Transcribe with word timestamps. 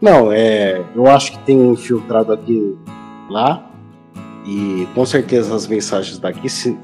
Não, 0.00 0.30
é, 0.30 0.84
eu 0.94 1.06
acho 1.08 1.32
que 1.32 1.38
tem 1.40 1.72
infiltrado 1.72 2.32
aqui 2.32 2.76
lá 3.28 3.68
e 4.44 4.86
com 4.94 5.04
certeza 5.04 5.54
as 5.54 5.66
mensagens 5.66 6.18
daqui, 6.18 6.48
se, 6.48 6.78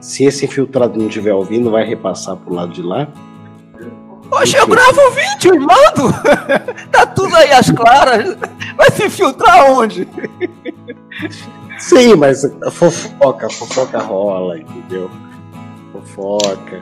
se 0.00 0.24
esse 0.24 0.44
infiltrado 0.44 0.98
não 0.98 1.06
estiver 1.06 1.34
ouvindo, 1.34 1.70
vai 1.70 1.84
repassar 1.84 2.36
pro 2.36 2.54
lado 2.54 2.72
de 2.72 2.82
lá. 2.82 3.08
Poxa, 4.30 4.58
eu 4.58 4.66
gravo 4.68 5.00
o 5.00 5.10
vídeo 5.10 5.54
e 5.54 5.58
mando! 5.58 6.14
tá 6.92 7.04
tudo 7.04 7.34
aí 7.34 7.50
às 7.50 7.70
claras. 7.70 8.36
Vai 8.76 8.90
se 8.92 9.06
infiltrar 9.06 9.72
onde? 9.72 10.06
Sim, 11.78 12.14
mas 12.14 12.42
fofoca, 12.70 13.50
fofoca 13.50 13.98
rola, 13.98 14.58
entendeu? 14.58 15.10
Fofoca. 15.92 16.80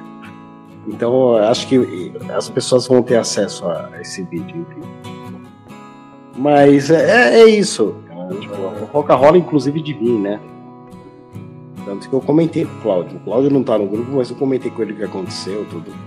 Então, 0.87 1.37
acho 1.37 1.67
que 1.67 2.13
as 2.37 2.51
pessoas 2.51 2.87
vão 2.87 3.03
ter 3.03 3.17
acesso 3.17 3.67
a 3.67 3.91
esse 4.01 4.23
vídeo, 4.25 4.67
enfim. 4.69 5.18
Mas 6.39 6.91
é, 6.91 7.41
é 7.41 7.49
isso. 7.49 7.97
Tipo, 8.41 8.67
a 8.69 8.73
fofoca 8.73 9.15
rola, 9.15 9.37
inclusive, 9.37 9.83
de 9.83 9.95
mim, 9.95 10.21
né? 10.21 10.41
Tanto 11.85 12.09
que 12.09 12.15
eu 12.15 12.21
comentei 12.21 12.65
com 12.65 12.77
o 12.77 12.81
Cláudio. 12.83 13.17
O 13.17 13.21
Cláudio 13.21 13.51
não 13.51 13.65
tá 13.65 13.77
no 13.77 13.87
grupo, 13.87 14.13
mas 14.13 14.31
eu 14.31 14.37
comentei 14.37 14.71
com 14.71 14.83
ele 14.83 14.93
o 14.93 14.97
que 14.97 15.05
aconteceu, 15.05 15.67
tudo. 15.71 15.91
Né? 15.91 15.99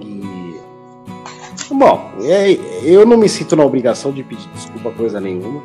E. 0.00 1.74
Bom, 1.74 2.12
é, 2.22 2.52
eu 2.84 3.04
não 3.04 3.16
me 3.16 3.28
sinto 3.28 3.56
na 3.56 3.64
obrigação 3.64 4.12
de 4.12 4.22
pedir 4.22 4.48
desculpa 4.54 4.90
coisa 4.92 5.20
nenhuma. 5.20 5.62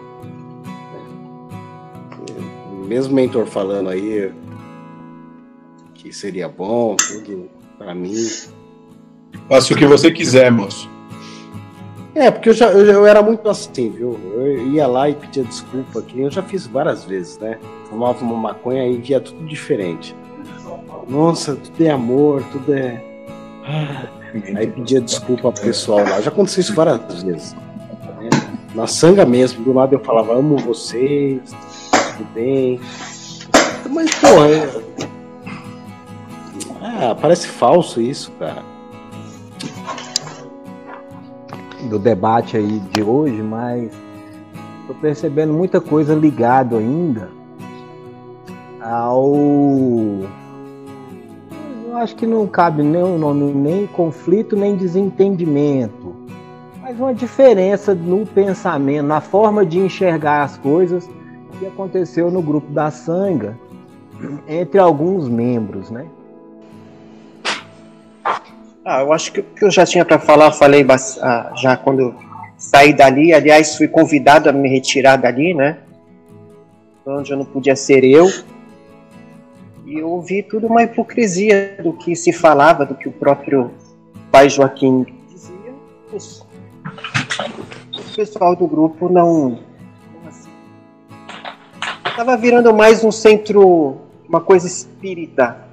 Mesmo 2.87 3.13
o 3.13 3.15
mentor 3.15 3.45
falando 3.45 3.89
aí 3.89 4.31
que 5.93 6.11
seria 6.11 6.47
bom, 6.47 6.95
tudo 6.95 7.49
para 7.77 7.93
mim. 7.93 8.15
Faça 9.47 9.73
o 9.73 9.77
que 9.77 9.85
você 9.85 10.09
quiser, 10.11 10.51
moço. 10.51 10.96
É, 12.17 12.31
porque 12.31 12.49
eu 12.49 12.53
já 12.53 12.71
eu, 12.71 12.83
eu, 12.83 13.05
era 13.05 13.21
muito 13.21 13.47
assim, 13.47 13.91
viu? 13.91 14.19
Eu 14.33 14.67
ia 14.69 14.87
lá 14.87 15.07
e 15.07 15.13
pedia 15.13 15.43
desculpa, 15.43 16.01
que 16.01 16.19
eu 16.19 16.31
já 16.31 16.41
fiz 16.41 16.65
várias 16.65 17.05
vezes, 17.05 17.37
né? 17.37 17.59
Fumava 17.87 18.25
uma 18.25 18.35
maconha 18.35 18.87
e 18.87 18.97
via 18.97 19.19
tudo 19.19 19.45
diferente. 19.45 20.15
Nossa, 21.07 21.55
tudo 21.55 21.85
é 21.85 21.91
amor, 21.91 22.43
tudo 22.51 22.73
é. 22.73 23.03
Ah, 23.63 24.07
aí 24.55 24.65
pedia 24.65 24.99
desculpa 24.99 25.51
pro 25.51 25.61
pessoal 25.61 25.99
lá. 25.99 26.19
Já 26.19 26.31
aconteceu 26.31 26.61
isso 26.61 26.73
várias 26.73 27.21
vezes. 27.21 27.53
Né? 27.53 28.29
Na 28.73 28.87
sanga 28.87 29.23
mesmo, 29.23 29.63
do 29.63 29.71
lado 29.71 29.93
eu 29.93 29.99
falava, 29.99 30.33
amo 30.33 30.57
vocês, 30.57 31.41
tudo 32.17 32.27
bem. 32.33 32.81
Mas, 33.91 34.09
porra, 34.15 34.49
é... 34.49 34.69
ah, 36.81 37.15
parece 37.15 37.47
falso 37.47 38.01
isso, 38.01 38.31
cara 38.39 38.76
do 41.83 41.99
debate 41.99 42.57
aí 42.57 42.79
de 42.91 43.03
hoje, 43.03 43.41
mas 43.41 43.91
estou 44.81 44.95
percebendo 44.95 45.53
muita 45.53 45.79
coisa 45.79 46.15
ligado 46.15 46.77
ainda 46.77 47.29
ao 48.81 49.35
eu 51.87 51.97
acho 51.97 52.15
que 52.15 52.27
não 52.27 52.45
cabe 52.47 52.83
nem 52.83 53.03
o 53.03 53.17
nome 53.17 53.53
nem 53.53 53.87
conflito 53.87 54.55
nem 54.55 54.75
desentendimento, 54.75 56.15
mas 56.81 56.99
uma 56.99 57.13
diferença 57.13 57.93
no 57.93 58.25
pensamento, 58.25 59.05
na 59.05 59.21
forma 59.21 59.65
de 59.65 59.79
enxergar 59.79 60.43
as 60.43 60.57
coisas 60.57 61.09
que 61.59 61.65
aconteceu 61.65 62.29
no 62.29 62.41
grupo 62.41 62.71
da 62.71 62.91
Sanga 62.91 63.57
entre 64.47 64.79
alguns 64.79 65.27
membros, 65.27 65.89
né? 65.89 66.05
Ah, 68.89 69.01
eu 69.01 69.11
acho 69.11 69.33
que 69.33 69.41
o 69.41 69.43
que 69.43 69.65
eu 69.65 69.69
já 69.69 69.85
tinha 69.85 70.05
para 70.05 70.17
falar, 70.17 70.49
falei 70.53 70.85
ah, 71.21 71.51
já 71.57 71.75
quando 71.75 72.15
saí 72.57 72.93
dali. 72.93 73.33
Aliás, 73.33 73.75
fui 73.75 73.85
convidado 73.85 74.47
a 74.47 74.53
me 74.53 74.69
retirar 74.69 75.17
dali, 75.17 75.53
né? 75.53 75.79
Onde 77.05 77.33
eu 77.33 77.37
não 77.37 77.43
podia 77.43 77.75
ser 77.75 78.05
eu. 78.05 78.31
E 79.85 79.99
eu 79.99 80.09
ouvi 80.09 80.41
tudo 80.41 80.67
uma 80.67 80.83
hipocrisia 80.83 81.75
do 81.83 81.91
que 81.91 82.15
se 82.15 82.31
falava, 82.31 82.85
do 82.85 82.95
que 82.95 83.09
o 83.09 83.11
próprio 83.11 83.71
pai 84.31 84.49
Joaquim 84.49 85.05
dizia. 85.27 85.73
O 87.93 88.15
pessoal 88.15 88.55
do 88.55 88.65
grupo 88.67 89.09
não. 89.09 89.59
Estava 92.05 92.35
assim, 92.35 92.41
virando 92.41 92.73
mais 92.73 93.03
um 93.03 93.11
centro, 93.11 93.97
uma 94.29 94.39
coisa 94.39 94.65
espírita 94.65 95.66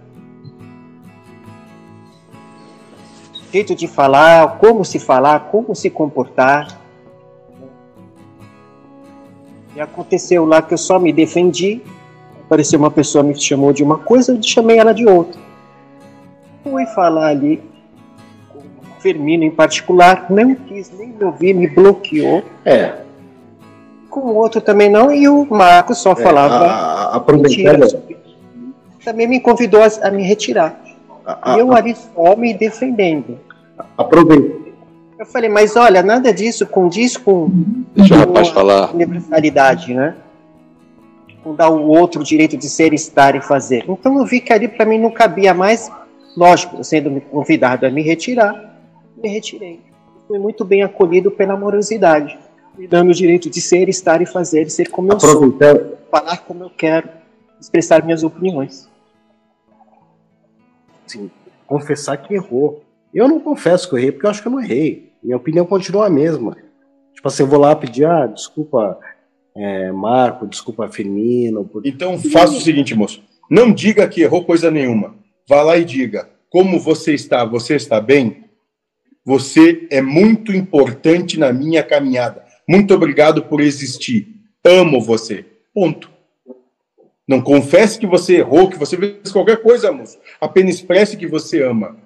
jeito 3.54 3.72
de 3.72 3.86
falar, 3.86 4.58
como 4.58 4.84
se 4.84 4.98
falar, 4.98 5.48
como 5.48 5.76
se 5.76 5.88
comportar. 5.88 6.76
E 9.76 9.80
aconteceu 9.80 10.44
lá 10.44 10.60
que 10.60 10.74
eu 10.74 10.78
só 10.78 10.98
me 10.98 11.12
defendi, 11.12 11.80
apareceu 12.44 12.80
uma 12.80 12.90
pessoa 12.90 13.22
me 13.22 13.40
chamou 13.40 13.72
de 13.72 13.84
uma 13.84 13.98
coisa, 13.98 14.32
eu 14.32 14.42
chamei 14.42 14.78
ela 14.78 14.92
de 14.92 15.06
outra. 15.06 15.40
Fui 16.64 16.84
falar 16.86 17.28
ali 17.28 17.62
com 18.52 18.58
o 18.58 19.00
Firmino 19.00 19.44
em 19.44 19.52
particular, 19.52 20.26
não 20.30 20.56
quis 20.56 20.90
nem 20.90 21.10
me 21.10 21.24
ouvir, 21.24 21.54
me 21.54 21.68
bloqueou. 21.68 22.42
É. 22.64 23.02
Com 24.10 24.20
o 24.20 24.34
outro 24.34 24.60
também 24.60 24.90
não, 24.90 25.12
e 25.12 25.28
o 25.28 25.46
Marco 25.48 25.94
só 25.94 26.10
é, 26.10 26.16
falava. 26.16 26.66
A, 26.66 27.16
aproveitando. 27.16 28.02
Também 29.04 29.28
me 29.28 29.38
convidou 29.38 29.80
a, 29.80 30.08
a 30.08 30.10
me 30.10 30.24
retirar. 30.24 30.83
A, 31.26 31.56
eu 31.58 31.72
ali 31.72 31.94
só 31.94 32.36
me 32.36 32.52
defendendo. 32.52 33.38
Aproveita. 33.96 34.64
Eu 35.18 35.26
falei, 35.26 35.48
mas 35.48 35.76
olha, 35.76 36.02
nada 36.02 36.32
disso 36.32 36.66
condiz 36.66 37.16
com, 37.16 37.48
Deixa 37.94 38.14
o 38.14 38.18
rapaz 38.18 38.48
falar. 38.48 38.94
universalidade, 38.94 39.94
né? 39.94 40.16
Com 41.42 41.54
dar 41.54 41.70
o 41.70 41.86
outro 41.86 42.22
direito 42.22 42.56
de 42.56 42.68
ser, 42.68 42.92
estar 42.92 43.34
e 43.34 43.40
fazer. 43.40 43.84
Então 43.88 44.18
eu 44.18 44.26
vi 44.26 44.40
que 44.40 44.52
ali 44.52 44.68
para 44.68 44.84
mim 44.84 44.98
não 44.98 45.10
cabia 45.10 45.54
mais, 45.54 45.90
lógico, 46.36 46.82
sendo 46.82 47.20
convidado 47.22 47.86
a 47.86 47.90
me 47.90 48.02
retirar, 48.02 48.78
me 49.16 49.28
retirei. 49.28 49.80
Fui 50.26 50.38
muito 50.38 50.64
bem 50.64 50.82
acolhido 50.82 51.30
pela 51.30 51.54
amorosidade, 51.54 52.36
me 52.76 52.86
dando 52.86 53.10
o 53.10 53.14
direito 53.14 53.48
de 53.48 53.60
ser, 53.60 53.88
estar 53.88 54.20
e 54.20 54.26
fazer, 54.26 54.70
ser 54.70 54.90
como 54.90 55.12
eu 55.12 55.20
sou, 55.20 55.56
falar 56.10 56.38
como 56.38 56.64
eu 56.64 56.70
quero, 56.70 57.08
expressar 57.60 58.04
minhas 58.04 58.24
opiniões 58.24 58.88
assim, 61.06 61.30
confessar 61.66 62.16
que 62.16 62.34
errou. 62.34 62.82
Eu 63.12 63.28
não 63.28 63.40
confesso 63.40 63.88
que 63.88 63.94
eu 63.94 63.98
errei, 63.98 64.12
porque 64.12 64.26
eu 64.26 64.30
acho 64.30 64.42
que 64.42 64.48
eu 64.48 64.52
não 64.52 64.60
errei. 64.60 65.12
Minha 65.22 65.36
opinião 65.36 65.64
continua 65.64 66.06
a 66.06 66.10
mesma. 66.10 66.56
Tipo 67.14 67.28
assim, 67.28 67.42
eu 67.42 67.46
vou 67.46 67.60
lá 67.60 67.74
pedir, 67.74 68.04
ah, 68.04 68.26
desculpa, 68.26 68.98
é, 69.56 69.92
Marco, 69.92 70.46
desculpa, 70.46 70.88
Firmino. 70.88 71.64
Por... 71.64 71.86
Então 71.86 72.18
faça 72.18 72.56
o 72.56 72.60
seguinte, 72.60 72.94
moço. 72.94 73.22
Não 73.50 73.72
diga 73.72 74.08
que 74.08 74.22
errou 74.22 74.44
coisa 74.44 74.70
nenhuma. 74.70 75.14
Vá 75.48 75.62
lá 75.62 75.76
e 75.76 75.84
diga, 75.84 76.28
como 76.50 76.78
você 76.80 77.14
está? 77.14 77.44
Você 77.44 77.76
está 77.76 78.00
bem? 78.00 78.44
Você 79.24 79.86
é 79.90 80.02
muito 80.02 80.52
importante 80.52 81.38
na 81.38 81.52
minha 81.52 81.82
caminhada. 81.82 82.44
Muito 82.68 82.94
obrigado 82.94 83.44
por 83.44 83.60
existir. 83.60 84.28
Amo 84.64 85.00
você. 85.00 85.44
Ponto. 85.72 86.13
Não 87.26 87.40
confesse 87.40 87.98
que 87.98 88.06
você 88.06 88.36
errou, 88.36 88.68
que 88.68 88.78
você 88.78 88.96
fez 88.96 89.32
qualquer 89.32 89.62
coisa, 89.62 89.90
moço. 89.90 90.18
Apenas 90.40 90.76
expresse 90.76 91.16
que 91.16 91.26
você 91.26 91.62
ama. 91.62 91.96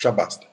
Já 0.00 0.12
basta. 0.12 0.46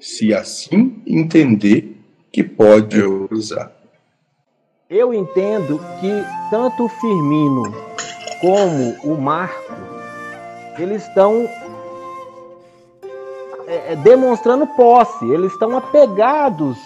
Se 0.00 0.32
assim 0.32 1.02
entender 1.06 1.96
que 2.32 2.42
pode 2.42 3.00
usar. 3.30 3.72
Eu 4.88 5.12
entendo 5.12 5.78
que 6.00 6.50
tanto 6.50 6.84
o 6.84 6.88
Firmino 6.88 7.62
como 8.40 8.96
o 9.04 9.20
Marco, 9.20 9.72
eles 10.78 11.06
estão 11.06 11.48
é, 13.66 13.92
é 13.92 13.96
demonstrando 13.96 14.66
posse, 14.68 15.24
eles 15.30 15.52
estão 15.52 15.76
apegados 15.76 16.78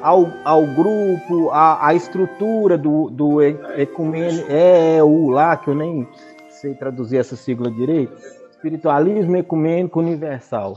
ao, 0.00 0.26
ao 0.44 0.66
grupo, 0.66 1.50
à, 1.50 1.88
à 1.88 1.94
estrutura 1.94 2.78
do, 2.78 3.10
do 3.10 3.42
ecumênico, 3.42 4.46
é, 4.50 4.96
é 4.96 5.02
o 5.02 5.30
lá, 5.30 5.56
que 5.56 5.68
eu 5.68 5.74
nem 5.74 6.08
sei 6.48 6.74
traduzir 6.74 7.18
essa 7.18 7.36
sigla 7.36 7.70
direito, 7.70 8.16
espiritualismo 8.50 9.36
ecumênico 9.36 9.98
universal. 9.98 10.76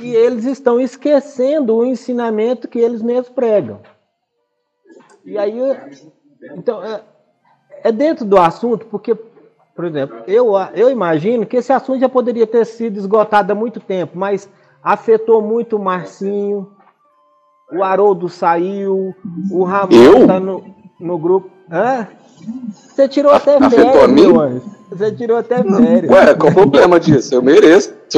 E 0.00 0.14
eles 0.14 0.44
estão 0.44 0.80
esquecendo 0.80 1.76
o 1.76 1.84
ensinamento 1.84 2.68
que 2.68 2.78
eles 2.78 3.02
mesmos 3.02 3.28
pregam. 3.28 3.80
E 5.24 5.38
aí, 5.38 5.58
então, 6.56 6.82
é, 6.82 7.02
é 7.82 7.92
dentro 7.92 8.24
do 8.24 8.38
assunto, 8.38 8.86
porque, 8.86 9.14
por 9.74 9.84
exemplo, 9.84 10.22
eu, 10.26 10.52
eu 10.74 10.90
imagino 10.90 11.46
que 11.46 11.56
esse 11.56 11.72
assunto 11.72 12.00
já 12.00 12.08
poderia 12.08 12.46
ter 12.46 12.64
sido 12.66 12.98
esgotado 12.98 13.50
há 13.52 13.54
muito 13.54 13.80
tempo, 13.80 14.18
mas 14.18 14.48
afetou 14.82 15.40
muito 15.40 15.76
o 15.76 15.82
Marcinho, 15.82 16.70
o 17.72 17.82
Haroldo 17.82 18.28
saiu, 18.28 19.14
o 19.50 19.64
Ramon 19.64 20.22
está 20.22 20.40
no, 20.40 20.64
no 21.00 21.18
grupo. 21.18 21.50
Hã? 21.70 22.06
Você 22.88 23.08
tirou 23.08 23.32
até 23.32 23.58
férias, 23.58 24.10
meu 24.10 24.40
anjo. 24.40 24.62
Você 24.90 25.12
tirou 25.12 25.36
até 25.38 25.62
férias. 25.62 26.10
Ué, 26.10 26.34
qual 26.34 26.52
o 26.52 26.54
problema 26.54 27.00
disso? 27.00 27.34
Eu 27.34 27.42
mereço. 27.42 27.92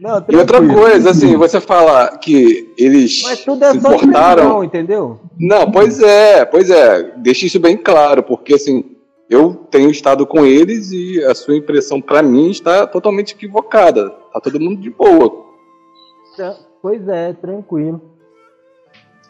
Não, 0.00 0.24
E 0.30 0.36
outra 0.36 0.66
coisa, 0.66 1.10
assim, 1.10 1.36
você 1.36 1.60
fala 1.60 2.16
que 2.16 2.72
eles 2.78 3.22
Mas 3.22 3.44
tudo 3.44 3.62
é 3.62 3.72
se 3.72 3.80
só 3.82 3.94
importaram. 3.94 4.64
entendeu? 4.64 5.20
Não, 5.38 5.70
pois 5.70 6.00
é, 6.00 6.42
pois 6.46 6.70
é. 6.70 7.12
Deixe 7.18 7.46
isso 7.46 7.60
bem 7.60 7.76
claro, 7.76 8.22
porque 8.22 8.54
assim, 8.54 8.96
eu 9.28 9.54
tenho 9.70 9.90
estado 9.90 10.26
com 10.26 10.46
eles 10.46 10.90
e 10.90 11.22
a 11.24 11.34
sua 11.34 11.54
impressão 11.54 12.00
pra 12.00 12.22
mim 12.22 12.50
está 12.50 12.86
totalmente 12.86 13.34
equivocada. 13.34 14.08
Tá 14.32 14.40
todo 14.40 14.58
mundo 14.58 14.80
de 14.80 14.88
boa. 14.88 15.44
Tá, 16.34 16.56
Pois 16.82 17.06
é, 17.08 17.32
tranquilo. 17.32 18.00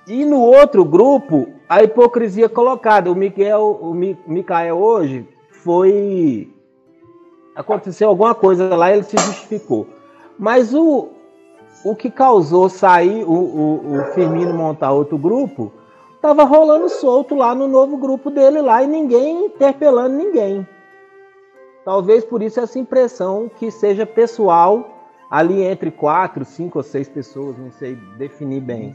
E 0.06 0.24
no 0.24 0.40
outro 0.40 0.84
grupo, 0.84 1.48
a 1.68 1.82
hipocrisia 1.82 2.48
colocada. 2.48 3.10
O 3.10 3.14
Miguel, 3.14 3.78
o 3.80 3.92
Mi- 3.94 4.18
Micael 4.26 4.78
hoje 4.78 5.28
foi. 5.50 6.52
Aconteceu 7.54 8.08
alguma 8.08 8.34
coisa 8.34 8.74
lá, 8.76 8.92
ele 8.92 9.02
se 9.02 9.16
justificou. 9.18 9.86
Mas 10.38 10.72
o, 10.72 11.08
o 11.84 11.94
que 11.94 12.10
causou 12.10 12.68
sair 12.68 13.24
o, 13.24 13.32
o, 13.32 14.00
o 14.00 14.04
Firmino 14.14 14.54
montar 14.54 14.92
outro 14.92 15.18
grupo 15.18 15.72
tava 16.22 16.44
rolando 16.44 16.88
solto 16.88 17.34
lá 17.34 17.54
no 17.54 17.66
novo 17.66 17.96
grupo 17.96 18.30
dele 18.30 18.62
lá 18.62 18.82
e 18.82 18.86
ninguém 18.86 19.46
interpelando 19.46 20.16
ninguém. 20.16 20.66
Talvez 21.84 22.24
por 22.24 22.42
isso 22.42 22.60
essa 22.60 22.78
impressão 22.78 23.50
que 23.56 23.70
seja 23.70 24.06
pessoal 24.06 24.99
ali 25.30 25.62
entre 25.62 25.90
quatro, 25.90 26.44
cinco 26.44 26.78
ou 26.78 26.82
seis 26.82 27.08
pessoas, 27.08 27.56
não 27.56 27.70
sei 27.72 27.96
definir 28.18 28.60
bem. 28.60 28.94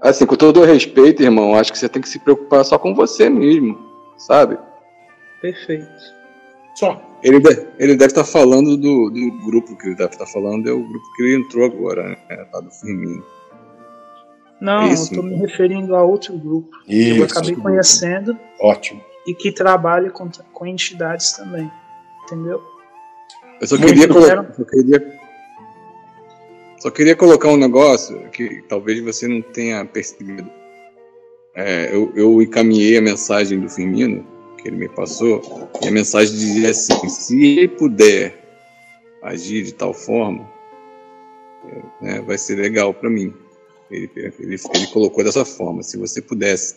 Assim, 0.00 0.26
com 0.26 0.36
todo 0.36 0.60
o 0.60 0.64
respeito, 0.64 1.22
irmão, 1.22 1.54
acho 1.54 1.72
que 1.72 1.78
você 1.78 1.88
tem 1.88 2.02
que 2.02 2.08
se 2.08 2.18
preocupar 2.18 2.64
só 2.64 2.78
com 2.78 2.94
você 2.94 3.30
mesmo, 3.30 3.78
sabe? 4.18 4.58
Perfeito. 5.40 5.88
Só. 6.74 7.00
Ele, 7.22 7.40
de- 7.40 7.66
ele 7.78 7.94
deve 7.96 8.06
estar 8.12 8.24
falando 8.24 8.76
do, 8.76 9.08
do 9.10 9.30
grupo 9.46 9.76
que 9.76 9.86
ele 9.86 9.94
deve 9.96 10.10
estar 10.12 10.26
falando, 10.26 10.68
é 10.68 10.72
o 10.72 10.82
grupo 10.86 11.12
que 11.16 11.22
ele 11.22 11.36
entrou 11.36 11.64
agora, 11.64 12.02
né? 12.10 12.16
Tá 12.52 12.60
do 12.60 12.70
Firmino. 12.70 13.24
Não, 14.60 14.82
É 14.82 14.88
isso, 14.92 15.12
eu 15.14 15.16
tô 15.20 15.22
me 15.22 15.34
referindo 15.36 15.94
a 15.96 16.02
outro 16.02 16.36
grupo 16.38 16.70
que 16.84 17.10
eu 17.18 17.24
Isso. 17.24 17.38
acabei 17.38 17.56
conhecendo 17.56 18.38
Ótimo. 18.60 19.00
e 19.26 19.34
que 19.34 19.50
trabalha 19.52 20.10
com, 20.10 20.28
com 20.52 20.66
entidades 20.66 21.32
também. 21.32 21.70
Entendeu? 22.24 22.62
Eu 23.60 23.66
só 23.66 23.76
queria, 23.78 24.08
colo- 24.08 24.26
quero. 24.26 24.46
só 24.56 24.64
queria 24.64 25.18
só 26.84 26.90
queria 26.90 27.16
colocar 27.16 27.48
um 27.48 27.56
negócio 27.56 28.28
que 28.30 28.62
talvez 28.68 29.00
você 29.00 29.26
não 29.26 29.40
tenha 29.40 29.84
percebido. 29.86 30.50
É, 31.54 31.88
eu, 31.94 32.12
eu 32.14 32.42
encaminhei 32.42 32.98
a 32.98 33.00
mensagem 33.00 33.58
do 33.58 33.70
Firmino 33.70 34.26
que 34.58 34.68
ele 34.68 34.76
me 34.76 34.88
passou 34.88 35.40
e 35.82 35.88
a 35.88 35.90
mensagem 35.90 36.34
dizia 36.34 36.70
assim: 36.70 37.08
se 37.08 37.42
ele 37.42 37.68
puder 37.68 38.38
agir 39.22 39.62
de 39.62 39.72
tal 39.72 39.94
forma, 39.94 40.46
é, 41.66 42.04
né, 42.04 42.20
vai 42.20 42.36
ser 42.36 42.56
legal 42.56 42.92
para 42.92 43.08
mim. 43.08 43.32
Ele, 43.90 44.10
ele, 44.16 44.32
ele 44.74 44.86
colocou 44.92 45.24
dessa 45.24 45.44
forma: 45.44 45.82
se 45.82 45.96
você 45.96 46.20
pudesse 46.20 46.76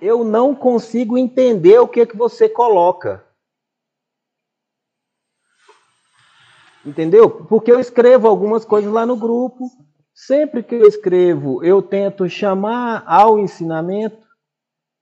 Eu 0.00 0.22
não 0.22 0.54
consigo 0.54 1.18
entender 1.18 1.78
o 1.80 1.88
que 1.88 2.06
que 2.06 2.16
você 2.16 2.48
coloca. 2.48 3.24
Entendeu? 6.84 7.28
Porque 7.28 7.70
eu 7.70 7.78
escrevo 7.78 8.26
algumas 8.26 8.64
coisas 8.64 8.92
lá 8.92 9.04
no 9.04 9.16
grupo. 9.16 9.68
Sempre 10.14 10.62
que 10.62 10.74
eu 10.74 10.86
escrevo, 10.86 11.62
eu 11.64 11.80
tento 11.80 12.28
chamar 12.28 13.04
ao 13.06 13.38
ensinamento 13.38 14.18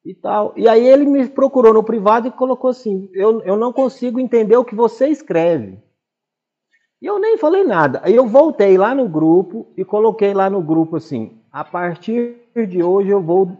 e 0.04 0.14
tal. 0.14 0.52
E 0.56 0.68
aí 0.68 0.86
ele 0.86 1.04
me 1.04 1.26
procurou 1.28 1.74
no 1.74 1.82
privado 1.82 2.28
e 2.28 2.32
colocou 2.32 2.70
assim: 2.70 3.08
eu, 3.12 3.42
eu 3.42 3.56
não 3.56 3.72
consigo 3.72 4.20
entender 4.20 4.56
o 4.56 4.64
que 4.64 4.74
você 4.74 5.08
escreve. 5.08 5.78
E 7.00 7.06
eu 7.06 7.18
nem 7.18 7.36
falei 7.36 7.64
nada. 7.64 8.00
Aí 8.02 8.14
eu 8.14 8.26
voltei 8.26 8.76
lá 8.76 8.94
no 8.94 9.08
grupo 9.08 9.72
e 9.76 9.84
coloquei 9.84 10.34
lá 10.34 10.50
no 10.50 10.62
grupo 10.62 10.96
assim: 10.96 11.40
a 11.50 11.64
partir 11.64 12.36
de 12.68 12.82
hoje 12.82 13.10
eu 13.10 13.22
vou 13.22 13.56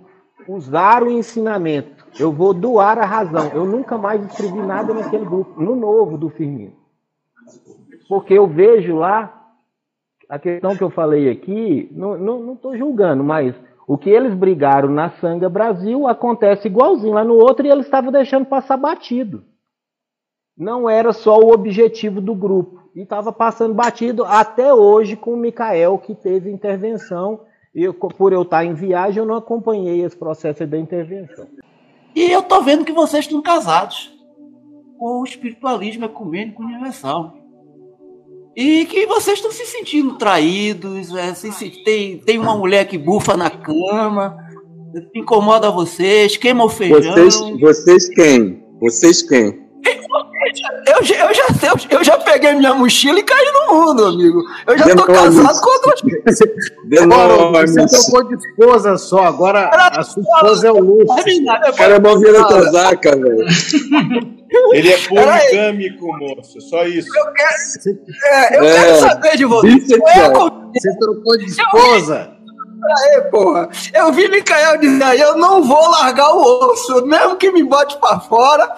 usar 0.48 1.02
o 1.02 1.10
ensinamento, 1.10 2.06
eu 2.18 2.32
vou 2.32 2.54
doar 2.54 2.98
a 2.98 3.04
razão. 3.04 3.48
Eu 3.52 3.64
nunca 3.64 3.98
mais 3.98 4.24
escrevi 4.24 4.60
nada 4.60 4.94
naquele 4.94 5.24
grupo, 5.24 5.60
no 5.60 5.76
novo 5.76 6.16
do 6.16 6.30
Firmino. 6.30 6.72
Porque 8.08 8.34
eu 8.34 8.46
vejo 8.46 8.96
lá, 8.96 9.52
a 10.28 10.38
questão 10.38 10.74
que 10.76 10.82
eu 10.82 10.90
falei 10.90 11.28
aqui, 11.28 11.88
não 11.92 12.54
estou 12.54 12.76
julgando, 12.76 13.22
mas 13.22 13.54
o 13.86 13.98
que 13.98 14.10
eles 14.10 14.34
brigaram 14.34 14.88
na 14.88 15.10
Sanga 15.12 15.48
Brasil 15.48 16.06
acontece 16.06 16.68
igualzinho 16.68 17.14
lá 17.14 17.24
no 17.24 17.34
outro 17.34 17.66
e 17.66 17.70
eles 17.70 17.86
estavam 17.86 18.10
deixando 18.12 18.46
passar 18.46 18.76
batido. 18.76 19.44
Não 20.56 20.88
era 20.90 21.12
só 21.12 21.38
o 21.38 21.52
objetivo 21.52 22.20
do 22.20 22.34
grupo. 22.34 22.78
E 22.94 23.02
estava 23.02 23.32
passando 23.32 23.74
batido 23.74 24.24
até 24.24 24.74
hoje 24.74 25.14
com 25.14 25.34
o 25.34 25.36
Mikael, 25.36 25.98
que 25.98 26.14
teve 26.14 26.50
intervenção. 26.50 27.42
Por 28.16 28.32
eu 28.32 28.42
estar 28.42 28.64
em 28.64 28.74
viagem, 28.74 29.20
eu 29.20 29.26
não 29.26 29.36
acompanhei 29.36 30.02
esse 30.02 30.16
processo 30.16 30.66
da 30.66 30.76
intervenção. 30.76 31.46
E 32.14 32.30
eu 32.30 32.42
tô 32.42 32.60
vendo 32.60 32.84
que 32.84 32.92
vocês 32.92 33.24
estão 33.24 33.40
casados 33.40 34.12
com 34.98 35.20
o 35.20 35.24
espiritualismo 35.24 36.06
ecumênico 36.06 36.62
universal. 36.62 37.36
E 38.60 38.84
que 38.86 39.06
vocês 39.06 39.38
estão 39.38 39.52
se 39.52 39.64
sentindo 39.66 40.14
traídos, 40.18 41.14
é, 41.14 41.32
se, 41.32 41.52
se- 41.52 41.70
tem, 41.84 42.18
tem 42.18 42.40
uma 42.40 42.56
mulher 42.56 42.86
que 42.88 42.98
bufa 42.98 43.36
na 43.36 43.48
cama, 43.48 44.36
incomoda 45.14 45.70
vocês, 45.70 46.36
queima 46.36 46.64
o 46.64 46.68
feijão. 46.68 47.00
Vocês, 47.14 47.36
vocês 47.60 48.08
quem? 48.08 48.60
Vocês 48.80 49.22
quem? 49.22 49.68
Eu, 50.88 51.04
já- 51.04 51.26
eu, 51.28 51.34
já, 51.34 51.44
eu, 51.68 51.98
eu 51.98 52.04
já 52.04 52.16
peguei 52.18 52.54
minha 52.54 52.74
mochila 52.74 53.20
e 53.20 53.22
caí 53.22 53.46
no 53.52 53.74
mundo, 53.76 54.04
amigo. 54.06 54.42
Eu 54.66 54.76
já 54.76 54.84
tô 54.88 55.06
Demônios. 55.06 55.36
casado 55.36 55.60
com 55.60 55.70
outras 55.70 56.00
Agora, 57.02 57.62
você 57.66 57.86
trocou 57.86 58.24
de 58.28 58.34
esposa 58.44 58.96
só, 58.96 59.24
agora 59.24 59.68
a 59.72 60.02
sua 60.02 60.22
esposa 60.22 60.66
é 60.68 60.72
o 60.72 60.80
Lúcio. 60.80 61.06
pessoas. 61.24 61.68
O 61.68 61.76
cara 61.76 61.94
é 61.94 62.00
mó 62.00 62.16
vira 62.16 62.44
casaca, 62.44 63.16
velho. 63.16 63.46
Ele 64.72 64.92
é 64.92 64.98
poligâmico, 64.98 66.06
moço. 66.18 66.60
Só 66.60 66.84
isso. 66.86 67.08
É, 68.24 68.58
eu 68.58 68.64
É. 68.64 68.72
quero 68.74 68.96
saber 69.00 69.36
de 69.36 69.44
você. 69.44 69.66
Bissexual. 69.68 70.46
Eu, 70.46 70.72
Você 70.74 70.98
trocou 70.98 71.38
de 71.38 71.44
esposa. 71.46 72.36
porra, 73.30 73.68
eu 73.94 74.12
vi 74.12 74.28
Micael 74.28 74.76
dizer 74.78 75.02
aí, 75.02 75.20
eu 75.20 75.36
não 75.36 75.62
vou 75.64 75.90
largar 75.90 76.30
o 76.32 76.70
osso, 76.70 77.04
mesmo 77.06 77.36
que 77.36 77.50
me 77.50 77.62
bote 77.64 77.98
pra 77.98 78.20
fora. 78.20 78.70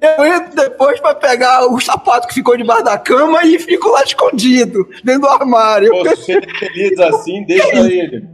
Eu 0.00 0.26
entro 0.26 0.54
depois 0.54 1.00
pra 1.00 1.14
pegar 1.14 1.66
o 1.66 1.80
sapato 1.80 2.28
que 2.28 2.34
ficou 2.34 2.54
debaixo 2.56 2.84
da 2.84 2.98
cama 2.98 3.42
e 3.44 3.58
fico 3.58 3.88
lá 3.88 4.02
escondido, 4.04 4.86
dentro 5.02 5.22
do 5.22 5.28
armário. 5.28 5.90
Você 6.04 6.32
é 6.36 6.58
feliz 6.58 6.98
assim, 7.00 7.44
deixa 7.46 7.76
ele. 7.78 8.28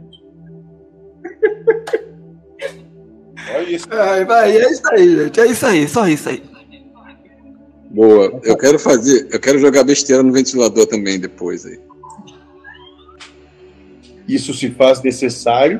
Olha 3.55 3.69
isso. 3.69 3.87
Ai, 3.91 4.25
vai, 4.25 4.57
é 4.57 4.71
isso 4.71 4.81
aí, 4.91 5.15
gente. 5.23 5.39
É 5.39 5.45
isso 5.47 5.65
aí, 5.65 5.87
só 5.87 6.07
isso 6.07 6.29
aí. 6.29 6.43
Boa. 7.93 8.41
Eu 8.43 8.57
quero 8.57 8.79
fazer, 8.79 9.27
eu 9.31 9.39
quero 9.39 9.59
jogar 9.59 9.83
besteira 9.83 10.23
no 10.23 10.33
ventilador 10.33 10.87
também 10.87 11.19
depois 11.19 11.63
aí. 11.63 11.79
Isso 14.27 14.51
se 14.51 14.71
faz 14.71 15.03
necessário 15.03 15.79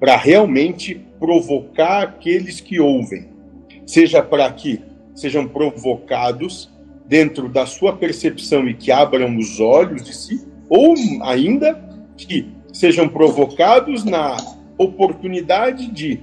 para 0.00 0.16
realmente 0.16 1.00
provocar 1.20 2.02
aqueles 2.02 2.60
que 2.60 2.80
ouvem. 2.80 3.28
Seja 3.86 4.20
para 4.20 4.50
que 4.50 4.80
sejam 5.14 5.46
provocados 5.46 6.68
dentro 7.06 7.48
da 7.48 7.66
sua 7.66 7.96
percepção 7.96 8.68
e 8.68 8.74
que 8.74 8.90
abram 8.90 9.36
os 9.38 9.60
olhos 9.60 10.02
de 10.02 10.16
si, 10.16 10.44
ou 10.68 10.94
ainda 11.22 11.80
que 12.16 12.48
sejam 12.72 13.08
provocados 13.08 14.04
na 14.04 14.36
oportunidade 14.76 15.88
de 15.92 16.20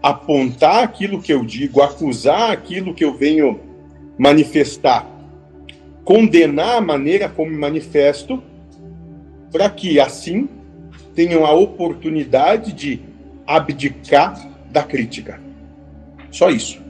apontar 0.00 0.84
aquilo 0.84 1.20
que 1.20 1.32
eu 1.32 1.44
digo, 1.44 1.82
acusar 1.82 2.52
aquilo 2.52 2.94
que 2.94 3.04
eu 3.04 3.12
venho 3.12 3.65
manifestar, 4.18 5.06
condenar 6.04 6.76
a 6.76 6.80
maneira 6.80 7.28
como 7.28 7.50
me 7.50 7.58
manifesto, 7.58 8.42
para 9.52 9.70
que 9.70 10.00
assim 10.00 10.48
tenham 11.14 11.44
a 11.46 11.52
oportunidade 11.52 12.72
de 12.72 13.00
abdicar 13.46 14.34
da 14.70 14.82
crítica. 14.82 15.40
Só 16.30 16.50
isso. 16.50 16.86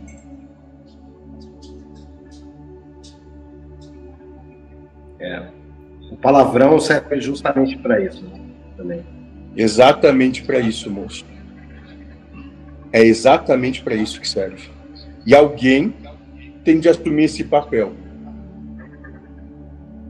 O 6.16 6.18
palavrão 6.18 6.80
serve 6.80 7.20
justamente 7.20 7.76
para 7.76 8.00
isso 8.00 8.24
né, 8.24 8.40
também. 8.74 9.04
Exatamente 9.54 10.42
para 10.42 10.58
isso, 10.58 10.90
moço. 10.90 11.26
É 12.90 13.02
exatamente 13.02 13.82
para 13.82 13.94
isso 13.94 14.18
que 14.18 14.26
serve. 14.26 14.70
E 15.26 15.34
alguém 15.34 15.94
tem 16.66 16.80
de 16.80 16.88
assumir 16.88 17.24
esse 17.24 17.44
papel. 17.44 17.92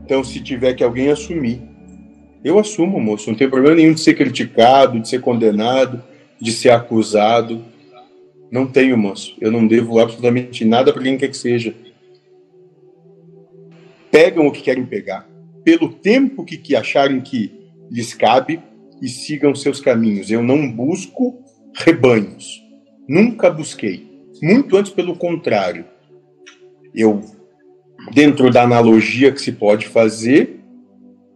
Então, 0.03 0.23
se 0.23 0.41
tiver 0.41 0.73
que 0.73 0.83
alguém 0.83 1.09
assumir, 1.09 1.61
eu 2.43 2.57
assumo, 2.57 2.99
moço. 2.99 3.29
Não 3.29 3.37
tem 3.37 3.47
problema 3.47 3.75
nenhum 3.75 3.93
de 3.93 3.99
ser 3.99 4.15
criticado, 4.15 4.99
de 4.99 5.07
ser 5.07 5.21
condenado, 5.21 6.01
de 6.41 6.51
ser 6.51 6.71
acusado. 6.71 7.63
Não 8.49 8.65
tenho, 8.65 8.97
moço. 8.97 9.35
Eu 9.39 9.51
não 9.51 9.67
devo 9.67 9.99
absolutamente 9.99 10.65
nada 10.65 10.91
para 10.91 11.03
quem 11.03 11.15
quer 11.15 11.27
que 11.27 11.37
seja. 11.37 11.75
Pegam 14.09 14.47
o 14.47 14.51
que 14.51 14.63
querem 14.63 14.85
pegar. 14.85 15.29
pelo 15.63 15.89
tempo 15.89 16.45
que, 16.45 16.57
que 16.57 16.77
acharem 16.77 17.19
que 17.19 17.51
lhes 17.91 18.13
cabe 18.13 18.61
e 19.01 19.09
sigam 19.09 19.53
seus 19.53 19.81
caminhos. 19.81 20.31
Eu 20.31 20.41
não 20.41 20.71
busco 20.71 21.43
rebanhos. 21.75 22.63
Nunca 23.07 23.51
busquei. 23.51 24.07
Muito 24.41 24.75
antes, 24.77 24.91
pelo 24.91 25.15
contrário. 25.15 25.85
Eu, 26.93 27.21
dentro 28.13 28.51
da 28.51 28.63
analogia 28.63 29.31
que 29.31 29.41
se 29.41 29.51
pode 29.51 29.87
fazer, 29.87 30.59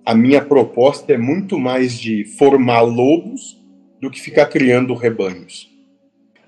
a 0.06 0.16
minha 0.16 0.44
proposta 0.44 1.14
é 1.14 1.18
muito 1.18 1.60
mais 1.60 1.98
de 1.98 2.26
formar 2.38 2.82
lobos 2.82 3.62
do 4.02 4.10
que 4.10 4.20
ficar 4.20 4.48
criando 4.48 4.96
rebanhos. 4.96 5.70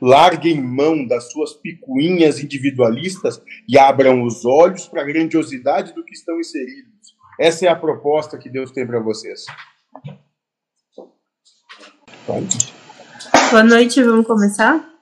Larguem 0.02 0.62
mão 0.62 1.06
das 1.06 1.32
suas 1.32 1.54
picuinhas 1.54 2.44
individualistas 2.44 3.42
e 3.70 3.78
abram 3.78 4.24
os 4.24 4.44
olhos 4.44 4.88
para 4.88 5.02
a 5.02 5.06
grandiosidade 5.06 5.94
do 5.94 6.04
que 6.04 6.14
estão 6.14 6.40
inseridos. 6.40 7.16
Essa 7.40 7.68
é 7.68 7.70
a 7.70 7.76
proposta 7.76 8.38
que 8.38 8.50
Deus 8.50 8.72
tem 8.72 8.86
para 8.86 9.00
vocês. 9.00 9.46
Boa 13.50 13.64
noite, 13.64 14.02
vamos 14.04 14.26
começar? 14.26 14.94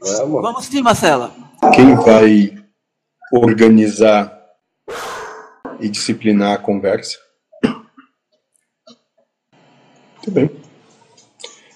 Vamos. 0.00 0.42
Vamos 0.42 0.64
sim, 0.66 0.80
Marcela. 0.82 1.34
Quem 1.74 1.94
vai 1.96 2.57
organizar 3.32 4.36
e 5.80 5.88
disciplinar 5.88 6.54
a 6.54 6.58
conversa? 6.58 7.18
Muito 10.16 10.30
bem. 10.30 10.50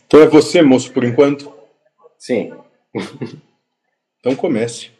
Então 0.07 0.21
é 0.21 0.27
você, 0.27 0.61
moço, 0.61 0.93
por 0.93 1.05
enquanto? 1.05 1.53
Sim. 2.19 2.53
Então 4.25 4.37
comece. 4.37 4.93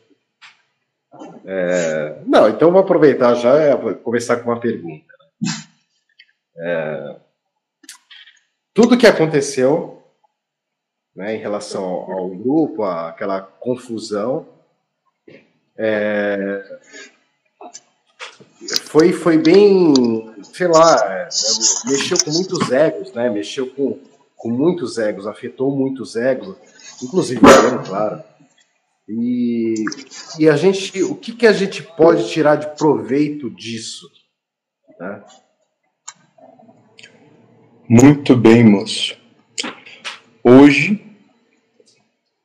É, 1.45 2.23
não, 2.27 2.49
então 2.49 2.73
vou 2.73 2.81
aproveitar 2.81 3.35
já 3.35 3.57
e 3.57 3.77
vou 3.77 3.95
começar 3.95 4.39
com 4.39 4.51
uma 4.51 4.59
pergunta. 4.59 5.15
É, 6.57 7.17
tudo 8.75 8.99
que 8.99 9.07
aconteceu 9.07 10.03
né, 11.15 11.37
em 11.37 11.39
relação 11.39 11.85
ao, 11.85 12.13
ao 12.13 12.29
grupo, 12.31 12.83
aquela 12.83 13.41
confusão, 13.41 14.49
é, 15.85 16.79
foi, 18.83 19.13
foi 19.13 19.37
bem, 19.37 19.93
sei 20.45 20.69
lá, 20.69 20.97
é, 21.07 21.29
mexeu 21.87 22.17
com 22.25 22.31
muitos 22.31 22.71
egos, 22.71 23.13
né? 23.13 23.29
Mexeu 23.29 23.67
com, 23.75 23.99
com 24.37 24.49
muitos 24.49 24.97
egos, 24.97 25.27
afetou 25.27 25.77
muitos 25.77 26.15
egos, 26.15 26.57
inclusive 27.03 27.41
claro. 27.85 28.23
E, 29.09 29.75
e 30.39 30.49
a 30.49 30.57
gente, 30.57 31.03
o 31.03 31.17
que, 31.17 31.33
que 31.33 31.49
a 31.49 31.53
gente 31.53 31.83
pode 31.83 32.31
tirar 32.31 32.55
de 32.55 32.77
proveito 32.77 33.51
disso? 33.51 34.09
Né? 35.01 35.21
Muito 37.89 38.37
bem, 38.37 38.63
moço. 38.63 39.17
Hoje, 40.45 41.05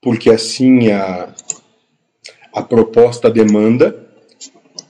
porque 0.02 0.32
assim 0.32 0.90
a, 0.90 1.32
a 2.58 2.64
proposta 2.64 3.30
demanda, 3.30 3.96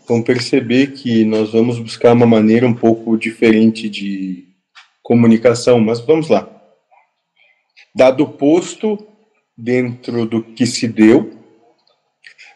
vão 0.07 0.21
perceber 0.21 0.93
que 0.93 1.25
nós 1.25 1.51
vamos 1.51 1.77
buscar 1.77 2.13
uma 2.13 2.25
maneira 2.25 2.65
um 2.65 2.74
pouco 2.74 3.17
diferente 3.17 3.89
de 3.89 4.47
comunicação, 5.03 5.77
mas 5.77 6.00
vamos 6.00 6.29
lá. 6.29 6.50
Dado 7.93 8.24
o 8.24 8.29
posto 8.29 9.05
dentro 9.57 10.25
do 10.25 10.41
que 10.41 10.65
se 10.65 10.88
deu, 10.88 11.38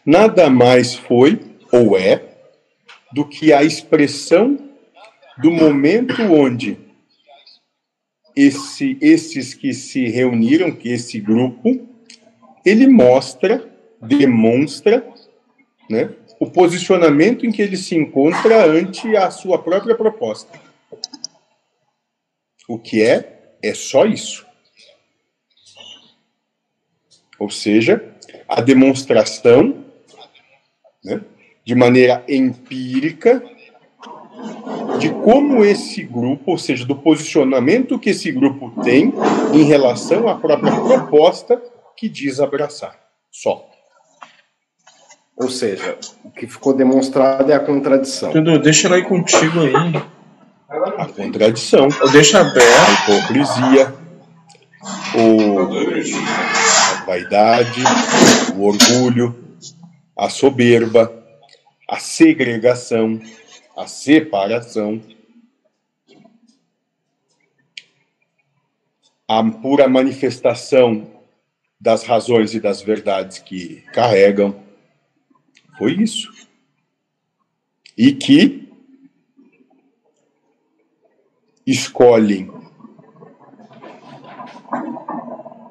nada 0.06 0.50
mais 0.50 0.96
foi 0.96 1.42
ou 1.74 1.98
é 1.98 2.38
do 3.12 3.28
que 3.28 3.52
a 3.52 3.64
expressão 3.64 4.58
do 5.38 5.52
momento 5.52 6.22
onde 6.22 6.78
esse, 8.34 8.98
esses 9.02 9.54
que 9.54 9.74
se 9.74 10.08
reuniram, 10.08 10.72
que 10.72 10.88
esse 10.88 11.20
grupo, 11.20 11.86
ele 12.66 12.88
mostra, 12.88 13.71
demonstra, 14.02 15.06
né, 15.90 16.10
o 16.40 16.50
posicionamento 16.50 17.46
em 17.46 17.52
que 17.52 17.62
ele 17.62 17.78
se 17.78 17.96
encontra 17.96 18.66
ante 18.66 19.16
a 19.16 19.30
sua 19.30 19.62
própria 19.62 19.96
proposta. 19.96 20.60
O 22.68 22.80
que 22.80 23.04
é? 23.04 23.56
É 23.62 23.74
só 23.74 24.06
isso. 24.06 24.46
Ou 27.38 27.50
seja, 27.50 28.16
a 28.48 28.62
demonstração, 28.62 29.86
né, 31.04 31.22
de 31.64 31.76
maneira 31.76 32.24
empírica, 32.28 33.44
de 35.00 35.10
como 35.10 35.64
esse 35.64 36.04
grupo, 36.04 36.52
ou 36.52 36.58
seja, 36.58 36.86
do 36.86 36.96
posicionamento 36.96 38.00
que 38.00 38.12
esse 38.12 38.32
grupo 38.32 38.72
tem 38.84 39.14
em 39.54 39.64
relação 39.64 40.28
à 40.28 40.36
própria 40.36 40.72
proposta 40.72 41.62
que 41.98 42.10
diz 42.10 42.40
abraçar. 42.40 43.00
Só. 43.32 43.71
Ou 45.42 45.50
seja, 45.50 45.98
o 46.24 46.30
que 46.30 46.46
ficou 46.46 46.74
demonstrado 46.74 47.52
é 47.52 47.56
a 47.56 47.60
contradição. 47.60 48.32
Dudu, 48.32 48.60
deixa 48.60 48.88
ela 48.88 48.98
aí 48.98 49.04
contigo 49.04 49.62
aí. 49.62 49.74
A 50.98 51.06
contradição, 51.08 51.88
Deixa 52.12 52.38
a 52.38 52.42
aberto. 52.42 53.12
hipocrisia, 53.12 53.94
o, 55.16 55.60
a 57.02 57.06
vaidade, 57.06 57.82
o 58.56 58.64
orgulho, 58.64 59.36
a 60.16 60.30
soberba, 60.30 61.12
a 61.90 61.98
segregação, 61.98 63.20
a 63.76 63.88
separação, 63.88 65.02
a 69.28 69.44
pura 69.44 69.88
manifestação 69.90 71.08
das 71.80 72.04
razões 72.04 72.54
e 72.54 72.60
das 72.60 72.82
verdades 72.82 73.40
que 73.40 73.84
carregam. 73.92 74.71
Foi 75.82 75.94
isso. 75.94 76.32
E 77.98 78.14
que 78.14 78.72
escolhem 81.66 82.52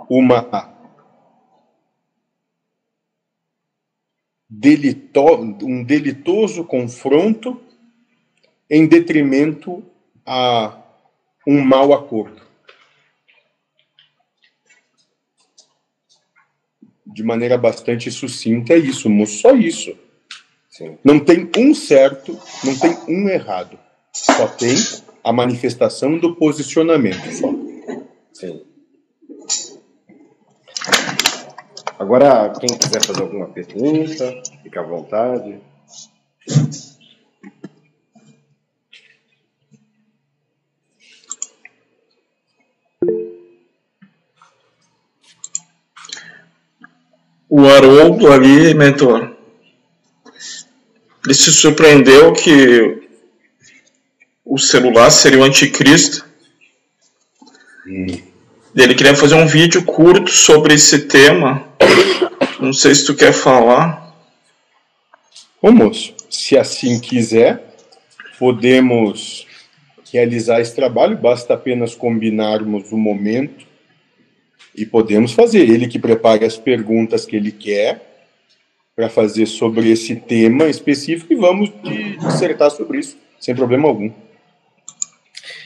uma 0.08 0.74
delito, 4.48 5.20
um 5.62 5.84
delitoso 5.84 6.64
confronto 6.64 7.62
em 8.68 8.88
detrimento 8.88 9.80
a 10.26 10.76
um 11.46 11.62
mau 11.64 11.92
acordo. 11.92 12.49
De 17.12 17.22
maneira 17.22 17.58
bastante 17.58 18.10
sucinta, 18.10 18.72
é 18.72 18.78
isso, 18.78 19.10
moço, 19.10 19.38
só 19.38 19.54
isso. 19.54 19.92
Sim. 20.68 20.96
Não 21.04 21.18
tem 21.18 21.50
um 21.56 21.74
certo, 21.74 22.38
não 22.64 22.78
tem 22.78 22.96
um 23.08 23.28
errado. 23.28 23.78
Só 24.12 24.46
tem 24.46 24.74
a 25.22 25.32
manifestação 25.32 26.18
do 26.18 26.34
posicionamento. 26.36 27.30
Só. 27.32 27.52
Sim. 28.32 28.62
Agora, 31.98 32.50
quem 32.58 32.78
quiser 32.78 33.04
fazer 33.04 33.20
alguma 33.20 33.48
pergunta, 33.48 34.42
fica 34.62 34.80
à 34.80 34.82
vontade. 34.82 35.60
O 47.52 47.66
Haroldo 47.66 48.32
ali, 48.32 48.72
mentor, 48.74 49.36
ele 51.24 51.34
se 51.34 51.52
surpreendeu 51.52 52.32
que 52.32 53.08
o 54.44 54.56
celular 54.56 55.10
seria 55.10 55.40
o 55.40 55.42
anticristo. 55.42 56.24
Ele 57.84 58.94
queria 58.94 59.16
fazer 59.16 59.34
um 59.34 59.48
vídeo 59.48 59.84
curto 59.84 60.30
sobre 60.30 60.74
esse 60.74 61.08
tema. 61.08 61.68
Não 62.60 62.72
sei 62.72 62.94
se 62.94 63.06
tu 63.06 63.16
quer 63.16 63.32
falar. 63.32 64.14
Ô 65.60 65.72
moço, 65.72 66.14
se 66.30 66.56
assim 66.56 67.00
quiser, 67.00 67.74
podemos 68.38 69.44
realizar 70.12 70.60
esse 70.60 70.76
trabalho, 70.76 71.18
basta 71.18 71.54
apenas 71.54 71.96
combinarmos 71.96 72.92
o 72.92 72.96
momento 72.96 73.69
e 74.74 74.86
podemos 74.86 75.32
fazer. 75.32 75.68
Ele 75.68 75.88
que 75.88 75.98
prepare 75.98 76.44
as 76.44 76.56
perguntas 76.56 77.26
que 77.26 77.36
ele 77.36 77.52
quer 77.52 78.10
para 78.94 79.08
fazer 79.08 79.46
sobre 79.46 79.90
esse 79.90 80.16
tema 80.16 80.68
específico 80.68 81.32
e 81.32 81.36
vamos 81.36 81.70
dissertar 82.20 82.70
sobre 82.70 82.98
isso, 82.98 83.16
sem 83.38 83.54
problema 83.54 83.88
algum. 83.88 84.10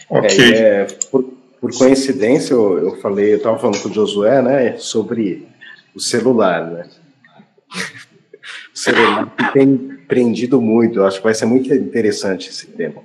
Ok. 0.08 0.54
É, 0.54 0.58
é, 0.58 0.84
por, 1.10 1.24
por 1.60 1.76
coincidência, 1.76 2.54
eu, 2.54 2.78
eu 2.78 2.96
falei, 3.00 3.32
eu 3.32 3.38
estava 3.38 3.58
falando 3.58 3.80
com 3.82 3.88
o 3.88 3.92
Josué, 3.92 4.42
né, 4.42 4.76
sobre 4.78 5.48
o 5.94 6.00
celular, 6.00 6.70
né? 6.70 6.88
O 8.74 8.78
celular 8.78 9.34
que 9.34 9.52
tem 9.52 9.76
prendido 10.06 10.60
muito, 10.60 10.98
eu 10.98 11.06
acho 11.06 11.18
que 11.18 11.24
vai 11.24 11.34
ser 11.34 11.46
muito 11.46 11.72
interessante 11.72 12.50
esse 12.50 12.66
tema. 12.66 13.02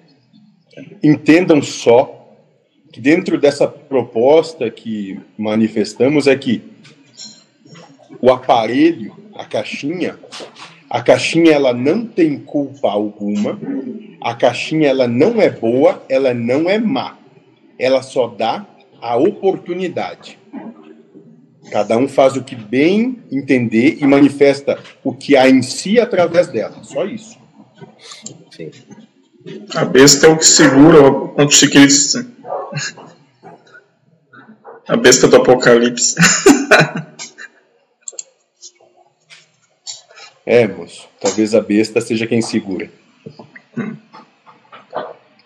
Entendam 1.01 1.61
só 1.61 2.18
que 2.91 2.99
dentro 2.99 3.39
dessa 3.39 3.67
proposta 3.67 4.69
que 4.69 5.19
manifestamos 5.37 6.27
é 6.27 6.35
que 6.35 6.61
o 8.21 8.31
aparelho, 8.31 9.15
a 9.35 9.45
caixinha, 9.45 10.17
a 10.89 11.01
caixinha 11.01 11.53
ela 11.53 11.73
não 11.73 12.05
tem 12.05 12.39
culpa 12.39 12.89
alguma, 12.89 13.59
a 14.21 14.33
caixinha 14.33 14.89
ela 14.89 15.07
não 15.07 15.41
é 15.41 15.49
boa, 15.49 16.03
ela 16.09 16.33
não 16.33 16.69
é 16.69 16.77
má, 16.77 17.17
ela 17.77 18.01
só 18.01 18.27
dá 18.27 18.65
a 19.01 19.15
oportunidade. 19.15 20.37
Cada 21.71 21.95
um 21.97 22.07
faz 22.07 22.35
o 22.35 22.43
que 22.43 22.55
bem 22.55 23.19
entender 23.31 23.99
e 24.01 24.07
manifesta 24.07 24.79
o 25.03 25.13
que 25.13 25.37
há 25.37 25.47
em 25.47 25.61
si 25.61 25.99
através 25.99 26.47
dela. 26.47 26.83
Só 26.83 27.05
isso. 27.05 27.37
Sim. 28.51 28.71
A 29.75 29.85
besta 29.85 30.25
é 30.25 30.29
o 30.29 30.37
que 30.37 30.45
segura 30.45 31.01
o 31.01 31.35
anticristo. 31.37 32.25
A 34.87 34.97
besta 34.97 35.27
do 35.27 35.35
apocalipse. 35.37 36.15
É, 40.45 40.67
moço. 40.67 41.07
Talvez 41.21 41.53
a 41.53 41.61
besta 41.61 42.01
seja 42.01 42.25
quem 42.25 42.41
segura. 42.41 42.89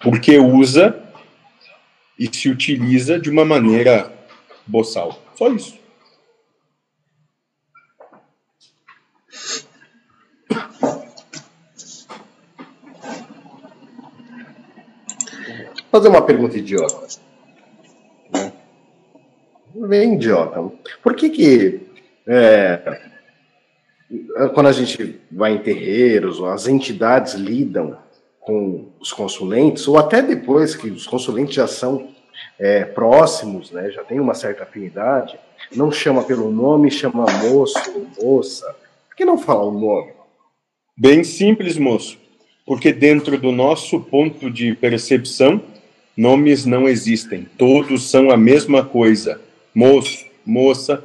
Porque 0.01 0.37
usa 0.37 0.97
e 2.17 2.33
se 2.33 2.47
utiliza 2.47 3.19
de 3.19 3.29
uma 3.29 3.43
maneira 3.43 4.13
boçal. 4.65 5.21
Só 5.35 5.49
isso. 5.49 5.77
Vou 15.45 15.82
fazer 15.93 16.07
uma 16.07 16.23
pergunta 16.23 16.57
idiota. 16.57 17.07
Né? 18.33 18.51
Bem 19.75 20.15
idiota. 20.15 20.71
Por 21.03 21.15
que 21.15 21.29
que 21.29 21.81
é, 22.25 22.99
quando 24.55 24.69
a 24.69 24.71
gente 24.71 25.21
vai 25.31 25.53
em 25.53 25.59
terreiros, 25.59 26.41
as 26.41 26.67
entidades 26.67 27.35
lidam 27.35 27.95
com 28.39 28.89
os 28.99 29.13
consulentes, 29.13 29.87
ou 29.87 29.99
até 29.99 30.19
depois 30.19 30.75
que 30.75 30.89
os 30.89 31.05
consulentes 31.05 31.53
já 31.53 31.67
são 31.67 32.09
é, 32.57 32.85
próximos, 32.85 33.69
né, 33.69 33.91
já 33.91 34.03
tem 34.03 34.19
uma 34.19 34.33
certa 34.33 34.63
afinidade, 34.63 35.39
não 35.75 35.91
chama 35.91 36.23
pelo 36.23 36.51
nome, 36.51 36.89
chama 36.89 37.25
moço, 37.43 37.79
moça. 38.19 38.65
Por 39.07 39.15
que 39.15 39.23
não 39.23 39.37
falar 39.37 39.65
o 39.65 39.71
nome? 39.71 40.11
Bem 40.97 41.23
simples, 41.23 41.77
moço. 41.77 42.17
Porque 42.65 42.91
dentro 42.91 43.37
do 43.37 43.51
nosso 43.51 43.99
ponto 43.99 44.49
de 44.49 44.73
percepção, 44.73 45.61
nomes 46.15 46.65
não 46.65 46.87
existem. 46.87 47.47
Todos 47.57 48.09
são 48.09 48.29
a 48.29 48.37
mesma 48.37 48.83
coisa. 48.85 49.41
Moço, 49.73 50.25
moça, 50.45 51.03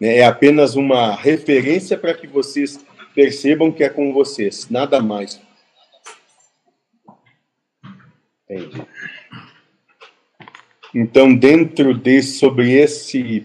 né? 0.00 0.18
É 0.18 0.24
apenas 0.24 0.76
uma 0.76 1.14
referência 1.14 1.96
para 1.96 2.14
que 2.14 2.26
vocês 2.26 2.78
percebam 3.14 3.72
que 3.72 3.82
é 3.82 3.88
com 3.88 4.12
vocês, 4.12 4.68
nada 4.68 5.00
mais. 5.00 5.40
Entendi. 8.48 8.82
Então, 10.94 11.34
dentro 11.34 11.92
de 11.92 12.22
sobre 12.22 12.72
esse 12.72 13.44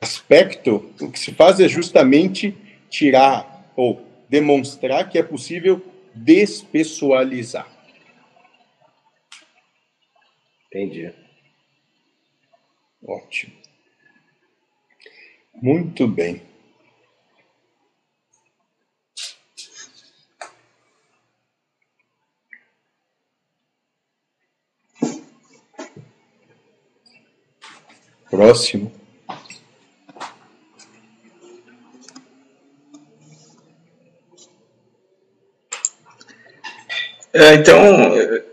aspecto, 0.00 0.90
o 1.00 1.10
que 1.10 1.18
se 1.18 1.32
faz 1.32 1.60
é 1.60 1.68
justamente 1.68 2.56
tirar 2.88 3.72
ou 3.76 4.06
demonstrar 4.28 5.08
que 5.08 5.18
é 5.18 5.22
possível 5.22 5.84
despessoalizar. 6.14 7.68
Entendi. 10.72 11.12
Ótimo. 13.02 13.52
Muito 15.60 16.06
bem. 16.06 16.40
Próximo. 28.30 28.92
É, 37.32 37.54
então, 37.54 38.49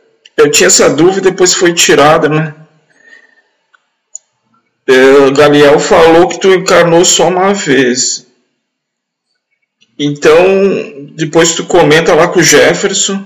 eu 0.47 0.51
tinha 0.51 0.67
essa 0.67 0.89
dúvida, 0.89 1.29
depois 1.29 1.53
foi 1.53 1.73
tirada, 1.73 2.29
né? 2.29 2.55
É, 4.87 5.31
Daniel 5.31 5.77
falou 5.77 6.29
que 6.29 6.39
tu 6.39 6.53
encarnou 6.53 7.03
só 7.03 7.27
uma 7.27 7.53
vez. 7.53 8.25
Então, 9.99 10.37
depois 11.15 11.53
tu 11.53 11.65
comenta 11.65 12.13
lá 12.13 12.29
com 12.29 12.39
o 12.39 12.43
Jefferson 12.43 13.25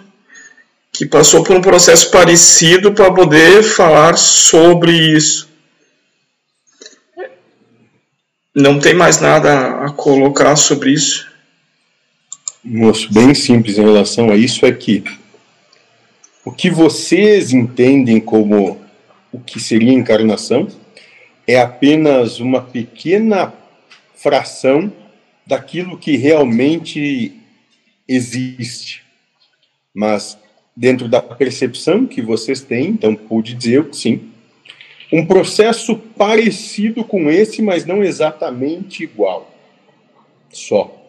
que 0.92 1.06
passou 1.06 1.44
por 1.44 1.56
um 1.56 1.62
processo 1.62 2.10
parecido 2.12 2.92
para 2.92 3.14
poder 3.14 3.64
falar 3.64 4.18
sobre 4.18 4.92
isso. 4.92 5.48
Não 8.54 8.80
tem 8.80 8.94
mais 8.94 9.22
nada 9.22 9.86
a 9.86 9.92
colocar 9.92 10.56
sobre 10.56 10.92
isso. 10.92 11.30
Moço, 12.64 13.12
bem 13.14 13.34
simples 13.34 13.78
em 13.78 13.84
relação 13.84 14.30
a 14.30 14.36
isso 14.36 14.66
é 14.66 14.72
que 14.72 15.04
o 16.44 16.52
que 16.52 16.70
vocês 16.70 17.54
entendem 17.54 18.20
como 18.20 18.80
o 19.32 19.40
que 19.40 19.60
seria 19.60 19.94
encarnação 19.94 20.68
é 21.48 21.60
apenas 21.60 22.40
uma 22.40 22.62
pequena 22.62 23.54
fração 24.16 24.92
daquilo 25.46 25.98
que 25.98 26.18
realmente 26.18 27.34
existe. 28.08 29.04
Mas 29.94 30.38
dentro 30.76 31.08
da 31.08 31.22
percepção 31.22 32.06
que 32.06 32.22
vocês 32.22 32.62
têm, 32.62 32.90
então 32.90 33.16
pude 33.16 33.54
dizer 33.54 33.90
que 33.90 33.96
sim, 33.96 34.32
um 35.12 35.26
processo 35.26 35.96
parecido 35.96 37.04
com 37.04 37.30
esse, 37.30 37.62
mas 37.62 37.86
não 37.86 38.04
exatamente 38.04 39.04
igual. 39.04 39.54
Só. 40.50 41.01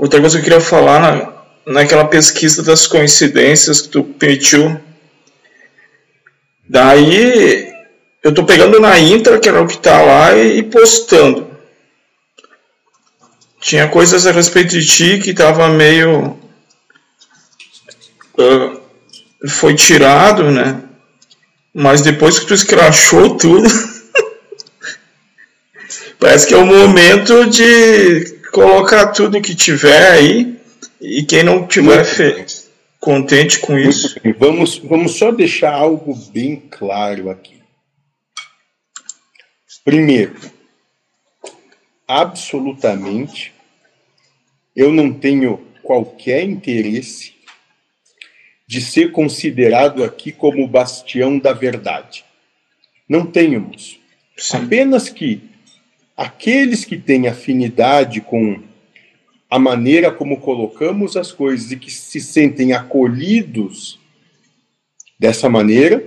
Outra 0.00 0.18
coisa 0.18 0.38
que 0.38 0.40
eu 0.40 0.44
queria 0.44 0.60
falar 0.62 0.98
na, 0.98 1.72
naquela 1.74 2.06
pesquisa 2.06 2.62
das 2.62 2.86
coincidências 2.86 3.82
que 3.82 3.90
tu 3.90 4.02
permitiu. 4.02 4.80
Daí 6.66 7.70
eu 8.24 8.32
tô 8.32 8.42
pegando 8.46 8.80
na 8.80 8.98
intra, 8.98 9.38
que 9.38 9.46
era 9.46 9.60
o 9.60 9.66
que 9.66 9.76
tá 9.76 10.00
lá, 10.00 10.34
e, 10.34 10.62
postando. 10.62 11.50
Tinha 13.60 13.88
coisas 13.88 14.26
a 14.26 14.32
respeito 14.32 14.70
de 14.70 14.86
ti 14.86 15.18
que 15.18 15.34
tava 15.34 15.68
meio. 15.68 16.38
Uh, 18.38 18.80
foi 19.46 19.74
tirado, 19.74 20.50
né? 20.50 20.80
Mas 21.74 22.00
depois 22.00 22.38
que 22.38 22.46
tu 22.46 22.54
escrachou 22.54 23.36
tudo. 23.36 23.68
parece 26.30 26.46
que 26.46 26.54
é 26.54 26.58
o 26.58 26.64
momento 26.64 27.50
de 27.50 28.38
colocar 28.52 29.08
tudo 29.08 29.42
que 29.42 29.52
tiver 29.52 30.12
aí 30.12 30.60
e 31.00 31.24
quem 31.24 31.42
não 31.42 31.66
tiver 31.66 32.06
contente 33.00 33.58
com 33.58 33.76
isso. 33.76 34.14
Vamos, 34.38 34.78
vamos 34.78 35.18
só 35.18 35.32
deixar 35.32 35.72
algo 35.72 36.14
bem 36.32 36.62
claro 36.70 37.30
aqui. 37.30 37.60
Primeiro, 39.84 40.36
absolutamente, 42.06 43.52
eu 44.76 44.92
não 44.92 45.12
tenho 45.12 45.66
qualquer 45.82 46.44
interesse 46.44 47.34
de 48.68 48.80
ser 48.80 49.10
considerado 49.10 50.04
aqui 50.04 50.30
como 50.30 50.62
o 50.62 50.68
bastião 50.68 51.40
da 51.40 51.52
verdade. 51.52 52.24
Não 53.08 53.26
tenhamos. 53.26 53.98
Apenas 54.54 55.08
que 55.08 55.49
aqueles 56.20 56.84
que 56.84 56.98
têm 56.98 57.28
afinidade 57.28 58.20
com 58.20 58.60
a 59.48 59.58
maneira 59.58 60.12
como 60.12 60.38
colocamos 60.38 61.16
as 61.16 61.32
coisas 61.32 61.72
e 61.72 61.78
que 61.78 61.90
se 61.90 62.20
sentem 62.20 62.74
acolhidos 62.74 63.98
dessa 65.18 65.48
maneira, 65.48 66.04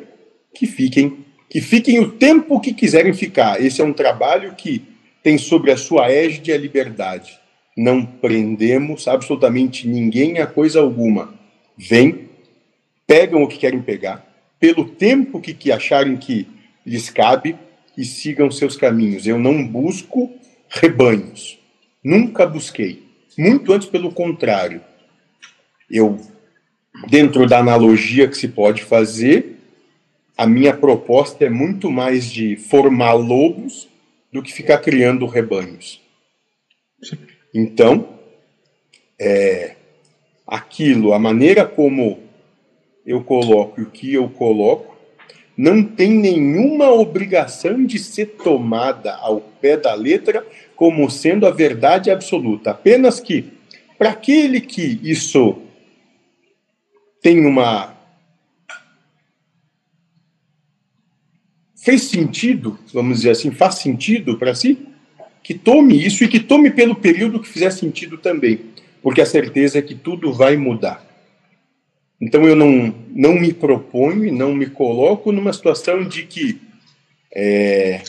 que 0.53 0.67
fiquem, 0.67 1.25
que 1.49 1.59
fiquem 1.59 1.99
o 1.99 2.11
tempo 2.11 2.59
que 2.59 2.75
quiserem 2.75 3.11
ficar. 3.11 3.59
Esse 3.59 3.81
é 3.81 3.83
um 3.83 3.91
trabalho 3.91 4.53
que 4.53 4.83
tem 5.23 5.39
sobre 5.39 5.71
a 5.71 5.77
sua 5.77 6.11
égide 6.11 6.51
a 6.51 6.57
liberdade. 6.59 7.39
Não 7.75 8.05
prendemos 8.05 9.07
absolutamente 9.07 9.87
ninguém 9.87 10.37
a 10.37 10.45
coisa 10.45 10.79
alguma. 10.79 11.33
Vem, 11.75 12.29
pegam 13.07 13.41
o 13.41 13.47
que 13.47 13.57
querem 13.57 13.81
pegar, 13.81 14.23
pelo 14.59 14.85
tempo 14.85 15.41
que, 15.41 15.55
que 15.55 15.71
acharem 15.71 16.17
que 16.17 16.47
lhes 16.85 17.09
cabe 17.09 17.55
e 17.97 18.03
sigam 18.03 18.49
seus 18.51 18.75
caminhos. 18.75 19.27
Eu 19.27 19.37
não 19.37 19.65
busco 19.65 20.31
rebanhos. 20.69 21.59
Nunca 22.03 22.45
busquei. 22.45 23.03
Muito 23.37 23.71
antes, 23.73 23.87
pelo 23.87 24.11
contrário. 24.11 24.81
Eu, 25.89 26.19
dentro 27.09 27.47
da 27.47 27.59
analogia 27.59 28.27
que 28.27 28.37
se 28.37 28.47
pode 28.47 28.83
fazer, 28.83 29.57
a 30.37 30.47
minha 30.47 30.75
proposta 30.75 31.45
é 31.45 31.49
muito 31.49 31.91
mais 31.91 32.29
de 32.29 32.55
formar 32.55 33.13
lobos 33.13 33.87
do 34.31 34.41
que 34.41 34.51
ficar 34.51 34.79
criando 34.79 35.25
rebanhos. 35.27 36.01
Então, 37.53 38.19
é, 39.19 39.75
aquilo, 40.47 41.13
a 41.13 41.19
maneira 41.19 41.65
como 41.65 42.19
eu 43.05 43.23
coloco 43.23 43.79
e 43.79 43.83
o 43.83 43.91
que 43.91 44.13
eu 44.13 44.29
coloco, 44.29 44.92
não 45.55 45.83
tem 45.83 46.11
nenhuma 46.11 46.91
obrigação 46.91 47.85
de 47.85 47.99
ser 47.99 48.37
tomada 48.43 49.13
ao 49.15 49.39
pé 49.39 49.77
da 49.77 49.93
letra 49.93 50.45
como 50.75 51.09
sendo 51.09 51.45
a 51.45 51.51
verdade 51.51 52.09
absoluta. 52.09 52.71
Apenas 52.71 53.19
que, 53.19 53.45
para 53.97 54.09
aquele 54.09 54.59
que 54.59 54.99
isso 55.03 55.61
tem 57.21 57.45
uma. 57.45 57.93
fez 61.75 62.03
sentido, 62.03 62.79
vamos 62.93 63.17
dizer 63.17 63.31
assim, 63.31 63.51
faz 63.51 63.75
sentido 63.75 64.37
para 64.37 64.55
si, 64.55 64.79
que 65.43 65.53
tome 65.53 66.03
isso 66.03 66.23
e 66.23 66.27
que 66.27 66.39
tome 66.39 66.71
pelo 66.71 66.95
período 66.95 67.41
que 67.41 67.47
fizer 67.47 67.71
sentido 67.71 68.17
também, 68.17 68.61
porque 69.01 69.19
a 69.21 69.25
certeza 69.25 69.79
é 69.79 69.81
que 69.81 69.93
tudo 69.93 70.33
vai 70.33 70.55
mudar. 70.55 71.12
Então 72.23 72.47
eu 72.47 72.55
não, 72.55 72.95
não 73.09 73.33
me 73.33 73.51
proponho 73.51 74.25
e 74.25 74.31
não 74.31 74.55
me 74.55 74.67
coloco 74.67 75.29
numa 75.29 75.51
situação 75.51 76.07
de 76.07 76.23
que 76.23 76.61
é, 77.35 78.01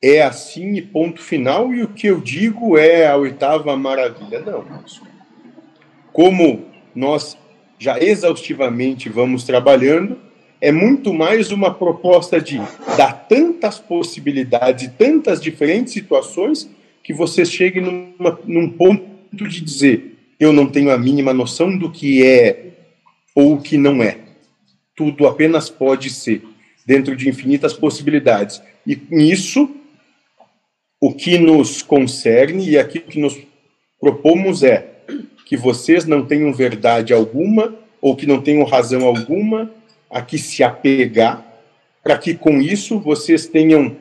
é 0.00 0.22
assim 0.22 0.74
e 0.74 0.82
ponto 0.82 1.20
final, 1.20 1.74
e 1.74 1.82
o 1.82 1.88
que 1.88 2.06
eu 2.06 2.20
digo 2.20 2.78
é 2.78 3.08
a 3.08 3.16
oitava 3.16 3.76
maravilha. 3.76 4.38
Não. 4.38 4.64
Como 6.12 6.64
nós 6.94 7.36
já 7.76 7.98
exaustivamente 7.98 9.08
vamos 9.08 9.42
trabalhando, 9.42 10.20
é 10.60 10.70
muito 10.70 11.12
mais 11.12 11.50
uma 11.50 11.74
proposta 11.74 12.40
de 12.40 12.58
dar 12.96 13.26
tantas 13.28 13.80
possibilidades, 13.80 14.92
tantas 14.96 15.42
diferentes 15.42 15.92
situações, 15.92 16.70
que 17.02 17.12
você 17.12 17.44
chegue 17.44 17.80
numa, 17.80 18.38
num 18.46 18.70
ponto 18.70 19.13
de 19.34 19.60
dizer: 19.60 20.14
eu 20.38 20.52
não 20.52 20.66
tenho 20.66 20.90
a 20.90 20.98
mínima 20.98 21.32
noção 21.32 21.76
do 21.76 21.90
que 21.90 22.24
é 22.24 22.72
ou 23.34 23.54
o 23.54 23.60
que 23.60 23.76
não 23.76 24.02
é. 24.02 24.18
Tudo 24.96 25.26
apenas 25.26 25.68
pode 25.68 26.10
ser, 26.10 26.42
dentro 26.86 27.16
de 27.16 27.28
infinitas 27.28 27.72
possibilidades. 27.72 28.62
E 28.86 28.96
nisso, 29.10 29.68
o 31.00 31.12
que 31.12 31.38
nos 31.38 31.82
concerne 31.82 32.68
e 32.68 32.78
aquilo 32.78 33.06
que 33.06 33.18
nos 33.18 33.38
propomos 34.00 34.62
é 34.62 34.94
que 35.46 35.56
vocês 35.56 36.04
não 36.04 36.24
tenham 36.24 36.52
verdade 36.52 37.12
alguma 37.12 37.74
ou 38.00 38.14
que 38.14 38.26
não 38.26 38.40
tenham 38.40 38.64
razão 38.64 39.04
alguma 39.04 39.70
a 40.10 40.22
que 40.22 40.38
se 40.38 40.62
apegar, 40.62 41.44
para 42.02 42.18
que 42.18 42.34
com 42.34 42.60
isso 42.60 43.00
vocês 43.00 43.46
tenham 43.46 43.96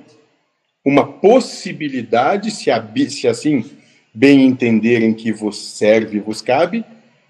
uma 0.85 1.07
possibilidade, 1.07 2.51
se, 2.51 2.69
se 3.09 3.27
assim 3.27 3.65
bem 4.13 4.45
entenderem 4.45 5.13
que 5.13 5.31
vos 5.31 5.57
serve 5.77 6.17
e 6.17 6.19
vos 6.19 6.41
cabe, 6.41 6.85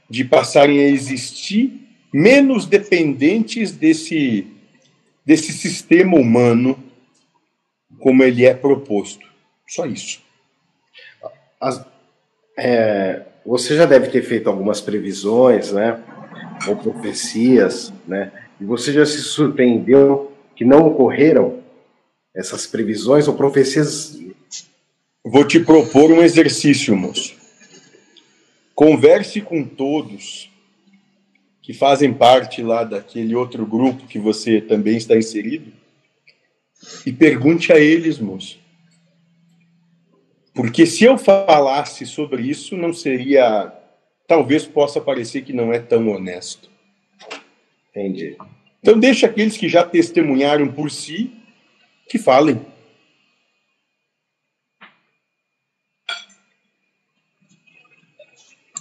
de 0.09 0.23
passarem 0.23 0.79
a 0.79 0.87
existir 0.89 1.79
menos 2.13 2.65
dependentes 2.65 3.71
desse, 3.71 4.47
desse 5.25 5.51
sistema 5.53 6.17
humano 6.17 6.77
como 7.99 8.23
ele 8.23 8.45
é 8.45 8.53
proposto. 8.53 9.25
Só 9.67 9.85
isso. 9.85 10.21
As, 11.59 11.85
é, 12.57 13.23
você 13.45 13.75
já 13.75 13.85
deve 13.85 14.09
ter 14.09 14.21
feito 14.21 14.49
algumas 14.49 14.81
previsões, 14.81 15.71
né? 15.71 16.01
Ou 16.67 16.75
profecias, 16.75 17.93
né? 18.07 18.31
E 18.59 18.65
você 18.65 18.91
já 18.91 19.05
se 19.05 19.21
surpreendeu 19.21 20.31
que 20.55 20.63
não 20.63 20.85
ocorreram 20.87 21.59
essas 22.35 22.67
previsões 22.67 23.27
ou 23.27 23.35
profecias? 23.35 24.19
Vou 25.25 25.47
te 25.47 25.59
propor 25.59 26.11
um 26.11 26.21
exercício, 26.21 26.95
moço. 26.97 27.33
Converse 28.75 29.39
com 29.39 29.63
todos 29.63 30.49
que 31.61 31.73
fazem 31.73 32.13
parte 32.13 32.61
lá 32.61 32.83
daquele 32.83 33.33
outro 33.33 33.65
grupo 33.65 34.05
que 34.05 34.19
você 34.19 34.59
também 34.59 34.97
está 34.97 35.15
inserido 35.15 35.71
e 37.05 37.13
pergunte 37.13 37.71
a 37.71 37.79
eles, 37.79 38.19
moço. 38.19 38.59
Porque 40.53 40.85
se 40.85 41.05
eu 41.05 41.17
falasse 41.17 42.05
sobre 42.05 42.43
isso, 42.43 42.75
não 42.75 42.93
seria. 42.93 43.73
Talvez 44.27 44.65
possa 44.65 44.99
parecer 44.99 45.43
que 45.43 45.53
não 45.53 45.71
é 45.71 45.79
tão 45.79 46.09
honesto. 46.09 46.69
Entendi. 47.89 48.35
Então, 48.81 48.99
deixa 48.99 49.25
aqueles 49.25 49.55
que 49.55 49.69
já 49.69 49.83
testemunharam 49.83 50.67
por 50.67 50.91
si 50.91 51.31
que 52.09 52.17
falem. 52.17 52.59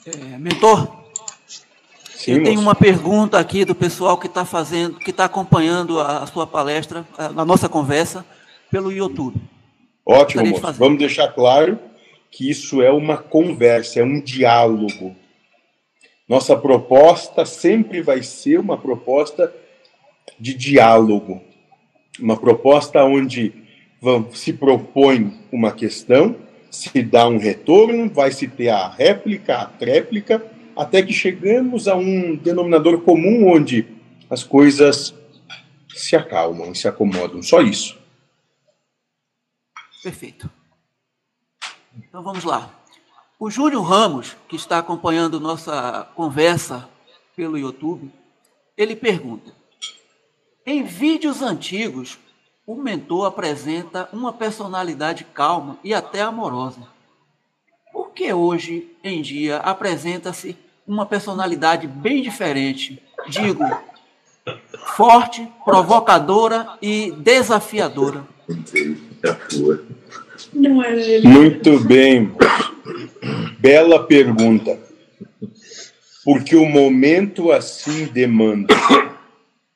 É, 0.07 0.39
mentor, 0.39 1.03
Sim, 2.15 2.33
eu 2.33 2.43
tenho 2.43 2.57
moço. 2.57 2.69
uma 2.69 2.75
pergunta 2.75 3.39
aqui 3.39 3.65
do 3.65 3.75
pessoal 3.75 4.19
que 4.19 4.27
está 4.27 4.45
fazendo, 4.45 4.99
que 4.99 5.11
está 5.11 5.25
acompanhando 5.25 6.01
a, 6.01 6.19
a 6.19 6.27
sua 6.27 6.47
palestra, 6.47 7.07
a, 7.17 7.27
a 7.27 7.45
nossa 7.45 7.69
conversa, 7.69 8.25
pelo 8.71 8.91
YouTube. 8.93 9.41
Ótimo, 10.05 10.43
de 10.43 10.51
moço. 10.51 10.63
fazer. 10.63 10.79
Vamos 10.79 10.99
deixar 10.99 11.29
claro 11.29 11.79
que 12.31 12.49
isso 12.49 12.81
é 12.81 12.91
uma 12.91 13.17
conversa, 13.17 14.01
é 14.01 14.05
um 14.05 14.21
diálogo. 14.21 15.15
Nossa 16.29 16.57
proposta 16.57 17.45
sempre 17.45 18.01
vai 18.01 18.23
ser 18.23 18.59
uma 18.59 18.79
proposta 18.79 19.53
de 20.39 20.55
diálogo, 20.55 21.43
uma 22.19 22.37
proposta 22.37 23.05
onde 23.05 23.53
se 24.33 24.53
propõe 24.53 25.39
uma 25.53 25.71
questão, 25.71 26.35
se 26.73 27.03
dá 27.03 27.29
um 27.29 27.37
retorno, 27.37 28.09
vai 28.09 28.33
se 28.33 28.49
ter 28.49 28.71
a 28.71 28.89
réplica, 28.89 29.59
a 29.59 29.67
tréplica, 29.67 30.43
até 30.75 31.03
que 31.03 31.13
chegamos 31.13 31.87
a 31.87 31.95
um 31.95 32.35
denominador 32.35 33.03
comum 33.03 33.47
onde 33.53 33.87
as 34.31 34.43
coisas 34.43 35.15
se 35.95 36.17
acalmam, 36.17 36.75
se 36.75 36.89
acomodam. 36.89 37.43
Só 37.43 37.61
isso. 37.61 38.01
Perfeito. 40.03 40.51
Então 41.95 42.23
vamos 42.23 42.43
lá. 42.43 42.75
O 43.39 43.51
Júlio 43.51 43.83
Ramos, 43.83 44.35
que 44.49 44.57
está 44.57 44.79
acompanhando 44.79 45.39
nossa 45.39 46.09
conversa 46.15 46.89
pelo 47.37 47.59
YouTube, 47.59 48.11
ele 48.79 48.97
pergunta: 48.97 49.55
Em 50.65 50.83
vídeos 50.85 51.43
antigos, 51.43 52.19
o 52.73 52.83
mentor 52.83 53.27
apresenta 53.27 54.09
uma 54.15 54.33
personalidade 54.33 55.25
calma 55.25 55.79
e 55.85 55.93
até 55.93 56.23
amorosa. 56.23 56.81
Por 57.93 58.13
que 58.13 58.33
hoje 58.33 58.89
em 59.05 59.21
dia 59.21 59.59
apresenta-se 59.59 60.57
uma 60.87 61.05
personalidade 61.05 61.87
bem 61.87 62.23
diferente? 62.23 63.03
Digo, 63.29 63.63
forte, 64.97 65.47
provocadora 65.67 66.79
e 66.81 67.13
desafiadora. 67.13 68.25
Não 70.55 70.83
é. 70.83 71.21
Muito 71.21 71.79
bem. 71.81 72.33
Bela 73.59 74.07
pergunta. 74.07 74.81
Porque 76.25 76.57
o 76.57 76.65
momento 76.65 77.53
assim 77.53 78.07
demanda. 78.07 78.75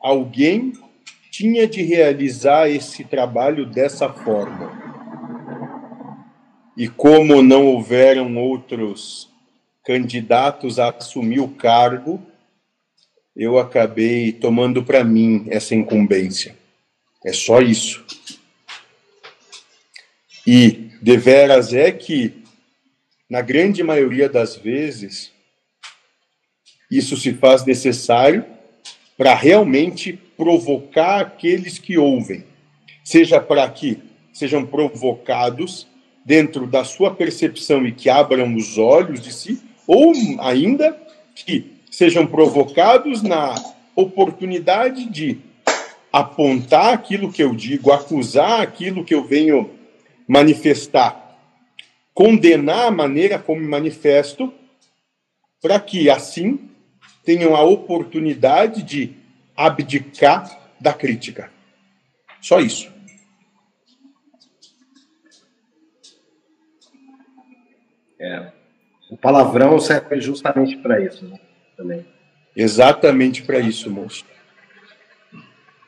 Alguém 0.00 0.72
tinha 1.36 1.68
de 1.68 1.82
realizar 1.82 2.66
esse 2.70 3.04
trabalho 3.04 3.66
dessa 3.66 4.08
forma. 4.10 4.72
E 6.74 6.88
como 6.88 7.42
não 7.42 7.66
houveram 7.66 8.34
outros 8.38 9.28
candidatos 9.84 10.78
a 10.78 10.88
assumir 10.88 11.40
o 11.40 11.48
cargo, 11.48 12.26
eu 13.36 13.58
acabei 13.58 14.32
tomando 14.32 14.82
para 14.82 15.04
mim 15.04 15.46
essa 15.50 15.74
incumbência. 15.74 16.56
É 17.22 17.34
só 17.34 17.60
isso. 17.60 18.02
E 20.46 20.90
deveras 21.02 21.74
é 21.74 21.92
que, 21.92 22.44
na 23.28 23.42
grande 23.42 23.82
maioria 23.82 24.26
das 24.26 24.56
vezes, 24.56 25.30
isso 26.90 27.14
se 27.14 27.34
faz 27.34 27.62
necessário 27.66 28.42
para 29.18 29.34
realmente 29.34 30.18
provocar 30.36 31.20
aqueles 31.20 31.78
que 31.78 31.96
ouvem, 31.96 32.44
seja 33.02 33.40
para 33.40 33.68
que 33.70 33.98
sejam 34.32 34.66
provocados 34.66 35.86
dentro 36.24 36.66
da 36.66 36.84
sua 36.84 37.14
percepção 37.14 37.86
e 37.86 37.92
que 37.92 38.10
abram 38.10 38.54
os 38.54 38.76
olhos 38.76 39.20
de 39.20 39.32
si, 39.32 39.62
ou 39.86 40.12
ainda 40.40 40.96
que 41.34 41.76
sejam 41.90 42.26
provocados 42.26 43.22
na 43.22 43.54
oportunidade 43.94 45.08
de 45.08 45.38
apontar 46.12 46.92
aquilo 46.92 47.32
que 47.32 47.42
eu 47.42 47.54
digo, 47.54 47.92
acusar 47.92 48.60
aquilo 48.60 49.04
que 49.04 49.14
eu 49.14 49.24
venho 49.24 49.70
manifestar, 50.26 51.38
condenar 52.12 52.88
a 52.88 52.90
maneira 52.90 53.38
como 53.38 53.60
me 53.60 53.68
manifesto, 53.68 54.52
para 55.62 55.78
que 55.80 56.10
assim 56.10 56.58
tenham 57.24 57.54
a 57.56 57.62
oportunidade 57.62 58.82
de 58.82 59.14
abdicar 59.56 60.74
da 60.80 60.92
crítica. 60.92 61.50
Só 62.40 62.60
isso. 62.60 62.92
É. 68.18 68.52
O 69.10 69.16
palavrão 69.16 69.78
serve 69.78 70.20
justamente 70.20 70.76
para 70.76 71.00
isso, 71.00 71.26
né? 71.26 71.38
Também. 71.76 72.06
Exatamente 72.54 73.42
para 73.42 73.58
isso, 73.58 73.90
moço. 73.90 74.24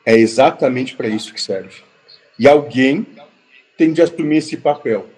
É 0.05 0.15
exatamente 0.15 0.95
para 0.95 1.07
isso 1.07 1.33
que 1.33 1.41
serve. 1.41 1.81
E 2.37 2.47
alguém 2.47 3.05
tem 3.77 3.91
de 3.91 4.01
assumir 4.01 4.37
esse 4.37 4.57
papel. 4.57 5.09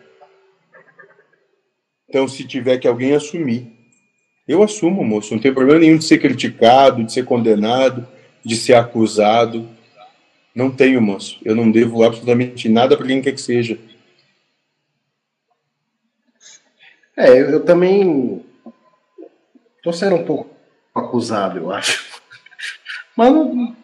Então, 2.10 2.28
se 2.28 2.46
tiver 2.46 2.78
que 2.78 2.88
alguém 2.88 3.14
assumir, 3.14 3.72
eu 4.48 4.64
assumo, 4.64 5.04
moço. 5.04 5.34
Não 5.34 5.42
tem 5.42 5.54
problema 5.54 5.80
nenhum 5.80 5.98
de 5.98 6.04
ser 6.04 6.18
criticado, 6.18 7.04
de 7.04 7.14
ser 7.14 7.24
condenado, 7.24 8.08
de 8.44 8.56
ser 8.56 8.74
acusado. 8.74 9.68
Não 10.54 10.70
tenho, 10.70 11.02
moço. 11.02 11.40
Eu 11.44 11.56
não 11.56 11.72
devo 11.72 12.04
absolutamente 12.04 12.68
nada 12.68 12.98
para 12.98 13.08
quem 13.08 13.22
quer 13.22 13.34
que 13.34 13.42
seja. 13.42 13.80
É, 17.16 17.30
eu, 17.30 17.50
eu 17.52 17.66
também 17.66 18.44
estou 19.78 19.94
sendo 19.94 20.16
um 20.16 20.26
pouco 20.26 20.50
acusado, 20.94 21.60
eu 21.60 21.72
acho. 21.72 22.22
Mas 23.16 23.34
não, 23.34 23.76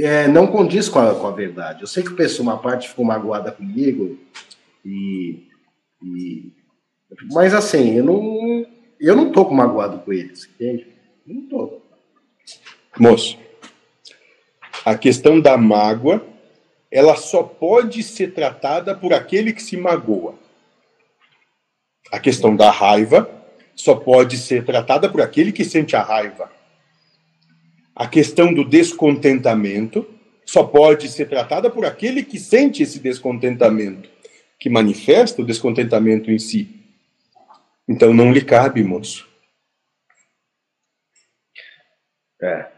é, 0.00 0.28
não 0.28 0.46
condiz 0.46 0.88
com 0.88 0.98
a, 0.98 1.14
com 1.14 1.26
a 1.26 1.30
verdade. 1.30 1.82
Eu 1.82 1.86
sei 1.86 2.02
que 2.02 2.12
o 2.12 2.16
pessoal, 2.16 2.48
uma 2.48 2.58
parte 2.58 2.88
ficou 2.88 3.04
magoada 3.04 3.50
comigo, 3.50 4.18
e, 4.84 5.48
e, 6.02 6.52
mas 7.32 7.54
assim, 7.54 7.96
eu 7.96 8.04
não, 8.04 8.66
eu 9.00 9.16
não 9.16 9.32
tô 9.32 9.48
magoado 9.50 9.98
com 10.00 10.12
eles, 10.12 10.44
entende? 10.44 10.86
Não 11.26 11.42
tô. 11.42 11.80
Moço, 12.98 13.38
a 14.84 14.96
questão 14.96 15.40
da 15.40 15.56
mágoa, 15.56 16.26
ela 16.90 17.16
só 17.16 17.42
pode 17.42 18.02
ser 18.02 18.32
tratada 18.32 18.94
por 18.94 19.12
aquele 19.12 19.52
que 19.52 19.62
se 19.62 19.76
magoa. 19.76 20.34
A 22.10 22.18
questão 22.18 22.56
da 22.56 22.70
raiva 22.70 23.30
só 23.74 23.94
pode 23.94 24.38
ser 24.38 24.64
tratada 24.64 25.08
por 25.08 25.20
aquele 25.20 25.52
que 25.52 25.64
sente 25.64 25.94
a 25.94 26.02
raiva. 26.02 26.50
A 27.94 28.06
questão 28.06 28.52
do 28.52 28.64
descontentamento 28.64 30.06
só 30.46 30.64
pode 30.64 31.08
ser 31.08 31.28
tratada 31.28 31.68
por 31.68 31.84
aquele 31.84 32.22
que 32.22 32.38
sente 32.38 32.82
esse 32.82 32.98
descontentamento, 32.98 34.08
que 34.58 34.70
manifesta 34.70 35.42
o 35.42 35.44
descontentamento 35.44 36.30
em 36.30 36.38
si. 36.38 36.78
Então 37.86 38.14
não 38.14 38.32
lhe 38.32 38.42
cabe, 38.42 38.82
moço. 38.82 39.28
É. 42.40 42.77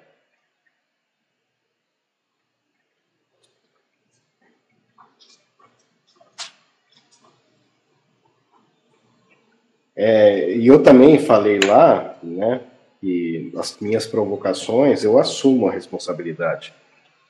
É, 10.02 10.52
e 10.56 10.66
eu 10.66 10.82
também 10.82 11.18
falei 11.18 11.60
lá, 11.60 12.16
né, 12.22 12.62
que 13.02 13.52
as 13.54 13.76
minhas 13.78 14.06
provocações, 14.06 15.04
eu 15.04 15.18
assumo 15.18 15.68
a 15.68 15.72
responsabilidade, 15.72 16.72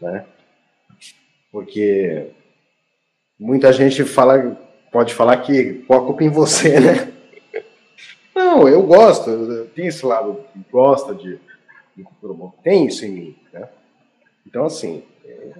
né? 0.00 0.24
Porque 1.50 2.28
muita 3.37 3.72
gente 3.72 4.04
fala, 4.04 4.56
pode 4.92 5.14
falar 5.14 5.37
que 5.38 5.85
a 5.90 5.98
culpa 5.98 6.22
em 6.22 6.28
você, 6.28 6.78
né? 6.78 7.12
Não, 8.33 8.68
eu 8.68 8.85
gosto, 8.85 9.66
tem 9.74 9.88
esse 9.88 10.06
lado 10.06 10.38
que 10.52 10.61
gosta 10.70 11.12
de, 11.12 11.40
de 11.96 12.04
tem 12.62 12.87
isso 12.87 13.04
em 13.04 13.11
mim, 13.11 13.37
né? 13.52 13.68
Então, 14.46 14.64
assim, 14.64 15.02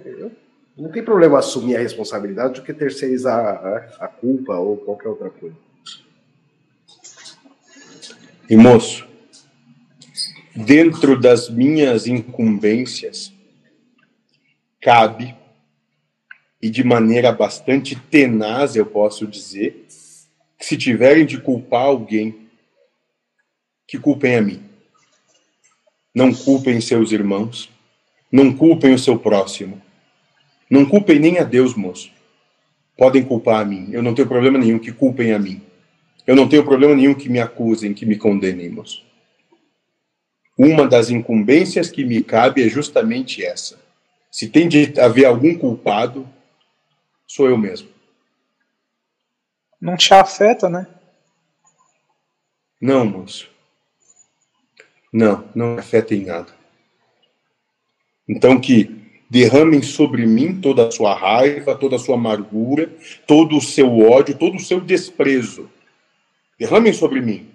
eu, 0.05 0.31
não 0.77 0.89
tem 0.89 1.03
problema 1.03 1.39
assumir 1.39 1.75
a 1.75 1.79
responsabilidade 1.79 2.53
do 2.53 2.65
que 2.65 2.73
terceirizar 2.73 3.37
a, 3.37 4.05
a 4.05 4.07
culpa 4.07 4.55
ou 4.55 4.77
qualquer 4.77 5.09
outra 5.09 5.29
coisa. 5.29 5.70
E 8.51 8.57
moço, 8.57 9.07
dentro 10.53 11.17
das 11.17 11.49
minhas 11.49 12.05
incumbências, 12.05 13.31
cabe, 14.81 15.33
e 16.61 16.69
de 16.69 16.83
maneira 16.83 17.31
bastante 17.31 17.95
tenaz, 17.95 18.75
eu 18.75 18.85
posso 18.85 19.25
dizer, 19.25 19.85
que 20.59 20.65
se 20.65 20.75
tiverem 20.75 21.25
de 21.25 21.39
culpar 21.39 21.83
alguém, 21.83 22.49
que 23.87 23.97
culpem 23.97 24.35
a 24.35 24.41
mim. 24.41 24.61
Não 26.13 26.33
culpem 26.33 26.81
seus 26.81 27.13
irmãos, 27.13 27.69
não 28.29 28.51
culpem 28.51 28.93
o 28.93 28.99
seu 28.99 29.17
próximo, 29.17 29.81
não 30.69 30.85
culpem 30.85 31.19
nem 31.19 31.39
a 31.39 31.45
Deus, 31.45 31.73
moço. 31.73 32.11
Podem 32.97 33.23
culpar 33.23 33.61
a 33.61 33.65
mim, 33.65 33.87
eu 33.93 34.03
não 34.03 34.13
tenho 34.13 34.27
problema 34.27 34.57
nenhum 34.57 34.77
que 34.77 34.91
culpem 34.91 35.31
a 35.31 35.39
mim. 35.39 35.70
Eu 36.25 36.35
não 36.35 36.47
tenho 36.47 36.63
problema 36.63 36.95
nenhum 36.95 37.13
que 37.13 37.29
me 37.29 37.39
acusem, 37.39 37.93
que 37.93 38.05
me 38.05 38.17
condenem, 38.17 38.69
moço. 38.69 39.03
Uma 40.57 40.87
das 40.87 41.09
incumbências 41.09 41.89
que 41.89 42.03
me 42.05 42.23
cabe 42.23 42.63
é 42.63 42.69
justamente 42.69 43.43
essa. 43.43 43.79
Se 44.29 44.47
tem 44.47 44.67
de 44.67 44.99
haver 44.99 45.25
algum 45.25 45.57
culpado, 45.57 46.27
sou 47.25 47.49
eu 47.49 47.57
mesmo. 47.57 47.89
Não 49.79 49.97
te 49.97 50.13
afeta, 50.13 50.69
né? 50.69 50.87
Não, 52.79 53.05
moço. 53.05 53.49
Não, 55.11 55.49
não 55.53 55.77
afeta 55.77 56.13
em 56.13 56.25
nada. 56.25 56.53
Então 58.27 58.61
que 58.61 59.01
derramem 59.29 59.81
sobre 59.81 60.25
mim 60.25 60.61
toda 60.61 60.87
a 60.87 60.91
sua 60.91 61.13
raiva, 61.15 61.75
toda 61.75 61.95
a 61.95 61.99
sua 61.99 62.15
amargura, 62.15 62.93
todo 63.27 63.57
o 63.57 63.61
seu 63.61 63.99
ódio, 63.99 64.37
todo 64.37 64.55
o 64.55 64.59
seu 64.59 64.79
desprezo. 64.79 65.69
Derramem 66.61 66.93
sobre 66.93 67.19
mim. 67.21 67.51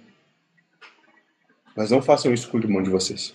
Mas 1.77 1.92
não 1.92 2.03
façam 2.03 2.35
isso 2.35 2.51
com 2.51 2.57
o 2.57 2.61
irmão 2.61 2.83
de 2.83 2.90
vocês. 2.90 3.33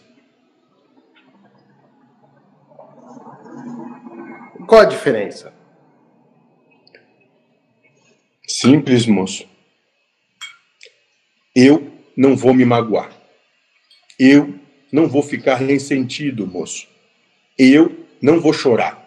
Qual 4.67 4.81
a 4.81 4.83
diferença? 4.83 5.53
Simples, 8.45 9.05
moço. 9.05 9.47
Eu 11.55 11.89
não 12.17 12.35
vou 12.35 12.53
me 12.53 12.65
magoar. 12.65 13.09
Eu 14.19 14.59
não 14.91 15.07
vou 15.07 15.23
ficar 15.23 15.55
ressentido, 15.55 16.45
moço. 16.45 16.85
Eu 17.57 18.05
não 18.21 18.41
vou 18.41 18.51
chorar. 18.51 19.01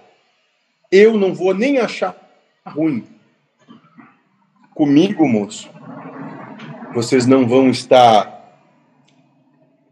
Eu 0.91 1.19
não 1.19 1.35
vou 1.35 1.53
nem 1.53 1.77
achar 1.77 2.17
ruim. 2.65 3.07
Comigo, 4.75 5.29
moço, 5.29 5.71
vocês 6.95 7.27
não 7.27 7.47
vão 7.47 7.69
estar 7.71 8.33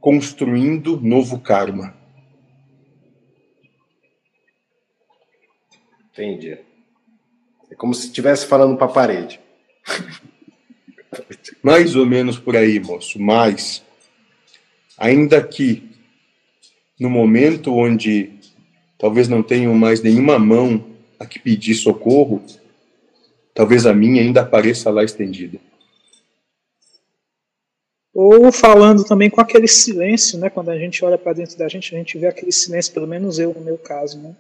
construindo 0.00 1.00
novo 1.00 1.40
karma. 1.40 1.94
Entendi. 6.12 6.58
É 7.70 7.74
como 7.74 7.92
se 7.92 8.06
estivesse 8.06 8.46
falando 8.46 8.76
para 8.76 8.86
a 8.86 8.92
parede. 8.92 9.40
Mais 11.60 11.96
ou 11.96 12.06
menos 12.06 12.38
por 12.38 12.56
aí, 12.56 12.78
moço. 12.78 13.20
Mas, 13.20 13.82
ainda 14.96 15.42
que 15.42 15.90
no 17.00 17.10
momento 17.10 17.74
onde 17.74 18.30
talvez 18.96 19.28
não 19.28 19.42
tenham 19.42 19.74
mais 19.74 20.00
nenhuma 20.02 20.38
mão 20.38 20.86
a 21.18 21.26
que 21.26 21.40
pedir 21.40 21.74
socorro, 21.74 22.44
talvez 23.52 23.86
a 23.86 23.92
minha 23.92 24.22
ainda 24.22 24.42
apareça 24.42 24.88
lá 24.88 25.02
estendida 25.02 25.58
ou 28.14 28.53
falando 28.53 29.05
também 29.05 29.31
com 29.31 29.40
aquele 29.40 29.66
silêncio, 29.66 30.38
né? 30.38 30.51
Quando 30.51 30.70
a 30.70 30.79
gente 30.79 31.03
olha 31.05 31.16
para 31.16 31.33
dentro 31.33 31.57
da 31.57 31.66
gente, 31.66 31.94
a 31.94 31.98
gente 31.98 32.18
vê 32.18 32.27
aquele 32.27 32.53
silêncio, 32.53 32.92
pelo 32.92 33.07
menos 33.07 33.38
eu 33.38 33.55
no 33.55 33.61
meu 33.61 33.79
caso, 33.79 34.18
né? 34.18 34.37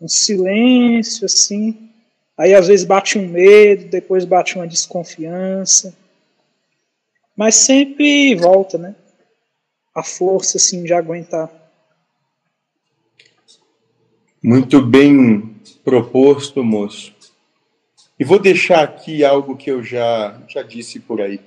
Um 0.00 0.08
silêncio 0.08 1.26
assim. 1.26 1.90
Aí 2.38 2.54
às 2.54 2.68
vezes 2.68 2.86
bate 2.86 3.18
um 3.18 3.26
medo, 3.26 3.88
depois 3.88 4.24
bate 4.24 4.54
uma 4.54 4.66
desconfiança. 4.66 5.96
Mas 7.36 7.56
sempre 7.56 8.34
volta, 8.36 8.78
né? 8.78 8.94
A 9.94 10.02
força 10.02 10.56
assim 10.56 10.84
de 10.84 10.92
aguentar. 10.92 11.50
Muito 14.42 14.80
bem 14.80 15.56
proposto, 15.84 16.62
moço. 16.62 17.12
E 18.18 18.24
vou 18.24 18.38
deixar 18.38 18.82
aqui 18.82 19.24
algo 19.24 19.56
que 19.56 19.70
eu 19.70 19.82
já 19.82 20.40
já 20.48 20.62
disse 20.62 21.00
por 21.00 21.20
aí 21.20 21.40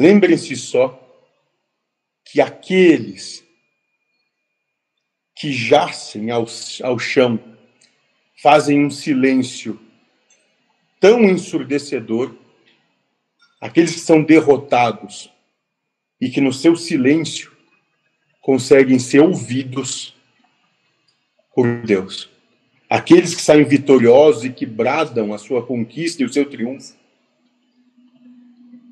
Lembrem-se 0.00 0.56
só 0.56 0.98
que 2.24 2.40
aqueles 2.40 3.44
que 5.36 5.52
jacem 5.52 6.30
ao, 6.30 6.46
ao 6.82 6.98
chão 6.98 7.38
fazem 8.42 8.82
um 8.82 8.88
silêncio 8.88 9.78
tão 10.98 11.22
ensurdecedor, 11.22 12.34
aqueles 13.60 13.92
que 13.92 14.00
são 14.00 14.22
derrotados 14.22 15.30
e 16.18 16.30
que 16.30 16.40
no 16.40 16.50
seu 16.50 16.76
silêncio 16.76 17.54
conseguem 18.40 18.98
ser 18.98 19.20
ouvidos 19.20 20.16
por 21.54 21.82
Deus. 21.82 22.30
Aqueles 22.88 23.34
que 23.34 23.42
saem 23.42 23.64
vitoriosos 23.64 24.46
e 24.46 24.50
que 24.50 24.64
bradam 24.64 25.34
a 25.34 25.36
sua 25.36 25.62
conquista 25.62 26.22
e 26.22 26.24
o 26.24 26.32
seu 26.32 26.48
triunfo, 26.48 26.98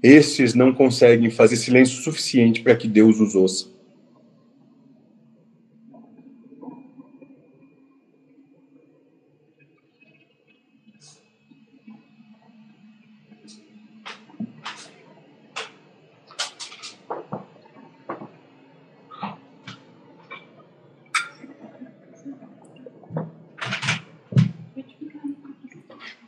esses 0.02 0.54
não 0.54 0.72
conseguem 0.72 1.30
fazer 1.30 1.56
silêncio 1.56 2.02
suficiente 2.02 2.62
para 2.62 2.76
que 2.76 2.87
Deus 2.87 3.20
os 3.20 3.34
ouça. 3.34 3.78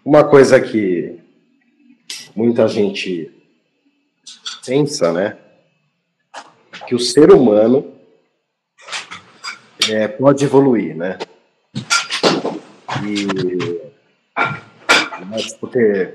Uma 0.04 0.24
coisa 0.24 0.61
que 0.61 1.20
muita 2.35 2.66
gente 2.66 3.39
pensa, 4.70 5.12
né? 5.12 5.37
Que 6.87 6.94
o 6.94 6.98
ser 7.00 7.33
humano 7.33 7.92
é, 9.90 10.06
pode 10.06 10.44
evoluir, 10.44 10.96
né? 10.96 11.18
E 13.04 13.80
mas 15.26 15.52
porque 15.54 16.14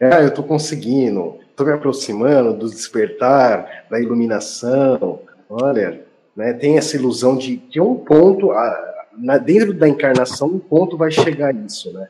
é, 0.00 0.22
eu 0.22 0.28
estou 0.28 0.44
conseguindo, 0.44 1.38
estou 1.50 1.66
me 1.66 1.72
aproximando 1.72 2.54
do 2.54 2.70
despertar, 2.70 3.86
da 3.90 4.00
iluminação. 4.00 5.20
Olha, 5.48 6.04
né, 6.34 6.54
tem 6.54 6.78
essa 6.78 6.96
ilusão 6.96 7.36
de 7.36 7.58
que 7.58 7.80
um 7.80 7.96
ponto, 7.96 8.50
a, 8.50 9.08
na, 9.12 9.36
dentro 9.36 9.74
da 9.74 9.86
encarnação, 9.86 10.48
um 10.48 10.58
ponto 10.58 10.96
vai 10.96 11.10
chegar 11.10 11.48
a 11.48 11.52
isso, 11.52 11.92
né? 11.92 12.08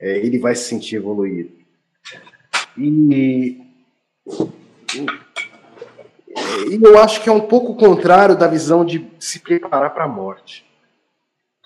é, 0.00 0.18
ele 0.18 0.38
vai 0.38 0.54
se 0.54 0.64
sentir 0.64 0.96
evoluído. 0.96 1.52
E, 2.76 3.60
e 4.94 6.80
eu 6.82 6.98
acho 6.98 7.22
que 7.22 7.28
é 7.28 7.32
um 7.32 7.40
pouco 7.40 7.74
contrário 7.74 8.36
da 8.36 8.46
visão 8.46 8.84
de 8.84 9.06
se 9.18 9.40
preparar 9.40 9.94
para 9.94 10.04
a 10.04 10.08
morte. 10.08 10.64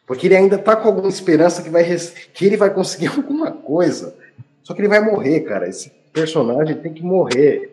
Porque 0.07 0.27
ele 0.27 0.37
ainda 0.37 0.57
está 0.57 0.77
com 0.77 0.87
alguma 0.87 1.09
esperança 1.09 1.63
que, 1.63 1.69
vai, 1.69 1.85
que 2.33 2.45
ele 2.45 2.57
vai 2.57 2.73
conseguir 2.73 3.09
alguma 3.17 3.51
coisa. 3.51 4.17
Só 4.63 4.75
que 4.75 4.81
ele 4.81 4.89
vai 4.89 5.01
morrer, 5.01 5.41
cara. 5.41 5.69
Esse 5.69 5.91
personagem 6.13 6.77
tem 6.77 6.93
que 6.93 7.03
morrer. 7.03 7.73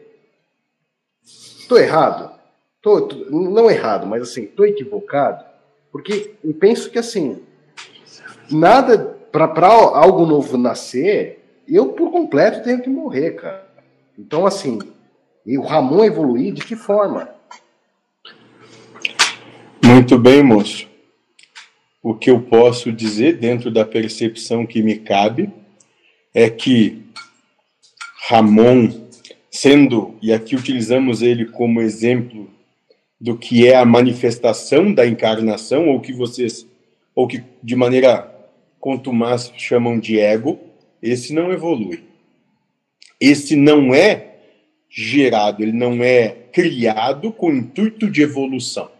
Estou 1.24 1.78
errado? 1.78 2.32
Tô, 2.82 3.02
tô, 3.02 3.16
não 3.30 3.72
errado, 3.72 4.06
mas 4.06 4.24
assim, 4.24 4.44
estou 4.44 4.66
equivocado. 4.66 5.46
Porque 5.92 6.34
eu 6.44 6.54
penso 6.54 6.90
que 6.90 7.00
assim, 7.00 7.42
nada 8.52 8.98
para 9.32 9.68
algo 9.68 10.26
novo 10.26 10.58
nascer, 10.58 11.44
eu 11.68 11.94
por 11.94 12.12
completo 12.12 12.64
tenho 12.64 12.82
que 12.82 12.90
morrer, 12.90 13.32
cara. 13.32 13.68
Então, 14.18 14.46
assim, 14.46 14.80
e 15.46 15.58
o 15.58 15.62
Ramon 15.62 16.04
evoluir 16.04 16.54
de 16.54 16.62
que 16.64 16.76
forma? 16.76 17.30
Muito 19.84 20.18
bem, 20.18 20.42
moço. 20.42 20.88
O 22.02 22.14
que 22.14 22.30
eu 22.30 22.42
posso 22.42 22.92
dizer 22.92 23.38
dentro 23.38 23.72
da 23.72 23.86
percepção 23.86 24.66
que 24.66 24.82
me 24.82 24.98
cabe 24.98 25.50
é 26.34 26.50
que 26.50 27.04
Ramon, 28.28 28.90
sendo, 29.52 30.16
e 30.22 30.32
aqui 30.34 30.56
utilizamos 30.56 31.22
ele 31.22 31.46
como 31.46 31.82
exemplo 31.82 32.50
do 33.20 33.38
que 33.38 33.68
é 33.68 33.76
a 33.76 33.86
manifestação 33.86 34.94
da 34.94 35.08
encarnação, 35.08 35.90
ou 35.90 36.02
que 36.02 36.12
vocês, 36.12 36.66
ou 37.16 37.28
que 37.28 37.44
de 37.62 37.76
maneira 37.76 38.30
contumaz 38.80 39.52
chamam 39.56 39.98
de 39.98 40.20
ego, 40.20 40.60
esse 41.02 41.34
não 41.34 41.52
evolui. 41.52 42.04
Esse 43.20 43.56
não 43.56 43.94
é 43.94 44.33
gerado, 44.94 45.64
ele 45.64 45.72
não 45.72 46.04
é 46.04 46.30
criado 46.52 47.32
com 47.32 47.48
o 47.48 47.56
intuito 47.56 48.08
de 48.12 48.22
evolução. 48.22 48.92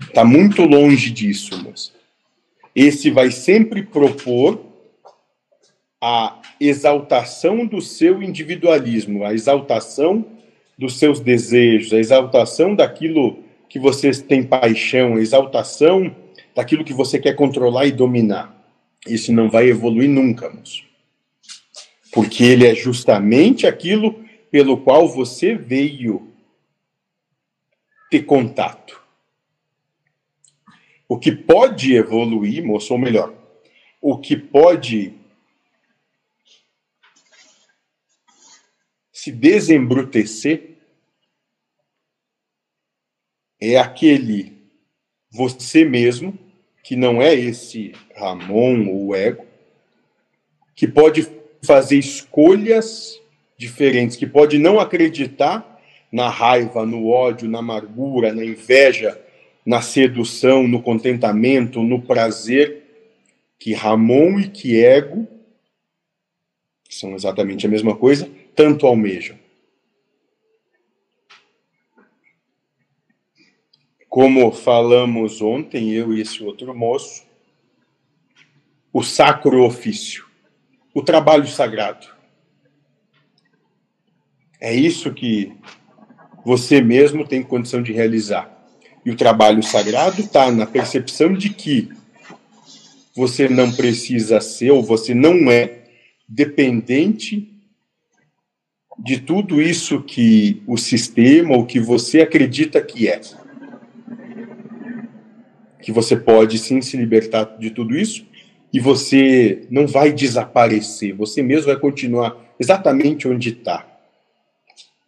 Está 0.00 0.24
muito 0.24 0.62
longe 0.62 1.10
disso, 1.10 1.60
moça. 1.64 1.90
Esse 2.74 3.10
vai 3.10 3.32
sempre 3.32 3.82
propor 3.82 4.64
a 6.00 6.40
exaltação 6.60 7.66
do 7.66 7.80
seu 7.80 8.22
individualismo, 8.22 9.24
a 9.24 9.34
exaltação 9.34 10.24
dos 10.78 10.98
seus 10.98 11.18
desejos, 11.18 11.92
a 11.92 11.98
exaltação 11.98 12.74
daquilo 12.74 13.38
que 13.68 13.80
vocês 13.80 14.22
têm 14.22 14.44
paixão, 14.44 15.16
a 15.16 15.20
exaltação 15.20 16.14
daquilo 16.54 16.84
que 16.84 16.94
você 16.94 17.18
quer 17.18 17.34
controlar 17.34 17.86
e 17.86 17.92
dominar. 17.92 18.56
Isso 19.06 19.32
não 19.32 19.50
vai 19.50 19.68
evoluir 19.68 20.08
nunca, 20.08 20.48
moço. 20.48 20.84
Porque 22.12 22.44
ele 22.44 22.66
é 22.66 22.74
justamente 22.74 23.66
aquilo 23.66 24.22
pelo 24.52 24.84
qual 24.84 25.08
você 25.08 25.54
veio 25.54 26.30
ter 28.10 28.24
contato. 28.24 29.02
O 31.08 31.18
que 31.18 31.32
pode 31.32 31.94
evoluir, 31.94 32.62
moço, 32.62 32.92
ou 32.92 32.98
melhor, 32.98 33.34
o 33.98 34.18
que 34.18 34.36
pode 34.36 35.18
se 39.10 39.32
desembrutecer 39.32 40.76
é 43.58 43.78
aquele 43.78 44.60
você 45.30 45.82
mesmo, 45.82 46.38
que 46.82 46.94
não 46.94 47.22
é 47.22 47.32
esse 47.32 47.92
Ramon 48.14 48.86
ou 48.88 49.16
ego, 49.16 49.46
que 50.74 50.86
pode 50.86 51.26
fazer 51.64 51.96
escolhas 51.96 53.21
diferentes, 53.62 54.16
que 54.16 54.26
pode 54.26 54.58
não 54.58 54.80
acreditar 54.80 55.80
na 56.10 56.28
raiva, 56.28 56.84
no 56.84 57.08
ódio, 57.08 57.48
na 57.48 57.60
amargura, 57.60 58.34
na 58.34 58.44
inveja, 58.44 59.18
na 59.64 59.80
sedução, 59.80 60.66
no 60.66 60.82
contentamento, 60.82 61.80
no 61.82 62.02
prazer, 62.02 62.82
que 63.58 63.72
Ramon 63.72 64.40
e 64.40 64.48
que 64.48 64.84
ego, 64.84 65.28
que 66.82 66.94
são 66.94 67.14
exatamente 67.14 67.64
a 67.64 67.70
mesma 67.70 67.96
coisa, 67.96 68.28
tanto 68.54 68.84
almejam. 68.86 69.38
Como 74.08 74.50
falamos 74.50 75.40
ontem, 75.40 75.92
eu 75.92 76.12
e 76.12 76.20
esse 76.20 76.42
outro 76.42 76.74
moço, 76.74 77.24
o 78.92 79.02
sacro 79.02 79.64
ofício, 79.64 80.26
o 80.92 81.02
trabalho 81.02 81.46
sagrado. 81.46 82.21
É 84.62 84.72
isso 84.72 85.12
que 85.12 85.52
você 86.44 86.80
mesmo 86.80 87.26
tem 87.26 87.42
condição 87.42 87.82
de 87.82 87.92
realizar. 87.92 88.48
E 89.04 89.10
o 89.10 89.16
trabalho 89.16 89.60
sagrado 89.60 90.20
está 90.20 90.52
na 90.52 90.64
percepção 90.64 91.32
de 91.32 91.50
que 91.50 91.88
você 93.12 93.48
não 93.48 93.72
precisa 93.72 94.40
ser, 94.40 94.70
ou 94.70 94.80
você 94.80 95.14
não 95.14 95.50
é 95.50 95.80
dependente 96.28 97.52
de 98.96 99.18
tudo 99.18 99.60
isso 99.60 100.00
que 100.00 100.62
o 100.64 100.76
sistema 100.76 101.56
ou 101.56 101.66
que 101.66 101.80
você 101.80 102.20
acredita 102.20 102.80
que 102.80 103.08
é 103.08 103.20
que 105.82 105.90
você 105.90 106.14
pode 106.16 106.56
sim 106.60 106.80
se 106.80 106.96
libertar 106.96 107.56
de 107.58 107.70
tudo 107.72 107.96
isso 107.96 108.24
e 108.72 108.78
você 108.78 109.66
não 109.68 109.88
vai 109.88 110.12
desaparecer, 110.12 111.12
você 111.12 111.42
mesmo 111.42 111.66
vai 111.66 111.76
continuar 111.80 112.36
exatamente 112.60 113.26
onde 113.26 113.48
está. 113.48 113.91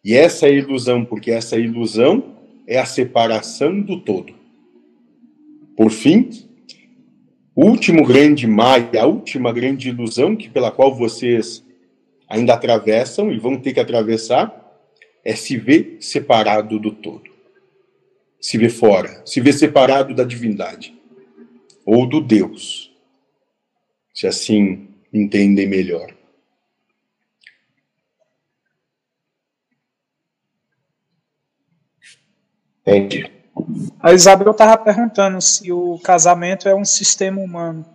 E 0.04 0.14
essa 0.14 0.46
é 0.46 0.50
a 0.50 0.52
ilusão, 0.52 1.04
porque 1.04 1.30
essa 1.30 1.56
ilusão 1.56 2.36
é 2.66 2.78
a 2.78 2.84
separação 2.84 3.80
do 3.80 4.00
todo. 4.00 4.34
Por 5.76 5.90
fim, 5.90 6.28
o 7.54 7.64
último 7.64 8.04
grande 8.04 8.46
maia, 8.46 9.02
a 9.02 9.06
última 9.06 9.52
grande 9.52 9.88
ilusão 9.88 10.36
que 10.36 10.48
pela 10.48 10.70
qual 10.70 10.94
vocês 10.94 11.64
ainda 12.28 12.54
atravessam 12.54 13.32
e 13.32 13.38
vão 13.38 13.58
ter 13.58 13.72
que 13.72 13.80
atravessar 13.80 14.62
é 15.24 15.34
se 15.34 15.56
ver 15.56 15.96
separado 16.00 16.78
do 16.78 16.90
todo 16.90 17.34
se 18.44 18.58
vê 18.58 18.68
fora, 18.68 19.22
se 19.24 19.40
vê 19.40 19.54
separado 19.54 20.14
da 20.14 20.22
divindade 20.22 20.94
ou 21.82 22.06
do 22.06 22.20
Deus, 22.20 22.94
se 24.12 24.26
assim 24.26 24.86
entendem 25.10 25.66
melhor. 25.66 26.13
Entendi. 32.86 33.32
A 33.98 34.12
Isabel 34.12 34.50
estava 34.50 34.76
perguntando 34.76 35.40
se 35.40 35.72
o 35.72 35.98
casamento 36.00 36.68
é 36.68 36.74
um 36.74 36.84
sistema 36.84 37.40
humano. 37.40 37.86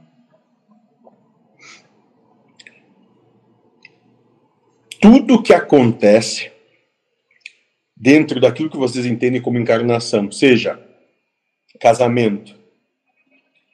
Tudo 4.99 5.41
que 5.41 5.53
acontece 5.53 6.51
dentro 7.95 8.39
daquilo 8.39 8.69
que 8.69 8.77
vocês 8.77 9.05
entendem 9.05 9.41
como 9.41 9.59
encarnação, 9.59 10.31
seja 10.31 10.79
casamento, 11.79 12.55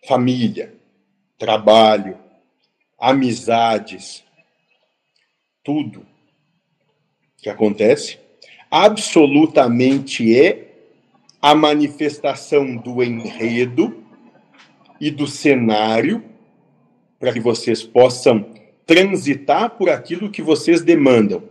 família, 0.07 0.73
trabalho, 1.37 2.17
amizades, 2.99 4.23
tudo 5.63 6.05
que 7.37 7.49
acontece, 7.49 8.19
absolutamente 8.69 10.35
é 10.37 10.64
a 11.45 11.53
manifestação 11.53 12.75
do 12.75 13.03
enredo 13.03 14.03
e 14.99 15.11
do 15.11 15.27
cenário 15.27 16.23
para 17.19 17.31
que 17.31 17.39
vocês 17.39 17.83
possam 17.83 18.49
transitar 18.83 19.69
por 19.77 19.91
aquilo 19.91 20.31
que 20.31 20.41
vocês 20.41 20.81
demandam. 20.81 21.43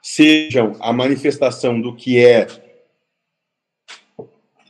Sejam 0.00 0.74
a 0.80 0.90
manifestação 0.90 1.78
do 1.78 1.94
que 1.94 2.18
é 2.24 2.46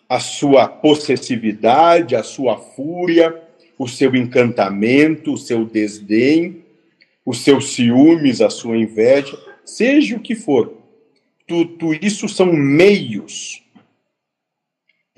a 0.09 0.19
sua 0.19 0.67
possessividade, 0.67 2.17
a 2.17 2.25
sua 2.25 2.57
fúria, 2.57 3.41
o 3.79 3.87
seu 3.87 4.17
encantamento, 4.17 5.35
o 5.35 5.39
seu 5.39 5.65
desdém, 5.65 6.65
os 7.25 7.45
seus 7.45 7.73
ciúmes, 7.73 8.41
a 8.41 8.51
sua 8.51 8.77
inveja, 8.77 9.39
seja 9.65 10.17
o 10.17 10.21
que 10.21 10.35
for. 10.35 10.75
Tudo 11.47 11.95
isso 11.95 12.29
são 12.29 12.53
meios. 12.53 13.63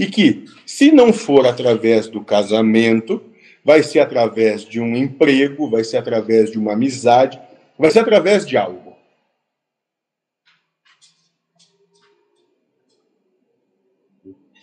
E 0.01 0.07
que, 0.07 0.46
se 0.64 0.90
não 0.90 1.12
for 1.12 1.46
através 1.46 2.09
do 2.09 2.24
casamento, 2.24 3.22
vai 3.62 3.82
ser 3.82 4.01
através 4.01 4.64
de 4.64 4.80
um 4.80 4.96
emprego, 4.96 5.68
vai 5.68 5.84
ser 5.84 5.98
através 5.98 6.51
de 6.51 6.59
uma 6.59 6.72
amizade, 6.72 7.38
vai 7.78 7.90
ser 7.90 7.98
através 7.98 8.46
de 8.46 8.57
algo. 8.57 8.96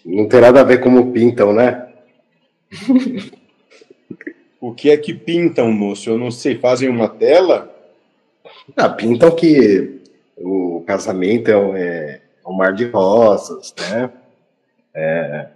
Não 0.04 0.28
tem 0.28 0.42
nada 0.42 0.62
a 0.62 0.64
ver 0.64 0.82
como 0.82 1.14
pintam, 1.14 1.54
né? 1.54 1.88
O 4.60 4.74
que 4.74 4.90
é 4.90 4.98
que 4.98 5.14
pintam, 5.14 5.72
moço? 5.72 6.10
Eu 6.10 6.18
não 6.18 6.32
sei. 6.32 6.58
Fazem 6.58 6.90
uma 6.90 7.08
tela? 7.08 7.72
Ah, 8.76 8.90
pintam 8.90 9.30
que 9.36 10.02
o 10.36 10.84
casamento 10.86 11.52
é 11.52 11.56
um, 11.56 11.76
é 11.76 12.22
um 12.46 12.54
mar 12.54 12.74
de 12.74 12.86
rosas, 12.86 13.74
né? 13.92 14.12
É, 15.00 15.50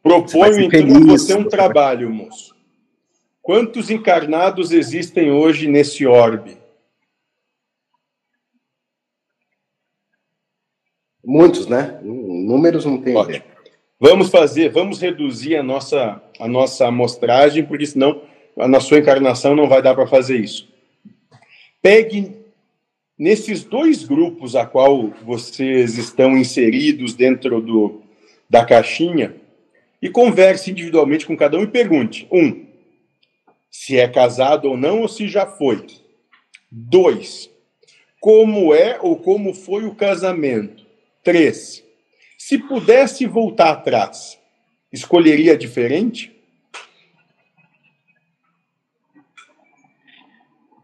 Proponho 0.00 0.60
então 0.60 0.96
a 0.96 1.16
você 1.16 1.34
um 1.34 1.48
trabalho, 1.48 2.08
moço. 2.08 2.54
Quantos 3.40 3.90
encarnados 3.90 4.70
existem 4.70 5.32
hoje 5.32 5.66
nesse 5.66 6.06
orbe? 6.06 6.56
Muitos, 11.24 11.66
né? 11.66 11.98
Números 12.02 12.84
não 12.84 13.00
tem 13.00 13.16
Ótimo. 13.16 13.44
Vamos 13.98 14.30
fazer, 14.30 14.68
vamos 14.70 15.00
reduzir 15.00 15.56
a 15.56 15.62
nossa, 15.62 16.20
a 16.38 16.48
nossa 16.48 16.88
amostragem, 16.88 17.64
porque 17.64 17.86
senão 17.86 18.22
na 18.56 18.80
sua 18.80 18.98
encarnação 18.98 19.54
não 19.54 19.68
vai 19.68 19.80
dar 19.80 19.94
para 19.94 20.08
fazer 20.08 20.38
isso. 20.38 20.68
Pegue 21.80 22.36
nesses 23.16 23.62
dois 23.62 24.04
grupos 24.04 24.56
a 24.56 24.66
qual 24.66 25.10
vocês 25.24 25.96
estão 25.96 26.36
inseridos 26.36 27.14
dentro 27.14 27.60
do, 27.60 28.01
da 28.52 28.66
caixinha 28.66 29.34
e 30.02 30.10
converse 30.10 30.70
individualmente 30.70 31.24
com 31.24 31.34
cada 31.34 31.56
um 31.56 31.62
e 31.62 31.66
pergunte: 31.66 32.28
um, 32.30 32.66
se 33.70 33.98
é 33.98 34.06
casado 34.06 34.68
ou 34.68 34.76
não 34.76 35.00
ou 35.00 35.08
se 35.08 35.26
já 35.26 35.46
foi. 35.46 35.86
Dois, 36.70 37.50
como 38.20 38.74
é 38.74 38.98
ou 39.00 39.16
como 39.16 39.54
foi 39.54 39.86
o 39.86 39.94
casamento. 39.94 40.84
Três, 41.24 41.82
se 42.36 42.58
pudesse 42.58 43.24
voltar 43.24 43.70
atrás, 43.70 44.38
escolheria 44.92 45.56
diferente? 45.56 46.30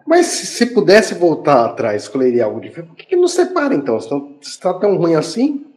Mas 0.07 0.25
se 0.25 0.65
pudesse 0.73 1.13
voltar 1.13 1.67
atrás, 1.67 2.05
escolheria 2.05 2.47
algo 2.47 2.63
diferente. 2.63 2.89
Por 2.89 2.97
que, 2.97 3.05
que 3.05 3.17
não 3.17 3.29
separa 3.29 3.75
então? 3.75 4.01
Se 4.01 4.09
está 4.41 4.73
tão 4.73 4.97
ruim 4.97 5.15
assim? 5.15 5.68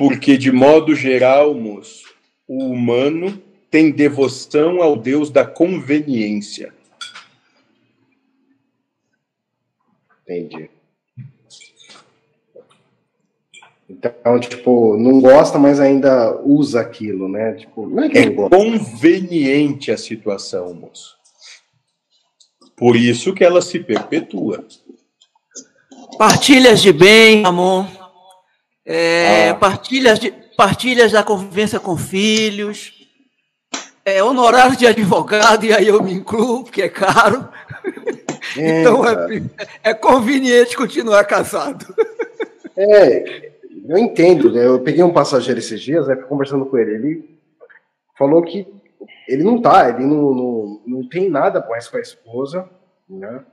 Porque, 0.00 0.38
de 0.38 0.50
modo 0.50 0.94
geral, 0.94 1.52
moço, 1.52 2.08
o 2.48 2.70
humano 2.70 3.38
tem 3.70 3.90
devoção 3.90 4.80
ao 4.80 4.96
Deus 4.96 5.28
da 5.28 5.44
conveniência. 5.44 6.72
Entendi. 10.22 10.70
Então, 13.90 14.40
tipo, 14.40 14.96
não 14.96 15.20
gosta, 15.20 15.58
mas 15.58 15.78
ainda 15.78 16.34
usa 16.46 16.80
aquilo, 16.80 17.28
né? 17.28 17.52
Tipo, 17.56 17.86
não 17.86 18.04
é 18.04 18.08
que 18.08 18.16
é 18.16 18.30
conveniente 18.30 19.92
a 19.92 19.98
situação, 19.98 20.72
moço. 20.72 21.14
Por 22.74 22.96
isso 22.96 23.34
que 23.34 23.44
ela 23.44 23.60
se 23.60 23.78
perpetua. 23.78 24.64
Partilhas 26.16 26.80
de 26.80 26.90
bem, 26.90 27.44
amor. 27.44 27.99
É, 28.92 29.50
ah. 29.50 29.54
partilhas, 29.54 30.18
de, 30.18 30.32
partilhas 30.56 31.12
da 31.12 31.22
convivência 31.22 31.78
com 31.78 31.96
filhos. 31.96 33.06
É, 34.04 34.20
honorário 34.24 34.76
de 34.76 34.84
advogado, 34.84 35.64
e 35.64 35.72
aí 35.72 35.86
eu 35.86 36.02
me 36.02 36.12
incluo, 36.12 36.64
porque 36.64 36.82
é 36.82 36.88
caro. 36.88 37.48
É, 38.58 38.80
então 38.82 39.06
é, 39.06 39.42
é 39.84 39.94
conveniente 39.94 40.76
continuar 40.76 41.22
casado. 41.22 41.94
É, 42.76 43.52
eu 43.88 43.96
entendo, 43.96 44.50
né? 44.50 44.66
Eu 44.66 44.80
peguei 44.80 45.04
um 45.04 45.12
passageiro 45.12 45.60
esses 45.60 45.80
dias, 45.80 46.08
né, 46.08 46.16
conversando 46.16 46.66
com 46.66 46.76
ele, 46.76 46.94
ele 46.94 47.38
falou 48.18 48.42
que 48.42 48.66
ele 49.28 49.44
não 49.44 49.62
tá, 49.62 49.88
ele 49.88 50.04
não, 50.04 50.34
não, 50.34 50.82
não 50.84 51.08
tem 51.08 51.30
nada 51.30 51.64
mais 51.68 51.86
com 51.86 51.96
a 51.96 52.00
esposa, 52.00 52.68
né? 53.08 53.44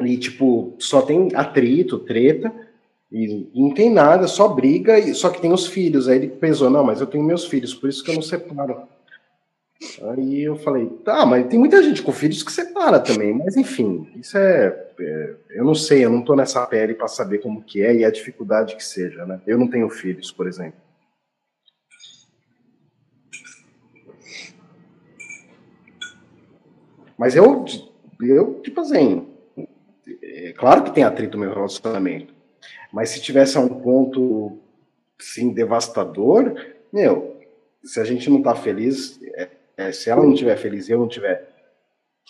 E, 0.00 0.18
tipo, 0.18 0.74
só 0.78 1.00
tem 1.00 1.30
atrito, 1.34 1.98
treta, 2.00 2.52
e 3.12 3.50
não 3.54 3.74
tem 3.74 3.90
nada, 3.90 4.26
só 4.26 4.48
briga, 4.48 4.98
e, 4.98 5.14
só 5.14 5.28
que 5.28 5.40
tem 5.40 5.52
os 5.52 5.66
filhos. 5.66 6.08
Aí 6.08 6.16
ele 6.16 6.28
pensou, 6.28 6.70
não, 6.70 6.82
mas 6.82 7.00
eu 7.00 7.06
tenho 7.06 7.22
meus 7.22 7.44
filhos, 7.44 7.74
por 7.74 7.90
isso 7.90 8.02
que 8.02 8.10
eu 8.10 8.14
não 8.14 8.22
separo. 8.22 8.88
Aí 10.10 10.42
eu 10.42 10.56
falei, 10.56 10.86
tá, 11.04 11.26
mas 11.26 11.46
tem 11.48 11.58
muita 11.58 11.82
gente 11.82 12.02
com 12.02 12.12
filhos 12.12 12.42
que 12.42 12.50
separa 12.50 12.98
também, 12.98 13.34
mas 13.34 13.56
enfim, 13.56 14.08
isso 14.16 14.38
é, 14.38 14.92
é 14.98 15.34
eu 15.50 15.64
não 15.64 15.74
sei, 15.74 16.04
eu 16.04 16.10
não 16.10 16.22
tô 16.22 16.34
nessa 16.34 16.64
pele 16.66 16.94
para 16.94 17.08
saber 17.08 17.38
como 17.38 17.62
que 17.62 17.82
é 17.82 17.94
e 17.96 18.04
a 18.04 18.10
dificuldade 18.10 18.76
que 18.76 18.84
seja, 18.84 19.26
né? 19.26 19.40
Eu 19.46 19.58
não 19.58 19.68
tenho 19.68 19.90
filhos, 19.90 20.30
por 20.32 20.46
exemplo. 20.46 20.80
Mas 27.18 27.36
eu, 27.36 27.64
eu 28.20 28.60
tipo 28.62 28.80
assim, 28.80 29.28
é 30.22 30.52
claro 30.52 30.84
que 30.84 30.94
tem 30.94 31.04
atrito 31.04 31.36
no 31.36 31.44
meu 31.44 31.54
relacionamento, 31.54 32.31
mas 32.92 33.10
se 33.10 33.22
tivesse 33.22 33.58
um 33.58 33.68
ponto, 33.68 34.58
sim, 35.18 35.52
devastador, 35.52 36.54
meu, 36.92 37.40
se 37.82 37.98
a 37.98 38.04
gente 38.04 38.28
não 38.28 38.42
tá 38.42 38.54
feliz, 38.54 39.20
é, 39.34 39.48
é, 39.76 39.92
se 39.92 40.10
ela 40.10 40.22
não 40.22 40.32
estiver 40.32 40.56
feliz 40.56 40.88
e 40.88 40.92
eu 40.92 40.98
não 40.98 41.08
tiver, 41.08 41.48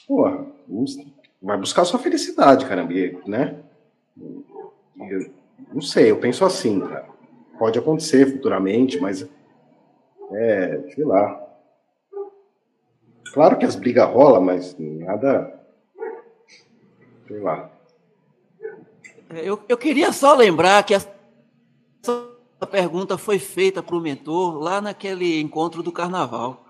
porra, 0.06 0.46
vai 1.42 1.58
buscar 1.58 1.84
sua 1.84 1.98
felicidade, 1.98 2.66
caramba, 2.66 2.92
né? 3.26 3.58
Eu, 5.10 5.32
não 5.72 5.80
sei, 5.80 6.10
eu 6.10 6.18
penso 6.18 6.44
assim, 6.44 6.80
cara. 6.80 7.10
Pode 7.58 7.78
acontecer 7.78 8.26
futuramente, 8.26 9.00
mas 9.00 9.28
é, 10.32 10.82
sei 10.94 11.04
lá. 11.04 11.40
Claro 13.32 13.58
que 13.58 13.64
as 13.64 13.76
brigas 13.76 14.08
rolam, 14.08 14.42
mas 14.42 14.76
nada. 14.78 15.60
Sei 17.26 17.40
lá. 17.40 17.70
Eu, 19.36 19.62
eu 19.68 19.76
queria 19.78 20.12
só 20.12 20.34
lembrar 20.34 20.82
que 20.84 20.94
essa 20.94 21.10
pergunta 22.70 23.16
foi 23.16 23.38
feita 23.38 23.82
para 23.82 23.96
o 23.96 24.00
mentor 24.00 24.58
lá 24.58 24.80
naquele 24.80 25.40
encontro 25.40 25.82
do 25.82 25.92
carnaval. 25.92 26.66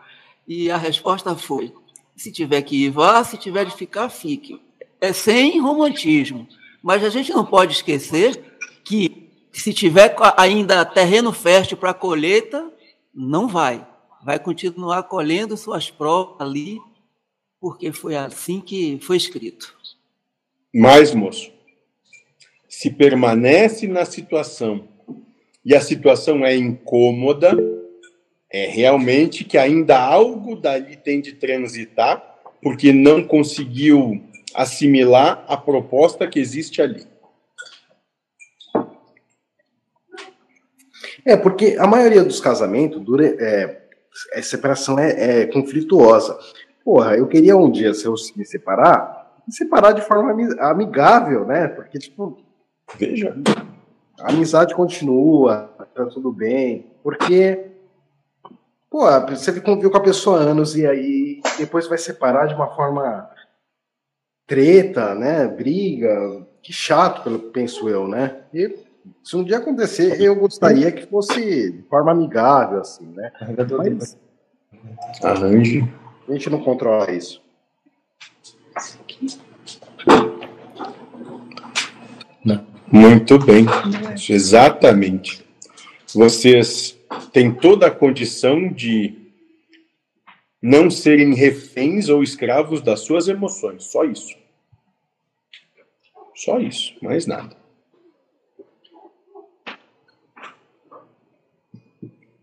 E 0.47 0.71
a 0.71 0.77
resposta 0.77 1.35
foi: 1.37 1.73
se 2.17 2.31
tiver 2.31 2.63
que 2.63 2.85
ir, 2.87 2.91
vá, 2.91 3.23
se 3.25 3.37
tiver 3.37 3.65
de 3.65 3.75
ficar, 3.75 4.09
fique. 4.09 4.61
É 5.01 5.13
sem 5.13 5.59
romantismo. 5.61 6.47
Mas 6.83 7.05
a 7.05 7.09
gente 7.09 7.33
não 7.33 7.45
pode 7.45 7.73
esquecer 7.73 8.57
que 8.85 9.31
se 9.53 9.73
tiver 9.73 10.17
ainda 10.37 10.85
terreno 10.85 11.33
fértil 11.33 11.77
para 11.77 11.95
colheita, 11.95 12.73
não 13.15 13.47
vai. 13.47 13.87
Vai 14.25 14.39
continuar 14.39 15.03
colhendo 15.05 15.57
suas 15.57 15.91
provas 15.91 16.41
ali, 16.41 16.81
porque 17.61 17.93
foi 17.93 18.17
assim 18.17 18.61
que 18.61 18.99
foi 19.03 19.17
escrito. 19.17 19.75
Mais, 20.75 21.15
moço. 21.15 21.51
Se 22.83 22.91
permanece 22.91 23.87
na 23.87 24.05
situação 24.05 24.89
e 25.65 25.73
a 25.73 25.81
situação 25.81 26.45
é 26.45 26.57
incômoda, 26.57 27.57
é 28.51 28.67
realmente 28.67 29.45
que 29.45 29.57
ainda 29.57 29.97
algo 30.01 30.57
dali 30.57 30.97
tem 30.97 31.21
de 31.21 31.35
transitar, 31.35 32.41
porque 32.61 32.93
não 32.93 33.23
conseguiu 33.23 34.21
assimilar 34.53 35.45
a 35.47 35.57
proposta 35.57 36.27
que 36.27 36.41
existe 36.41 36.83
ali. 36.83 37.07
É, 41.25 41.37
porque 41.37 41.77
a 41.79 41.87
maioria 41.87 42.25
dos 42.25 42.41
casamentos 42.41 43.01
dura. 43.01 43.25
É, 43.25 43.81
é 44.33 44.43
separação 44.43 44.99
é, 44.99 45.43
é, 45.43 45.47
conflituosa. 45.47 46.37
Porra, 46.85 47.17
eu 47.17 47.29
queria 47.29 47.57
um 47.57 47.71
dia, 47.71 47.95
se 47.95 48.07
eu 48.07 48.15
me 48.35 48.45
separar, 48.45 49.41
me 49.47 49.55
separar 49.55 49.93
de 49.93 50.03
forma 50.03 50.33
amigável, 50.59 51.47
né? 51.47 51.69
Porque, 51.69 52.01
tipo. 52.01 52.42
Veja. 52.99 53.37
A 54.21 54.31
amizade 54.31 54.75
continua, 54.75 55.71
tá 55.95 56.07
tudo 56.07 56.33
bem. 56.33 56.87
Porque. 57.03 57.67
Pô, 58.91 59.07
você 59.29 59.59
conviveu 59.61 59.91
com 59.91 59.97
a 59.97 60.03
pessoa 60.03 60.39
há 60.39 60.43
anos 60.43 60.77
e 60.77 60.87
aí 60.87 61.41
depois 61.59 61.89
vai 61.89 61.97
separar 61.97 62.47
de 62.47 62.55
uma 62.55 62.75
forma 62.75 63.29
treta, 64.47 65.15
né? 65.15 65.49
Briga. 65.49 66.47
Que 66.63 66.73
chato, 66.73 67.39
penso 67.53 67.89
eu, 67.89 68.07
né? 68.07 68.43
E 68.53 68.79
se 69.25 69.37
um 69.37 69.43
dia 69.43 69.59
acontecer, 69.59 70.21
eu 70.21 70.37
gostaria 70.37 70.93
que 70.93 71.07
fosse 71.07 71.73
de 71.73 71.83
forma 71.89 72.13
amigável, 72.13 72.81
assim, 72.81 73.07
né? 73.07 73.33
Mas 73.97 74.17
Arranje. 75.23 75.89
a 76.29 76.33
gente 76.33 76.51
não 76.51 76.63
controla 76.63 77.11
isso. 77.11 77.43
Muito 82.93 83.39
bem, 83.39 83.65
exatamente. 84.29 85.43
Vocês 86.15 86.95
têm 87.33 87.51
toda 87.51 87.87
a 87.87 87.91
condição 87.91 88.71
de 88.71 89.17
não 90.61 90.91
serem 90.91 91.35
reféns 91.35 92.11
ou 92.11 92.23
escravos 92.23 92.83
das 92.83 93.01
suas 93.01 93.29
emoções, 93.29 93.85
só 93.85 94.05
isso. 94.05 94.37
Só 96.35 96.61
isso, 96.61 96.95
mais 97.01 97.27
nada. 97.27 97.57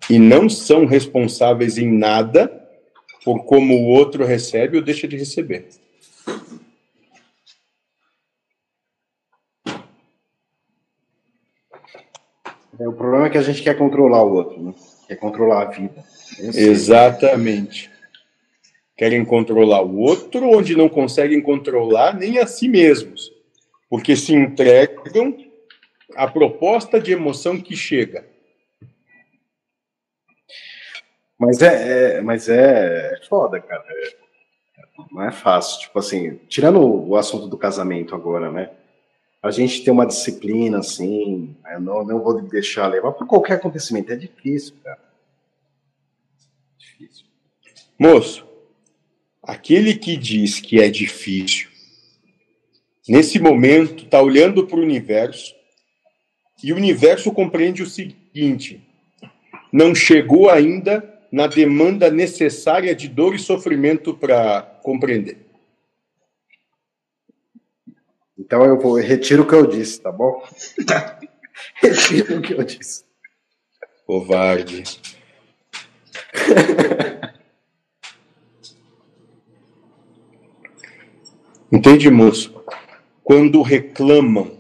E 0.10 0.18
não 0.18 0.50
são 0.50 0.88
responsáveis 0.88 1.78
em 1.78 1.96
nada 1.96 2.68
por 3.24 3.44
como 3.46 3.76
o 3.76 3.86
outro 3.86 4.26
recebe 4.26 4.78
ou 4.78 4.84
deixa 4.84 5.08
de 5.08 5.16
receber. 5.16 5.70
O 12.88 12.94
problema 12.94 13.28
é 13.28 13.30
que 13.30 13.38
a 13.38 13.42
gente 13.42 13.62
quer 13.62 13.78
controlar 13.78 14.24
o 14.24 14.34
outro, 14.34 14.62
né? 14.62 14.74
quer 15.08 15.16
controlar 15.16 15.64
a 15.64 15.66
vida. 15.72 16.02
Sei. 16.52 16.70
Exatamente. 16.70 17.92
Querem 18.96 19.24
controlar 19.26 19.82
o 19.82 19.98
outro, 19.98 20.50
onde 20.50 20.76
não 20.76 20.90
conseguem 20.90 21.42
controlar 21.42 22.14
nem 22.18 22.38
a 22.38 22.46
si 22.46 22.68
mesmos, 22.68 23.32
porque 23.90 24.16
se 24.16 24.34
entregam 24.34 25.36
à 26.16 26.28
proposta 26.28 27.00
de 27.00 27.12
emoção 27.12 27.60
que 27.60 27.76
chega. 27.76 28.26
Mas 31.38 31.62
é, 31.62 32.18
é- 32.18 32.22
mas 32.22 32.50
é 32.50 33.20
foda, 33.30 33.60
cara. 33.62 33.86
É- 33.90 34.20
não 35.12 35.24
é 35.24 35.32
fácil. 35.32 35.80
Tipo 35.80 36.00
assim, 36.00 36.36
tirando 36.50 36.82
o 36.82 37.16
assunto 37.16 37.48
do 37.48 37.58
casamento 37.58 38.14
agora, 38.14 38.52
né? 38.52 38.70
A 39.42 39.52
gente 39.52 39.84
tem 39.84 39.94
uma 39.94 40.06
disciplina, 40.06 40.80
assim, 40.80 41.56
eu 41.72 41.80
não, 41.80 42.06
não 42.06 42.22
vou 42.22 42.42
deixar 42.42 42.88
levar 42.88 43.14
por 43.14 43.26
qualquer 43.26 43.54
acontecimento. 43.54 44.12
É 44.12 44.16
difícil, 44.16 44.76
cara. 44.84 45.00
Difícil. 46.78 47.26
Moço, 47.98 48.46
aquele 49.42 49.96
que 49.96 50.18
diz 50.18 50.60
que 50.60 50.82
é 50.82 50.90
difícil, 50.90 51.70
nesse 53.08 53.40
momento 53.40 54.04
está 54.04 54.22
olhando 54.22 54.68
para 54.68 54.78
o 54.78 54.84
universo 54.84 55.56
e 56.62 56.74
o 56.74 56.76
universo 56.76 57.32
compreende 57.32 57.82
o 57.82 57.90
seguinte: 57.90 58.86
não 59.72 59.96
chegou 59.96 60.50
ainda 60.50 61.18
na 61.32 61.48
demanda 61.48 62.12
necessária 62.12 62.94
de 62.94 63.08
dor 63.08 63.36
e 63.36 63.40
sofrimento 63.40 64.14
para 64.14 64.62
compreender. 64.84 65.49
Então 68.40 68.64
eu 68.64 68.80
vou, 68.80 68.96
retiro 68.96 69.44
o 69.44 69.46
que 69.48 69.54
eu 69.54 69.68
disse, 69.68 70.02
tá 70.02 70.10
bom? 70.12 70.42
retiro 71.76 72.38
o 72.38 72.42
que 72.42 72.54
eu 72.54 72.64
disse. 72.64 73.04
Covarde. 74.06 74.84
Entende, 81.72 82.10
moço? 82.10 82.64
Quando 83.24 83.62
reclamam 83.62 84.58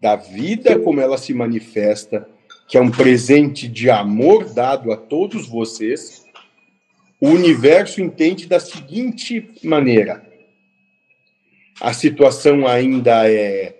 da 0.00 0.16
vida 0.16 0.76
como 0.78 1.00
ela 1.00 1.16
se 1.18 1.32
manifesta, 1.34 2.28
que 2.66 2.76
é 2.76 2.80
um 2.80 2.90
presente 2.90 3.68
de 3.68 3.88
amor 3.90 4.52
dado 4.52 4.90
a 4.90 4.96
todos 4.96 5.46
vocês, 5.46 6.24
o 7.20 7.28
universo 7.28 8.00
entende 8.00 8.46
da 8.46 8.58
seguinte 8.58 9.52
maneira: 9.62 10.27
a 11.80 11.92
situação 11.92 12.66
ainda 12.66 13.28
é 13.30 13.76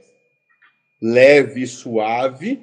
leve 1.01 1.63
e 1.63 1.67
suave, 1.67 2.61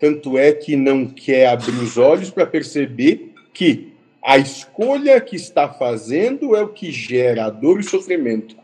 tanto 0.00 0.38
é 0.38 0.52
que 0.52 0.76
não 0.76 1.06
quer 1.06 1.48
abrir 1.48 1.76
os 1.78 1.96
olhos 1.96 2.30
para 2.30 2.46
perceber 2.46 3.32
que 3.52 3.92
a 4.22 4.38
escolha 4.38 5.20
que 5.20 5.36
está 5.36 5.68
fazendo 5.68 6.54
é 6.54 6.62
o 6.62 6.68
que 6.68 6.92
gera 6.92 7.46
a 7.46 7.50
dor 7.50 7.80
e 7.80 7.84
sofrimento 7.84 8.56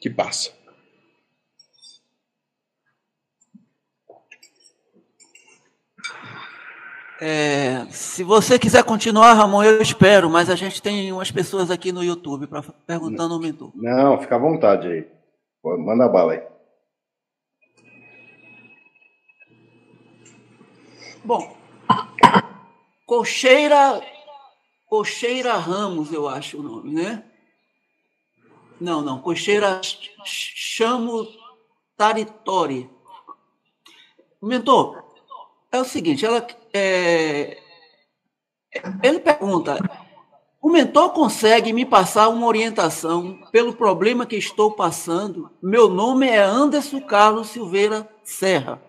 que 0.00 0.10
passa. 0.10 0.50
É, 7.24 7.86
se 7.90 8.24
você 8.24 8.58
quiser 8.58 8.82
continuar, 8.82 9.34
Ramon, 9.34 9.62
eu 9.62 9.80
espero, 9.80 10.28
mas 10.28 10.50
a 10.50 10.56
gente 10.56 10.82
tem 10.82 11.12
umas 11.12 11.30
pessoas 11.30 11.70
aqui 11.70 11.92
no 11.92 12.02
YouTube 12.02 12.48
pra, 12.48 12.62
perguntando 12.84 13.34
ao 13.34 13.38
mentor. 13.38 13.70
Não, 13.76 14.20
fica 14.20 14.34
à 14.34 14.38
vontade 14.40 14.88
aí. 14.88 15.06
Manda 15.78 16.08
bala 16.08 16.32
aí. 16.32 16.42
Bom, 21.24 21.56
Cocheira, 23.06 24.02
Cocheira 24.88 25.54
Ramos, 25.58 26.12
eu 26.12 26.28
acho 26.28 26.58
o 26.58 26.62
nome, 26.64 26.92
né? 26.92 27.22
Não, 28.80 29.00
não, 29.00 29.20
Cocheira 29.20 29.80
Ch- 29.80 30.10
Chamo 30.24 31.28
Taritori. 31.96 32.90
Mentor, 34.42 35.04
é 35.70 35.78
o 35.80 35.84
seguinte, 35.84 36.26
ela, 36.26 36.44
é, 36.72 37.58
ele 39.02 39.20
pergunta, 39.20 39.78
o 40.60 40.70
mentor 40.70 41.10
consegue 41.10 41.72
me 41.72 41.84
passar 41.84 42.28
uma 42.28 42.46
orientação 42.46 43.38
pelo 43.50 43.72
problema 43.74 44.24
que 44.26 44.36
estou 44.36 44.70
passando? 44.72 45.50
Meu 45.62 45.88
nome 45.88 46.26
é 46.28 46.38
Anderson 46.38 47.00
Carlos 47.00 47.48
Silveira 47.48 48.08
Serra. 48.24 48.80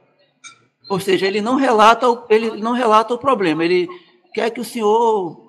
Ou 0.89 0.99
seja, 0.99 1.25
ele 1.25 1.41
não 1.41 1.55
relata 1.55 2.09
o, 2.09 2.25
ele 2.29 2.61
não 2.61 2.73
relata 2.73 3.13
o 3.13 3.17
problema, 3.17 3.63
ele 3.63 3.87
quer 4.33 4.49
que 4.51 4.59
o 4.61 4.65
senhor. 4.65 5.41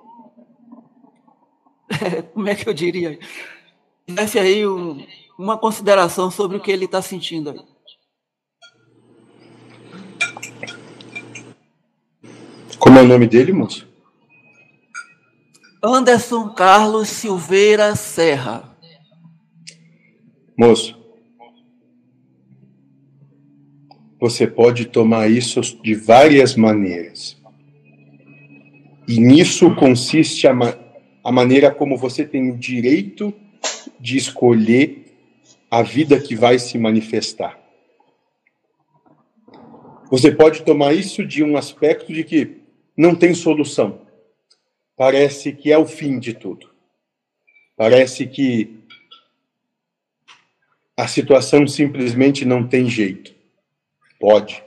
Como 2.33 2.49
é 2.49 2.55
que 2.55 2.69
eu 2.69 2.73
diria? 2.75 3.19
Desse 4.07 4.39
aí 4.39 4.67
um- 4.67 5.05
uma 5.39 5.59
consideração 5.59 6.31
sobre 6.31 6.57
o 6.57 6.61
que 6.61 6.71
ele 6.71 6.85
está 6.85 7.03
sentindo 7.03 7.51
aí. 7.51 7.74
Como 12.85 12.99
é 12.99 13.03
o 13.03 13.09
nome 13.09 13.27
dele, 13.27 13.51
moço? 13.51 13.89
Anderson 15.83 16.51
Carlos 16.51 17.09
Silveira 17.09 17.97
Serra. 17.97 18.77
Moço, 20.55 20.95
você 24.21 24.47
pode 24.47 24.85
tomar 24.85 25.31
isso 25.31 25.63
de 25.83 25.95
várias 25.95 26.57
maneiras. 26.57 27.41
E 29.09 29.19
nisso 29.19 29.75
consiste 29.77 30.47
a, 30.47 30.53
ma- 30.53 30.77
a 31.25 31.33
maneira 31.33 31.71
como 31.71 31.97
você 31.97 32.23
tem 32.23 32.51
o 32.51 32.59
direito 32.59 33.33
de 33.99 34.19
escolher 34.19 35.07
a 35.71 35.81
vida 35.81 36.21
que 36.21 36.37
vai 36.37 36.59
se 36.59 36.77
manifestar. 36.77 37.59
Você 40.11 40.31
pode 40.31 40.65
tomar 40.65 40.93
isso 40.93 41.25
de 41.25 41.43
um 41.43 41.57
aspecto 41.57 42.13
de 42.13 42.23
que 42.23 42.63
não 42.97 43.15
tem 43.15 43.35
solução. 43.35 44.01
Parece 44.97 45.53
que 45.53 45.73
é 45.73 45.79
o 45.79 45.87
fim 45.87 46.19
de 46.19 46.35
tudo. 46.35 46.71
Parece 47.77 48.27
que 48.27 48.79
a 50.97 51.09
situação 51.09 51.67
simplesmente 51.67 52.45
não 52.45 52.67
tem 52.67 52.89
jeito. 52.89 53.35
Pode. 54.21 54.63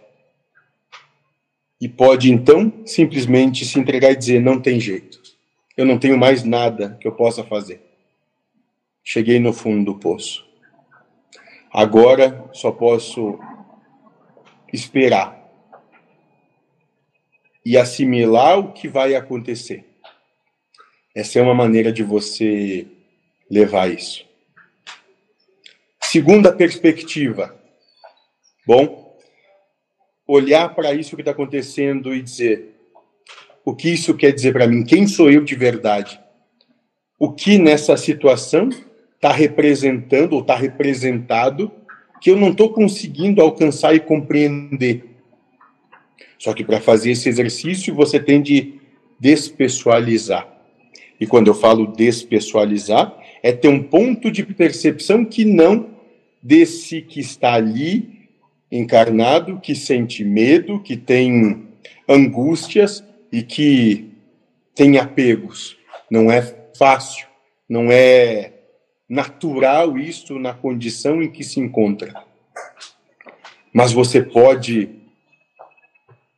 E 1.80 1.88
pode 1.88 2.32
então 2.32 2.84
simplesmente 2.86 3.66
se 3.66 3.80
entregar 3.80 4.12
e 4.12 4.16
dizer: 4.16 4.42
não 4.42 4.60
tem 4.60 4.80
jeito. 4.80 5.22
Eu 5.78 5.86
não 5.86 5.98
tenho 5.98 6.18
mais 6.18 6.44
nada 6.44 6.98
que 7.00 7.08
eu 7.08 7.14
possa 7.14 7.44
fazer. 7.44 7.82
Cheguei 9.04 9.40
no 9.40 9.54
fundo 9.54 9.94
do 9.94 10.00
poço. 10.00 10.46
Agora 11.72 12.50
só 12.52 12.72
posso 12.72 13.40
esperar 14.74 15.37
e 17.68 17.78
assimilar 17.78 18.58
o 18.58 18.72
que 18.72 18.88
vai 18.88 19.14
acontecer. 19.14 19.84
Essa 21.14 21.40
é 21.40 21.42
uma 21.42 21.54
maneira 21.54 21.92
de 21.92 22.02
você 22.02 22.88
levar 23.52 23.92
isso. 23.92 24.26
Segunda 26.02 26.54
perspectiva. 26.54 27.54
Bom, 28.66 29.20
olhar 30.26 30.74
para 30.74 30.94
isso 30.94 31.18
que 31.18 31.22
está 31.22 31.32
acontecendo 31.32 32.16
e 32.16 32.22
dizer: 32.22 32.74
o 33.66 33.76
que 33.76 33.90
isso 33.90 34.16
quer 34.16 34.32
dizer 34.32 34.54
para 34.54 34.66
mim? 34.66 34.86
Quem 34.86 35.06
sou 35.06 35.30
eu 35.30 35.44
de 35.44 35.56
verdade? 35.56 36.18
O 37.20 37.34
que 37.34 37.58
nessa 37.58 37.98
situação 37.98 38.70
está 39.16 39.34
representando 39.34 40.34
ou 40.34 40.40
está 40.40 40.56
representado 40.56 41.70
que 42.22 42.32
eu 42.32 42.38
não 42.38 42.52
estou 42.52 42.72
conseguindo 42.72 43.42
alcançar 43.42 43.94
e 43.94 44.00
compreender? 44.00 45.17
Só 46.38 46.54
que 46.54 46.64
para 46.64 46.80
fazer 46.80 47.12
esse 47.12 47.28
exercício 47.28 47.94
você 47.94 48.20
tem 48.20 48.42
de 48.42 48.76
despessoalizar. 49.20 50.48
E 51.20 51.26
quando 51.26 51.48
eu 51.48 51.56
falo 51.56 51.88
despessoalizar, 51.88 53.18
é 53.42 53.52
ter 53.52 53.68
um 53.68 53.82
ponto 53.82 54.30
de 54.30 54.44
percepção 54.44 55.26
que 55.26 55.44
não 55.44 55.90
desse 56.42 57.02
que 57.02 57.20
está 57.20 57.54
ali 57.54 58.30
encarnado, 58.72 59.60
que 59.60 59.74
sente 59.74 60.24
medo, 60.24 60.80
que 60.80 60.96
tem 60.96 61.68
angústias 62.08 63.04
e 63.32 63.42
que 63.42 64.12
tem 64.76 64.98
apegos. 64.98 65.78
Não 66.10 66.32
é 66.32 66.42
fácil, 66.78 67.28
não 67.68 67.92
é 67.92 68.54
natural 69.10 69.98
isso 69.98 70.38
na 70.38 70.54
condição 70.54 71.22
em 71.22 71.32
que 71.32 71.44
se 71.44 71.60
encontra. 71.60 72.14
Mas 73.74 73.92
você 73.92 74.22
pode 74.22 74.90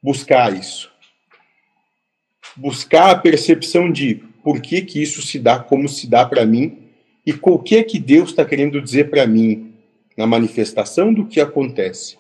buscar 0.02 0.54
isso. 0.54 0.92
Buscar 2.56 3.12
a 3.12 3.20
percepção 3.20 3.92
de 3.92 4.16
por 4.44 4.62
que, 4.62 4.82
que 4.82 5.02
isso 5.02 5.22
se 5.22 5.40
dá 5.40 5.60
como 5.60 5.88
se 5.88 6.08
dá 6.08 6.26
para 6.26 6.46
mim 6.46 6.90
e 7.26 7.32
o 7.32 7.60
que 7.60 7.78
é 7.78 7.84
que 7.84 8.00
Deus 8.00 8.30
está 8.30 8.44
querendo 8.44 8.82
dizer 8.82 9.10
para 9.10 9.28
mim 9.28 9.74
na 10.18 10.26
manifestação 10.26 11.14
do 11.14 11.28
que 11.28 11.40
acontece. 11.40 12.18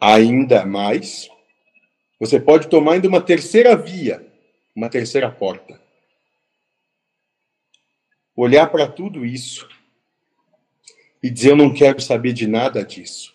Ainda 0.00 0.66
mais, 0.66 1.28
você 2.20 2.38
pode 2.38 2.68
tomar 2.68 2.92
ainda 2.92 3.08
uma 3.08 3.22
terceira 3.22 3.74
via, 3.74 4.26
uma 4.76 4.88
terceira 4.88 5.30
porta. 5.30 5.80
Olhar 8.36 8.66
para 8.70 8.86
tudo 8.86 9.24
isso 9.24 9.68
e 11.24 11.30
dizer: 11.30 11.50
Eu 11.50 11.56
não 11.56 11.72
quero 11.72 12.00
saber 12.00 12.32
de 12.32 12.46
nada 12.46 12.84
disso. 12.84 13.34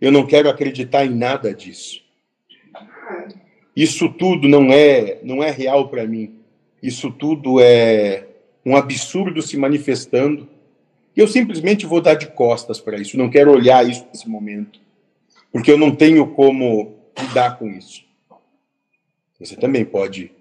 Eu 0.00 0.10
não 0.10 0.24
quero 0.24 0.48
acreditar 0.48 1.04
em 1.04 1.10
nada 1.10 1.52
disso. 1.52 2.00
Isso 3.74 4.08
tudo 4.08 4.48
não 4.48 4.72
é, 4.72 5.18
não 5.22 5.42
é 5.42 5.50
real 5.50 5.88
para 5.88 6.06
mim. 6.06 6.36
Isso 6.82 7.10
tudo 7.10 7.60
é 7.60 8.28
um 8.64 8.76
absurdo 8.76 9.42
se 9.42 9.56
manifestando. 9.56 10.48
E 11.16 11.20
eu 11.20 11.28
simplesmente 11.28 11.84
vou 11.84 12.00
dar 12.00 12.14
de 12.14 12.28
costas 12.28 12.80
para 12.80 12.96
isso. 12.96 13.18
Não 13.18 13.28
quero 13.28 13.52
olhar 13.52 13.84
isso 13.86 14.06
nesse 14.12 14.28
momento 14.28 14.80
porque 15.52 15.70
eu 15.70 15.76
não 15.76 15.94
tenho 15.94 16.26
como 16.28 16.96
lidar 17.16 17.58
com 17.58 17.68
isso. 17.68 18.02
Você 19.38 19.54
também 19.54 19.84
pode 19.84 20.32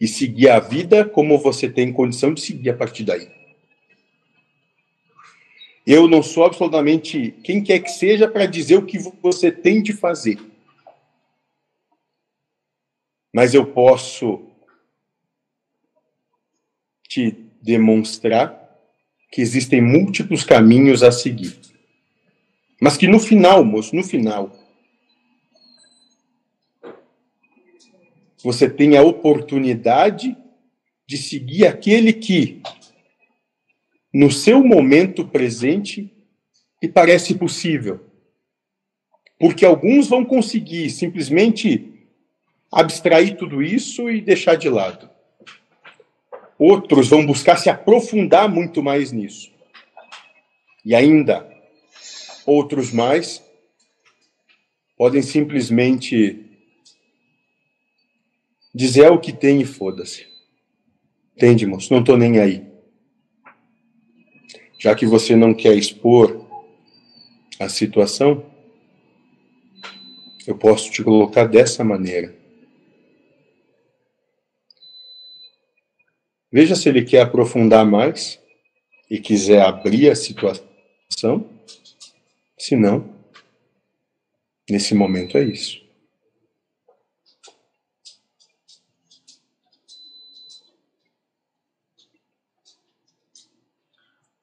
e 0.00 0.08
seguir 0.08 0.48
a 0.48 0.58
vida 0.58 1.04
como 1.04 1.38
você 1.38 1.68
tem 1.68 1.92
condição 1.92 2.34
de 2.34 2.40
seguir 2.40 2.70
a 2.70 2.76
partir 2.76 3.04
daí. 3.04 3.39
Eu 5.92 6.06
não 6.06 6.22
sou 6.22 6.44
absolutamente 6.44 7.32
quem 7.42 7.60
quer 7.60 7.80
que 7.80 7.90
seja 7.90 8.28
para 8.28 8.46
dizer 8.46 8.76
o 8.76 8.86
que 8.86 8.96
você 9.20 9.50
tem 9.50 9.82
de 9.82 9.92
fazer. 9.92 10.38
Mas 13.34 13.54
eu 13.54 13.66
posso 13.66 14.40
te 17.08 17.32
demonstrar 17.60 18.70
que 19.32 19.40
existem 19.40 19.82
múltiplos 19.82 20.44
caminhos 20.44 21.02
a 21.02 21.10
seguir. 21.10 21.58
Mas 22.80 22.96
que 22.96 23.08
no 23.08 23.18
final, 23.18 23.64
moço, 23.64 23.96
no 23.96 24.04
final, 24.04 24.56
você 28.44 28.70
tem 28.70 28.96
a 28.96 29.02
oportunidade 29.02 30.36
de 31.04 31.18
seguir 31.18 31.66
aquele 31.66 32.12
que, 32.12 32.62
no 34.12 34.30
seu 34.30 34.62
momento 34.62 35.26
presente, 35.26 36.12
lhe 36.82 36.88
parece 36.88 37.34
possível. 37.34 38.00
Porque 39.38 39.64
alguns 39.64 40.08
vão 40.08 40.24
conseguir 40.24 40.90
simplesmente 40.90 41.90
abstrair 42.70 43.36
tudo 43.36 43.62
isso 43.62 44.10
e 44.10 44.20
deixar 44.20 44.56
de 44.56 44.68
lado. 44.68 45.08
Outros 46.58 47.08
vão 47.08 47.24
buscar 47.24 47.56
se 47.56 47.70
aprofundar 47.70 48.48
muito 48.48 48.82
mais 48.82 49.12
nisso. 49.12 49.50
E 50.84 50.94
ainda 50.94 51.48
outros 52.44 52.92
mais, 52.92 53.42
podem 54.96 55.22
simplesmente 55.22 56.44
dizer 58.74 59.04
é 59.04 59.10
o 59.10 59.20
que 59.20 59.32
tem 59.32 59.60
e 59.60 59.64
foda-se. 59.64 60.26
Entende, 61.36 61.66
moço? 61.66 61.92
Não 61.92 62.04
tô 62.04 62.16
nem 62.16 62.38
aí. 62.38 62.69
Já 64.80 64.94
que 64.94 65.04
você 65.04 65.36
não 65.36 65.52
quer 65.52 65.74
expor 65.76 66.42
a 67.58 67.68
situação, 67.68 68.50
eu 70.46 70.56
posso 70.56 70.90
te 70.90 71.04
colocar 71.04 71.44
dessa 71.44 71.84
maneira. 71.84 72.34
Veja 76.50 76.74
se 76.74 76.88
ele 76.88 77.04
quer 77.04 77.20
aprofundar 77.20 77.84
mais 77.84 78.40
e 79.10 79.20
quiser 79.20 79.60
abrir 79.60 80.08
a 80.08 80.16
situação. 80.16 81.46
Se 82.58 82.74
não, 82.74 83.14
nesse 84.68 84.94
momento 84.94 85.36
é 85.36 85.44
isso. 85.44 85.89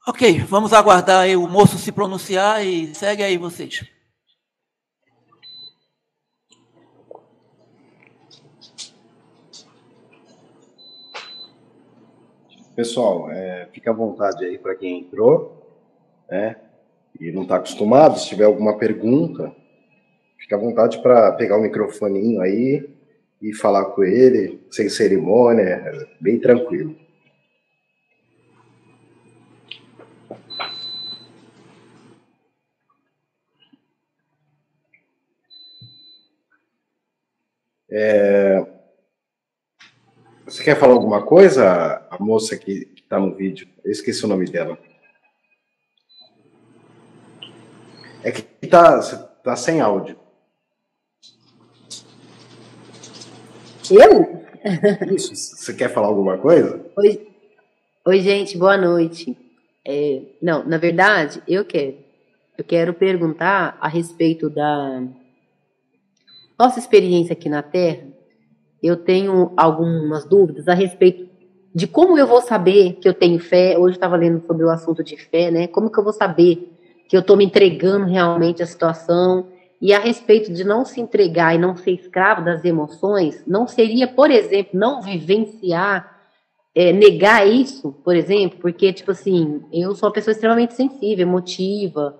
Ok, 0.10 0.40
vamos 0.48 0.72
aguardar 0.72 1.28
o 1.38 1.50
moço 1.50 1.78
se 1.78 1.92
pronunciar 1.92 2.66
e 2.66 2.96
segue 2.96 3.22
aí 3.22 3.38
vocês. 3.38 3.86
Pessoal, 12.74 13.30
é, 13.32 13.68
fica 13.74 13.92
à 13.92 13.94
vontade 13.94 14.46
aí 14.46 14.58
para 14.58 14.76
quem 14.76 15.00
entrou, 15.00 15.76
né? 16.30 16.56
e 17.20 17.30
não 17.34 17.42
está 17.42 17.58
acostumado, 17.58 18.18
se 18.18 18.30
tiver 18.30 18.46
alguma 18.46 18.78
pergunta, 18.78 19.54
fique 20.40 20.54
à 20.54 20.58
vontade 20.58 21.02
para 21.02 21.34
pegar 21.34 21.58
o 21.58 21.62
microfoninho 21.62 22.40
aí 22.40 22.90
e 23.42 23.54
falar 23.54 23.84
com 23.88 24.06
ele, 24.06 24.66
sem 24.72 24.88
cerimônia, 24.88 26.08
bem 26.22 26.40
tranquilo. 26.40 27.07
É... 38.00 38.64
Você 40.46 40.64
quer 40.64 40.80
falar 40.80 40.94
alguma 40.94 41.26
coisa, 41.26 42.06
a 42.12 42.24
moça 42.24 42.56
que 42.56 42.94
está 42.96 43.20
no 43.20 43.34
vídeo? 43.34 43.68
Eu 43.84 43.92
esqueci 43.92 44.24
o 44.24 44.28
nome 44.28 44.46
dela. 44.46 44.78
É 48.24 48.32
que 48.32 48.68
tá, 48.68 49.00
tá 49.44 49.56
sem 49.56 49.82
áudio. 49.82 50.16
Eu? 53.90 54.46
Isso. 55.16 55.36
Você 55.36 55.74
quer 55.74 55.90
falar 55.92 56.08
alguma 56.08 56.38
coisa? 56.38 56.86
Oi, 56.98 57.28
Oi 58.06 58.20
gente, 58.20 58.60
boa 58.60 58.78
noite. 58.78 59.36
É, 59.84 60.22
não, 60.40 60.64
na 60.64 60.78
verdade, 60.78 61.42
eu 61.48 61.66
quero. 61.66 61.98
Eu 62.58 62.64
quero 62.64 62.94
perguntar 62.94 63.76
a 63.82 63.88
respeito 63.88 64.50
da 64.50 65.04
nossa 66.58 66.80
experiência 66.80 67.34
aqui 67.34 67.50
na 67.50 67.62
Terra 67.62 68.18
eu 68.82 68.96
tenho 68.96 69.52
algumas 69.58 70.26
dúvidas 70.26 70.68
a 70.68 70.74
respeito 70.74 71.28
de 71.74 71.88
como 71.88 72.18
eu 72.18 72.28
vou 72.28 72.42
saber 72.42 72.94
que 72.94 73.08
eu 73.08 73.14
tenho 73.14 73.40
fé. 73.40 73.78
Hoje 73.78 73.96
estava 73.96 74.16
lendo 74.16 74.46
sobre 74.46 74.66
o 74.66 74.70
assunto 74.70 75.04
de 75.04 75.18
fé, 75.18 75.52
né? 75.52 75.68
Como 75.68 75.92
que 75.92 76.00
eu 76.00 76.04
vou 76.04 76.14
saber 76.14 76.72
que 77.08 77.16
eu 77.16 77.22
estou 77.22 77.38
me 77.38 77.46
entregando 77.46 78.06
realmente 78.06 78.64
à 78.64 78.66
situação? 78.66 79.48
E 79.80 79.94
a 79.94 80.00
respeito 80.00 80.52
de 80.52 80.64
não 80.64 80.84
se 80.84 81.00
entregar 81.00 81.54
e 81.54 81.60
não 81.60 81.76
ser 81.76 81.92
escravo 81.92 82.44
das 82.44 82.66
emoções, 82.66 83.44
não 83.46 83.68
seria, 83.68 84.08
por 84.08 84.32
exemplo, 84.32 84.72
não 84.80 85.02
vivenciar, 85.02 86.18
é, 86.74 86.92
negar 86.92 87.48
isso, 87.48 87.92
por 88.04 88.16
exemplo, 88.16 88.58
porque, 88.60 88.92
tipo 88.92 89.12
assim, 89.12 89.62
eu 89.72 89.94
sou 89.94 90.10
uma 90.10 90.14
pessoa 90.14 90.32
extremamente 90.32 90.74
sensível, 90.74 91.28
emotiva, 91.28 92.18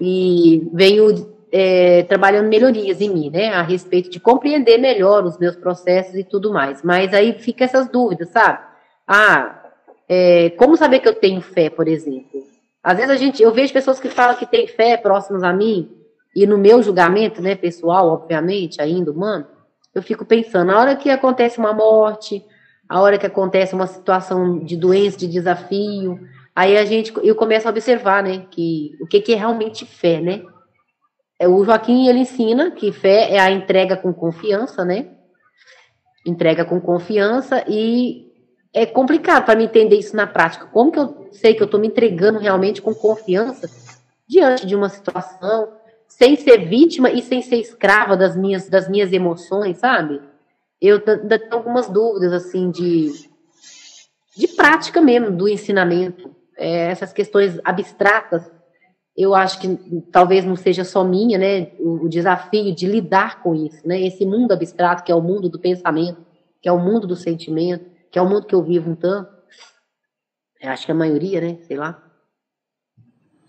e 0.00 0.66
venho 0.72 1.34
é, 1.52 2.02
trabalhando 2.04 2.48
melhorias 2.48 3.02
em 3.02 3.10
mim, 3.10 3.30
né, 3.30 3.50
a 3.50 3.60
respeito 3.60 4.08
de 4.08 4.18
compreender 4.18 4.78
melhor 4.78 5.22
os 5.24 5.36
meus 5.38 5.54
processos 5.54 6.14
e 6.14 6.24
tudo 6.24 6.50
mais. 6.50 6.82
Mas 6.82 7.12
aí 7.12 7.34
fica 7.34 7.64
essas 7.64 7.88
dúvidas, 7.88 8.30
sabe? 8.30 8.58
Ah, 9.06 9.62
é, 10.08 10.50
como 10.50 10.76
saber 10.76 11.00
que 11.00 11.08
eu 11.08 11.14
tenho 11.14 11.42
fé, 11.42 11.68
por 11.68 11.86
exemplo? 11.86 12.42
Às 12.82 12.96
vezes 12.96 13.10
a 13.10 13.16
gente, 13.16 13.42
eu 13.42 13.52
vejo 13.52 13.72
pessoas 13.72 14.00
que 14.00 14.08
falam 14.08 14.34
que 14.34 14.46
têm 14.46 14.66
fé 14.66 14.96
próximas 14.96 15.42
a 15.42 15.52
mim, 15.52 15.90
e 16.34 16.46
no 16.46 16.56
meu 16.56 16.82
julgamento, 16.82 17.42
né, 17.42 17.54
pessoal, 17.54 18.08
obviamente, 18.08 18.80
ainda 18.80 19.12
humano, 19.12 19.46
eu 19.94 20.02
fico 20.02 20.24
pensando, 20.24 20.68
na 20.68 20.80
hora 20.80 20.96
que 20.96 21.10
acontece 21.10 21.58
uma 21.58 21.74
morte, 21.74 22.42
a 22.88 23.00
hora 23.00 23.18
que 23.18 23.26
acontece 23.26 23.74
uma 23.74 23.86
situação 23.86 24.58
de 24.58 24.74
doença, 24.74 25.18
de 25.18 25.28
desafio, 25.28 26.18
aí 26.56 26.78
a 26.78 26.84
gente, 26.86 27.12
eu 27.22 27.34
começo 27.34 27.68
a 27.68 27.70
observar, 27.70 28.22
né, 28.22 28.46
que 28.50 28.96
o 29.02 29.06
que, 29.06 29.20
que 29.20 29.34
é 29.34 29.36
realmente 29.36 29.84
fé, 29.84 30.18
né? 30.18 30.42
É, 31.42 31.48
o 31.48 31.64
Joaquim, 31.64 32.06
ele 32.06 32.20
ensina 32.20 32.70
que 32.70 32.92
fé 32.92 33.32
é 33.32 33.40
a 33.40 33.50
entrega 33.50 33.96
com 33.96 34.14
confiança, 34.14 34.84
né? 34.84 35.08
Entrega 36.24 36.64
com 36.64 36.80
confiança 36.80 37.64
e 37.66 38.30
é 38.72 38.86
complicado 38.86 39.44
para 39.44 39.56
mim 39.56 39.64
entender 39.64 39.96
isso 39.96 40.14
na 40.14 40.24
prática. 40.24 40.66
Como 40.66 40.92
que 40.92 41.00
eu 41.00 41.28
sei 41.32 41.54
que 41.54 41.60
eu 41.60 41.64
estou 41.64 41.80
me 41.80 41.88
entregando 41.88 42.38
realmente 42.38 42.80
com 42.80 42.94
confiança 42.94 43.68
diante 44.24 44.64
de 44.64 44.76
uma 44.76 44.88
situação, 44.88 45.72
sem 46.06 46.36
ser 46.36 46.58
vítima 46.68 47.10
e 47.10 47.20
sem 47.20 47.42
ser 47.42 47.56
escrava 47.56 48.16
das 48.16 48.36
minhas, 48.36 48.68
das 48.68 48.88
minhas 48.88 49.12
emoções, 49.12 49.78
sabe? 49.78 50.22
Eu 50.80 51.02
ainda 51.04 51.40
tenho 51.40 51.54
algumas 51.54 51.88
dúvidas, 51.88 52.32
assim, 52.32 52.70
de, 52.70 53.10
de 54.36 54.46
prática 54.46 55.00
mesmo 55.00 55.32
do 55.32 55.48
ensinamento. 55.48 56.30
É, 56.56 56.92
essas 56.92 57.12
questões 57.12 57.58
abstratas, 57.64 58.48
eu 59.16 59.34
acho 59.34 59.60
que 59.60 59.78
talvez 60.10 60.44
não 60.44 60.56
seja 60.56 60.84
só 60.84 61.04
minha, 61.04 61.38
né? 61.38 61.72
O, 61.78 62.04
o 62.04 62.08
desafio 62.08 62.74
de 62.74 62.86
lidar 62.86 63.42
com 63.42 63.54
isso, 63.54 63.86
né? 63.86 64.00
Esse 64.00 64.24
mundo 64.24 64.52
abstrato, 64.52 65.04
que 65.04 65.12
é 65.12 65.14
o 65.14 65.20
mundo 65.20 65.48
do 65.48 65.58
pensamento, 65.58 66.24
que 66.60 66.68
é 66.68 66.72
o 66.72 66.78
mundo 66.78 67.06
do 67.06 67.16
sentimento, 67.16 67.84
que 68.10 68.18
é 68.18 68.22
o 68.22 68.28
mundo 68.28 68.46
que 68.46 68.54
eu 68.54 68.62
vivo 68.62 68.90
um 68.90 68.94
tanto. 68.94 69.30
Eu 70.60 70.70
acho 70.70 70.86
que 70.86 70.92
a 70.92 70.94
maioria, 70.94 71.40
né? 71.40 71.58
Sei 71.62 71.76
lá. 71.76 72.02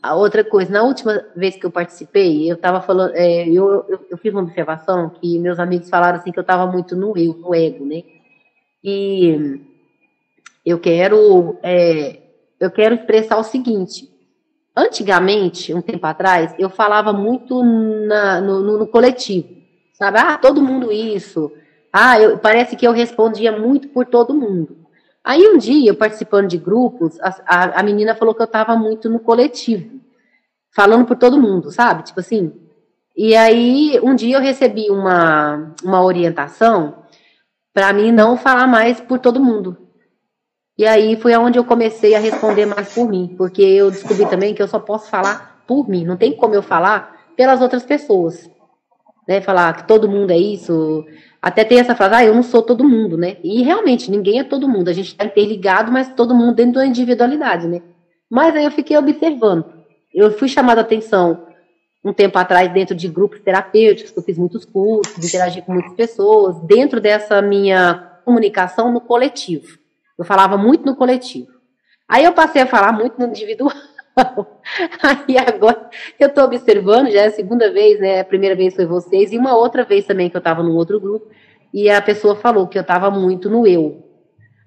A 0.02 0.16
outra 0.16 0.44
coisa, 0.44 0.70
na 0.70 0.84
última 0.84 1.26
vez 1.34 1.56
que 1.56 1.66
eu 1.66 1.72
participei, 1.72 2.52
eu 2.52 2.56
estava 2.56 2.82
falando, 2.82 3.16
é, 3.16 3.48
eu, 3.48 3.86
eu, 3.88 4.06
eu, 4.10 4.18
fiz 4.18 4.34
uma 4.34 4.42
observação 4.42 5.10
que 5.10 5.40
meus 5.40 5.60
amigos 5.60 5.90
falaram 5.90 6.20
assim 6.20 6.30
que 6.30 6.38
eu 6.38 6.42
estava 6.42 6.70
muito 6.70 6.94
no 6.94 7.18
eu, 7.18 7.34
no 7.36 7.56
ego, 7.56 7.86
né? 7.86 8.04
E 8.84 9.62
eu 10.66 10.78
quero, 10.78 11.58
é, 11.64 12.20
eu 12.60 12.70
quero 12.70 12.96
expressar 12.96 13.38
o 13.38 13.46
seguinte. 13.46 14.13
Antigamente, 14.76 15.74
um 15.74 15.82
tempo 15.82 16.06
atrás, 16.08 16.56
eu 16.58 16.70
falava 16.70 17.14
muito 17.14 17.64
na, 17.64 18.42
no, 18.42 18.60
no, 18.62 18.78
no, 18.80 18.88
coletivo, 18.88 19.48
sabe? 19.94 20.18
Ah, 20.18 20.38
todo 20.38 20.64
mundo 20.64 20.92
isso. 20.92 21.52
Ah, 21.92 22.20
eu, 22.20 22.40
parece 22.40 22.76
que 22.76 22.88
eu 22.88 22.92
respondia 22.92 23.52
muito 23.52 23.90
por 23.90 24.08
todo 24.08 24.34
mundo. 24.34 24.78
Aí 25.24 25.48
um 25.48 25.58
dia, 25.60 25.94
participando 25.94 26.48
de 26.48 26.58
grupos, 26.58 27.20
a, 27.22 27.30
a, 27.46 27.80
a 27.80 27.84
menina 27.84 28.16
falou 28.16 28.34
que 28.34 28.42
eu 28.42 28.46
estava 28.46 28.76
muito 28.76 29.08
no 29.10 29.20
coletivo, 29.20 30.02
falando 30.72 31.06
por 31.06 31.18
todo 31.18 31.40
mundo, 31.40 31.72
sabe? 31.72 32.04
Tipo 32.04 32.20
assim. 32.20 32.52
E 33.16 33.36
aí, 33.36 34.00
um 34.02 34.16
dia 34.16 34.38
eu 34.38 34.42
recebi 34.42 34.90
uma, 34.90 35.76
uma 35.84 36.04
orientação 36.04 37.04
para 37.72 37.94
mim 37.94 38.12
não 38.12 38.36
falar 38.38 38.66
mais 38.66 39.00
por 39.00 39.20
todo 39.20 39.40
mundo. 39.40 39.83
E 40.78 40.86
aí 40.86 41.16
foi 41.16 41.34
aonde 41.34 41.60
eu 41.60 41.64
comecei 41.64 42.16
a 42.16 42.20
responder 42.20 42.66
mais 42.66 42.94
por 42.94 43.08
mim, 43.08 43.36
porque 43.38 43.62
eu 43.62 43.92
descobri 43.92 44.28
também 44.28 44.56
que 44.56 44.62
eu 44.62 44.68
só 44.68 44.80
posso 44.80 45.10
falar 45.10 45.64
por 45.68 45.88
mim, 45.88 46.04
não 46.04 46.18
tem 46.18 46.36
como 46.36 46.56
eu 46.56 46.64
falar 46.64 47.16
pelas 47.38 47.62
outras 47.62 47.84
pessoas. 47.84 48.50
Né, 49.26 49.40
falar 49.40 49.74
que 49.74 49.88
todo 49.88 50.10
mundo 50.10 50.32
é 50.32 50.38
isso, 50.38 51.06
até 51.42 51.64
tem 51.64 51.80
essa 51.80 51.96
frase, 51.96 52.16
ah, 52.16 52.26
eu 52.26 52.36
não 52.36 52.44
sou 52.44 52.62
todo 52.62 52.88
mundo, 52.88 53.18
né? 53.18 53.38
E 53.44 53.62
realmente, 53.64 54.10
ninguém 54.10 54.40
é 54.40 54.44
todo 54.46 54.68
mundo. 54.68 54.90
A 54.90 54.94
gente 54.94 55.08
está 55.08 55.26
interligado, 55.26 55.92
mas 55.92 56.14
todo 56.14 56.34
mundo 56.34 56.56
dentro 56.56 56.76
da 56.76 56.86
individualidade, 56.86 57.68
né? 57.68 57.82
Mas 58.30 58.56
aí 58.56 58.64
eu 58.64 58.72
fiquei 58.72 58.98
observando. 58.98 59.66
Eu 60.14 60.32
fui 60.38 60.48
chamada 60.48 60.82
a 60.82 60.84
atenção 60.84 61.46
um 62.04 62.14
tempo 62.14 62.38
atrás 62.38 62.72
dentro 62.74 62.96
de 62.96 63.08
grupos 63.08 63.42
terapêuticos, 63.42 64.16
eu 64.16 64.24
fiz 64.24 64.38
muitos 64.38 64.66
cursos, 64.66 65.18
interagi 65.18 65.62
com 65.62 65.74
muitas 65.74 65.94
pessoas, 65.94 66.60
dentro 66.66 67.00
dessa 67.00 67.42
minha 67.42 68.20
comunicação 68.26 68.92
no 68.92 69.02
coletivo. 69.02 69.83
Eu 70.18 70.26
falava 70.26 70.58
muito 70.58 70.86
no 70.86 70.96
coletivo. 70.96 71.52
Aí 72.08 72.24
eu 72.24 72.34
passei 72.34 72.62
a 72.62 72.68
falar 72.68 72.92
muito 72.92 73.20
no 73.20 73.28
individual. 73.28 73.74
Aí 75.02 75.38
agora 75.38 75.90
eu 76.20 76.28
estou 76.28 76.44
observando, 76.44 77.10
já 77.10 77.22
é 77.22 77.28
a 77.28 77.32
segunda 77.32 77.72
vez, 77.72 78.00
né? 78.00 78.20
A 78.20 78.26
primeira 78.26 78.56
vez 78.56 78.76
foi 78.76 78.86
vocês, 78.86 79.32
e 79.32 79.38
uma 79.38 79.56
outra 79.56 79.84
vez 79.84 80.06
também 80.06 80.30
que 80.30 80.36
eu 80.36 80.40
estava 80.40 80.62
num 80.62 80.76
outro 80.76 81.00
grupo, 81.00 81.32
e 81.74 81.90
a 81.90 82.02
pessoa 82.02 82.36
falou 82.36 82.68
que 82.68 82.78
eu 82.78 82.84
estava 82.84 83.10
muito 83.10 83.50
no 83.50 83.66
eu. 83.66 84.04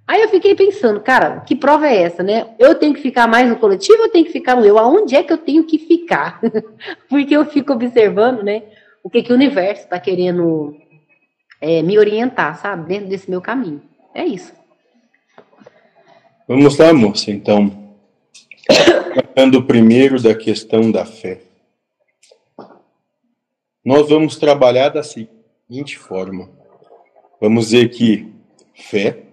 Aí 0.06 0.22
eu 0.22 0.28
fiquei 0.28 0.54
pensando, 0.54 1.00
cara, 1.00 1.40
que 1.40 1.56
prova 1.56 1.86
é 1.88 2.02
essa, 2.02 2.22
né? 2.22 2.54
Eu 2.58 2.76
tenho 2.76 2.94
que 2.94 3.02
ficar 3.02 3.26
mais 3.26 3.48
no 3.48 3.56
coletivo 3.56 4.02
ou 4.02 4.08
tenho 4.08 4.24
que 4.24 4.32
ficar 4.32 4.54
no 4.54 4.64
eu? 4.64 4.78
Aonde 4.78 5.16
é 5.16 5.22
que 5.22 5.32
eu 5.32 5.38
tenho 5.38 5.64
que 5.64 5.78
ficar? 5.78 6.40
Porque 7.10 7.36
eu 7.36 7.44
fico 7.44 7.72
observando, 7.72 8.42
né? 8.42 8.62
O 9.02 9.10
que, 9.10 9.22
que 9.22 9.32
o 9.32 9.34
universo 9.34 9.82
está 9.82 9.98
querendo 9.98 10.76
é, 11.60 11.82
me 11.82 11.98
orientar, 11.98 12.56
sabe? 12.56 12.88
Dentro 12.88 13.08
desse 13.08 13.28
meu 13.28 13.40
caminho. 13.40 13.82
É 14.14 14.24
isso. 14.24 14.52
Vamos 16.48 16.78
lá, 16.78 16.92
moça, 16.92 17.32
então. 17.32 17.96
Tratando 19.12 19.64
primeiro 19.64 20.22
da 20.22 20.32
questão 20.32 20.92
da 20.92 21.04
fé. 21.04 21.40
Nós 23.84 24.08
vamos 24.08 24.36
trabalhar 24.36 24.90
da 24.90 25.02
seguinte 25.02 25.98
forma. 25.98 26.48
Vamos 27.40 27.70
dizer 27.70 27.90
que 27.90 28.32
fé 28.76 29.24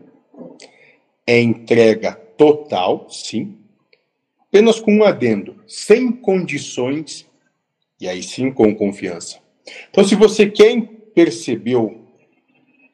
é 1.28 1.40
entrega 1.40 2.14
total, 2.36 3.08
sim, 3.12 3.60
apenas 4.48 4.80
com 4.80 4.96
um 4.96 5.04
adendo, 5.04 5.64
sem 5.68 6.12
condições, 6.12 7.30
e 8.02 8.08
aí 8.08 8.24
sim 8.24 8.52
com 8.52 8.74
confiança. 8.74 9.38
Então, 9.92 10.04
se 10.04 10.16
você 10.16 10.50
quer 10.50 10.82
perceber, 11.14 11.78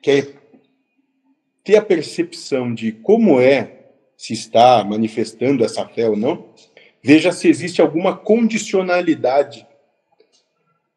quer 0.01 0.34
ter 1.63 1.78
a 1.78 1.82
percepção 1.82 2.74
de 2.74 2.91
como 2.91 3.39
é 3.39 3.78
se 4.20 4.34
está 4.34 4.84
manifestando 4.84 5.63
essa 5.63 5.88
fé 5.88 6.09
ou 6.09 6.17
não, 6.17 6.49
veja 7.01 7.32
se 7.32 7.47
existe 7.47 7.80
alguma 7.80 8.17
condicionalidade 8.17 9.65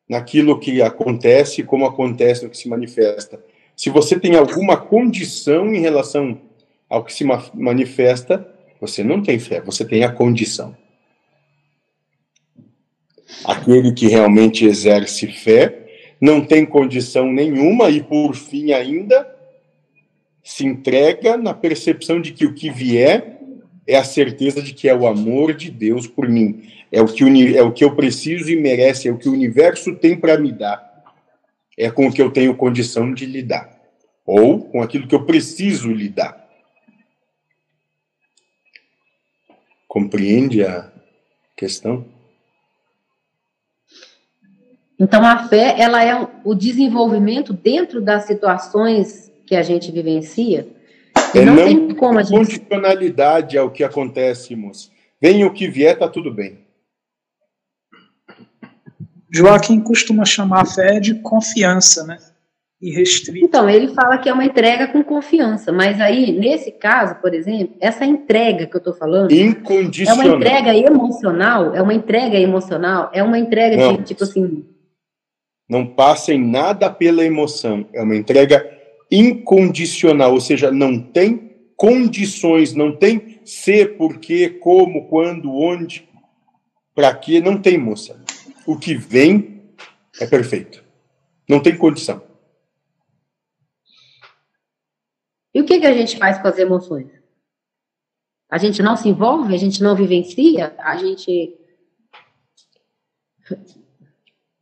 naquilo 0.09 0.59
que 0.59 0.83
acontece, 0.83 1.63
como 1.63 1.87
acontece 1.87 2.43
no 2.43 2.51
que 2.51 2.59
se 2.59 2.69
manifesta. 2.69 3.41
Se 3.77 3.91
você 3.91 4.19
tem 4.19 4.35
alguma 4.35 4.77
condição 4.77 5.73
em 5.73 5.79
relação 5.79 6.41
ao 6.89 7.05
que 7.05 7.13
se 7.13 7.25
manifesta, 7.55 8.45
você 8.81 9.05
não 9.05 9.23
tem 9.23 9.39
fé, 9.39 9.61
você 9.61 9.85
tem 9.85 10.03
a 10.03 10.11
condição. 10.11 10.77
Aquele 13.45 13.93
que 13.93 14.09
realmente 14.09 14.65
exerce 14.65 15.29
fé 15.29 15.87
não 16.21 16.45
tem 16.45 16.67
condição 16.67 17.33
nenhuma 17.33 17.89
e, 17.89 18.03
por 18.03 18.35
fim, 18.35 18.73
ainda 18.73 19.32
se 20.43 20.67
entrega 20.67 21.37
na 21.37 21.55
percepção 21.55 22.21
de 22.21 22.33
que 22.33 22.45
o 22.45 22.55
que 22.55 22.71
vier 22.71 23.41
é 23.87 23.97
a 23.97 24.05
certeza 24.05 24.63
de 24.63 24.73
que 24.73 24.89
é 24.89 24.95
o 24.95 25.07
amor 25.07 25.55
de 25.55 25.71
Deus 25.71 26.07
por 26.07 26.29
mim. 26.29 26.69
É 26.91 27.01
o 27.01 27.07
que, 27.07 27.57
é 27.57 27.63
o 27.63 27.73
que 27.73 27.85
eu 27.85 27.95
preciso 27.95 28.51
e 28.51 28.61
merece, 28.61 29.09
é 29.09 29.13
o 29.13 29.19
que 29.19 29.29
o 29.29 29.33
universo 29.33 29.95
tem 29.95 30.19
para 30.19 30.39
me 30.39 30.53
dar. 30.53 31.05
É 31.77 31.91
com 31.91 32.07
o 32.07 32.13
que 32.13 32.21
eu 32.21 32.31
tenho 32.31 32.57
condição 32.57 33.13
de 33.15 33.25
lidar. 33.25 33.81
Ou 34.27 34.61
com 34.61 34.83
aquilo 34.83 35.07
que 35.07 35.15
eu 35.15 35.25
preciso 35.25 35.91
lidar. 35.91 36.47
Compreende 39.89 40.65
a 40.65 40.93
questão? 41.57 42.07
Então 44.99 45.25
a 45.27 45.49
fé, 45.49 45.75
ela 45.79 46.05
é 46.05 46.29
o 46.45 46.55
desenvolvimento 46.55 47.53
dentro 47.53 48.01
das 48.01 48.25
situações 48.25 49.32
que 49.53 49.57
a 49.57 49.63
gente 49.63 49.93
vivencia, 49.93 50.67
é 51.35 51.45
não, 51.45 51.55
não 51.55 51.65
tem 51.67 51.95
como 51.95 52.19
a 52.19 52.23
gente. 52.23 52.35
Condicionalidade 52.35 53.59
ao 53.59 53.71
que 53.71 53.85
acontece, 53.85 54.57
moço. 54.57 54.91
Vem 55.21 55.45
o 55.45 55.53
que 55.53 55.69
vier, 55.69 55.99
tá 55.99 56.09
tudo 56.09 56.33
bem. 56.33 56.61
Joaquim 59.31 59.79
costuma 59.79 60.25
chamar 60.25 60.63
a 60.63 60.65
fé 60.65 60.99
de 60.99 61.17
confiança, 61.17 62.03
né? 62.05 62.17
irrestrita. 62.81 63.45
Então, 63.45 63.69
ele 63.69 63.95
fala 63.95 64.19
que 64.19 64.29
é 64.29 64.33
uma 64.33 64.45
entrega 64.45 64.89
com 64.89 65.05
confiança, 65.05 65.71
mas 65.71 66.01
aí, 66.01 66.33
nesse 66.33 66.73
caso, 66.73 67.15
por 67.21 67.33
exemplo, 67.33 67.77
essa 67.79 68.05
entrega 68.05 68.67
que 68.67 68.75
eu 68.75 68.79
estou 68.79 68.95
falando 68.95 69.31
é 69.31 69.35
uma 69.35 69.43
Incondicional. 69.43 70.37
entrega 70.37 70.75
emocional, 70.75 71.75
é 71.77 71.83
uma 71.83 71.95
entrega 71.95 72.37
emocional, 72.39 73.11
é 73.13 73.23
uma 73.23 73.39
entrega 73.39 73.77
Não. 73.77 73.97
de 73.99 74.03
tipo 74.03 74.25
assim, 74.25 74.65
Não 75.69 75.87
passem 75.87 76.41
nada 76.41 76.91
pela 76.91 77.25
emoção. 77.25 77.87
É 77.95 78.03
uma 78.03 78.17
entrega 78.17 78.82
incondicional, 79.13 80.33
ou 80.33 80.41
seja, 80.41 80.73
não 80.73 80.99
tem 80.99 81.53
condições, 81.77 82.73
não 82.73 82.97
tem 82.97 83.41
ser, 83.45 83.99
porquê, 83.99 84.49
como, 84.49 85.07
quando, 85.07 85.53
onde, 85.53 86.09
para 86.95 87.15
quê, 87.15 87.39
não 87.39 87.61
tem, 87.61 87.77
moça. 87.77 88.25
O 88.67 88.79
que 88.79 88.95
vem 88.95 89.75
é 90.19 90.27
perfeito. 90.27 90.83
Não 91.47 91.61
tem 91.61 91.77
condição. 91.77 92.23
E 95.55 95.61
o 95.61 95.67
que, 95.67 95.79
que 95.79 95.87
a 95.87 95.93
gente 95.93 96.17
faz 96.17 96.41
com 96.41 96.49
as 96.49 96.59
emoções? 96.59 97.11
A 98.49 98.57
gente 98.57 98.83
não 98.83 98.97
se 98.97 99.09
envolve, 99.09 99.55
a 99.55 99.59
gente 99.59 99.83
não 99.83 99.95
vivencia, 99.95 100.75
a 100.79 100.97
gente. 100.97 101.59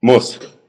Moça, 0.03 0.60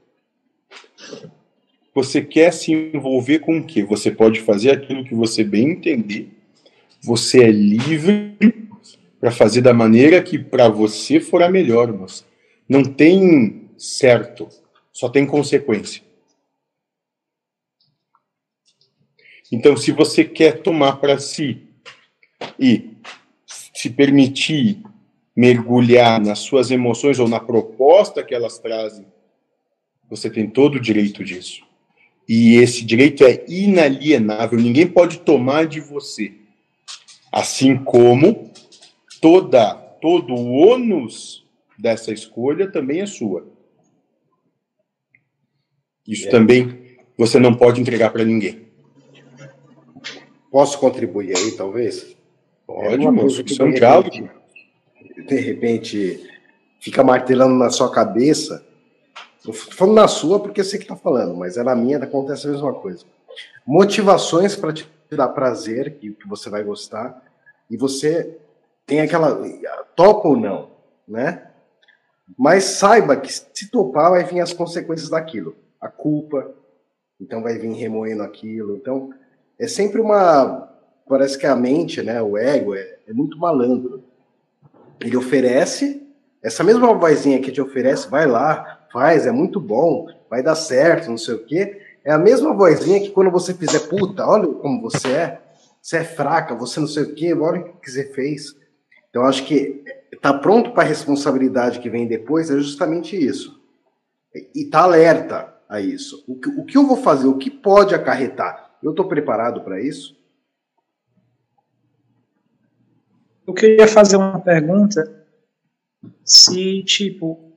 você 1.94 2.22
quer 2.22 2.52
se 2.52 2.72
envolver 2.72 3.40
com 3.40 3.58
o 3.58 3.64
quê? 3.64 3.84
Você 3.84 4.10
pode 4.10 4.40
fazer 4.40 4.70
aquilo 4.70 5.04
que 5.04 5.14
você 5.14 5.44
bem 5.44 5.72
entender. 5.72 6.30
Você 7.02 7.44
é 7.44 7.50
livre 7.50 8.36
para 9.20 9.30
fazer 9.30 9.60
da 9.60 9.74
maneira 9.74 10.22
que 10.22 10.38
para 10.38 10.68
você 10.68 11.20
for 11.20 11.42
a 11.42 11.50
melhor, 11.50 11.92
moça. 11.92 12.24
Não 12.68 12.82
tem 12.82 13.68
certo, 13.76 14.48
só 14.90 15.08
tem 15.08 15.26
consequência. 15.26 16.02
Então, 19.50 19.76
se 19.76 19.92
você 19.92 20.24
quer 20.24 20.62
tomar 20.62 20.96
para 20.96 21.18
si 21.18 21.68
e 22.58 22.96
se 23.46 23.90
permitir 23.90 24.82
mergulhar 25.36 26.18
nas 26.20 26.38
suas 26.38 26.70
emoções 26.70 27.18
ou 27.18 27.28
na 27.28 27.38
proposta 27.38 28.22
que 28.22 28.34
elas 28.34 28.58
trazem, 28.58 29.06
você 30.08 30.30
tem 30.30 30.48
todo 30.48 30.76
o 30.76 30.80
direito 30.80 31.22
disso. 31.22 31.62
E 32.28 32.56
esse 32.56 32.84
direito 32.84 33.24
é 33.24 33.44
inalienável, 33.48 34.58
ninguém 34.58 34.86
pode 34.86 35.18
tomar 35.20 35.66
de 35.66 35.80
você. 35.80 36.32
Assim 37.30 37.76
como 37.76 38.50
toda 39.20 39.74
todo 40.00 40.34
o 40.34 40.52
ônus 40.52 41.46
dessa 41.78 42.12
escolha 42.12 42.70
também 42.70 43.00
é 43.00 43.06
sua. 43.06 43.46
Isso 46.06 46.26
É. 46.28 46.30
também 46.30 46.96
você 47.16 47.38
não 47.38 47.54
pode 47.54 47.80
entregar 47.80 48.10
para 48.10 48.24
ninguém. 48.24 48.66
Posso 50.50 50.78
contribuir 50.78 51.36
aí, 51.36 51.52
talvez? 51.52 52.16
Pode, 52.66 52.96
uma 52.98 53.12
moço, 53.12 53.42
isso 53.44 53.62
é 53.62 53.64
um 53.64 53.72
diálogo. 53.72 54.10
De 55.26 55.40
repente, 55.40 56.28
fica 56.80 57.02
martelando 57.02 57.54
na 57.54 57.70
sua 57.70 57.90
cabeça. 57.90 58.66
Tô 59.42 59.52
falando 59.52 59.96
na 59.96 60.08
sua 60.08 60.38
porque 60.38 60.62
sei 60.62 60.78
que 60.78 60.86
tá 60.86 60.96
falando, 60.96 61.34
mas 61.34 61.56
é 61.56 61.62
na 61.62 61.74
minha, 61.74 61.98
acontece 61.98 62.46
a 62.46 62.50
mesma 62.50 62.72
coisa. 62.72 63.04
Motivações 63.66 64.54
para 64.54 64.72
te 64.72 64.88
dar 65.10 65.28
prazer, 65.28 65.98
que, 65.98 66.10
que 66.12 66.28
você 66.28 66.48
vai 66.48 66.62
gostar, 66.62 67.22
e 67.68 67.76
você 67.76 68.38
tem 68.86 69.00
aquela. 69.00 69.40
topa 69.96 70.28
ou 70.28 70.36
não, 70.36 70.70
né? 71.06 71.48
Mas 72.38 72.64
saiba 72.64 73.16
que 73.16 73.32
se 73.32 73.70
topar, 73.70 74.10
vai 74.10 74.24
vir 74.24 74.40
as 74.40 74.52
consequências 74.52 75.10
daquilo. 75.10 75.56
A 75.80 75.88
culpa, 75.88 76.52
então 77.20 77.42
vai 77.42 77.58
vir 77.58 77.72
remoendo 77.72 78.22
aquilo. 78.22 78.76
Então, 78.76 79.12
é 79.58 79.66
sempre 79.66 80.00
uma. 80.00 80.68
Parece 81.08 81.36
que 81.36 81.46
a 81.46 81.56
mente, 81.56 82.00
né, 82.00 82.22
o 82.22 82.38
ego, 82.38 82.74
é, 82.74 82.98
é 83.06 83.12
muito 83.12 83.36
malandro. 83.36 84.02
Ele 85.00 85.16
oferece, 85.16 86.06
essa 86.42 86.62
mesma 86.62 86.94
vozinha 86.94 87.40
que 87.40 87.50
te 87.50 87.60
oferece, 87.60 88.08
vai 88.08 88.26
lá, 88.26 88.81
faz, 88.92 89.26
é 89.26 89.32
muito 89.32 89.58
bom, 89.58 90.06
vai 90.28 90.42
dar 90.42 90.54
certo, 90.54 91.10
não 91.10 91.18
sei 91.18 91.34
o 91.34 91.44
quê. 91.44 91.80
É 92.04 92.12
a 92.12 92.18
mesma 92.18 92.54
vozinha 92.54 93.00
que 93.00 93.10
quando 93.10 93.30
você 93.30 93.54
fizer, 93.54 93.80
puta, 93.88 94.26
olha 94.26 94.46
como 94.46 94.82
você 94.82 95.08
é, 95.08 95.42
você 95.80 95.98
é 95.98 96.04
fraca, 96.04 96.54
você 96.54 96.78
não 96.78 96.86
sei 96.86 97.04
o 97.04 97.14
quê, 97.14 97.34
olha 97.34 97.60
o 97.60 97.80
que 97.80 97.90
você 97.90 98.12
fez. 98.12 98.54
Então, 99.10 99.24
acho 99.24 99.44
que 99.44 99.84
tá 100.20 100.32
pronto 100.32 100.72
para 100.72 100.84
a 100.84 100.86
responsabilidade 100.86 101.80
que 101.80 101.90
vem 101.90 102.06
depois 102.06 102.50
é 102.50 102.56
justamente 102.56 103.16
isso. 103.16 103.60
E 104.54 104.64
tá 104.66 104.82
alerta 104.82 105.54
a 105.68 105.80
isso. 105.80 106.24
O 106.26 106.38
que, 106.38 106.48
o 106.48 106.64
que 106.64 106.76
eu 106.76 106.86
vou 106.86 106.96
fazer, 106.96 107.26
o 107.26 107.38
que 107.38 107.50
pode 107.50 107.94
acarretar? 107.94 108.76
Eu 108.82 108.90
estou 108.90 109.06
preparado 109.06 109.62
para 109.62 109.80
isso? 109.80 110.16
Eu 113.46 113.52
queria 113.52 113.88
fazer 113.88 114.16
uma 114.16 114.40
pergunta 114.40 115.26
se, 116.24 116.82
tipo, 116.84 117.51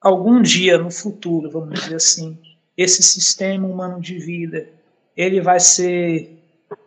algum 0.00 0.40
dia 0.40 0.78
no 0.78 0.90
futuro, 0.90 1.50
vamos 1.50 1.80
dizer 1.80 1.96
assim, 1.96 2.38
esse 2.76 3.02
sistema 3.02 3.66
humano 3.66 4.00
de 4.00 4.18
vida, 4.18 4.68
ele 5.16 5.40
vai 5.40 5.58
ser 5.58 6.38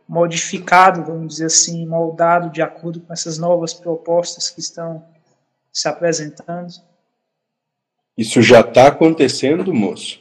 modificado, 0.08 1.04
vamos 1.04 1.34
dizer 1.34 1.46
assim, 1.46 1.86
moldado 1.86 2.50
de 2.50 2.62
acordo 2.62 3.02
com 3.02 3.14
essas 3.14 3.38
novas 3.38 3.74
propostas 3.74 4.50
que 4.50 4.60
estão 4.60 5.04
se 5.72 5.88
apresentando. 5.88 6.74
Isso 8.18 8.42
já 8.42 8.62
está 8.62 8.88
acontecendo, 8.88 9.74
moço. 9.74 10.20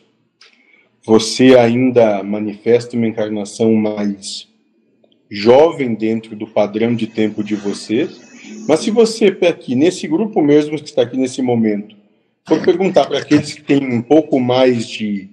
Você 1.04 1.56
ainda 1.56 2.22
manifesta 2.22 2.96
uma 2.96 3.06
encarnação 3.06 3.74
mais 3.74 4.48
jovem 5.30 5.94
dentro 5.94 6.36
do 6.36 6.46
padrão 6.46 6.94
de 6.94 7.06
tempo 7.06 7.42
de 7.42 7.54
você. 7.54 8.08
Mas 8.68 8.80
se 8.80 8.90
você 8.90 9.26
aqui, 9.48 9.74
nesse 9.74 10.06
grupo 10.06 10.42
mesmo 10.42 10.76
que 10.76 10.84
está 10.84 11.02
aqui 11.02 11.16
nesse 11.16 11.40
momento, 11.40 11.96
for 12.46 12.62
perguntar 12.62 13.06
para 13.06 13.18
aqueles 13.18 13.54
que 13.54 13.62
têm 13.62 13.84
um 13.84 14.02
pouco 14.02 14.40
mais 14.40 14.88
de 14.88 15.28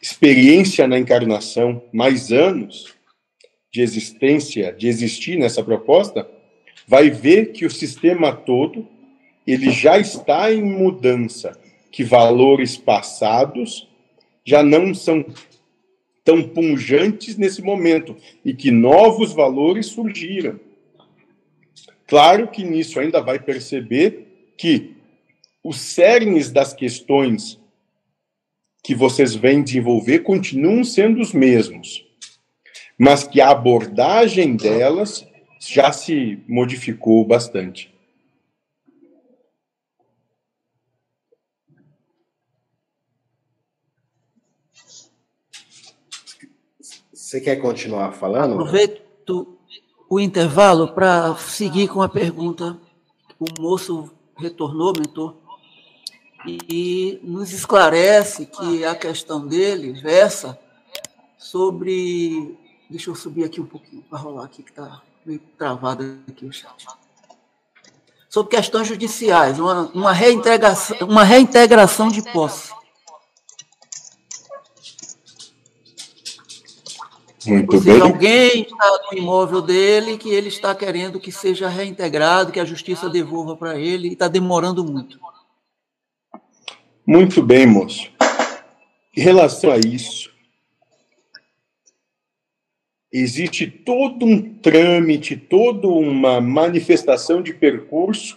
experiência 0.00 0.86
na 0.86 0.98
encarnação, 0.98 1.82
mais 1.92 2.30
anos 2.32 2.94
de 3.72 3.82
existência, 3.82 4.72
de 4.72 4.88
existir 4.88 5.36
nessa 5.36 5.62
proposta, 5.62 6.28
vai 6.86 7.10
ver 7.10 7.52
que 7.52 7.66
o 7.66 7.70
sistema 7.70 8.32
todo 8.32 8.86
ele 9.46 9.70
já 9.70 9.98
está 9.98 10.52
em 10.52 10.62
mudança, 10.62 11.58
que 11.90 12.04
valores 12.04 12.76
passados 12.76 13.88
já 14.44 14.62
não 14.62 14.94
são 14.94 15.24
tão 16.22 16.42
punjantes 16.42 17.38
nesse 17.38 17.62
momento 17.62 18.14
e 18.44 18.52
que 18.52 18.70
novos 18.70 19.32
valores 19.32 19.86
surgiram. 19.86 20.60
Claro 22.06 22.48
que 22.48 22.62
nisso 22.62 23.00
ainda 23.00 23.22
vai 23.22 23.38
perceber 23.38 24.52
que 24.56 24.97
os 25.68 25.78
cernes 25.78 26.50
das 26.50 26.72
questões 26.72 27.60
que 28.82 28.94
vocês 28.94 29.34
vêm 29.34 29.62
desenvolver 29.62 30.20
continuam 30.20 30.82
sendo 30.82 31.20
os 31.20 31.34
mesmos, 31.34 32.06
mas 32.98 33.24
que 33.24 33.38
a 33.38 33.50
abordagem 33.50 34.56
delas 34.56 35.28
já 35.60 35.92
se 35.92 36.42
modificou 36.48 37.22
bastante. 37.22 37.94
Você 47.12 47.42
quer 47.42 47.56
continuar 47.56 48.12
falando? 48.12 48.54
Aproveito 48.54 49.58
o 50.08 50.18
intervalo 50.18 50.94
para 50.94 51.36
seguir 51.36 51.88
com 51.88 52.00
a 52.00 52.08
pergunta. 52.08 52.80
O 53.38 53.44
moço 53.60 54.10
retornou, 54.34 54.94
mentor, 54.96 55.47
e 56.46 57.20
nos 57.22 57.52
esclarece 57.52 58.46
que 58.46 58.84
a 58.84 58.94
questão 58.94 59.46
dele 59.46 59.92
versa 59.92 60.58
sobre. 61.36 62.56
Deixa 62.88 63.10
eu 63.10 63.14
subir 63.14 63.44
aqui 63.44 63.60
um 63.60 63.66
pouquinho 63.66 64.02
para 64.02 64.18
rolar 64.18 64.44
aqui, 64.44 64.62
que 64.62 64.70
está 64.70 65.02
meio 65.24 65.40
travado 65.58 66.18
aqui 66.28 66.46
o 66.46 66.52
chat. 66.52 66.86
Sobre 68.28 68.56
questões 68.56 68.86
judiciais, 68.86 69.58
uma, 69.58 69.90
uma, 69.94 70.12
reintegração, 70.12 70.96
uma 71.02 71.24
reintegração 71.24 72.08
de 72.08 72.22
posse. 72.22 72.72
Muito 77.46 77.80
bem. 77.80 78.00
alguém 78.00 78.62
está 78.62 79.00
no 79.10 79.18
imóvel 79.18 79.62
dele 79.62 80.18
que 80.18 80.28
ele 80.28 80.48
está 80.48 80.74
querendo 80.74 81.18
que 81.18 81.32
seja 81.32 81.68
reintegrado, 81.68 82.52
que 82.52 82.60
a 82.60 82.64
justiça 82.64 83.08
devolva 83.08 83.56
para 83.56 83.78
ele, 83.78 84.08
e 84.08 84.12
está 84.12 84.28
demorando 84.28 84.84
muito. 84.84 85.18
Muito 87.10 87.42
bem, 87.42 87.64
moço. 87.64 88.12
Em 89.16 89.22
relação 89.22 89.70
a 89.70 89.78
isso, 89.78 90.30
existe 93.10 93.66
todo 93.66 94.26
um 94.26 94.56
trâmite, 94.56 95.34
toda 95.34 95.88
uma 95.88 96.38
manifestação 96.38 97.40
de 97.40 97.54
percurso 97.54 98.36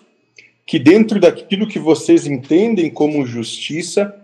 que, 0.66 0.80
dentro 0.80 1.20
daquilo 1.20 1.68
que 1.68 1.78
vocês 1.80 2.26
entendem 2.26 2.90
como 2.90 3.26
justiça, 3.26 4.16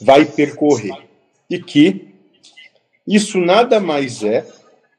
vai 0.00 0.24
percorrer. 0.24 1.06
E 1.48 1.60
que 1.60 2.08
Isso 3.06 3.38
nada 3.38 3.78
mais 3.78 4.24
é 4.24 4.44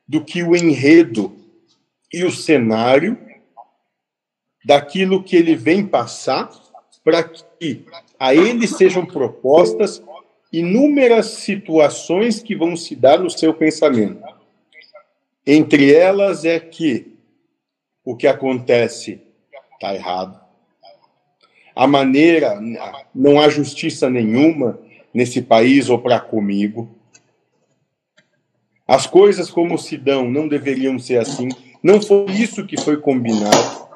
do 0.08 0.24
que 0.24 0.42
o 0.42 0.56
enredo 0.56 1.36
e 2.14 2.24
o 2.24 2.32
cenário 2.32 3.18
daquilo 4.64 5.22
que 5.22 5.36
ele 5.36 5.54
vem 5.54 5.86
passar 5.86 6.50
para 7.04 7.24
que 7.24 7.84
a 8.20 8.34
ele 8.34 8.68
sejam 8.68 9.06
propostas 9.06 10.02
inúmeras 10.52 11.28
situações 11.28 12.42
que 12.42 12.56
vão 12.56 12.76
se 12.76 12.96
dar 12.96 13.20
no 13.20 13.30
seu 13.30 13.54
pensamento. 13.54 14.24
Entre 15.46 15.94
elas 15.94 16.46
é 16.46 16.60
que 16.60 17.14
o 18.04 18.16
que 18.16 18.28
acontece 18.28 19.22
está 19.74 19.94
errado. 19.94 20.40
A 21.76 21.86
maneira, 21.86 22.58
não 23.14 23.40
há 23.40 23.50
justiça 23.50 24.10
nenhuma 24.10 24.80
nesse 25.14 25.42
país 25.42 25.90
ou 25.90 26.00
para 26.00 26.20
comigo. 26.20 26.90
As 28.88 29.06
coisas 29.06 29.50
como 29.50 29.78
se 29.78 29.98
dão 29.98 30.30
não 30.30 30.48
deveriam 30.48 30.98
ser 30.98 31.18
assim. 31.18 31.50
Não 31.84 32.02
foi 32.02 32.32
isso 32.32 32.66
que 32.66 32.80
foi 32.80 32.98
combinado. 32.98 33.88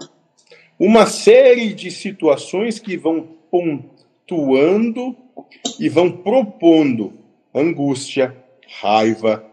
Uma 0.77 1.05
série 1.05 1.73
de 1.73 1.89
situações 1.89 2.79
que 2.79 2.97
vão 2.97 3.35
pontuando 4.29 5.17
e 5.79 5.89
vão 5.89 6.11
propondo 6.11 7.19
angústia, 7.53 8.35
raiva, 8.79 9.43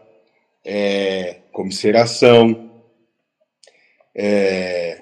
é, 0.63 1.41
comisseração, 1.51 2.71
é, 4.13 5.01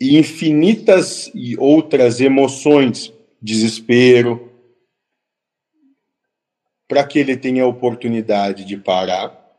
e 0.00 0.16
infinitas 0.16 1.30
e 1.34 1.56
outras 1.58 2.20
emoções, 2.20 3.12
desespero, 3.42 4.52
para 6.86 7.04
que 7.04 7.18
ele 7.18 7.36
tenha 7.36 7.64
a 7.64 7.68
oportunidade 7.68 8.64
de 8.64 8.76
parar, 8.76 9.52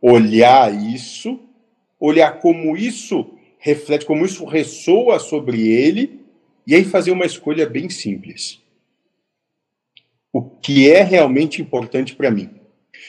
olhar 0.00 0.74
isso, 0.74 1.40
olhar 1.98 2.38
como 2.40 2.76
isso 2.76 3.38
reflete, 3.58 4.04
como 4.04 4.26
isso 4.26 4.44
ressoa 4.44 5.18
sobre 5.18 5.68
ele, 5.68 6.19
e 6.66 6.74
aí 6.74 6.84
fazer 6.84 7.10
uma 7.10 7.26
escolha 7.26 7.68
bem 7.68 7.88
simples. 7.88 8.60
O 10.32 10.42
que 10.42 10.90
é 10.90 11.02
realmente 11.02 11.60
importante 11.60 12.14
para 12.14 12.30
mim? 12.30 12.50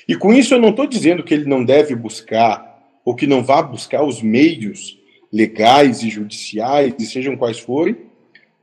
E 0.08 0.16
com 0.16 0.34
isso 0.34 0.54
eu 0.54 0.60
não 0.60 0.70
estou 0.70 0.88
dizendo 0.88 1.24
que 1.24 1.34
ele 1.34 1.46
não 1.46 1.64
deve 1.64 1.96
buscar, 1.96 3.00
ou 3.06 3.16
que 3.16 3.28
não 3.28 3.44
vá 3.44 3.62
buscar 3.62 4.04
os 4.04 4.22
meios 4.22 5.00
legais 5.32 6.04
e 6.04 6.10
judiciais, 6.10 6.94
sejam 7.10 7.38
quais 7.38 7.60
forem, 7.60 7.96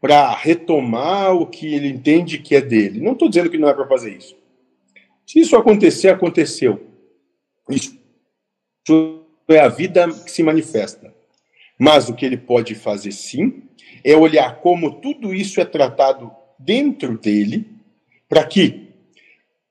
para 0.00 0.34
retomar 0.34 1.34
o 1.34 1.46
que 1.46 1.74
ele 1.74 1.88
entende 1.88 2.38
que 2.38 2.54
é 2.54 2.60
dele. 2.60 3.00
Não 3.00 3.12
estou 3.12 3.28
dizendo 3.28 3.50
que 3.50 3.58
não 3.58 3.68
é 3.68 3.74
para 3.74 3.86
fazer 3.86 4.16
isso. 4.16 4.36
Se 5.26 5.40
isso 5.40 5.56
acontecer, 5.56 6.08
aconteceu. 6.08 6.86
Isso 7.68 7.98
é 9.48 9.58
a 9.58 9.68
vida 9.68 10.08
que 10.08 10.30
se 10.30 10.42
manifesta. 10.42 11.14
Mas 11.78 12.08
o 12.08 12.14
que 12.14 12.24
ele 12.24 12.36
pode 12.36 12.74
fazer 12.74 13.12
sim 13.12 13.67
é 14.04 14.16
olhar 14.16 14.60
como 14.60 15.00
tudo 15.00 15.34
isso 15.34 15.60
é 15.60 15.64
tratado 15.64 16.30
dentro 16.58 17.18
dele, 17.18 17.66
para 18.28 18.44
que 18.44 18.88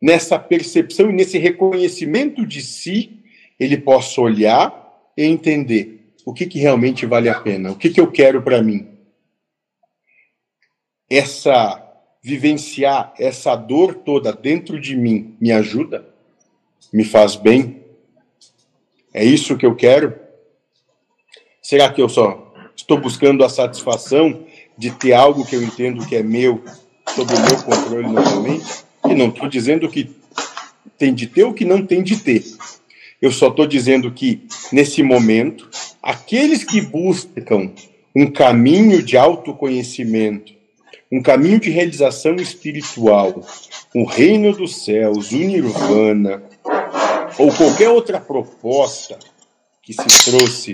nessa 0.01 0.38
percepção 0.38 1.09
e 1.09 1.13
nesse 1.13 1.38
reconhecimento 1.38 2.45
de 2.45 2.61
si 2.61 3.23
ele 3.59 3.78
possa 3.78 4.21
olhar 4.21 5.11
e 5.15 5.23
entender 5.23 6.13
o 6.25 6.34
que, 6.34 6.45
que 6.45 6.59
realmente 6.59 7.05
vale 7.05 7.30
a 7.30 7.39
pena, 7.39 7.71
o 7.71 7.75
que, 7.75 7.89
que 7.89 7.99
eu 7.99 8.11
quero 8.11 8.41
para 8.41 8.61
mim. 8.61 8.88
Essa 11.09 11.84
vivenciar 12.21 13.13
essa 13.17 13.55
dor 13.55 13.95
toda 13.95 14.34
dentro 14.34 14.80
de 14.80 14.97
mim 14.97 15.38
me 15.39 15.51
ajuda? 15.51 16.05
Me 16.91 17.05
faz 17.05 17.36
bem? 17.38 17.86
É 19.13 19.23
isso 19.23 19.57
que 19.57 19.65
eu 19.65 19.75
quero? 19.75 20.19
Será 21.61 21.91
que 21.91 22.01
eu 22.01 22.09
só 22.09 22.46
estou 22.78 22.97
buscando 22.99 23.43
a 23.43 23.49
satisfação 23.49 24.45
de 24.78 24.91
ter 24.91 25.11
algo 25.11 25.45
que 25.45 25.55
eu 25.55 25.63
entendo 25.63 26.05
que 26.05 26.15
é 26.15 26.23
meu, 26.23 26.63
sob 27.13 27.34
o 27.34 27.39
meu 27.41 27.63
controle 27.63 28.07
novamente? 28.07 28.65
E 29.05 29.15
não 29.15 29.30
estou 29.30 29.49
dizendo 29.49 29.89
que 29.89 30.15
tem 30.97 31.13
de 31.13 31.28
ter 31.28 31.43
ou 31.43 31.53
que 31.53 31.65
não 31.65 31.86
tem 31.86 32.03
de 32.03 32.17
ter. 32.17 32.43
Eu 33.21 33.32
só 33.32 33.47
estou 33.47 33.65
dizendo 33.65 34.11
que, 34.11 34.43
nesse 34.71 35.01
momento, 35.01 35.67
aqueles 36.01 36.63
que 36.63 36.80
buscam 36.80 37.71
um 38.15 38.28
caminho 38.28 39.01
de 39.01 39.17
autoconhecimento, 39.17 40.53
um 41.11 41.21
caminho 41.21 41.59
de 41.59 41.69
realização 41.69 42.36
espiritual, 42.36 43.43
o 43.93 44.03
reino 44.03 44.53
dos 44.53 44.84
céus, 44.84 45.32
o 45.32 45.38
nirvana, 45.38 46.43
ou 47.39 47.51
qualquer 47.53 47.89
outra 47.89 48.19
proposta 48.19 49.17
que 49.82 49.93
se 49.93 50.32
trouxe 50.32 50.73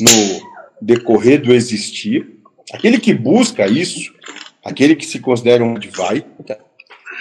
no 0.00 0.55
decorrer 0.80 1.40
do 1.40 1.52
existir, 1.52 2.40
aquele 2.72 2.98
que 2.98 3.14
busca 3.14 3.66
isso, 3.66 4.14
aquele 4.64 4.94
que 4.94 5.06
se 5.06 5.20
considera 5.20 5.64
um 5.64 5.76
Advaita, 5.76 6.58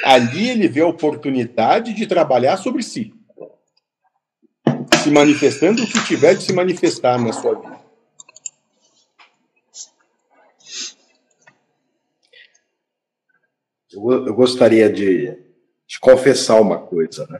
ali 0.04 0.50
ele 0.50 0.68
vê 0.68 0.82
a 0.82 0.88
oportunidade 0.88 1.94
de 1.94 2.06
trabalhar 2.06 2.58
sobre 2.58 2.84
si 2.84 3.14
se 5.06 5.12
manifestando 5.12 5.84
o 5.84 5.88
que 5.88 6.04
tiver 6.04 6.34
de 6.34 6.42
se 6.42 6.52
manifestar 6.52 7.20
na 7.20 7.32
sua 7.32 7.54
vida. 7.62 7.80
Eu, 13.94 14.26
eu 14.26 14.34
gostaria 14.34 14.90
de, 14.90 15.38
de, 15.88 16.00
confessar 16.00 16.60
uma 16.60 16.80
coisa, 16.80 17.28
né? 17.28 17.40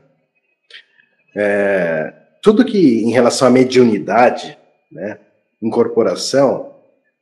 É, 1.36 2.14
tudo 2.44 2.64
que 2.64 3.04
em 3.04 3.12
relação 3.12 3.48
à 3.48 3.52
mediunidade, 3.52 4.56
né, 4.92 5.20
incorporação, 5.66 6.74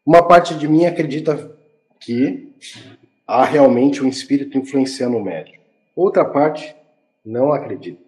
uma 0.06 0.28
parte 0.28 0.56
de 0.56 0.68
mim 0.68 0.86
acredita 0.86 1.58
que 2.00 2.54
há 3.26 3.46
realmente 3.46 4.04
um 4.04 4.10
espírito 4.10 4.58
influenciando 4.58 5.18
o 5.18 5.24
médium. 5.24 5.62
Outra 5.96 6.26
parte 6.26 6.76
não 7.26 7.54
acredita, 7.54 8.02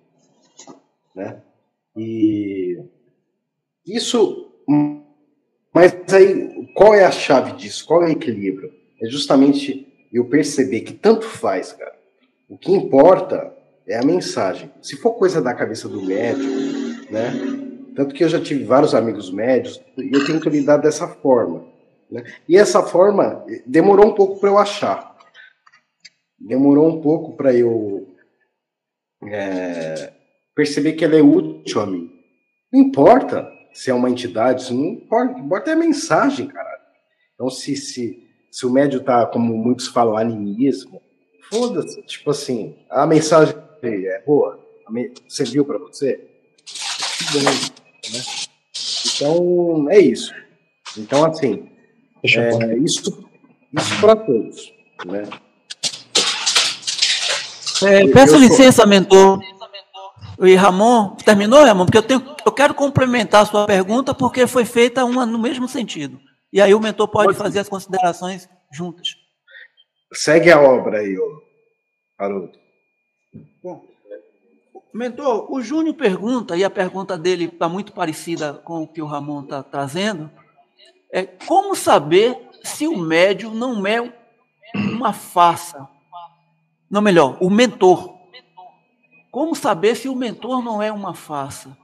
né? 1.16 1.42
E 1.96 2.78
isso. 3.88 4.52
Mas 5.74 5.94
aí, 6.14 6.68
qual 6.74 6.94
é 6.94 7.06
a 7.06 7.12
chave 7.12 7.54
disso? 7.54 7.86
Qual 7.86 8.04
é 8.04 8.08
o 8.08 8.12
equilíbrio? 8.12 8.74
É 9.02 9.08
justamente 9.08 9.88
eu 10.12 10.26
perceber 10.26 10.82
que 10.82 10.94
tanto 10.94 11.26
faz, 11.26 11.72
cara. 11.72 11.96
O 12.50 12.58
que 12.58 12.72
importa 12.72 13.56
é 13.88 13.98
a 13.98 14.04
mensagem. 14.04 14.72
Se 14.82 14.98
for 14.98 15.14
coisa 15.14 15.42
da 15.42 15.54
cabeça 15.54 15.88
do 15.88 16.02
médico, 16.02 17.12
né? 17.12 17.65
Tanto 17.96 18.14
que 18.14 18.24
eu 18.24 18.30
já 18.30 18.42
tive 18.42 18.64
vários 18.64 18.94
amigos 18.94 19.32
médios 19.32 19.82
e 19.98 20.14
eu 20.14 20.26
tenho 20.26 20.42
que 20.42 20.50
lidar 20.50 20.78
dessa 20.78 21.08
forma. 21.08 21.66
Né? 22.12 22.24
E 22.48 22.58
essa 22.58 22.84
forma 22.84 23.46
demorou 23.66 24.08
um 24.08 24.14
pouco 24.14 24.40
para 24.40 24.50
eu 24.50 24.58
achar. 24.58 25.16
Demorou 26.38 26.88
um 26.90 27.02
pouco 27.02 27.38
para 27.38 27.54
eu 27.54 28.14
é, 29.26 30.14
perceber 30.54 30.94
que 30.94 31.06
ela 31.06 31.16
é 31.16 31.22
útil 31.22 31.82
a 31.82 31.86
mim. 31.86 32.12
Não 32.72 32.82
importa 32.82 33.50
se 33.74 33.90
é 33.90 33.94
uma 33.94 34.10
entidade, 34.10 34.74
não 34.74 34.86
importa, 34.86 35.40
importa 35.40 35.70
é 35.70 35.74
a 35.74 35.78
mensagem, 35.78 36.48
cara. 36.48 36.76
Então, 37.34 37.50
se, 37.50 37.76
se, 37.76 38.28
se 38.52 38.66
o 38.66 38.70
médio 38.70 39.04
tá, 39.04 39.26
como 39.26 39.56
muitos 39.58 39.88
falam, 39.88 40.18
animismo, 40.18 41.02
foda-se. 41.50 42.02
Tipo 42.04 42.32
assim, 42.32 42.78
a 42.90 43.06
mensagem 43.06 43.56
é 43.84 44.22
boa, 44.26 44.60
serviu 45.28 45.66
para 45.66 45.78
você? 45.78 46.22
Né? 48.12 48.22
Então, 49.16 49.88
é 49.90 50.00
isso. 50.00 50.34
Então, 50.98 51.26
assim, 51.26 51.70
é, 52.24 52.78
isso, 52.78 53.26
isso 53.74 54.00
para 54.02 54.16
todos. 54.16 54.74
Né? 55.06 55.24
É, 57.84 58.08
peço 58.08 58.38
licença, 58.38 58.82
sou... 58.84 58.88
mentor. 58.88 59.40
E 60.42 60.54
Ramon, 60.56 61.16
terminou, 61.16 61.64
Ramon? 61.64 61.86
Porque 61.86 61.98
eu, 61.98 62.04
tenho, 62.04 62.36
eu 62.46 62.52
quero 62.52 62.74
complementar 62.74 63.44
a 63.44 63.46
sua 63.46 63.66
pergunta 63.66 64.14
porque 64.14 64.48
foi 64.48 64.66
feita 64.66 65.06
uma 65.06 65.26
no 65.26 65.40
mesmo 65.40 65.68
sentido. 65.68 66.20
E 66.52 66.62
aí 66.62 66.74
o 66.74 66.80
mentor 66.80 67.08
pode, 67.08 67.28
pode 67.28 67.38
fazer 67.38 67.60
as 67.60 67.70
considerações 67.70 68.50
juntas. 68.72 69.16
Segue 70.14 70.52
a 70.52 70.60
obra 70.60 71.00
aí, 71.00 71.16
Haroldo. 72.18 72.65
Mentor, 74.96 75.52
o 75.52 75.62
Júnior 75.62 75.96
pergunta, 75.96 76.56
e 76.56 76.64
a 76.64 76.70
pergunta 76.70 77.18
dele 77.18 77.46
está 77.46 77.68
muito 77.68 77.92
parecida 77.92 78.54
com 78.54 78.84
o 78.84 78.88
que 78.88 79.02
o 79.02 79.06
Ramon 79.06 79.44
está 79.44 79.62
trazendo, 79.62 80.32
é 81.12 81.24
como 81.24 81.76
saber 81.76 82.38
se 82.64 82.88
o 82.88 82.98
médium 82.98 83.54
não 83.54 83.86
é 83.86 84.02
uma 84.74 85.12
farsa? 85.14 85.88
Não, 86.90 87.02
melhor, 87.02 87.38
o 87.42 87.50
mentor 87.50 88.16
como 89.36 89.54
saber 89.54 89.98
se 89.98 90.08
o 90.08 90.16
mentor 90.16 90.64
não 90.64 90.82
é 90.82 90.90
uma 90.90 91.14
farsa? 91.14 91.78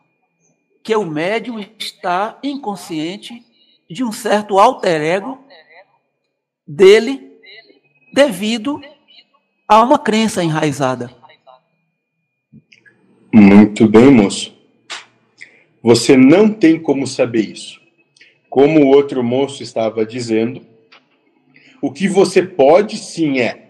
Que 0.82 0.96
o 0.96 1.04
médium 1.04 1.60
está 1.78 2.40
inconsciente 2.42 3.46
de 3.90 4.06
um 4.06 4.12
certo 4.14 4.58
alter 4.58 5.02
ego 5.02 5.38
dele 6.66 7.38
devido 8.14 8.80
a 9.68 9.84
uma 9.84 10.00
crença 10.00 10.42
enraizada. 10.42 11.14
Muito 13.34 13.88
bem, 13.88 14.12
moço. 14.12 14.54
Você 15.82 16.18
não 16.18 16.50
tem 16.50 16.78
como 16.78 17.08
saber 17.08 17.50
isso. 17.50 17.80
Como 18.50 18.82
o 18.82 18.88
outro 18.88 19.24
moço 19.24 19.64
estava 19.64 20.06
dizendo, 20.06 20.62
o 21.82 21.90
que 21.94 22.10
você 22.10 22.44
pode 22.44 22.98
sim 22.98 23.40
é, 23.40 23.70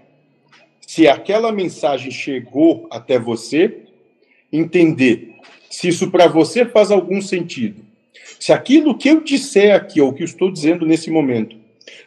se 0.82 1.08
aquela 1.08 1.52
mensagem 1.52 2.10
chegou 2.10 2.88
até 2.90 3.20
você, 3.20 3.84
entender 4.52 5.36
se 5.70 5.90
isso 5.90 6.10
para 6.10 6.28
você 6.28 6.66
faz 6.66 6.90
algum 6.90 7.22
sentido. 7.22 7.86
Se 8.40 8.52
aquilo 8.52 8.98
que 8.98 9.10
eu 9.10 9.24
disser 9.24 9.76
aqui, 9.76 10.02
ou 10.02 10.12
que 10.12 10.24
eu 10.24 10.26
estou 10.26 10.52
dizendo 10.52 10.88
nesse 10.88 11.12
momento, 11.12 11.56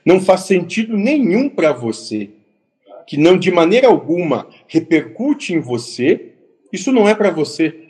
não 0.04 0.20
faz 0.20 0.40
sentido 0.40 0.96
nenhum 0.96 1.48
para 1.48 1.72
você, 1.72 2.30
que 3.06 3.16
não 3.16 3.38
de 3.38 3.52
maneira 3.52 3.86
alguma 3.86 4.48
repercute 4.66 5.54
em 5.54 5.60
você, 5.60 6.33
isso 6.74 6.92
não 6.92 7.08
é 7.08 7.14
para 7.14 7.30
você. 7.30 7.88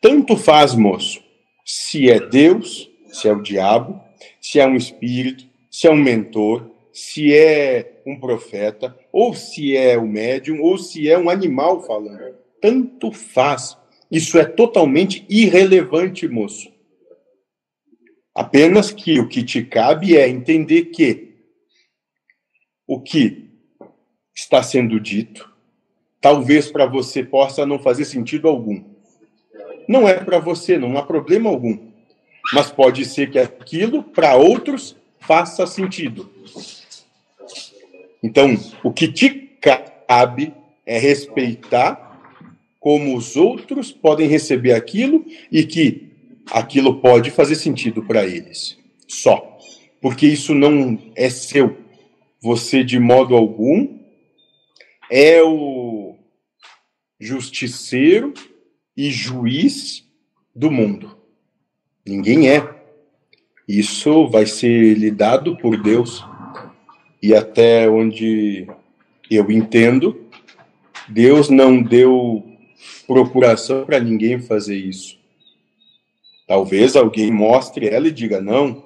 Tanto 0.00 0.36
faz, 0.36 0.74
moço, 0.74 1.22
se 1.64 2.10
é 2.10 2.18
Deus, 2.18 2.90
se 3.06 3.28
é 3.28 3.32
o 3.32 3.42
diabo, 3.42 4.02
se 4.40 4.58
é 4.58 4.66
um 4.66 4.74
espírito, 4.74 5.46
se 5.70 5.86
é 5.86 5.90
um 5.90 5.96
mentor, 5.96 6.70
se 6.92 7.32
é 7.32 8.02
um 8.06 8.18
profeta, 8.18 8.96
ou 9.12 9.34
se 9.34 9.76
é 9.76 9.96
o 9.96 10.06
médium, 10.06 10.60
ou 10.60 10.76
se 10.76 11.08
é 11.08 11.18
um 11.18 11.30
animal 11.30 11.82
falando. 11.82 12.36
Tanto 12.60 13.12
faz. 13.12 13.76
Isso 14.10 14.38
é 14.38 14.44
totalmente 14.44 15.24
irrelevante, 15.28 16.28
moço. 16.28 16.72
Apenas 18.34 18.90
que 18.90 19.20
o 19.20 19.28
que 19.28 19.42
te 19.42 19.62
cabe 19.62 20.16
é 20.16 20.28
entender 20.28 20.86
que 20.86 21.34
o 22.86 23.00
que 23.00 23.50
está 24.34 24.62
sendo 24.62 24.98
dito, 24.98 25.51
talvez 26.22 26.70
para 26.70 26.86
você 26.86 27.22
possa 27.24 27.66
não 27.66 27.80
fazer 27.80 28.04
sentido 28.04 28.48
algum. 28.48 28.80
Não 29.88 30.08
é 30.08 30.14
para 30.14 30.38
você, 30.38 30.78
não 30.78 30.96
há 30.96 31.02
problema 31.02 31.50
algum. 31.50 31.76
Mas 32.52 32.70
pode 32.70 33.04
ser 33.04 33.28
que 33.30 33.38
aquilo 33.38 34.04
para 34.04 34.36
outros 34.36 34.96
faça 35.18 35.66
sentido. 35.66 36.30
Então, 38.22 38.56
o 38.84 38.92
que 38.92 39.08
te 39.08 39.50
cabe 39.60 40.54
é 40.86 40.98
respeitar 40.98 42.10
como 42.78 43.16
os 43.16 43.36
outros 43.36 43.90
podem 43.90 44.28
receber 44.28 44.72
aquilo 44.72 45.24
e 45.50 45.64
que 45.64 46.12
aquilo 46.50 47.00
pode 47.00 47.30
fazer 47.30 47.56
sentido 47.56 48.02
para 48.04 48.24
eles. 48.24 48.78
Só. 49.08 49.58
Porque 50.00 50.26
isso 50.26 50.54
não 50.54 50.98
é 51.16 51.28
seu. 51.30 51.76
Você, 52.40 52.82
de 52.82 52.98
modo 52.98 53.36
algum, 53.36 53.98
é 55.08 55.42
o 55.42 56.01
justiceiro 57.22 58.34
e 58.96 59.08
juiz 59.08 60.04
do 60.54 60.72
mundo. 60.72 61.16
Ninguém 62.04 62.50
é. 62.50 62.82
Isso 63.66 64.26
vai 64.26 64.44
ser 64.44 64.94
lidado 64.94 65.56
por 65.56 65.80
Deus. 65.80 66.24
E 67.22 67.32
até 67.32 67.88
onde 67.88 68.66
eu 69.30 69.48
entendo, 69.52 70.26
Deus 71.08 71.48
não 71.48 71.80
deu 71.80 72.44
procuração 73.06 73.84
para 73.86 74.00
ninguém 74.00 74.40
fazer 74.40 74.76
isso. 74.76 75.16
Talvez 76.48 76.96
alguém 76.96 77.30
mostre 77.30 77.88
ela 77.88 78.08
e 78.08 78.12
diga: 78.12 78.40
não, 78.40 78.82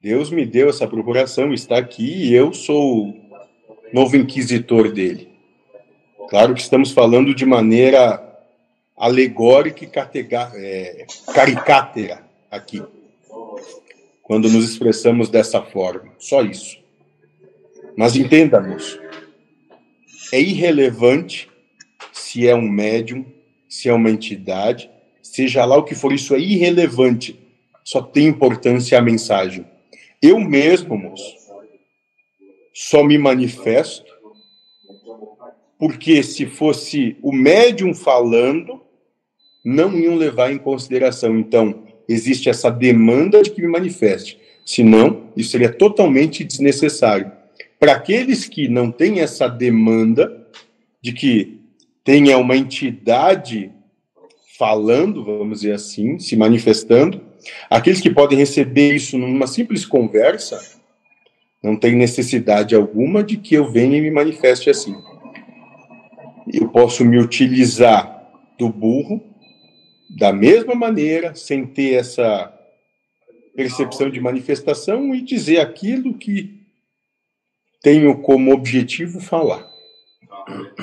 Deus 0.00 0.30
me 0.30 0.46
deu 0.46 0.70
essa 0.70 0.88
procuração, 0.88 1.52
está 1.52 1.76
aqui 1.76 2.28
e 2.28 2.32
eu 2.32 2.54
sou 2.54 3.14
novo 3.92 4.16
inquisitor 4.16 4.90
dele. 4.90 5.33
Claro 6.28 6.54
que 6.54 6.60
estamos 6.60 6.90
falando 6.90 7.34
de 7.34 7.44
maneira 7.44 8.22
alegórica 8.96 9.84
e 9.84 10.26
é, 10.56 11.06
caricátera 11.32 12.24
aqui, 12.50 12.82
quando 14.22 14.48
nos 14.48 14.68
expressamos 14.68 15.28
dessa 15.28 15.60
forma. 15.62 16.12
Só 16.18 16.42
isso. 16.42 16.78
Mas 17.96 18.16
entendamos, 18.16 18.98
é 20.32 20.40
irrelevante 20.40 21.48
se 22.12 22.48
é 22.48 22.54
um 22.54 22.68
médium, 22.68 23.24
se 23.68 23.88
é 23.88 23.92
uma 23.92 24.10
entidade, 24.10 24.90
seja 25.22 25.64
lá 25.64 25.76
o 25.76 25.84
que 25.84 25.94
for, 25.94 26.12
isso 26.12 26.34
é 26.34 26.38
irrelevante. 26.38 27.38
Só 27.84 28.00
tem 28.00 28.26
importância 28.26 28.98
a 28.98 29.02
mensagem. 29.02 29.66
Eu 30.22 30.40
mesmo, 30.40 30.96
moço, 30.96 31.34
só 32.72 33.04
me 33.04 33.18
manifesto 33.18 34.13
porque 35.84 36.22
se 36.22 36.46
fosse 36.46 37.14
o 37.20 37.30
médium 37.30 37.92
falando, 37.92 38.80
não 39.62 39.94
iam 39.98 40.16
levar 40.16 40.50
em 40.50 40.56
consideração. 40.56 41.38
Então, 41.38 41.84
existe 42.08 42.48
essa 42.48 42.70
demanda 42.70 43.42
de 43.42 43.50
que 43.50 43.60
me 43.60 43.68
manifeste. 43.68 44.40
Senão, 44.64 45.24
isso 45.36 45.50
seria 45.50 45.70
totalmente 45.70 46.42
desnecessário. 46.42 47.30
Para 47.78 47.92
aqueles 47.92 48.46
que 48.46 48.66
não 48.66 48.90
têm 48.90 49.20
essa 49.20 49.46
demanda 49.46 50.48
de 51.02 51.12
que 51.12 51.60
tenha 52.02 52.38
uma 52.38 52.56
entidade 52.56 53.70
falando, 54.58 55.22
vamos 55.22 55.60
dizer 55.60 55.74
assim, 55.74 56.18
se 56.18 56.34
manifestando, 56.34 57.20
aqueles 57.68 58.00
que 58.00 58.08
podem 58.08 58.38
receber 58.38 58.94
isso 58.94 59.18
numa 59.18 59.46
simples 59.46 59.84
conversa, 59.84 60.58
não 61.62 61.76
tem 61.76 61.94
necessidade 61.94 62.74
alguma 62.74 63.22
de 63.22 63.36
que 63.36 63.54
eu 63.54 63.70
venha 63.70 63.98
e 63.98 64.00
me 64.00 64.10
manifeste 64.10 64.70
assim. 64.70 64.96
Eu 66.52 66.68
posso 66.68 67.04
me 67.04 67.18
utilizar 67.18 68.30
do 68.58 68.68
burro 68.68 69.22
da 70.16 70.32
mesma 70.32 70.74
maneira, 70.74 71.34
sem 71.34 71.66
ter 71.66 71.94
essa 71.94 72.52
percepção 73.54 74.10
de 74.10 74.20
manifestação 74.20 75.14
e 75.14 75.22
dizer 75.22 75.60
aquilo 75.60 76.14
que 76.14 76.62
tenho 77.82 78.20
como 78.22 78.52
objetivo 78.52 79.20
falar 79.20 79.68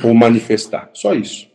ou 0.03 0.13
manifestar. 0.13 0.89
Só 0.93 1.13
isso. 1.13 1.49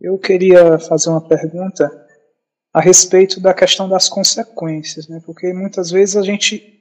Eu 0.00 0.18
queria 0.18 0.78
fazer 0.78 1.10
uma 1.10 1.26
pergunta 1.26 2.08
a 2.72 2.80
respeito 2.80 3.40
da 3.40 3.52
questão 3.52 3.88
das 3.88 4.08
consequências, 4.08 5.08
né? 5.08 5.20
Porque 5.24 5.52
muitas 5.52 5.90
vezes 5.90 6.16
a 6.16 6.22
gente 6.22 6.79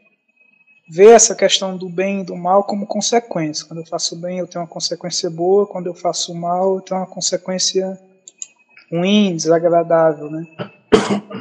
vê 0.89 1.11
essa 1.11 1.35
questão 1.35 1.77
do 1.77 1.87
bem 1.87 2.21
e 2.21 2.23
do 2.23 2.35
mal 2.35 2.63
como 2.63 2.87
consequência. 2.87 3.65
Quando 3.65 3.79
eu 3.81 3.85
faço 3.85 4.15
bem, 4.15 4.39
eu 4.39 4.47
tenho 4.47 4.63
uma 4.63 4.69
consequência 4.69 5.29
boa, 5.29 5.67
quando 5.67 5.87
eu 5.87 5.93
faço 5.93 6.33
mal, 6.33 6.75
eu 6.75 6.81
tenho 6.81 6.99
uma 6.99 7.07
consequência 7.07 7.99
ruim, 8.91 9.35
desagradável, 9.35 10.29
né? 10.29 10.45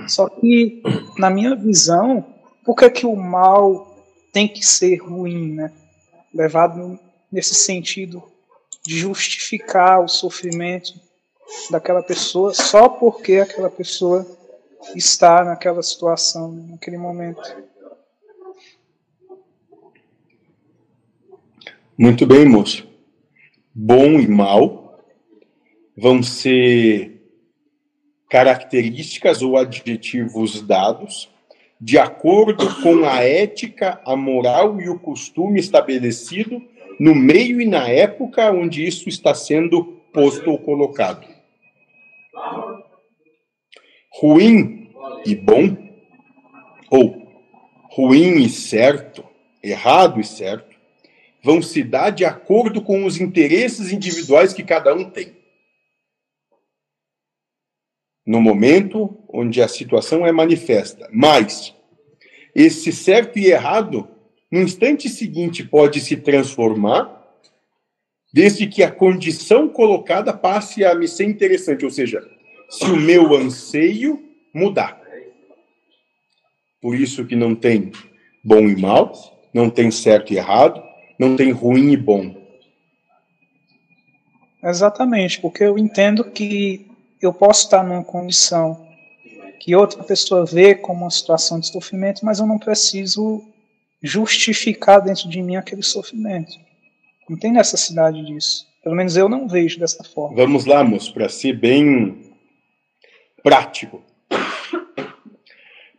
Só 0.06 0.28
que, 0.28 0.82
na 1.18 1.30
minha 1.30 1.54
visão, 1.54 2.24
por 2.64 2.74
que, 2.76 2.90
que 2.90 3.06
o 3.06 3.16
mal 3.16 3.96
tem 4.32 4.46
que 4.46 4.64
ser 4.64 4.96
ruim, 4.96 5.54
né? 5.54 5.72
levado 6.34 6.98
nesse 7.30 7.54
sentido 7.54 8.22
de 8.86 8.98
justificar 8.98 10.02
o 10.02 10.08
sofrimento 10.08 10.94
daquela 11.70 12.02
pessoa 12.02 12.52
só 12.54 12.88
porque 12.88 13.36
aquela 13.36 13.70
pessoa 13.70 14.26
está 14.94 15.44
naquela 15.44 15.82
situação, 15.82 16.52
naquele 16.52 16.96
momento. 16.96 17.40
Muito 22.00 22.24
bem, 22.24 22.46
moço. 22.46 22.86
Bom 23.74 24.20
e 24.20 24.28
mal 24.28 25.02
vão 25.96 26.22
ser 26.22 27.20
características 28.30 29.42
ou 29.42 29.56
adjetivos 29.56 30.62
dados 30.62 31.28
de 31.80 31.98
acordo 31.98 32.72
com 32.84 33.04
a 33.04 33.24
ética, 33.24 34.00
a 34.04 34.14
moral 34.14 34.80
e 34.80 34.88
o 34.88 34.96
costume 34.96 35.58
estabelecido 35.58 36.62
no 37.00 37.16
meio 37.16 37.60
e 37.60 37.66
na 37.66 37.88
época 37.88 38.52
onde 38.52 38.86
isso 38.86 39.08
está 39.08 39.34
sendo 39.34 39.84
posto 40.12 40.52
ou 40.52 40.58
colocado. 40.58 41.26
Ruim 44.20 44.88
e 45.26 45.34
bom, 45.34 45.76
ou 46.92 47.26
ruim 47.90 48.36
e 48.36 48.48
certo, 48.48 49.24
errado 49.60 50.20
e 50.20 50.24
certo, 50.24 50.67
vão 51.42 51.62
se 51.62 51.82
dar 51.82 52.10
de 52.10 52.24
acordo 52.24 52.82
com 52.82 53.04
os 53.04 53.20
interesses 53.20 53.92
individuais 53.92 54.52
que 54.52 54.62
cada 54.62 54.94
um 54.94 55.08
tem. 55.08 55.36
No 58.26 58.40
momento 58.40 59.18
onde 59.28 59.62
a 59.62 59.68
situação 59.68 60.26
é 60.26 60.32
manifesta. 60.32 61.08
Mas 61.12 61.74
esse 62.54 62.92
certo 62.92 63.38
e 63.38 63.46
errado, 63.46 64.08
no 64.50 64.60
instante 64.60 65.08
seguinte, 65.08 65.64
pode 65.64 66.00
se 66.00 66.16
transformar, 66.16 67.16
desde 68.32 68.66
que 68.66 68.82
a 68.82 68.90
condição 68.90 69.68
colocada 69.68 70.32
passe 70.32 70.84
a 70.84 70.94
me 70.94 71.08
ser 71.08 71.24
interessante, 71.24 71.84
ou 71.84 71.90
seja, 71.90 72.22
se 72.68 72.84
o 72.84 72.96
meu 72.96 73.34
anseio 73.34 74.22
mudar. 74.54 75.00
Por 76.80 76.94
isso 76.94 77.24
que 77.24 77.34
não 77.34 77.54
tem 77.54 77.90
bom 78.44 78.68
e 78.68 78.76
mal, 78.76 79.12
não 79.52 79.70
tem 79.70 79.90
certo 79.90 80.32
e 80.32 80.36
errado, 80.36 80.82
não 81.18 81.36
tem 81.36 81.50
ruim 81.50 81.90
e 81.90 81.96
bom. 81.96 82.34
Exatamente, 84.62 85.40
porque 85.40 85.64
eu 85.64 85.78
entendo 85.78 86.30
que 86.30 86.86
eu 87.20 87.32
posso 87.32 87.64
estar 87.64 87.82
numa 87.82 88.04
condição 88.04 88.86
que 89.60 89.74
outra 89.74 90.02
pessoa 90.04 90.44
vê 90.44 90.74
como 90.74 91.02
uma 91.02 91.10
situação 91.10 91.58
de 91.58 91.66
sofrimento, 91.66 92.24
mas 92.24 92.38
eu 92.38 92.46
não 92.46 92.58
preciso 92.58 93.42
justificar 94.00 95.00
dentro 95.00 95.28
de 95.28 95.42
mim 95.42 95.56
aquele 95.56 95.82
sofrimento. 95.82 96.52
Não 97.28 97.36
tem 97.36 97.52
necessidade 97.52 98.24
disso. 98.24 98.66
Pelo 98.82 98.94
menos 98.94 99.16
eu 99.16 99.28
não 99.28 99.48
vejo 99.48 99.78
dessa 99.78 100.04
forma. 100.04 100.36
Vamos 100.36 100.64
lá, 100.64 100.84
moço, 100.84 101.12
para 101.12 101.28
ser 101.28 101.52
bem 101.52 102.32
prático. 103.42 104.02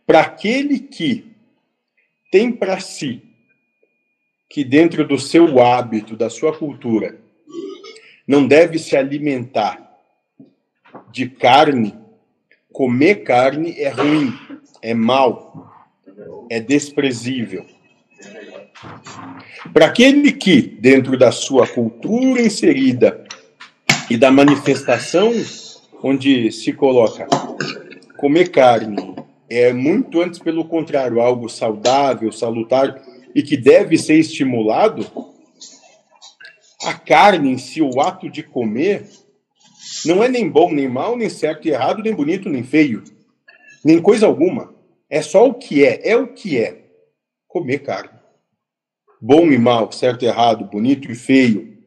Para 0.06 0.20
aquele 0.22 0.80
que 0.80 1.30
tem 2.32 2.50
para 2.50 2.80
si 2.80 3.29
que 4.50 4.64
dentro 4.64 5.06
do 5.06 5.16
seu 5.16 5.62
hábito, 5.62 6.16
da 6.16 6.28
sua 6.28 6.52
cultura, 6.52 7.16
não 8.26 8.48
deve 8.48 8.80
se 8.80 8.96
alimentar 8.96 9.88
de 11.12 11.28
carne, 11.28 11.94
comer 12.72 13.22
carne 13.22 13.78
é 13.78 13.90
ruim, 13.90 14.34
é 14.82 14.92
mal, 14.92 15.72
é 16.50 16.58
desprezível. 16.58 17.64
Para 19.72 19.86
aquele 19.86 20.32
que, 20.32 20.60
dentro 20.60 21.16
da 21.16 21.30
sua 21.30 21.64
cultura 21.68 22.42
inserida 22.42 23.24
e 24.10 24.16
da 24.16 24.32
manifestação 24.32 25.32
onde 26.02 26.50
se 26.50 26.72
coloca 26.72 27.28
comer 28.16 28.48
carne, 28.48 29.14
é 29.48 29.72
muito 29.72 30.20
antes, 30.20 30.40
pelo 30.40 30.64
contrário, 30.64 31.20
algo 31.20 31.48
saudável, 31.48 32.32
salutar 32.32 33.00
e 33.34 33.42
que 33.42 33.56
deve 33.56 33.96
ser 33.96 34.14
estimulado, 34.14 35.06
a 36.82 36.94
carne 36.94 37.52
em 37.52 37.58
si, 37.58 37.82
o 37.82 38.00
ato 38.00 38.30
de 38.30 38.42
comer, 38.42 39.08
não 40.04 40.22
é 40.22 40.28
nem 40.28 40.48
bom, 40.48 40.72
nem 40.72 40.88
mal, 40.88 41.16
nem 41.16 41.28
certo 41.28 41.66
e 41.68 41.70
errado, 41.70 42.02
nem 42.02 42.14
bonito, 42.14 42.48
nem 42.48 42.62
feio, 42.62 43.04
nem 43.84 44.00
coisa 44.00 44.26
alguma. 44.26 44.74
É 45.08 45.20
só 45.20 45.46
o 45.46 45.54
que 45.54 45.84
é, 45.84 46.08
é 46.08 46.16
o 46.16 46.28
que 46.28 46.58
é. 46.58 46.84
Comer 47.48 47.80
carne. 47.80 48.18
Bom 49.20 49.50
e 49.50 49.58
mal, 49.58 49.92
certo 49.92 50.24
e 50.24 50.28
errado, 50.28 50.64
bonito 50.64 51.10
e 51.10 51.14
feio, 51.14 51.78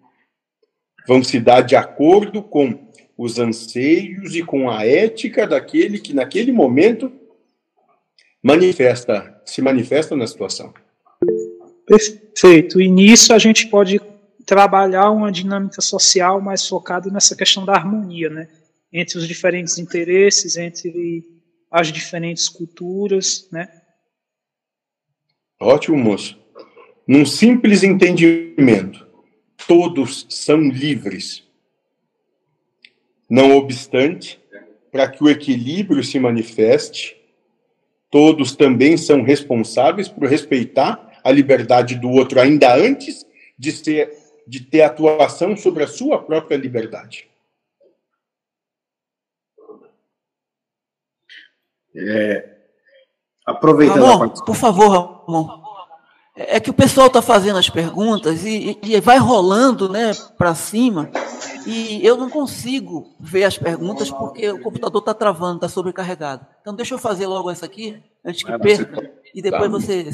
vão 1.07 1.23
se 1.23 1.39
dar 1.39 1.61
de 1.61 1.75
acordo 1.75 2.43
com 2.43 2.91
os 3.17 3.39
anseios 3.39 4.35
e 4.35 4.43
com 4.43 4.69
a 4.69 4.85
ética 4.85 5.47
daquele 5.47 5.99
que 5.99 6.13
naquele 6.13 6.51
momento 6.51 7.11
manifesta, 8.41 9.41
se 9.45 9.61
manifesta 9.61 10.15
na 10.15 10.27
situação. 10.27 10.73
Perfeito. 11.85 12.81
E 12.81 12.87
nisso 12.87 13.33
a 13.33 13.39
gente 13.39 13.67
pode 13.67 13.99
trabalhar 14.45 15.09
uma 15.11 15.31
dinâmica 15.31 15.81
social 15.81 16.41
mais 16.41 16.67
focada 16.67 17.09
nessa 17.09 17.35
questão 17.35 17.65
da 17.65 17.73
harmonia, 17.73 18.29
né? 18.29 18.49
Entre 18.91 19.17
os 19.17 19.27
diferentes 19.27 19.77
interesses, 19.77 20.55
entre 20.57 21.23
as 21.71 21.91
diferentes 21.91 22.47
culturas, 22.47 23.47
né? 23.51 23.67
Ótimo, 25.59 25.97
moço. 25.97 26.37
Num 27.07 27.25
simples 27.25 27.83
entendimento, 27.83 29.05
todos 29.67 30.25
são 30.29 30.61
livres. 30.61 31.43
Não 33.29 33.57
obstante, 33.57 34.39
para 34.91 35.07
que 35.09 35.23
o 35.23 35.29
equilíbrio 35.29 36.03
se 36.03 36.19
manifeste, 36.19 37.17
todos 38.11 38.55
também 38.55 38.95
são 38.95 39.23
responsáveis 39.23 40.07
por 40.07 40.27
respeitar 40.27 41.12
a 41.23 41.31
liberdade 41.31 41.95
do 41.95 42.09
outro 42.09 42.39
ainda 42.39 42.75
antes 42.75 43.25
de 43.57 43.71
ser 43.71 44.23
de 44.45 44.59
ter 44.59 44.81
atuação 44.81 45.55
sobre 45.55 45.83
a 45.83 45.87
sua 45.87 46.21
própria 46.21 46.57
liberdade. 46.57 47.29
É, 51.95 52.57
aproveitando 53.45 54.03
Ramon, 54.03 54.29
por 54.29 54.55
favor, 54.55 54.89
Ramon. 55.27 55.63
É 56.35 56.59
que 56.59 56.71
o 56.71 56.73
pessoal 56.73 57.07
está 57.07 57.21
fazendo 57.21 57.59
as 57.59 57.69
perguntas 57.69 58.43
e, 58.43 58.79
e 58.81 58.99
vai 58.99 59.19
rolando 59.19 59.87
né, 59.87 60.11
para 60.35 60.55
cima 60.55 61.11
e 61.67 62.03
eu 62.03 62.17
não 62.17 62.27
consigo 62.27 63.15
ver 63.19 63.43
as 63.43 63.55
perguntas 63.55 64.09
porque 64.09 64.49
o 64.49 64.59
computador 64.59 64.99
está 64.99 65.13
travando, 65.13 65.57
está 65.57 65.69
sobrecarregado. 65.69 66.43
Então 66.59 66.73
deixa 66.73 66.95
eu 66.95 66.97
fazer 66.97 67.27
logo 67.27 67.51
essa 67.51 67.67
aqui, 67.67 68.01
antes 68.25 68.41
que 68.41 68.57
perca, 68.57 69.11
e 69.33 69.43
depois 69.43 69.69
você 69.69 70.11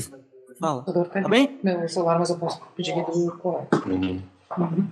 fala. 0.60 0.84
Tá 0.84 1.30
bem? 1.30 1.60
Meu 1.64 1.88
celular, 1.88 2.19
mas 2.19 2.30
eu 2.30 2.38
posso 2.38 2.61
pedir 2.76 2.94
do 2.94 3.38
colar. 3.38 3.68
Uhum. 3.86 4.22
Uhum. 4.57 4.88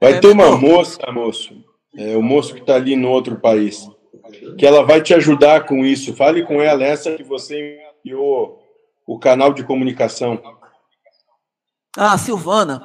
Vai 0.00 0.20
ter 0.20 0.28
uma 0.28 0.56
moça, 0.56 1.00
moço, 1.12 1.54
é, 1.96 2.16
o 2.16 2.22
moço 2.22 2.54
que 2.54 2.60
está 2.60 2.76
ali 2.76 2.96
no 2.96 3.08
outro 3.08 3.36
país, 3.36 3.88
que 4.58 4.66
ela 4.66 4.84
vai 4.84 5.00
te 5.00 5.12
ajudar 5.14 5.66
com 5.66 5.84
isso. 5.84 6.14
Fale 6.14 6.44
com 6.44 6.60
ela, 6.60 6.84
essa 6.84 7.14
que 7.14 7.22
você 7.22 7.78
enviou 8.04 8.62
o 9.06 9.18
canal 9.18 9.52
de 9.52 9.64
comunicação. 9.64 10.40
Ah, 11.96 12.16
Silvana. 12.16 12.82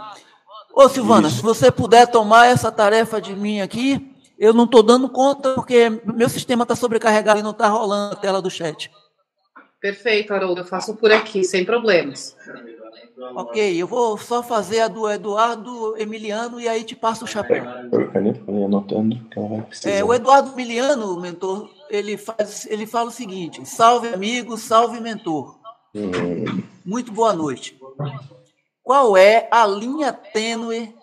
Ô, 0.73 0.89
Silvana, 0.89 1.27
isso. 1.27 1.37
se 1.37 1.43
você 1.43 1.71
puder 1.71 2.07
tomar 2.07 2.47
essa 2.47 2.71
tarefa 2.71 3.21
de 3.21 3.35
mim 3.35 3.61
aqui, 3.61 4.15
eu 4.37 4.53
não 4.53 4.65
estou 4.65 4.83
dando 4.83 5.09
conta 5.09 5.53
porque 5.53 5.89
meu 6.05 6.29
sistema 6.29 6.63
está 6.63 6.75
sobrecarregado 6.75 7.39
e 7.39 7.43
não 7.43 7.51
está 7.51 7.67
rolando 7.67 8.13
a 8.13 8.17
tela 8.17 8.41
do 8.41 8.49
chat. 8.49 8.91
Perfeito, 9.79 10.33
Haroldo, 10.33 10.61
eu 10.61 10.65
faço 10.65 10.95
por 10.95 11.11
aqui, 11.11 11.43
sem 11.43 11.63
problemas. 11.63 12.35
Ok, 13.35 13.75
eu 13.75 13.87
vou 13.87 14.17
só 14.17 14.43
fazer 14.43 14.81
a 14.81 14.87
do 14.87 15.09
Eduardo 15.09 15.95
Emiliano 15.97 16.59
e 16.59 16.67
aí 16.67 16.83
te 16.83 16.95
passo 16.95 17.25
o 17.25 17.27
chapéu. 17.27 17.63
anotando 18.47 19.19
que 19.29 19.39
ela 19.39 19.47
vai 19.47 19.61
precisar. 19.61 19.89
É, 19.89 20.03
o 20.03 20.13
Eduardo 20.13 20.51
Emiliano, 20.51 21.19
mentor, 21.19 21.69
ele, 21.89 22.17
faz, 22.17 22.67
ele 22.69 22.85
fala 22.85 23.09
o 23.09 23.13
seguinte: 23.13 23.65
salve 23.65 24.07
amigo, 24.09 24.57
salve 24.57 24.99
mentor. 24.99 25.59
Hum. 25.95 26.63
Muito 26.85 27.11
boa 27.11 27.33
noite. 27.33 27.79
Qual 28.83 29.17
é 29.17 29.47
a 29.51 29.65
linha 29.65 30.13
tênue 30.13 30.95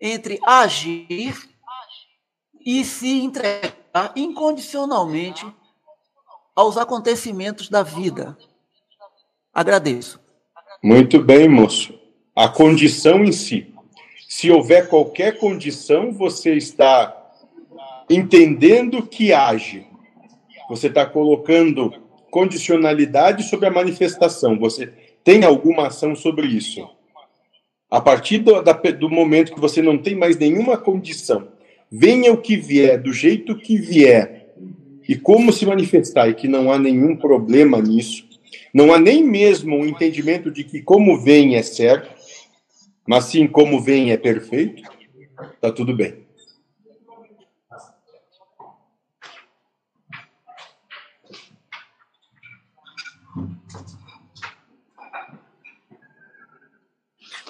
entre 0.00 0.38
agir 0.46 1.47
e 2.70 2.84
se 2.84 3.22
entregar 3.22 4.12
incondicionalmente 4.14 5.42
aos 6.54 6.76
acontecimentos 6.76 7.70
da 7.70 7.82
vida. 7.82 8.36
Agradeço. 9.54 10.20
Muito 10.84 11.18
bem, 11.18 11.48
moço. 11.48 11.98
A 12.36 12.46
condição 12.46 13.24
em 13.24 13.32
si. 13.32 13.72
Se 14.28 14.50
houver 14.50 14.86
qualquer 14.86 15.38
condição, 15.38 16.12
você 16.12 16.56
está 16.56 17.16
entendendo 18.10 19.02
que 19.06 19.32
age. 19.32 19.86
Você 20.68 20.88
está 20.88 21.06
colocando 21.06 21.90
condicionalidade 22.30 23.44
sobre 23.44 23.66
a 23.66 23.72
manifestação. 23.72 24.58
Você 24.58 24.88
tem 25.24 25.42
alguma 25.42 25.86
ação 25.86 26.14
sobre 26.14 26.46
isso. 26.46 26.86
A 27.90 27.98
partir 27.98 28.40
do, 28.40 28.60
da, 28.60 28.74
do 28.74 29.08
momento 29.08 29.54
que 29.54 29.60
você 29.60 29.80
não 29.80 29.96
tem 29.96 30.14
mais 30.14 30.36
nenhuma 30.36 30.76
condição, 30.76 31.56
venha 31.90 32.32
o 32.32 32.40
que 32.40 32.56
vier, 32.56 33.00
do 33.00 33.12
jeito 33.12 33.56
que 33.56 33.76
vier, 33.76 34.48
e 35.08 35.16
como 35.16 35.52
se 35.52 35.64
manifestar, 35.64 36.28
e 36.28 36.34
que 36.34 36.46
não 36.46 36.70
há 36.70 36.78
nenhum 36.78 37.16
problema 37.16 37.80
nisso, 37.80 38.28
não 38.72 38.92
há 38.92 38.98
nem 38.98 39.24
mesmo 39.24 39.76
o 39.76 39.80
um 39.80 39.86
entendimento 39.86 40.50
de 40.50 40.64
que 40.64 40.82
como 40.82 41.20
vem 41.20 41.56
é 41.56 41.62
certo, 41.62 42.10
mas 43.06 43.24
sim 43.24 43.46
como 43.46 43.80
vem 43.80 44.12
é 44.12 44.16
perfeito, 44.16 44.82
está 45.54 45.72
tudo 45.72 45.96
bem. 45.96 46.26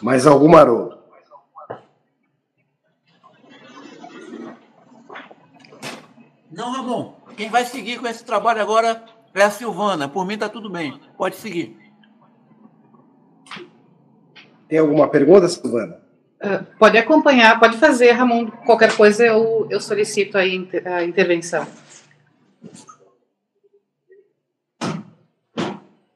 Mais 0.00 0.26
alguma, 0.26 0.60
Haroldo? 0.60 0.97
Não, 6.58 6.72
Ramon. 6.72 7.14
Quem 7.36 7.48
vai 7.48 7.64
seguir 7.64 8.00
com 8.00 8.08
esse 8.08 8.24
trabalho 8.24 8.60
agora 8.60 9.04
é 9.32 9.42
a 9.42 9.48
Silvana. 9.48 10.08
Por 10.08 10.26
mim 10.26 10.34
está 10.34 10.48
tudo 10.48 10.68
bem. 10.68 11.00
Pode 11.16 11.36
seguir. 11.36 11.78
Tem 14.68 14.80
alguma 14.80 15.06
pergunta, 15.06 15.46
Silvana? 15.46 16.00
Uh, 16.42 16.66
pode 16.76 16.98
acompanhar, 16.98 17.60
pode 17.60 17.76
fazer, 17.76 18.10
Ramon. 18.10 18.50
Qualquer 18.66 18.96
coisa 18.96 19.24
eu, 19.24 19.68
eu 19.70 19.80
solicito 19.80 20.36
a, 20.36 20.44
inter, 20.44 20.84
a 20.84 21.04
intervenção. 21.04 21.64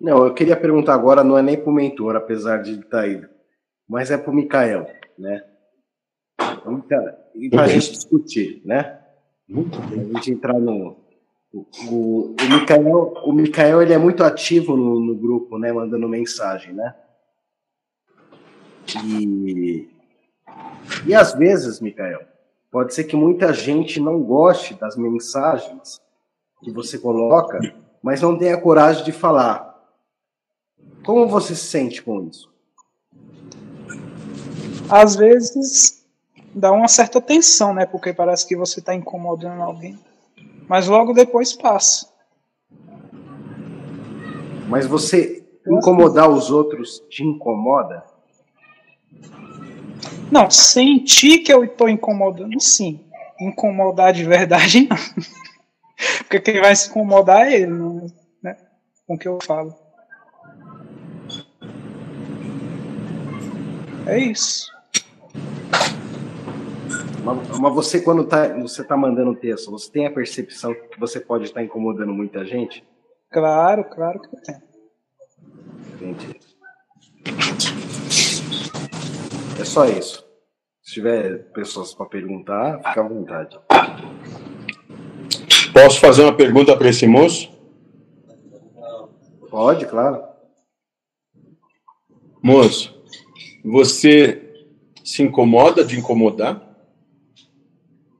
Não, 0.00 0.26
eu 0.26 0.34
queria 0.34 0.56
perguntar 0.56 0.94
agora, 0.94 1.22
não 1.22 1.38
é 1.38 1.42
nem 1.42 1.56
para 1.56 1.70
o 1.70 1.72
mentor, 1.72 2.16
apesar 2.16 2.60
de 2.60 2.80
estar 2.80 3.02
aí, 3.02 3.24
mas 3.88 4.10
é 4.10 4.18
para 4.18 4.32
o 4.32 4.34
Mikael, 4.34 4.90
né? 5.16 5.44
E 7.32 7.48
para 7.48 7.62
a 7.62 7.68
gente 7.68 7.92
discutir, 7.92 8.60
né? 8.64 9.01
Muito 9.52 9.78
bem. 9.82 10.00
A 10.00 10.14
gente 10.14 10.32
entrar 10.32 10.58
no, 10.58 10.96
o, 11.52 11.66
o, 11.90 12.34
Mikael, 12.48 13.14
o 13.22 13.32
Mikael 13.34 13.82
ele 13.82 13.92
é 13.92 13.98
muito 13.98 14.24
ativo 14.24 14.74
no, 14.74 14.98
no, 14.98 15.14
grupo, 15.14 15.58
né? 15.58 15.70
Mandando 15.70 16.08
mensagem, 16.08 16.72
né? 16.72 16.94
E, 19.04 19.90
e 21.06 21.14
às 21.14 21.34
vezes, 21.34 21.80
Micael, 21.80 22.22
pode 22.70 22.94
ser 22.94 23.04
que 23.04 23.14
muita 23.14 23.52
gente 23.52 24.00
não 24.00 24.22
goste 24.22 24.72
das 24.72 24.96
mensagens 24.96 26.00
que 26.62 26.70
você 26.70 26.98
coloca, 26.98 27.60
mas 28.02 28.22
não 28.22 28.38
tenha 28.38 28.58
coragem 28.58 29.04
de 29.04 29.12
falar. 29.12 29.70
Como 31.04 31.28
você 31.28 31.54
se 31.54 31.66
sente 31.66 32.02
com 32.02 32.26
isso? 32.26 32.50
Às 34.88 35.14
vezes 35.14 36.01
dá 36.54 36.72
uma 36.72 36.88
certa 36.88 37.20
tensão, 37.20 37.74
né? 37.74 37.86
Porque 37.86 38.12
parece 38.12 38.46
que 38.46 38.56
você 38.56 38.80
está 38.80 38.94
incomodando 38.94 39.62
alguém. 39.62 39.98
Mas 40.68 40.86
logo 40.86 41.12
depois 41.12 41.52
passa. 41.52 42.08
Mas 44.68 44.86
você 44.86 45.44
incomodar 45.66 46.28
os 46.28 46.50
outros 46.50 47.02
te 47.08 47.22
incomoda? 47.22 48.04
Não, 50.30 50.50
sentir 50.50 51.40
que 51.40 51.52
eu 51.52 51.64
estou 51.64 51.88
incomodando, 51.88 52.58
sim. 52.60 53.04
Incomodar 53.40 54.12
de 54.12 54.24
verdade, 54.24 54.88
não. 54.88 54.96
Porque 56.18 56.40
quem 56.40 56.60
vai 56.60 56.74
se 56.74 56.88
incomodar 56.88 57.46
é 57.46 57.60
ele, 57.60 58.12
né? 58.42 58.56
Com 59.06 59.14
o 59.14 59.18
que 59.18 59.28
eu 59.28 59.38
falo. 59.42 59.74
É 64.06 64.18
isso. 64.18 64.72
Mas, 67.24 67.58
mas 67.58 67.74
você, 67.74 68.00
quando 68.00 68.24
tá, 68.24 68.48
você 68.58 68.82
está 68.82 68.96
mandando 68.96 69.34
texto, 69.36 69.70
você 69.70 69.90
tem 69.90 70.06
a 70.06 70.10
percepção 70.10 70.74
que 70.74 70.98
você 70.98 71.20
pode 71.20 71.44
estar 71.44 71.62
incomodando 71.62 72.12
muita 72.12 72.44
gente? 72.44 72.84
Claro, 73.30 73.84
claro 73.84 74.20
que 74.20 74.36
tem. 74.42 74.56
Entendi. 75.94 76.40
É 79.58 79.64
só 79.64 79.86
isso. 79.86 80.26
Se 80.82 80.94
tiver 80.94 81.50
pessoas 81.52 81.94
para 81.94 82.06
perguntar, 82.06 82.78
fica 82.78 83.00
à 83.00 83.08
vontade. 83.08 83.58
Posso 85.72 86.00
fazer 86.00 86.22
uma 86.22 86.36
pergunta 86.36 86.76
para 86.76 86.88
esse 86.88 87.06
moço? 87.06 87.50
Pode, 89.48 89.86
claro. 89.86 90.22
Moço, 92.42 93.00
você 93.64 94.66
se 95.04 95.22
incomoda 95.22 95.84
de 95.84 95.98
incomodar? 95.98 96.71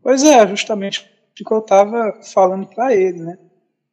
Pois 0.03 0.25
é, 0.25 0.47
justamente 0.47 1.01
o 1.41 1.45
que 1.45 1.53
eu 1.53 1.59
estava 1.59 2.21
falando 2.23 2.67
para 2.67 2.95
ele, 2.95 3.21
né? 3.21 3.39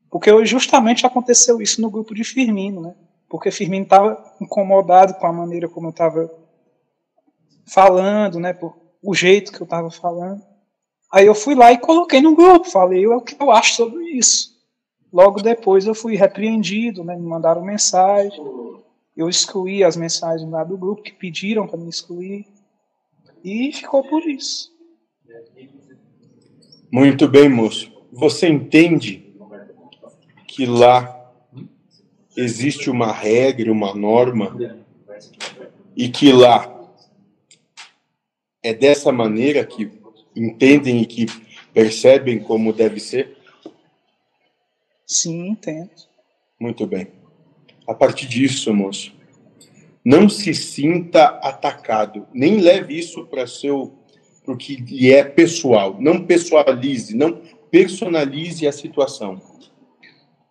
Porque 0.09 0.45
justamente 0.45 1.05
aconteceu 1.05 1.61
isso 1.61 1.81
no 1.81 1.89
grupo 1.89 2.15
de 2.15 2.23
Firmino, 2.23 2.81
né? 2.81 2.95
Porque 3.29 3.51
Firmino 3.51 3.83
estava 3.83 4.35
incomodado 4.41 5.13
com 5.13 5.27
a 5.27 5.33
maneira 5.33 5.69
como 5.69 5.87
eu 5.87 5.91
estava 5.91 6.29
falando, 7.65 8.39
né? 8.39 8.53
Por 8.53 8.75
o 9.01 9.13
jeito 9.13 9.51
que 9.51 9.61
eu 9.61 9.65
estava 9.65 9.89
falando. 9.89 10.41
Aí 11.11 11.25
eu 11.25 11.33
fui 11.33 11.55
lá 11.55 11.71
e 11.71 11.77
coloquei 11.77 12.21
no 12.21 12.35
grupo, 12.35 12.69
falei 12.69 13.07
o 13.07 13.21
que 13.21 13.35
eu 13.41 13.51
acho 13.51 13.75
sobre 13.75 14.03
isso. 14.11 14.57
Logo 15.11 15.41
depois 15.41 15.85
eu 15.85 15.95
fui 15.95 16.15
repreendido, 16.15 17.03
né? 17.03 17.15
Me 17.15 17.25
mandaram 17.25 17.63
mensagem. 17.63 18.39
Eu 19.15 19.27
excluí 19.27 19.83
as 19.83 19.95
mensagens 19.95 20.49
lá 20.49 20.63
do 20.63 20.77
grupo 20.77 21.01
que 21.01 21.13
pediram 21.13 21.67
para 21.67 21.79
me 21.79 21.89
excluir. 21.89 22.45
E 23.43 23.71
ficou 23.71 24.03
por 24.03 24.23
isso. 24.27 24.71
Muito 26.91 27.27
bem, 27.27 27.47
moço. 27.47 27.91
Você 28.11 28.47
entende 28.47 29.31
que 30.47 30.65
lá 30.65 31.31
existe 32.35 32.89
uma 32.89 33.11
regra, 33.11 33.71
uma 33.71 33.93
norma, 33.93 34.57
e 35.95 36.09
que 36.09 36.31
lá 36.31 36.75
é 38.63 38.73
dessa 38.73 39.11
maneira 39.11 39.63
que 39.63 39.91
entendem 40.35 41.01
e 41.01 41.05
que 41.05 41.27
percebem 41.73 42.39
como 42.39 42.73
deve 42.73 42.99
ser? 42.99 43.37
Sim, 45.05 45.49
entendo. 45.49 45.91
Muito 46.59 46.87
bem. 46.87 47.07
A 47.87 47.93
partir 47.93 48.27
disso, 48.27 48.73
moço, 48.73 49.13
não 50.03 50.27
se 50.27 50.55
sinta 50.55 51.25
atacado, 51.43 52.27
nem 52.33 52.57
leve 52.57 52.97
isso 52.97 53.27
para 53.27 53.45
seu 53.45 53.98
para 54.49 54.53
o 54.53 54.57
que 54.57 54.75
lhe 54.77 55.11
é 55.11 55.23
pessoal. 55.23 55.95
Não 55.99 56.25
pessoalize, 56.25 57.15
não 57.15 57.39
personalize 57.69 58.67
a 58.67 58.71
situação. 58.71 59.39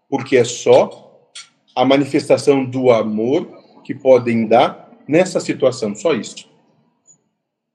Porque 0.09 0.37
é 0.37 0.45
só 0.45 1.29
a 1.75 1.85
manifestação 1.85 2.65
do 2.65 2.91
amor 2.91 3.83
que 3.83 3.95
podem 3.95 4.47
dar 4.47 4.91
nessa 5.07 5.41
situação, 5.41 5.95
só 5.95 6.15
isso. 6.15 6.49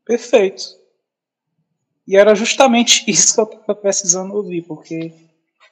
Perfeito. 0.06 0.64
E 2.08 2.16
era 2.16 2.34
justamente 2.36 3.04
isso 3.10 3.36
que 3.36 3.41
eu 3.41 3.60
estava 3.60 3.76
precisando 3.76 4.34
ouvir, 4.34 4.62
porque 4.62 5.14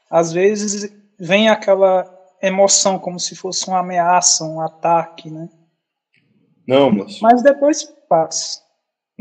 às 0.09 0.33
vezes 0.33 0.93
vem 1.17 1.49
aquela 1.49 2.09
emoção 2.41 2.99
como 2.99 3.19
se 3.19 3.35
fosse 3.35 3.67
uma 3.67 3.79
ameaça, 3.79 4.43
um 4.43 4.59
ataque, 4.59 5.29
né? 5.29 5.47
Não, 6.67 6.91
moço. 6.91 7.19
Mas 7.21 7.41
depois 7.41 7.83
passa. 8.09 8.70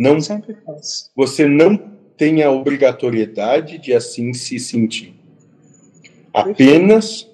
Não, 0.01 0.19
Sempre 0.19 0.55
passa. 0.55 1.11
você 1.15 1.47
não 1.47 1.77
tem 2.17 2.43
a 2.43 2.51
obrigatoriedade 2.51 3.77
de 3.77 3.93
assim 3.93 4.33
se 4.33 4.59
sentir. 4.59 5.15
Apenas 6.33 7.29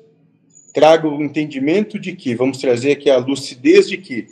traga 0.74 1.06
o 1.06 1.22
entendimento 1.22 1.96
de 1.96 2.16
que, 2.16 2.34
vamos 2.34 2.58
trazer 2.58 2.90
aqui 2.90 3.08
a 3.08 3.18
lucidez 3.18 3.88
de 3.88 3.96
que 3.96 4.26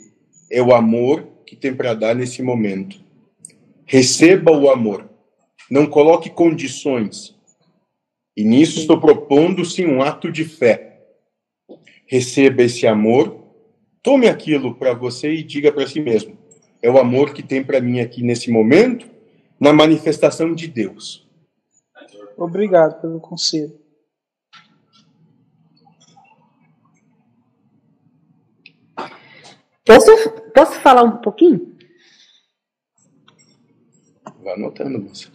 é 0.51 0.61
o 0.61 0.75
amor 0.75 1.25
que 1.45 1.55
tem 1.55 1.73
para 1.73 1.93
dar 1.93 2.13
nesse 2.13 2.41
momento. 2.43 2.99
Receba 3.85 4.51
o 4.51 4.69
amor. 4.69 5.09
Não 5.71 5.85
coloque 5.85 6.29
condições. 6.29 7.33
E 8.35 8.43
nisso 8.43 8.79
estou 8.79 8.99
propondo 8.99 9.63
sim 9.63 9.85
um 9.85 10.01
ato 10.01 10.29
de 10.29 10.43
fé. 10.43 10.99
Receba 12.05 12.63
esse 12.63 12.85
amor, 12.85 13.45
tome 14.03 14.27
aquilo 14.27 14.75
para 14.75 14.93
você 14.93 15.31
e 15.31 15.41
diga 15.41 15.71
para 15.71 15.87
si 15.87 16.01
mesmo: 16.01 16.37
é 16.85 16.91
o 16.91 16.99
amor 16.99 17.33
que 17.33 17.41
tem 17.41 17.63
para 17.63 17.81
mim 17.81 17.99
aqui 17.99 18.21
nesse 18.21 18.51
momento, 18.51 19.09
na 19.59 19.73
manifestação 19.73 20.53
de 20.53 20.67
Deus. 20.67 21.27
Obrigado 22.37 23.01
pelo 23.01 23.19
conselho. 23.19 23.75
Posso, 29.83 30.31
posso 30.53 30.79
falar 30.81 31.01
um 31.01 31.17
pouquinho? 31.17 31.75
Vá 34.43 34.53
anotando, 34.53 34.99
moça. 34.99 35.31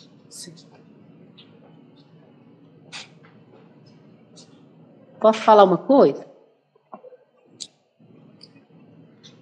Posso 5.18 5.40
falar 5.40 5.64
uma 5.64 5.78
coisa? 5.78 6.30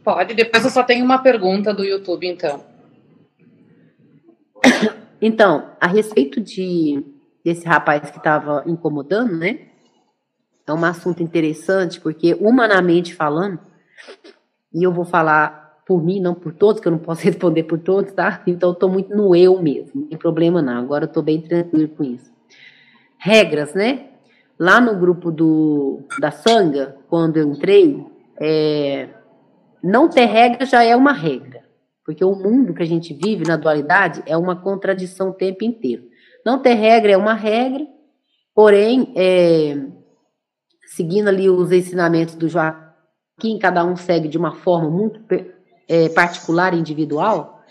Pode, 0.08 0.32
depois 0.32 0.64
eu 0.64 0.70
só 0.70 0.82
tenho 0.82 1.04
uma 1.04 1.18
pergunta 1.18 1.74
do 1.74 1.84
YouTube, 1.84 2.26
então. 2.26 2.64
Então, 5.20 5.72
a 5.78 5.86
respeito 5.86 6.40
de 6.40 7.04
desse 7.44 7.68
rapaz 7.68 8.10
que 8.10 8.16
estava 8.16 8.62
incomodando, 8.66 9.36
né? 9.36 9.66
É 10.66 10.72
um 10.72 10.82
assunto 10.82 11.22
interessante, 11.22 12.00
porque 12.00 12.32
humanamente 12.40 13.14
falando, 13.14 13.58
e 14.72 14.82
eu 14.82 14.90
vou 14.90 15.04
falar 15.04 15.82
por 15.86 16.02
mim, 16.02 16.20
não 16.20 16.34
por 16.34 16.54
todos, 16.54 16.80
que 16.80 16.88
eu 16.88 16.92
não 16.92 16.98
posso 16.98 17.20
responder 17.28 17.64
por 17.64 17.78
todos, 17.78 18.10
tá? 18.10 18.42
Então 18.46 18.70
eu 18.70 18.74
tô 18.74 18.88
muito 18.88 19.14
no 19.14 19.36
eu 19.36 19.60
mesmo, 19.60 19.90
não 19.94 20.08
tem 20.08 20.16
problema 20.16 20.62
não. 20.62 20.78
Agora 20.78 21.04
eu 21.04 21.12
tô 21.12 21.20
bem 21.20 21.42
tranquilo 21.42 21.90
com 21.90 22.02
isso. 22.02 22.32
Regras, 23.18 23.74
né? 23.74 24.06
Lá 24.58 24.80
no 24.80 24.98
grupo 24.98 25.30
do 25.30 26.00
da 26.18 26.30
Sanga, 26.30 26.96
quando 27.10 27.36
eu 27.36 27.52
entrei, 27.52 28.06
é, 28.40 29.10
não 29.82 30.08
ter 30.08 30.26
regra 30.26 30.66
já 30.66 30.82
é 30.82 30.94
uma 30.94 31.12
regra. 31.12 31.62
Porque 32.04 32.24
o 32.24 32.34
mundo 32.34 32.72
que 32.72 32.82
a 32.82 32.86
gente 32.86 33.12
vive 33.12 33.44
na 33.46 33.56
dualidade 33.56 34.22
é 34.24 34.36
uma 34.36 34.56
contradição 34.56 35.30
o 35.30 35.34
tempo 35.34 35.64
inteiro. 35.64 36.04
Não 36.44 36.58
ter 36.58 36.74
regra 36.74 37.12
é 37.12 37.16
uma 37.16 37.34
regra, 37.34 37.86
porém, 38.54 39.12
é, 39.14 39.76
seguindo 40.86 41.28
ali 41.28 41.50
os 41.50 41.70
ensinamentos 41.70 42.34
do 42.34 42.48
Joaquim, 42.48 43.58
cada 43.60 43.84
um 43.84 43.94
segue 43.94 44.26
de 44.26 44.38
uma 44.38 44.54
forma 44.54 44.88
muito 44.88 45.20
é, 45.86 46.08
particular 46.08 46.72
e 46.72 46.78
individual. 46.78 47.62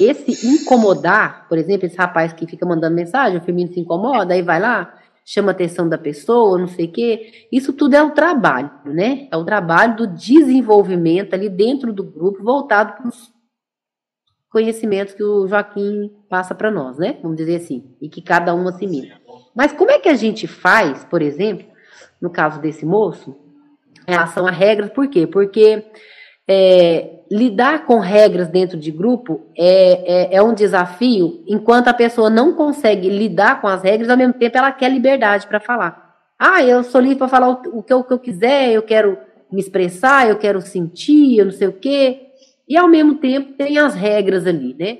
Esse 0.00 0.46
incomodar, 0.46 1.46
por 1.48 1.56
exemplo, 1.56 1.86
esse 1.86 1.96
rapaz 1.96 2.32
que 2.32 2.46
fica 2.46 2.66
mandando 2.66 2.96
mensagem, 2.96 3.38
o 3.38 3.42
feminino 3.42 3.72
se 3.72 3.80
incomoda, 3.80 4.34
aí 4.34 4.42
vai 4.42 4.60
lá, 4.60 4.94
chama 5.28 5.50
a 5.50 5.52
atenção 5.52 5.88
da 5.88 5.98
pessoa, 5.98 6.56
não 6.56 6.68
sei 6.68 6.86
o 6.86 6.92
quê. 6.92 7.48
Isso 7.50 7.72
tudo 7.72 7.94
é 7.94 8.02
o 8.02 8.12
trabalho, 8.12 8.70
né? 8.84 9.26
É 9.32 9.36
o 9.36 9.44
trabalho 9.44 9.96
do 9.96 10.06
desenvolvimento 10.06 11.34
ali 11.34 11.48
dentro 11.48 11.92
do 11.92 12.04
grupo, 12.04 12.44
voltado 12.44 12.92
para 12.92 13.08
os 13.08 13.34
conhecimentos 14.48 15.14
que 15.14 15.24
o 15.24 15.48
Joaquim 15.48 16.12
passa 16.30 16.54
para 16.54 16.70
nós, 16.70 16.96
né? 16.96 17.18
Vamos 17.20 17.36
dizer 17.36 17.56
assim, 17.56 17.96
e 18.00 18.08
que 18.08 18.22
cada 18.22 18.54
um 18.54 18.68
assimila. 18.68 19.16
Mas 19.52 19.72
como 19.72 19.90
é 19.90 19.98
que 19.98 20.08
a 20.08 20.14
gente 20.14 20.46
faz, 20.46 21.04
por 21.04 21.20
exemplo, 21.20 21.66
no 22.20 22.30
caso 22.30 22.60
desse 22.60 22.86
moço, 22.86 23.36
em 24.06 24.12
relação 24.12 24.46
a 24.46 24.52
regras, 24.52 24.90
por 24.90 25.08
quê? 25.08 25.26
Porque 25.26 25.84
é, 26.48 27.16
lidar 27.30 27.84
com 27.84 27.98
regras 27.98 28.48
dentro 28.48 28.78
de 28.78 28.90
grupo 28.90 29.46
é, 29.56 30.34
é, 30.34 30.36
é, 30.36 30.42
um 30.42 30.54
desafio, 30.54 31.42
enquanto 31.46 31.88
a 31.88 31.94
pessoa 31.94 32.30
não 32.30 32.54
consegue 32.54 33.08
lidar 33.08 33.60
com 33.60 33.66
as 33.66 33.82
regras, 33.82 34.08
ao 34.08 34.16
mesmo 34.16 34.34
tempo 34.34 34.56
ela 34.56 34.70
quer 34.72 34.90
liberdade 34.90 35.46
para 35.46 35.60
falar. 35.60 36.14
Ah, 36.38 36.62
eu 36.62 36.84
sou 36.84 37.00
livre 37.00 37.16
para 37.16 37.28
falar 37.28 37.48
o, 37.48 37.82
que 37.82 37.92
eu, 37.92 37.98
o, 37.98 38.04
que 38.04 38.12
eu, 38.12 38.18
quiser, 38.18 38.70
eu 38.70 38.82
quero 38.82 39.18
me 39.50 39.60
expressar, 39.60 40.28
eu 40.28 40.36
quero 40.36 40.60
sentir, 40.60 41.38
eu 41.38 41.46
não 41.46 41.52
sei 41.52 41.68
o 41.68 41.72
quê. 41.72 42.26
E 42.68 42.76
ao 42.76 42.88
mesmo 42.88 43.16
tempo 43.16 43.54
tem 43.54 43.78
as 43.78 43.94
regras 43.94 44.46
ali, 44.46 44.74
né? 44.78 44.98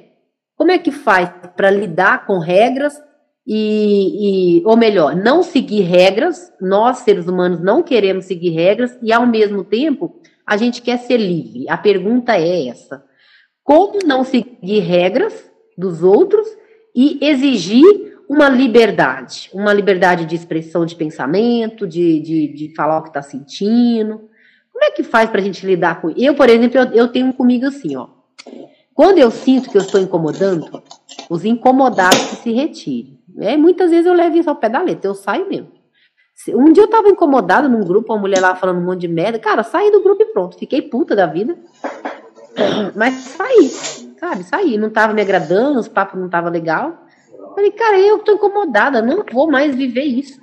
Como 0.57 0.71
é 0.71 0.79
que 0.79 0.91
faz 0.91 1.31
para 1.55 1.71
lidar 1.71 2.27
com 2.27 2.39
regras 2.39 2.99
e, 3.47 4.61
e, 4.61 4.65
ou 4.65 4.77
melhor, 4.77 5.15
não 5.15 5.43
seguir 5.43 5.83
regras? 5.83 6.51
Nós, 6.61 6.99
seres 6.99 7.27
humanos, 7.27 7.61
não 7.61 7.83
queremos 7.83 8.25
seguir 8.25 8.51
regras 8.51 8.97
e 9.03 9.13
ao 9.13 9.27
mesmo 9.27 9.63
tempo 9.63 10.19
a 10.47 10.57
gente 10.57 10.81
quer 10.81 10.99
ser 10.99 11.17
livre. 11.17 11.69
A 11.69 11.77
pergunta 11.77 12.37
é 12.37 12.69
essa: 12.69 13.05
como 13.65 13.99
não 14.05 14.23
seguir 14.25 14.81
regras 14.81 15.51
dos 15.77 16.03
outros 16.03 16.47
e 16.95 17.19
exigir 17.21 18.17
uma 18.29 18.49
liberdade, 18.49 19.51
uma 19.53 19.73
liberdade 19.73 20.25
de 20.25 20.35
expressão 20.35 20.85
de 20.85 20.97
pensamento, 20.97 21.87
de, 21.87 22.21
de, 22.21 22.49
de 22.49 22.75
falar 22.75 22.99
o 22.99 23.03
que 23.03 23.09
está 23.09 23.23
sentindo. 23.23 24.29
Como 24.73 24.85
é 24.85 24.91
que 24.91 25.03
faz 25.03 25.31
para 25.31 25.41
a 25.41 25.45
gente 25.45 25.65
lidar 25.65 26.01
com 26.01 26.11
Eu, 26.11 26.35
por 26.35 26.51
exemplo, 26.51 26.79
eu, 26.79 26.85
eu 26.93 27.09
tenho 27.09 27.33
comigo 27.33 27.67
assim, 27.67 27.97
ó. 27.97 28.09
Quando 28.93 29.19
eu 29.19 29.31
sinto 29.31 29.71
que 29.71 29.77
eu 29.77 29.83
estou 29.83 30.01
incomodando, 30.01 30.83
os 31.29 31.45
incomodados 31.45 32.31
que 32.31 32.37
se 32.37 32.53
retirem. 32.53 33.21
Né? 33.29 33.57
Muitas 33.57 33.91
vezes 33.91 34.07
eu 34.07 34.15
levo 34.15 34.39
isso 34.39 34.49
ao 34.49 34.57
pé 34.57 34.69
da 34.69 34.81
letra, 34.81 35.09
eu 35.09 35.15
saio 35.15 35.49
mesmo. 35.49 35.76
Um 36.51 36.73
dia 36.73 36.85
eu 36.85 36.89
tava 36.89 37.09
incomodada 37.09 37.69
num 37.69 37.85
grupo, 37.85 38.13
uma 38.13 38.21
mulher 38.21 38.41
lá 38.41 38.55
falando 38.55 38.79
um 38.79 38.85
monte 38.85 39.01
de 39.01 39.09
merda. 39.09 39.39
Cara, 39.39 39.63
saí 39.63 39.91
do 39.91 40.03
grupo 40.03 40.23
e 40.23 40.27
pronto. 40.27 40.59
Fiquei 40.59 40.83
puta 40.83 41.17
da 41.17 41.27
vida. 41.27 41.57
Mas 42.95 43.15
saí, 43.15 43.69
sabe? 44.21 44.45
Saí. 44.45 44.77
Não 44.77 44.91
tava 44.91 45.15
me 45.15 45.23
agradando, 45.23 45.81
os 45.81 45.89
papos 45.89 46.21
não 46.21 46.29
tava 46.29 46.51
legal. 46.51 47.07
Falei, 47.55 47.71
cara, 47.71 47.99
eu 47.99 48.19
tô 48.19 48.33
incomodada, 48.33 49.01
não 49.01 49.25
vou 49.33 49.51
mais 49.51 49.75
viver 49.75 50.03
isso. 50.03 50.39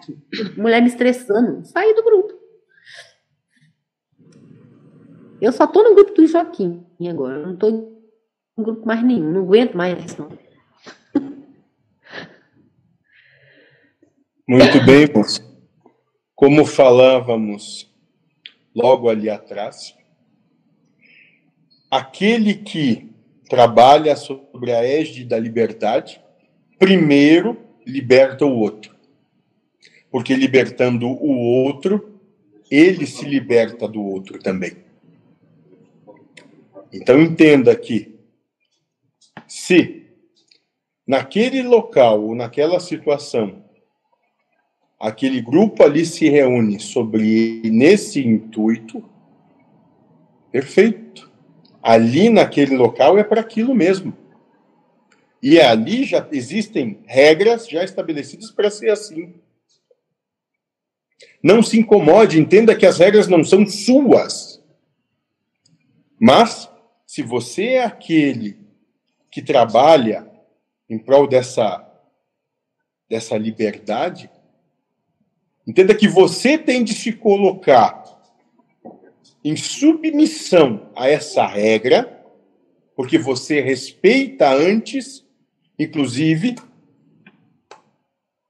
Mulher 0.57 0.82
me 0.82 0.88
estressando. 0.88 1.64
Saí 1.64 1.94
do 1.94 2.03
grupo. 2.03 2.34
Eu 5.40 5.52
só 5.52 5.68
tô 5.68 5.84
no 5.84 5.94
grupo 5.94 6.14
do 6.14 6.26
Joaquim 6.26 6.84
agora. 7.07 7.45
Não 7.45 7.56
tô 7.56 7.70
em 7.70 8.64
grupo 8.64 8.86
mais 8.86 9.03
nenhum. 9.03 9.32
Não 9.32 9.41
aguento 9.41 9.76
mais 9.76 10.03
isso, 10.03 10.22
não. 10.22 10.30
Muito 14.48 14.86
bem, 14.86 15.07
moça. 15.14 15.52
Como 16.44 16.65
falávamos 16.65 17.90
logo 18.76 19.07
ali 19.07 19.30
atrás, 19.30 19.95
aquele 21.90 22.56
que 22.56 23.10
trabalha 23.48 24.14
sobre 24.18 24.74
a 24.74 24.84
égide 24.84 25.24
da 25.24 25.40
liberdade, 25.40 26.22
primeiro 26.78 27.65
liberta 27.88 28.45
o 28.45 28.57
outro. 28.57 28.94
Porque 30.11 30.36
libertando 30.36 31.07
o 31.07 31.34
outro, 31.64 32.20
ele 32.70 33.07
se 33.07 33.24
liberta 33.24 33.88
do 33.88 34.03
outro 34.03 34.38
também. 34.38 34.84
Então 36.91 37.22
entenda 37.22 37.74
que 37.74 38.20
se 39.48 40.07
naquele 41.07 41.61
local 41.64 42.22
ou 42.22 42.36
naquela 42.36 42.82
situação 42.82 43.62
aquele 45.03 45.41
grupo 45.41 45.84
ali 45.84 46.05
se 46.05 46.30
reúne 46.30 46.80
sobre 46.80 47.61
nesse 47.65 48.25
intuito, 48.25 49.03
perfeito. 50.49 51.30
Ali 51.81 52.30
naquele 52.30 52.77
local 52.77 53.17
é 53.17 53.23
para 53.23 53.41
aquilo 53.41 53.75
mesmo. 53.75 54.15
E 55.41 55.59
ali 55.59 56.05
já 56.05 56.25
existem 56.31 57.01
regras 57.05 57.67
já 57.67 57.84
estabelecidas 57.84 58.49
para 58.49 58.71
ser 58.71 58.91
assim. 58.91 59.34
Não 61.43 61.61
se 61.61 61.77
incomode, 61.77 62.39
entenda 62.39 62.73
que 62.73 62.85
as 62.85 62.97
regras 62.97 63.27
não 63.27 63.43
são 63.43 63.67
suas. 63.67 64.63
Mas, 66.17 66.69
se 67.05 67.21
você 67.21 67.71
é 67.71 67.84
aquele 67.84 68.57
que 69.30 69.41
trabalha 69.41 70.31
em 70.89 70.97
prol 70.97 71.27
dessa, 71.27 71.85
dessa 73.09 73.38
liberdade, 73.38 74.31
Entenda 75.65 75.95
que 75.95 76.07
você 76.07 76.57
tem 76.57 76.84
de 76.84 76.94
se 76.94 77.14
colocar 77.14 78.03
em 79.44 79.56
submissão 79.56 80.91
a 80.95 81.10
essa 81.10 81.45
regra, 81.45 82.22
porque 82.95 83.18
você 83.18 83.61
respeita 83.61 84.49
antes, 84.49 85.26
inclusive, 85.80 86.56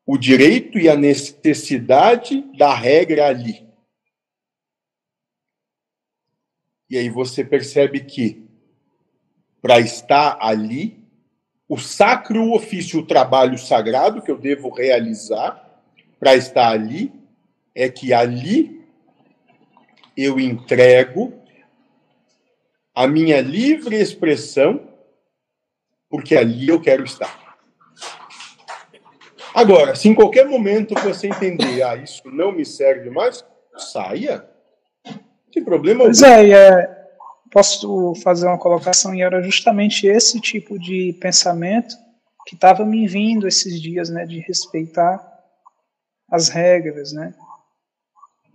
o 0.05 0.17
direito 0.17 0.77
e 0.77 0.89
a 0.89 0.95
necessidade 0.95 2.41
da 2.57 2.73
regra 2.73 3.27
ali. 3.27 3.65
E 6.89 6.97
aí 6.97 7.09
você 7.09 7.43
percebe 7.43 8.01
que, 8.01 8.47
para 9.61 9.79
estar 9.79 10.37
ali, 10.41 11.03
o 11.67 11.77
sacro 11.77 12.51
ofício, 12.51 12.99
o 12.99 13.05
trabalho 13.05 13.57
sagrado 13.57 14.21
que 14.21 14.29
eu 14.29 14.37
devo 14.37 14.69
realizar, 14.69 15.62
para 16.23 16.37
estar 16.37 16.69
ali 16.69 17.11
é 17.75 17.89
que 17.89 18.13
ali 18.13 18.81
eu 20.15 20.39
entrego 20.39 21.33
a 22.95 23.05
minha 23.05 23.41
livre 23.41 23.97
expressão, 23.97 24.87
porque 26.09 26.37
ali 26.37 26.69
eu 26.69 26.79
quero 26.79 27.03
estar. 27.03 27.57
Agora, 29.53 29.95
se 29.95 30.07
em 30.07 30.15
qualquer 30.15 30.47
momento 30.47 30.95
você 31.01 31.27
entender, 31.27 31.83
ah, 31.83 31.97
isso 31.97 32.21
não 32.25 32.53
me 32.53 32.65
serve 32.65 33.09
mais, 33.09 33.43
saia. 33.75 34.47
Tem 35.51 35.61
problema 35.61 36.05
Pois 36.05 36.21
é, 36.21 36.51
é, 36.51 37.05
posso 37.51 38.15
fazer 38.23 38.47
uma 38.47 38.57
colocação, 38.57 39.13
e 39.13 39.21
era 39.21 39.43
justamente 39.43 40.07
esse 40.07 40.39
tipo 40.39 40.79
de 40.79 41.17
pensamento 41.19 41.93
que 42.47 42.55
estava 42.55 42.85
me 42.85 43.05
vindo 43.07 43.45
esses 43.45 43.81
dias, 43.81 44.09
né, 44.09 44.25
de 44.25 44.39
respeitar 44.39 45.32
as 46.33 46.49
regras, 46.49 47.13
né? 47.13 47.31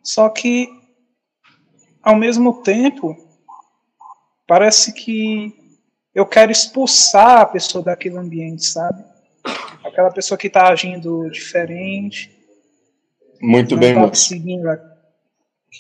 Só 0.03 0.29
que, 0.29 0.69
ao 2.03 2.17
mesmo 2.17 2.61
tempo, 2.61 3.17
parece 4.49 4.93
que 4.93 5.55
eu 6.13 6.27
quero 6.27 6.51
expulsar 6.51 7.43
a 7.43 7.47
pessoa 7.47 7.85
daquele 7.85 8.17
ambiente, 8.19 8.67
sabe? 8.67 9.05
Aquela 9.85 10.11
pessoa 10.11 10.37
que 10.37 10.49
está 10.49 10.67
agindo 10.67 11.31
diferente. 11.31 12.37
Muito 13.41 13.77
bem, 13.77 13.95
tá 13.95 14.13
seguindo. 14.13 14.69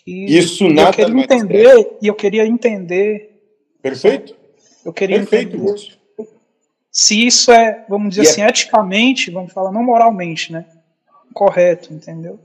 Isso 0.06 0.68
nada 0.68 0.90
eu 0.90 0.92
queria 0.92 1.24
entender 1.24 1.80
é. 1.80 1.98
e 2.00 2.06
eu 2.06 2.14
queria 2.14 2.46
entender. 2.46 3.42
Perfeito. 3.82 4.36
Eu 4.84 4.92
queria 4.92 5.18
Perfeito, 5.18 5.56
entender 5.56 5.70
moço. 5.72 5.98
se 6.92 7.26
isso 7.26 7.50
é, 7.50 7.84
vamos 7.88 8.10
dizer 8.10 8.22
E 8.22 8.26
é- 8.26 8.30
assim, 8.30 8.42
eticamente, 8.42 9.32
vamos 9.32 9.52
falar 9.52 9.72
não 9.72 9.82
moralmente, 9.82 10.52
né? 10.52 10.64
Correto, 11.38 11.94
entendeu? 11.94 12.40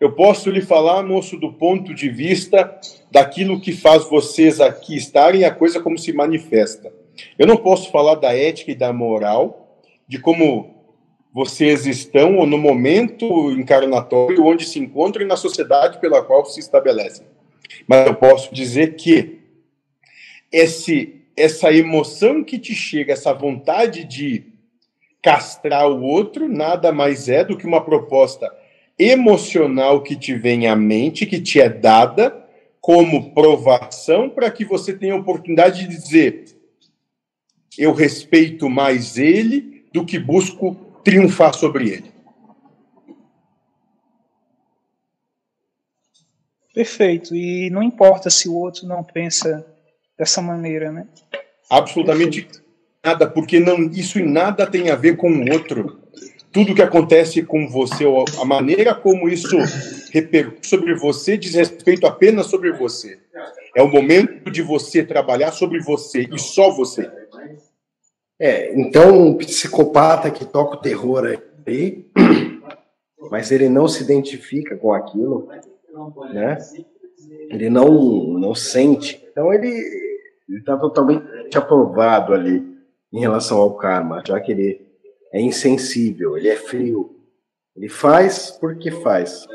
Eu 0.00 0.10
posso 0.10 0.50
lhe 0.50 0.60
falar, 0.60 1.00
moço, 1.04 1.36
do 1.36 1.52
ponto 1.52 1.94
de 1.94 2.08
vista 2.08 2.76
daquilo 3.08 3.60
que 3.60 3.70
faz 3.70 4.02
vocês 4.02 4.60
aqui 4.60 4.96
estarem, 4.96 5.44
a 5.44 5.54
coisa 5.54 5.80
como 5.80 5.96
se 5.96 6.12
manifesta. 6.12 6.92
Eu 7.38 7.46
não 7.46 7.56
posso 7.56 7.92
falar 7.92 8.16
da 8.16 8.36
ética 8.36 8.72
e 8.72 8.74
da 8.74 8.92
moral, 8.92 9.80
de 10.08 10.18
como 10.18 10.74
vocês 11.32 11.86
estão 11.86 12.38
ou 12.38 12.46
no 12.46 12.58
momento 12.58 13.52
encarnatório 13.52 14.44
onde 14.44 14.66
se 14.66 14.80
encontram 14.80 15.22
e 15.22 15.28
na 15.28 15.36
sociedade 15.36 16.00
pela 16.00 16.20
qual 16.20 16.44
se 16.46 16.58
estabelecem. 16.58 17.28
Mas 17.86 18.08
eu 18.08 18.14
posso 18.16 18.52
dizer 18.52 18.96
que 18.96 19.38
esse, 20.50 21.22
essa 21.36 21.72
emoção 21.72 22.42
que 22.42 22.58
te 22.58 22.74
chega, 22.74 23.12
essa 23.12 23.32
vontade 23.32 24.02
de 24.02 24.47
castrar 25.28 25.86
o 25.90 26.00
outro, 26.00 26.48
nada 26.48 26.90
mais 26.90 27.28
é 27.28 27.44
do 27.44 27.54
que 27.54 27.66
uma 27.66 27.84
proposta 27.84 28.50
emocional 28.98 30.02
que 30.02 30.16
te 30.16 30.34
vem 30.34 30.66
à 30.66 30.74
mente, 30.74 31.26
que 31.26 31.38
te 31.38 31.60
é 31.60 31.68
dada 31.68 32.34
como 32.80 33.34
provação 33.34 34.30
para 34.30 34.50
que 34.50 34.64
você 34.64 34.94
tenha 34.94 35.12
a 35.12 35.18
oportunidade 35.18 35.80
de 35.80 35.88
dizer: 35.88 36.46
eu 37.76 37.92
respeito 37.92 38.70
mais 38.70 39.18
ele 39.18 39.86
do 39.92 40.02
que 40.02 40.18
busco 40.18 40.74
triunfar 41.04 41.52
sobre 41.52 41.90
ele. 41.90 42.10
Perfeito. 46.72 47.36
E 47.36 47.68
não 47.68 47.82
importa 47.82 48.30
se 48.30 48.48
o 48.48 48.54
outro 48.54 48.86
não 48.86 49.04
pensa 49.04 49.66
dessa 50.16 50.40
maneira, 50.40 50.90
né? 50.90 51.06
Absolutamente 51.68 52.48
nada, 53.08 53.26
porque 53.26 53.58
não, 53.58 53.84
isso 53.84 54.18
em 54.18 54.30
nada 54.30 54.66
tem 54.66 54.90
a 54.90 54.96
ver 54.96 55.16
com 55.16 55.30
o 55.30 55.52
outro. 55.52 55.98
tudo 56.50 56.74
que 56.74 56.82
acontece 56.82 57.42
com 57.42 57.68
você, 57.68 58.04
a 58.40 58.44
maneira 58.44 58.94
como 58.94 59.28
isso 59.28 59.56
repercute 60.12 60.66
sobre 60.66 60.94
você, 60.94 61.36
diz 61.36 61.54
respeito 61.54 62.06
apenas 62.06 62.46
sobre 62.46 62.72
você. 62.72 63.18
É 63.76 63.82
o 63.82 63.88
momento 63.88 64.50
de 64.50 64.62
você 64.62 65.04
trabalhar 65.04 65.52
sobre 65.52 65.80
você 65.80 66.28
e 66.32 66.38
só 66.38 66.70
você. 66.70 67.10
É, 68.40 68.78
então 68.78 69.28
um 69.28 69.34
psicopata 69.34 70.30
que 70.30 70.44
toca 70.44 70.76
o 70.76 70.80
terror 70.80 71.38
aí, 71.66 72.06
mas 73.30 73.50
ele 73.50 73.68
não 73.68 73.88
se 73.88 74.02
identifica 74.02 74.76
com 74.76 74.92
aquilo, 74.92 75.48
né? 76.32 76.58
Ele 77.50 77.68
não, 77.68 77.90
não 78.38 78.54
sente. 78.54 79.22
Então 79.30 79.52
ele 79.52 79.68
está 80.48 80.76
totalmente 80.76 81.56
aprovado 81.56 82.32
ali 82.32 82.77
em 83.12 83.20
relação 83.20 83.58
ao 83.58 83.76
karma, 83.76 84.22
já 84.26 84.40
que 84.40 84.52
ele 84.52 84.86
é 85.32 85.40
insensível, 85.40 86.36
ele 86.36 86.48
é 86.48 86.56
frio. 86.56 87.16
Ele 87.76 87.88
faz 87.88 88.50
porque 88.50 88.90
faz. 88.90 89.46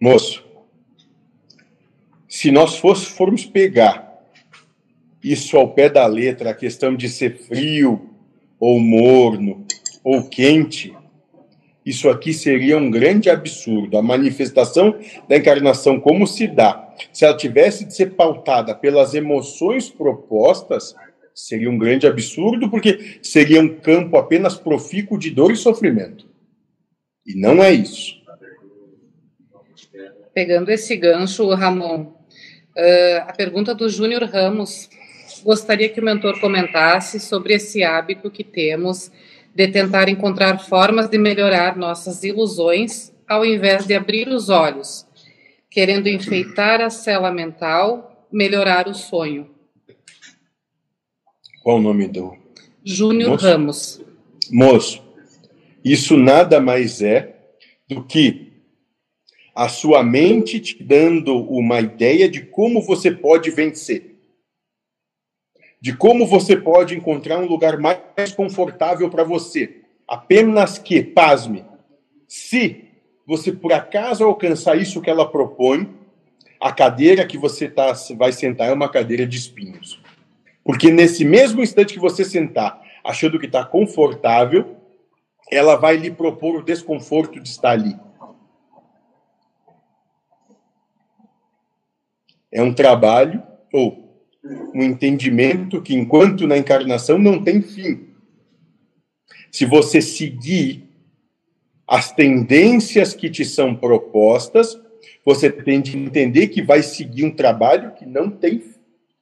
Moço, 0.00 0.44
se 2.28 2.50
nós 2.50 2.76
formos 2.76 3.44
pegar 3.44 4.08
isso 5.22 5.56
ao 5.56 5.72
pé 5.72 5.88
da 5.88 6.06
letra, 6.06 6.50
a 6.50 6.54
questão 6.54 6.94
de 6.94 7.08
ser 7.08 7.36
frio, 7.38 8.10
ou 8.60 8.78
morno, 8.80 9.66
ou 10.04 10.28
quente, 10.28 10.94
isso 11.84 12.08
aqui 12.08 12.34
seria 12.34 12.76
um 12.76 12.90
grande 12.90 13.30
absurdo. 13.30 13.96
A 13.96 14.02
manifestação 14.02 14.94
da 15.28 15.36
encarnação, 15.36 15.98
como 15.98 16.26
se 16.26 16.46
dá, 16.46 16.94
se 17.12 17.24
ela 17.24 17.36
tivesse 17.36 17.84
de 17.84 17.94
ser 17.94 18.14
pautada 18.14 18.74
pelas 18.74 19.14
emoções 19.14 19.88
propostas, 19.88 20.94
seria 21.38 21.70
um 21.70 21.78
grande 21.78 22.04
absurdo, 22.04 22.68
porque 22.68 23.20
seria 23.22 23.60
um 23.60 23.78
campo 23.78 24.16
apenas 24.16 24.56
profícuo 24.56 25.16
de 25.16 25.30
dor 25.30 25.52
e 25.52 25.56
sofrimento. 25.56 26.26
E 27.24 27.38
não 27.38 27.62
é 27.62 27.72
isso. 27.72 28.18
Pegando 30.34 30.70
esse 30.70 30.96
gancho, 30.96 31.48
Ramon, 31.54 32.02
uh, 32.02 33.20
a 33.26 33.32
pergunta 33.32 33.72
do 33.72 33.88
Júnior 33.88 34.24
Ramos, 34.24 34.90
gostaria 35.44 35.88
que 35.88 36.00
o 36.00 36.04
mentor 36.04 36.40
comentasse 36.40 37.20
sobre 37.20 37.54
esse 37.54 37.84
hábito 37.84 38.30
que 38.30 38.42
temos 38.42 39.12
de 39.54 39.68
tentar 39.68 40.08
encontrar 40.08 40.58
formas 40.58 41.08
de 41.08 41.18
melhorar 41.18 41.76
nossas 41.76 42.24
ilusões 42.24 43.12
ao 43.28 43.44
invés 43.44 43.86
de 43.86 43.94
abrir 43.94 44.28
os 44.28 44.48
olhos, 44.48 45.06
querendo 45.70 46.08
enfeitar 46.08 46.80
a 46.80 46.90
cela 46.90 47.30
mental, 47.30 48.26
melhorar 48.32 48.88
o 48.88 48.94
sonho. 48.94 49.57
Qual 51.68 51.76
o 51.76 51.82
nome 51.82 52.08
do? 52.08 52.34
Júnior 52.82 53.32
Moço? 53.32 53.44
Ramos. 53.44 54.00
Moço, 54.50 55.04
isso 55.84 56.16
nada 56.16 56.62
mais 56.62 57.02
é 57.02 57.36
do 57.86 58.02
que 58.02 58.54
a 59.54 59.68
sua 59.68 60.02
mente 60.02 60.60
te 60.60 60.82
dando 60.82 61.36
uma 61.36 61.78
ideia 61.78 62.26
de 62.26 62.40
como 62.40 62.80
você 62.80 63.10
pode 63.10 63.50
vencer. 63.50 64.16
De 65.78 65.94
como 65.94 66.26
você 66.26 66.56
pode 66.56 66.96
encontrar 66.96 67.38
um 67.38 67.46
lugar 67.46 67.78
mais 67.78 68.32
confortável 68.34 69.10
para 69.10 69.22
você. 69.22 69.82
Apenas 70.08 70.78
que, 70.78 71.02
pasme, 71.02 71.66
se 72.26 72.84
você 73.26 73.52
por 73.52 73.74
acaso 73.74 74.24
alcançar 74.24 74.78
isso 74.78 75.02
que 75.02 75.10
ela 75.10 75.30
propõe, 75.30 75.86
a 76.58 76.72
cadeira 76.72 77.26
que 77.26 77.36
você 77.36 77.68
tá, 77.68 77.92
vai 78.16 78.32
sentar 78.32 78.70
é 78.70 78.72
uma 78.72 78.88
cadeira 78.88 79.26
de 79.26 79.36
espinhos. 79.36 79.97
Porque 80.68 80.92
nesse 80.92 81.24
mesmo 81.24 81.62
instante 81.62 81.94
que 81.94 81.98
você 81.98 82.22
sentar, 82.22 82.78
achando 83.02 83.38
que 83.38 83.46
está 83.46 83.64
confortável, 83.64 84.76
ela 85.50 85.76
vai 85.76 85.96
lhe 85.96 86.10
propor 86.10 86.56
o 86.56 86.62
desconforto 86.62 87.40
de 87.40 87.48
estar 87.48 87.70
ali. 87.70 87.96
É 92.52 92.62
um 92.62 92.74
trabalho 92.74 93.42
ou 93.72 94.22
um 94.74 94.82
entendimento 94.82 95.80
que, 95.80 95.94
enquanto 95.94 96.46
na 96.46 96.58
encarnação, 96.58 97.18
não 97.18 97.42
tem 97.42 97.62
fim. 97.62 98.06
Se 99.50 99.64
você 99.64 100.02
seguir 100.02 100.86
as 101.86 102.12
tendências 102.12 103.14
que 103.14 103.30
te 103.30 103.42
são 103.42 103.74
propostas, 103.74 104.78
você 105.24 105.50
tem 105.50 105.80
de 105.80 105.96
entender 105.96 106.48
que 106.48 106.60
vai 106.60 106.82
seguir 106.82 107.24
um 107.24 107.34
trabalho 107.34 107.94
que 107.94 108.04
não 108.04 108.30
tem 108.30 108.62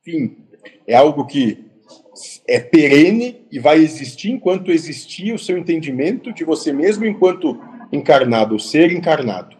fim 0.02 0.44
é 0.86 0.94
algo 0.94 1.26
que 1.26 1.64
é 2.48 2.58
perene 2.60 3.46
e 3.52 3.58
vai 3.58 3.78
existir 3.78 4.30
enquanto 4.30 4.70
existir 4.70 5.32
o 5.34 5.38
seu 5.38 5.58
entendimento 5.58 6.32
de 6.32 6.44
você 6.44 6.72
mesmo 6.72 7.04
enquanto 7.04 7.60
encarnado, 7.92 8.54
o 8.56 8.60
ser 8.60 8.90
encarnado. 8.92 9.56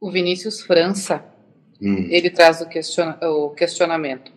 O 0.00 0.10
Vinícius 0.10 0.60
França, 0.62 1.24
Hum. 1.80 2.06
ele 2.10 2.30
traz 2.30 2.60
o, 2.60 2.68
questiona- 2.68 3.18
o 3.22 3.50
questionamento. 3.50 4.32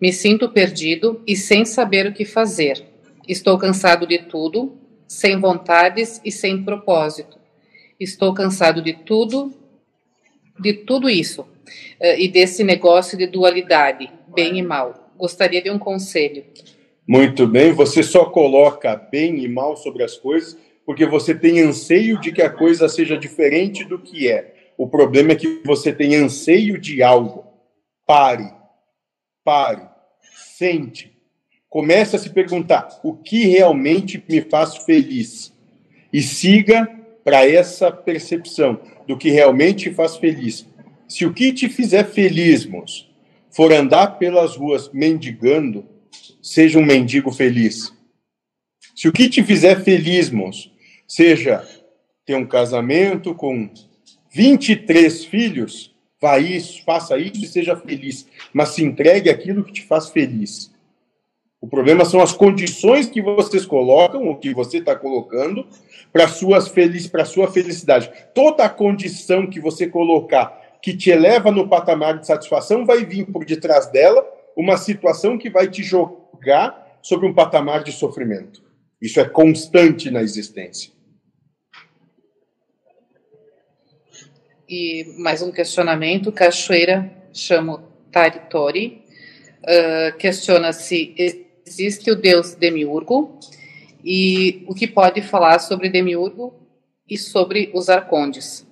Me 0.00 0.12
sinto 0.12 0.48
perdido 0.48 1.22
e 1.26 1.36
sem 1.36 1.64
saber 1.64 2.06
o 2.06 2.12
que 2.12 2.24
fazer. 2.24 2.84
Estou 3.28 3.56
cansado 3.58 4.06
de 4.06 4.18
tudo, 4.18 4.76
sem 5.06 5.38
vontades 5.38 6.20
e 6.24 6.32
sem 6.32 6.64
propósito. 6.64 7.38
Estou 8.00 8.34
cansado 8.34 8.82
de 8.82 8.94
tudo, 8.94 9.52
de 10.62 10.72
tudo 10.72 11.10
isso 11.10 11.46
eh, 12.00 12.22
e 12.22 12.28
desse 12.28 12.62
negócio 12.64 13.18
de 13.18 13.26
dualidade, 13.26 14.10
bem 14.34 14.58
e 14.58 14.62
mal. 14.62 15.12
Gostaria 15.18 15.60
de 15.60 15.70
um 15.70 15.78
conselho. 15.78 16.44
Muito 17.06 17.46
bem, 17.46 17.72
você 17.72 18.02
só 18.02 18.26
coloca 18.26 18.96
bem 18.96 19.44
e 19.44 19.48
mal 19.48 19.76
sobre 19.76 20.02
as 20.02 20.16
coisas 20.16 20.56
porque 20.84 21.06
você 21.06 21.34
tem 21.34 21.60
anseio 21.60 22.20
de 22.20 22.32
que 22.32 22.42
a 22.42 22.50
coisa 22.50 22.88
seja 22.88 23.16
diferente 23.16 23.84
do 23.84 23.98
que 23.98 24.28
é. 24.30 24.54
O 24.76 24.88
problema 24.88 25.32
é 25.32 25.36
que 25.36 25.62
você 25.64 25.92
tem 25.92 26.14
anseio 26.16 26.78
de 26.78 27.02
algo. 27.02 27.44
Pare, 28.06 28.52
pare, 29.44 29.82
sente. 30.56 31.12
Comece 31.68 32.16
a 32.16 32.18
se 32.18 32.30
perguntar 32.30 33.00
o 33.02 33.14
que 33.14 33.46
realmente 33.46 34.22
me 34.28 34.40
faz 34.42 34.76
feliz 34.78 35.52
e 36.12 36.20
siga 36.20 36.86
para 37.24 37.48
essa 37.48 37.90
percepção 37.90 38.80
do 39.06 39.16
que 39.16 39.30
realmente 39.30 39.90
te 39.90 39.94
faz 39.94 40.16
feliz. 40.16 40.66
Se 41.08 41.26
o 41.26 41.32
que 41.32 41.52
te 41.52 41.68
fizer 41.68 42.04
feliz, 42.04 42.64
moço, 42.64 43.08
for 43.50 43.72
andar 43.72 44.18
pelas 44.18 44.56
ruas 44.56 44.90
mendigando, 44.92 45.84
seja 46.40 46.78
um 46.78 46.84
mendigo 46.84 47.30
feliz. 47.30 47.92
Se 48.96 49.08
o 49.08 49.12
que 49.12 49.28
te 49.28 49.42
fizer 49.42 49.82
feliz, 49.84 50.30
moço, 50.30 50.72
seja 51.06 51.66
ter 52.24 52.34
um 52.34 52.46
casamento 52.46 53.34
com 53.34 53.68
23 54.32 55.24
filhos, 55.26 55.94
vá 56.20 56.38
isso, 56.38 56.82
faça 56.84 57.18
isso 57.18 57.44
e 57.44 57.46
seja 57.46 57.76
feliz. 57.76 58.26
Mas 58.52 58.70
se 58.70 58.82
entregue 58.82 59.28
aquilo 59.28 59.64
que 59.64 59.72
te 59.72 59.82
faz 59.82 60.08
feliz. 60.08 60.71
O 61.62 61.68
problema 61.68 62.04
são 62.04 62.20
as 62.20 62.32
condições 62.32 63.08
que 63.08 63.22
vocês 63.22 63.64
colocam, 63.64 64.26
ou 64.26 64.36
que 64.36 64.52
você 64.52 64.78
está 64.78 64.96
colocando, 64.96 65.64
para 66.12 66.26
feliz, 66.26 67.08
sua 67.24 67.46
felicidade. 67.52 68.10
Toda 68.34 68.64
a 68.64 68.68
condição 68.68 69.48
que 69.48 69.60
você 69.60 69.86
colocar 69.86 70.60
que 70.82 70.96
te 70.96 71.10
eleva 71.10 71.52
no 71.52 71.68
patamar 71.68 72.18
de 72.18 72.26
satisfação 72.26 72.84
vai 72.84 73.04
vir 73.04 73.26
por 73.26 73.44
detrás 73.44 73.86
dela 73.92 74.26
uma 74.56 74.76
situação 74.76 75.38
que 75.38 75.48
vai 75.48 75.70
te 75.70 75.84
jogar 75.84 76.98
sobre 77.00 77.28
um 77.28 77.32
patamar 77.32 77.84
de 77.84 77.92
sofrimento. 77.92 78.60
Isso 79.00 79.20
é 79.20 79.24
constante 79.28 80.10
na 80.10 80.20
existência. 80.20 80.90
E 84.68 85.14
mais 85.16 85.42
um 85.42 85.52
questionamento, 85.52 86.32
Cachoeira 86.32 87.08
chamo 87.32 87.80
Taritori, 88.10 89.04
uh, 89.60 90.16
questiona 90.18 90.72
se 90.72 91.14
existe 91.66 92.10
o 92.10 92.16
deus 92.16 92.54
Demiurgo 92.54 93.38
e 94.04 94.64
o 94.66 94.74
que 94.74 94.86
pode 94.86 95.22
falar 95.22 95.58
sobre 95.58 95.88
Demiurgo 95.88 96.54
e 97.08 97.16
sobre 97.16 97.70
os 97.74 97.88
arcondes. 97.88 98.66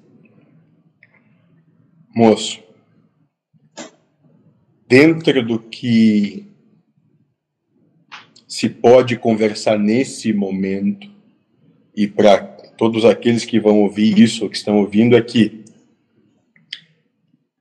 Moço, 2.14 2.62
dentro 4.88 5.46
do 5.46 5.58
que 5.58 6.46
se 8.48 8.68
pode 8.68 9.16
conversar 9.16 9.78
nesse 9.78 10.32
momento, 10.32 11.08
e 11.94 12.08
para 12.08 12.38
todos 12.76 13.04
aqueles 13.04 13.44
que 13.44 13.60
vão 13.60 13.80
ouvir 13.82 14.18
isso, 14.18 14.48
que 14.48 14.56
estão 14.56 14.78
ouvindo 14.78 15.16
aqui, 15.16 15.64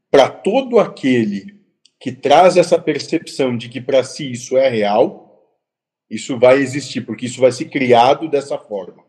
para 0.10 0.28
todo 0.28 0.80
aquele 0.80 1.59
que 2.00 2.12
traz 2.12 2.56
essa 2.58 2.80
percepção 2.80 3.58
de 3.58 3.68
que 3.68 3.82
para 3.82 4.04
si 4.04 4.32
isso 4.32 4.58
é 4.58 4.70
real, 4.70 5.46
isso 6.10 6.40
vai 6.40 6.58
existir, 6.58 7.02
porque 7.02 7.26
isso 7.26 7.42
vai 7.42 7.52
ser 7.52 7.66
criado 7.66 8.30
dessa 8.30 8.58
forma. 8.58 9.04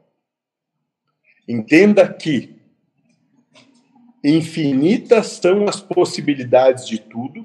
Entenda 1.49 2.13
que 2.13 2.57
infinitas 4.23 5.29
são 5.29 5.67
as 5.67 5.81
possibilidades 5.81 6.87
de 6.87 6.99
tudo, 6.99 7.43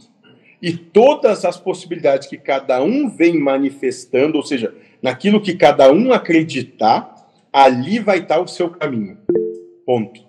E 0.61 0.75
todas 0.75 1.45
as 1.45 1.59
possibilidades 1.59 2.27
que 2.27 2.37
cada 2.37 2.81
um 2.81 3.07
vem 3.07 3.37
manifestando, 3.37 4.37
ou 4.37 4.43
seja, 4.43 4.73
naquilo 4.99 5.39
que 5.39 5.53
cada 5.53 5.91
um 5.91 6.11
acreditar, 6.11 7.13
ali 7.53 7.99
vai 7.99 8.19
estar 8.19 8.39
o 8.39 8.47
seu 8.47 8.71
caminho. 8.71 9.19
Ponto. 9.85 10.24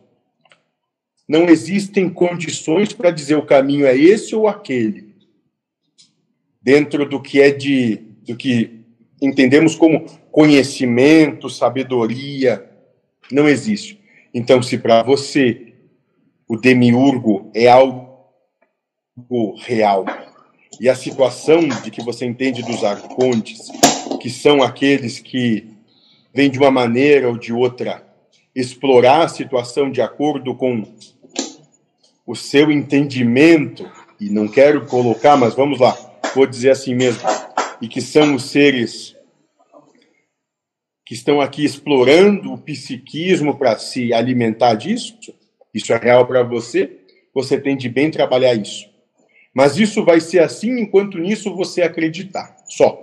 Não 1.29 1.49
existem 1.49 2.09
condições 2.09 2.93
para 2.93 3.11
dizer 3.11 3.37
o 3.37 3.47
caminho 3.47 3.87
é 3.87 3.97
esse 3.97 4.35
ou 4.35 4.47
aquele. 4.47 5.15
Dentro 6.63 7.09
do 7.09 7.21
que 7.21 7.41
é 7.41 7.51
de 7.51 8.07
do 8.27 8.37
que 8.37 8.81
entendemos 9.23 9.75
como 9.77 10.05
conhecimento, 10.31 11.49
sabedoria, 11.49 12.69
não 13.31 13.49
existe. 13.49 14.01
Então, 14.35 14.63
se 14.63 14.77
para 14.77 15.03
você 15.03 15.75
o 16.49 16.57
demiurgo 16.57 17.51
é 17.55 17.69
algo 17.69 18.17
real 19.59 20.05
e 20.81 20.89
a 20.89 20.95
situação 20.95 21.67
de 21.69 21.91
que 21.91 22.03
você 22.03 22.27
entende 22.27 22.63
dos 22.63 22.85
arcontes, 22.85 23.69
que 24.21 24.29
são 24.29 24.63
aqueles 24.63 25.19
que 25.19 25.69
vêm 26.35 26.51
de 26.51 26.59
uma 26.59 26.71
maneira 26.71 27.29
ou 27.29 27.39
de 27.39 27.53
outra 27.53 28.05
explorar 28.55 29.23
a 29.23 29.29
situação 29.29 29.91
de 29.91 30.01
acordo 30.01 30.55
com 30.55 30.83
o 32.27 32.35
seu 32.35 32.73
entendimento, 32.73 33.89
e 34.21 34.29
não 34.31 34.49
quero 34.49 34.87
colocar, 34.87 35.37
mas 35.37 35.55
vamos 35.55 35.79
lá, 35.79 35.97
vou 36.35 36.47
dizer 36.47 36.71
assim 36.71 36.95
mesmo, 36.95 37.23
e 37.81 37.87
que 37.87 38.01
são 38.01 38.35
os 38.35 38.51
seres 38.51 39.15
que 41.05 41.15
estão 41.15 41.41
aqui 41.41 41.65
explorando 41.65 42.53
o 42.53 42.59
psiquismo 42.59 43.57
para 43.57 43.79
se 43.79 44.13
alimentar 44.13 44.75
disso, 44.75 45.17
isso 45.73 45.93
é 45.93 45.97
real 45.97 46.27
para 46.27 46.43
você, 46.43 46.99
você 47.33 47.61
tem 47.61 47.77
de 47.77 47.89
bem 47.89 48.11
trabalhar 48.11 48.55
isso. 48.55 48.89
Mas 49.55 49.79
isso 49.79 50.05
vai 50.05 50.21
ser 50.21 50.41
assim 50.41 50.81
enquanto 50.81 51.19
nisso 51.19 51.55
você 51.55 51.83
acreditar, 51.83 52.57
só. 52.67 53.03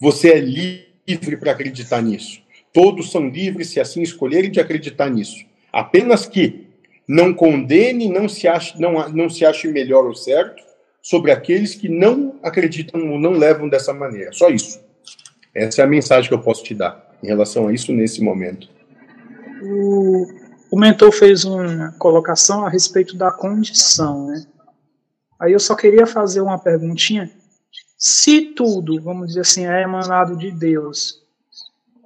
Você 0.00 0.30
é 0.30 0.38
livre 0.38 1.36
para 1.36 1.52
acreditar 1.52 2.00
nisso. 2.00 2.40
Todos 2.72 3.10
são 3.10 3.28
livres, 3.28 3.68
se 3.68 3.80
assim 3.80 4.00
escolherem, 4.00 4.50
de 4.50 4.60
acreditar 4.60 5.10
nisso. 5.10 5.44
Apenas 5.72 6.24
que 6.24 6.67
não 7.08 7.32
condene, 7.32 8.10
não 8.10 8.28
se 8.28 8.46
ache, 8.46 8.78
não, 8.78 9.08
não 9.08 9.30
se 9.30 9.44
ache 9.46 9.66
melhor 9.68 10.04
ou 10.04 10.14
certo 10.14 10.62
sobre 11.00 11.32
aqueles 11.32 11.74
que 11.74 11.88
não 11.88 12.38
acreditam 12.42 13.10
ou 13.10 13.18
não 13.18 13.32
levam 13.32 13.68
dessa 13.68 13.94
maneira. 13.94 14.30
Só 14.32 14.50
isso. 14.50 14.80
Essa 15.54 15.80
é 15.80 15.84
a 15.84 15.88
mensagem 15.88 16.28
que 16.28 16.34
eu 16.34 16.42
posso 16.42 16.62
te 16.62 16.74
dar 16.74 17.08
em 17.22 17.26
relação 17.26 17.68
a 17.68 17.72
isso 17.72 17.92
nesse 17.92 18.22
momento. 18.22 18.68
O, 19.62 20.26
o 20.70 20.78
mentor 20.78 21.10
fez 21.10 21.44
uma 21.44 21.92
colocação 21.98 22.66
a 22.66 22.68
respeito 22.68 23.16
da 23.16 23.32
condição, 23.32 24.26
né? 24.26 24.46
Aí 25.40 25.52
eu 25.52 25.60
só 25.60 25.74
queria 25.74 26.06
fazer 26.06 26.40
uma 26.40 26.58
perguntinha. 26.58 27.30
Se 27.96 28.52
tudo, 28.54 29.00
vamos 29.00 29.28
dizer 29.28 29.40
assim, 29.40 29.66
é 29.66 29.82
emanado 29.82 30.36
de 30.36 30.50
Deus, 30.50 31.22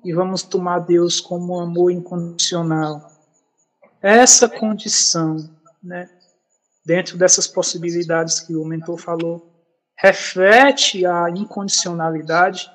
e 0.04 0.12
vamos 0.12 0.42
tomar 0.42 0.80
Deus 0.80 1.20
como 1.20 1.60
amor 1.60 1.90
incondicional, 1.90 3.11
essa 4.02 4.48
condição, 4.48 5.36
né, 5.82 6.08
dentro 6.84 7.16
dessas 7.16 7.46
possibilidades 7.46 8.40
que 8.40 8.56
o 8.56 8.64
mentor 8.64 8.98
falou, 8.98 9.52
reflete 9.96 11.06
a 11.06 11.30
incondicionalidade? 11.30 12.68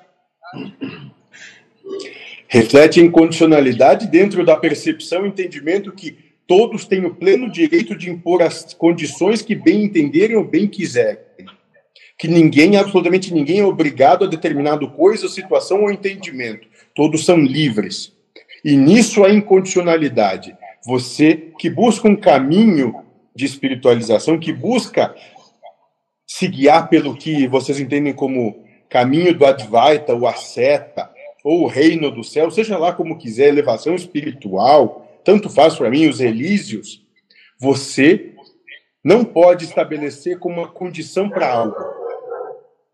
Reflete 2.48 3.00
a 3.00 3.04
incondicionalidade 3.04 4.06
dentro 4.06 4.44
da 4.44 4.56
percepção 4.56 5.26
e 5.26 5.28
entendimento 5.28 5.92
que 5.92 6.28
todos 6.46 6.86
têm 6.86 7.04
o 7.04 7.14
pleno 7.14 7.50
direito 7.50 7.94
de 7.94 8.08
impor 8.08 8.42
as 8.42 8.72
condições 8.72 9.42
que 9.42 9.54
bem 9.54 9.84
entenderem 9.84 10.36
ou 10.36 10.44
bem 10.44 10.66
quiserem. 10.66 11.18
Que 12.18 12.26
ninguém, 12.26 12.76
absolutamente 12.76 13.32
ninguém, 13.32 13.60
é 13.60 13.64
obrigado 13.64 14.24
a 14.24 14.28
determinado 14.28 14.90
coisa, 14.90 15.28
situação 15.28 15.82
ou 15.82 15.90
entendimento. 15.90 16.66
Todos 16.94 17.24
são 17.24 17.38
livres. 17.38 18.12
E 18.64 18.76
nisso 18.76 19.24
a 19.24 19.30
incondicionalidade. 19.30 20.56
Você 20.86 21.52
que 21.58 21.68
busca 21.68 22.08
um 22.08 22.16
caminho 22.16 23.04
de 23.34 23.44
espiritualização, 23.44 24.38
que 24.38 24.52
busca 24.52 25.14
se 26.26 26.46
guiar 26.48 26.88
pelo 26.88 27.16
que 27.16 27.46
vocês 27.46 27.80
entendem 27.80 28.12
como 28.12 28.64
caminho 28.88 29.36
do 29.36 29.44
Advaita, 29.44 30.14
o 30.14 30.26
asceta, 30.26 31.10
ou 31.44 31.62
o 31.62 31.66
reino 31.66 32.10
do 32.10 32.24
céu, 32.24 32.50
seja 32.50 32.76
lá 32.76 32.92
como 32.92 33.16
quiser, 33.16 33.48
elevação 33.48 33.94
espiritual, 33.94 35.20
tanto 35.24 35.48
faz 35.48 35.76
para 35.76 35.90
mim 35.90 36.08
os 36.08 36.20
elísios, 36.20 37.02
você 37.60 38.34
não 39.04 39.24
pode 39.24 39.64
estabelecer 39.64 40.38
como 40.38 40.56
uma 40.56 40.68
condição 40.68 41.28
para 41.28 41.50
algo. 41.50 41.76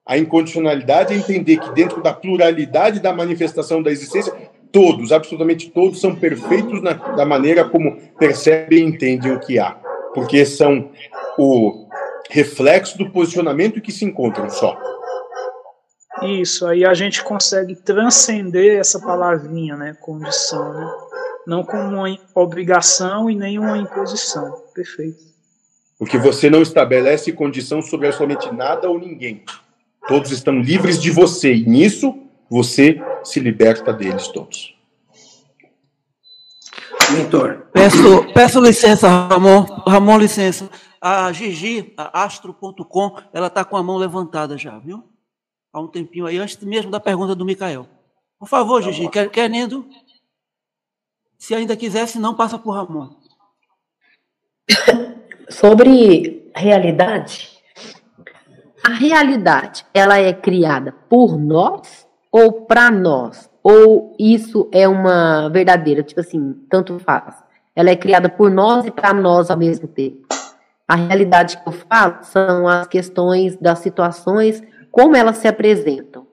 A 0.06 0.18
incondicionalidade 0.18 1.14
é 1.14 1.16
entender 1.16 1.58
que 1.58 1.72
dentro 1.72 2.02
da 2.02 2.12
pluralidade 2.12 3.00
da 3.00 3.12
manifestação 3.12 3.82
da 3.82 3.90
existência, 3.90 4.32
todos, 4.74 5.12
absolutamente 5.12 5.70
todos, 5.70 6.00
são 6.00 6.16
perfeitos 6.16 6.82
na, 6.82 6.94
da 6.94 7.24
maneira 7.24 7.64
como 7.64 7.96
percebem 8.18 8.80
e 8.80 8.82
entendem 8.82 9.30
o 9.30 9.38
que 9.38 9.56
há. 9.56 9.70
Porque 10.12 10.44
são 10.44 10.90
o 11.38 11.86
reflexo 12.28 12.98
do 12.98 13.08
posicionamento 13.08 13.80
que 13.80 13.92
se 13.92 14.04
encontram 14.04 14.50
só. 14.50 14.76
Isso, 16.24 16.66
aí 16.66 16.84
a 16.84 16.92
gente 16.92 17.22
consegue 17.22 17.76
transcender 17.76 18.80
essa 18.80 18.98
palavrinha, 18.98 19.76
né? 19.76 19.96
Condição, 20.00 20.72
né? 20.72 20.92
Não 21.46 21.62
como 21.62 21.96
uma 21.96 22.18
obrigação 22.34 23.30
e 23.30 23.36
nem 23.36 23.58
uma 23.58 23.78
imposição. 23.78 24.60
Perfeito. 24.74 25.18
Porque 25.96 26.18
você 26.18 26.50
não 26.50 26.62
estabelece 26.62 27.32
condição 27.32 27.80
sobre 27.80 28.08
absolutamente 28.08 28.52
nada 28.52 28.90
ou 28.90 28.98
ninguém. 28.98 29.44
Todos 30.08 30.32
estão 30.32 30.58
livres 30.58 31.00
de 31.00 31.10
você, 31.10 31.54
e 31.54 31.64
nisso 31.64 32.23
você 32.54 33.02
se 33.24 33.40
liberta 33.40 33.92
deles 33.92 34.28
todos. 34.28 34.76
Mentor. 37.10 37.66
Peço, 37.72 38.32
peço 38.32 38.60
licença, 38.60 39.08
Ramon. 39.08 39.64
Ramon, 39.84 40.18
licença. 40.18 40.70
A 41.00 41.32
Gigi, 41.32 41.92
a 41.96 42.22
astro.com, 42.22 43.16
ela 43.32 43.48
está 43.48 43.64
com 43.64 43.76
a 43.76 43.82
mão 43.82 43.96
levantada 43.96 44.56
já, 44.56 44.78
viu? 44.78 45.02
Há 45.72 45.80
um 45.80 45.88
tempinho 45.88 46.26
aí, 46.26 46.38
antes 46.38 46.56
mesmo 46.62 46.92
da 46.92 47.00
pergunta 47.00 47.34
do 47.34 47.44
Micael. 47.44 47.88
Por 48.38 48.48
favor, 48.48 48.80
Gigi, 48.80 49.08
quer, 49.08 49.28
querendo 49.28 49.84
se 51.36 51.56
ainda 51.56 51.76
quiser, 51.76 52.06
se 52.06 52.20
não, 52.20 52.36
passa 52.36 52.56
por 52.56 52.70
Ramon. 52.70 53.16
Sobre 55.50 56.52
realidade, 56.54 57.50
a 58.84 58.90
realidade, 58.90 59.84
ela 59.92 60.18
é 60.18 60.32
criada 60.32 60.92
por 61.08 61.36
nós 61.36 62.06
ou 62.34 62.50
para 62.66 62.90
nós? 62.90 63.48
Ou 63.62 64.12
isso 64.18 64.68
é 64.72 64.88
uma 64.88 65.48
verdadeira, 65.50 66.02
tipo 66.02 66.18
assim, 66.18 66.56
tanto 66.68 66.98
faz. 66.98 67.36
Ela 67.76 67.90
é 67.90 67.96
criada 67.96 68.28
por 68.28 68.50
nós 68.50 68.84
e 68.84 68.90
para 68.90 69.14
nós 69.14 69.50
ao 69.50 69.56
mesmo 69.56 69.86
tempo. 69.86 70.26
A 70.86 70.96
realidade 70.96 71.56
que 71.56 71.68
eu 71.68 71.72
falo 71.72 72.24
são 72.24 72.66
as 72.66 72.88
questões 72.88 73.56
das 73.56 73.78
situações, 73.78 74.60
como 74.90 75.14
elas 75.14 75.38
se 75.38 75.46
apresentam. 75.46 76.26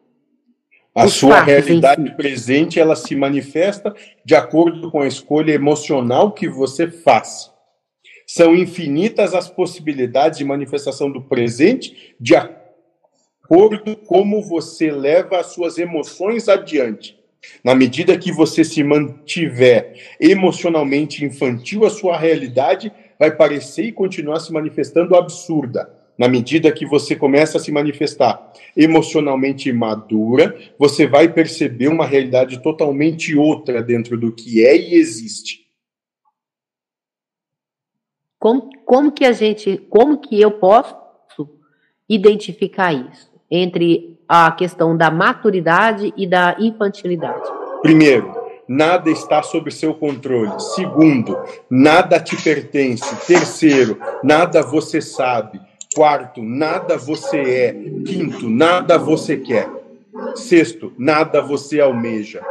A 0.95 1.07
sua 1.07 1.41
realidade 1.41 2.03
si. 2.03 2.15
presente 2.15 2.79
ela 2.79 2.95
se 2.95 3.15
manifesta 3.15 3.93
de 4.25 4.33
acordo 4.33 4.89
com 4.89 5.01
a 5.01 5.07
escolha 5.07 5.53
emocional 5.53 6.31
que 6.31 6.49
você 6.49 6.89
faz. 6.89 7.51
São 8.25 8.55
infinitas 8.55 9.35
as 9.35 9.47
possibilidades 9.47 10.39
de 10.39 10.45
manifestação 10.45 11.11
do 11.11 11.21
presente 11.21 12.15
de 12.19 12.35
acordo 12.35 12.60
com 13.51 13.95
como 13.95 14.41
você 14.41 14.89
leva 14.89 15.39
as 15.39 15.47
suas 15.47 15.77
emoções 15.77 16.47
adiante. 16.47 17.19
Na 17.61 17.75
medida 17.75 18.17
que 18.17 18.31
você 18.31 18.63
se 18.63 18.81
mantiver 18.81 20.15
emocionalmente 20.21 21.25
infantil, 21.25 21.85
a 21.85 21.89
sua 21.89 22.17
realidade 22.17 22.93
vai 23.19 23.35
parecer 23.35 23.83
e 23.83 23.91
continuar 23.91 24.39
se 24.39 24.53
manifestando 24.53 25.17
absurda. 25.17 25.91
Na 26.17 26.29
medida 26.29 26.71
que 26.71 26.85
você 26.85 27.13
começa 27.13 27.57
a 27.57 27.59
se 27.59 27.73
manifestar 27.73 28.53
emocionalmente 28.77 29.71
madura, 29.73 30.57
você 30.77 31.05
vai 31.05 31.27
perceber 31.27 31.89
uma 31.89 32.05
realidade 32.05 32.61
totalmente 32.61 33.35
outra 33.35 33.81
dentro 33.81 34.17
do 34.17 34.31
que 34.31 34.65
é 34.65 34.77
e 34.77 34.93
existe. 34.93 35.67
Como, 38.39 38.69
como 38.85 39.11
que 39.11 39.25
a 39.25 39.33
gente, 39.33 39.77
como 39.89 40.19
que 40.19 40.39
eu 40.39 40.51
posso 40.51 40.95
identificar 42.07 42.93
isso 42.93 43.30
entre 43.51 44.17
a 44.27 44.49
questão 44.51 44.95
da 44.95 45.11
maturidade 45.11 46.13
e 46.15 46.25
da 46.25 46.55
infantilidade? 46.57 47.43
Primeiro, 47.81 48.33
nada 48.67 49.09
está 49.09 49.43
sob 49.43 49.69
seu 49.69 49.93
controle. 49.93 50.57
Segundo, 50.75 51.37
nada 51.69 52.19
te 52.19 52.41
pertence. 52.41 53.13
Terceiro, 53.27 53.99
nada 54.23 54.61
você 54.61 55.01
sabe. 55.01 55.59
Quarto, 55.93 56.41
nada 56.41 56.97
você 56.97 57.37
é. 57.37 57.73
Quinto, 58.05 58.49
nada 58.49 58.97
você 58.97 59.35
quer. 59.35 59.69
Sexto, 60.35 60.93
nada 60.97 61.41
você 61.41 61.81
almeja. 61.81 62.41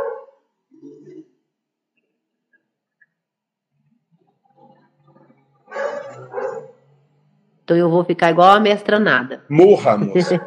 Então 7.70 7.78
eu 7.78 7.88
vou 7.88 8.04
ficar 8.04 8.32
igual 8.32 8.50
a 8.50 8.58
mestra 8.58 8.98
nada. 8.98 9.44
Morra, 9.48 9.96
moça. 9.96 10.44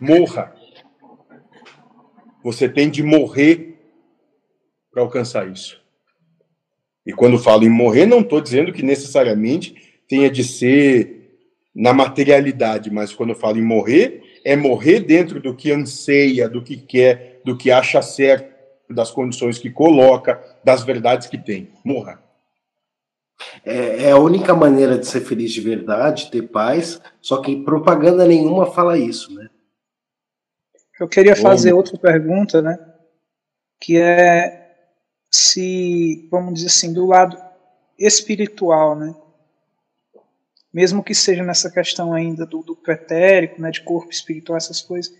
Morra. 0.00 0.54
Você 2.42 2.70
tem 2.70 2.88
de 2.88 3.02
morrer 3.02 3.78
para 4.90 5.02
alcançar 5.02 5.46
isso. 5.46 5.78
E 7.04 7.12
quando 7.12 7.38
falo 7.38 7.64
em 7.64 7.68
morrer, 7.68 8.06
não 8.06 8.20
estou 8.20 8.40
dizendo 8.40 8.72
que 8.72 8.82
necessariamente 8.82 10.00
tenha 10.08 10.30
de 10.30 10.42
ser 10.42 11.36
na 11.76 11.92
materialidade, 11.92 12.90
mas 12.90 13.12
quando 13.12 13.34
falo 13.34 13.58
em 13.58 13.62
morrer, 13.62 14.22
é 14.46 14.56
morrer 14.56 15.00
dentro 15.00 15.38
do 15.38 15.54
que 15.54 15.70
anseia, 15.70 16.48
do 16.48 16.62
que 16.62 16.78
quer, 16.78 17.42
do 17.44 17.58
que 17.58 17.70
acha 17.70 18.00
certo, 18.00 18.50
das 18.88 19.10
condições 19.10 19.58
que 19.58 19.68
coloca, 19.68 20.42
das 20.64 20.82
verdades 20.82 21.28
que 21.28 21.36
tem. 21.36 21.68
Morra. 21.84 22.31
É, 23.64 24.04
é 24.04 24.10
a 24.12 24.18
única 24.18 24.54
maneira 24.54 24.98
de 24.98 25.06
ser 25.06 25.20
feliz 25.20 25.52
de 25.52 25.60
verdade, 25.60 26.30
ter 26.30 26.42
paz, 26.42 27.00
só 27.20 27.40
que 27.40 27.62
propaganda 27.64 28.26
nenhuma 28.26 28.66
fala 28.66 28.98
isso, 28.98 29.34
né? 29.34 29.48
Eu 31.00 31.08
queria 31.08 31.34
fazer 31.34 31.72
outra 31.72 31.98
pergunta, 31.98 32.62
né? 32.62 32.78
Que 33.80 33.98
é 33.98 34.62
se, 35.30 36.28
vamos 36.30 36.54
dizer 36.54 36.66
assim, 36.68 36.92
do 36.92 37.06
lado 37.06 37.36
espiritual, 37.98 38.94
né? 38.94 39.14
Mesmo 40.72 41.02
que 41.02 41.14
seja 41.14 41.42
nessa 41.42 41.70
questão 41.70 42.14
ainda 42.14 42.46
do, 42.46 42.62
do 42.62 42.76
pretérico, 42.76 43.60
né, 43.60 43.70
de 43.70 43.82
corpo 43.82 44.10
espiritual, 44.10 44.56
essas 44.56 44.80
coisas, 44.80 45.14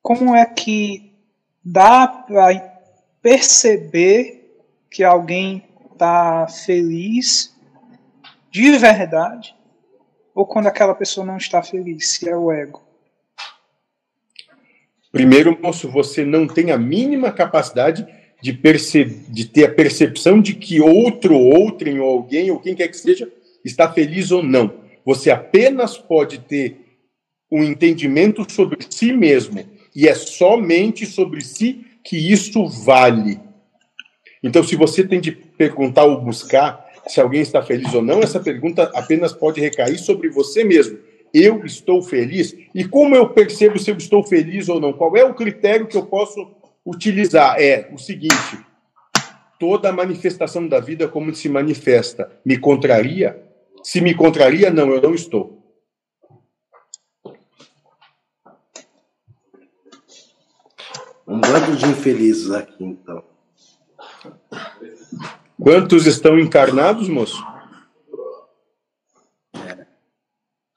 como 0.00 0.34
é 0.34 0.44
que 0.44 1.12
dá 1.64 2.08
para 2.08 2.58
perceber 3.20 4.64
que 4.90 5.04
alguém 5.04 5.68
está 6.02 6.48
feliz 6.48 7.54
de 8.50 8.76
verdade 8.76 9.54
ou 10.34 10.44
quando 10.44 10.66
aquela 10.66 10.94
pessoa 10.94 11.24
não 11.24 11.36
está 11.36 11.62
feliz, 11.62 12.14
se 12.14 12.28
é 12.28 12.36
o 12.36 12.50
ego? 12.50 12.82
Primeiro, 15.12 15.56
moço, 15.60 15.88
você 15.90 16.24
não 16.24 16.48
tem 16.48 16.70
a 16.70 16.78
mínima 16.78 17.30
capacidade 17.30 18.06
de, 18.42 18.52
de 18.52 19.44
ter 19.44 19.66
a 19.66 19.74
percepção 19.74 20.40
de 20.40 20.54
que 20.54 20.80
outro, 20.80 21.36
outrem, 21.36 22.00
ou 22.00 22.10
alguém, 22.10 22.50
ou 22.50 22.58
quem 22.58 22.74
quer 22.74 22.88
que 22.88 22.96
seja, 22.96 23.30
está 23.64 23.92
feliz 23.92 24.32
ou 24.32 24.42
não. 24.42 24.82
Você 25.04 25.30
apenas 25.30 25.98
pode 25.98 26.38
ter 26.40 26.78
um 27.50 27.62
entendimento 27.62 28.50
sobre 28.50 28.78
si 28.88 29.12
mesmo, 29.12 29.64
e 29.94 30.08
é 30.08 30.14
somente 30.14 31.04
sobre 31.04 31.42
si 31.42 31.84
que 32.02 32.16
isso 32.16 32.66
vale. 32.66 33.38
Então, 34.42 34.64
se 34.64 34.74
você 34.74 35.06
tem 35.06 35.20
de 35.20 35.30
perguntar 35.68 36.04
ou 36.04 36.20
buscar 36.20 36.90
se 37.06 37.20
alguém 37.20 37.40
está 37.40 37.62
feliz 37.62 37.92
ou 37.94 38.02
não, 38.02 38.20
essa 38.20 38.40
pergunta 38.40 38.90
apenas 38.94 39.32
pode 39.32 39.60
recair 39.60 39.98
sobre 39.98 40.28
você 40.28 40.62
mesmo 40.64 40.98
eu 41.32 41.64
estou 41.64 42.02
feliz? 42.02 42.54
E 42.74 42.84
como 42.84 43.16
eu 43.16 43.28
percebo 43.30 43.78
se 43.78 43.90
eu 43.90 43.96
estou 43.96 44.22
feliz 44.22 44.68
ou 44.68 44.80
não? 44.80 44.92
Qual 44.92 45.16
é 45.16 45.24
o 45.24 45.34
critério 45.34 45.86
que 45.86 45.96
eu 45.96 46.04
posso 46.04 46.50
utilizar? 46.84 47.56
É 47.58 47.88
o 47.92 47.98
seguinte: 47.98 48.58
toda 49.58 49.92
manifestação 49.92 50.66
da 50.68 50.78
vida 50.78 51.08
como 51.08 51.34
se 51.34 51.48
manifesta 51.48 52.30
me 52.44 52.58
contraria? 52.58 53.42
Se 53.82 54.00
me 54.00 54.14
contraria, 54.14 54.70
não, 54.70 54.90
eu 54.90 55.00
não 55.00 55.14
estou. 55.14 55.60
Um 61.26 61.40
bando 61.40 61.76
de 61.76 61.86
infelizes 61.86 62.50
aqui, 62.50 62.84
então. 62.84 63.24
Quantos 65.62 66.06
estão 66.06 66.38
encarnados, 66.40 67.08
moço? 67.08 67.40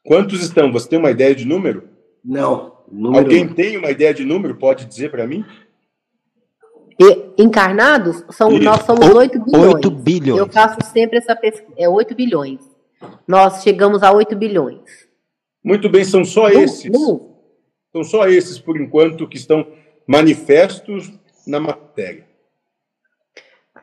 Quantos 0.05 0.43
estão? 0.43 0.71
Você 0.71 0.87
tem 0.87 0.99
uma 0.99 1.09
ideia 1.09 1.33
de 1.33 1.43
número? 1.43 1.89
Não. 2.23 2.77
Número... 2.91 3.23
Alguém 3.23 3.47
tem 3.47 3.77
uma 3.77 3.89
ideia 3.89 4.13
de 4.13 4.23
número? 4.23 4.55
Pode 4.55 4.85
dizer 4.85 5.09
para 5.09 5.25
mim? 5.25 5.43
E, 7.01 7.41
encarnados? 7.41 8.23
São, 8.29 8.51
nós 8.59 8.83
somos 8.83 9.09
8 9.09 9.43
bilhões. 9.43 9.73
8 9.73 9.91
bilhões. 9.91 10.39
Eu 10.39 10.47
faço 10.47 10.77
sempre 10.93 11.17
essa 11.17 11.35
pesquisa. 11.35 11.73
É 11.75 11.89
8 11.89 12.13
bilhões. 12.13 12.59
Nós 13.27 13.63
chegamos 13.63 14.03
a 14.03 14.11
8 14.11 14.35
bilhões. 14.35 15.09
Muito 15.63 15.89
bem, 15.89 16.03
são 16.03 16.23
só 16.23 16.47
esses. 16.49 16.91
São 17.91 18.03
só 18.03 18.27
esses, 18.27 18.59
por 18.59 18.79
enquanto, 18.79 19.27
que 19.27 19.37
estão 19.37 19.65
manifestos 20.07 21.11
na 21.47 21.59
matéria. 21.59 22.34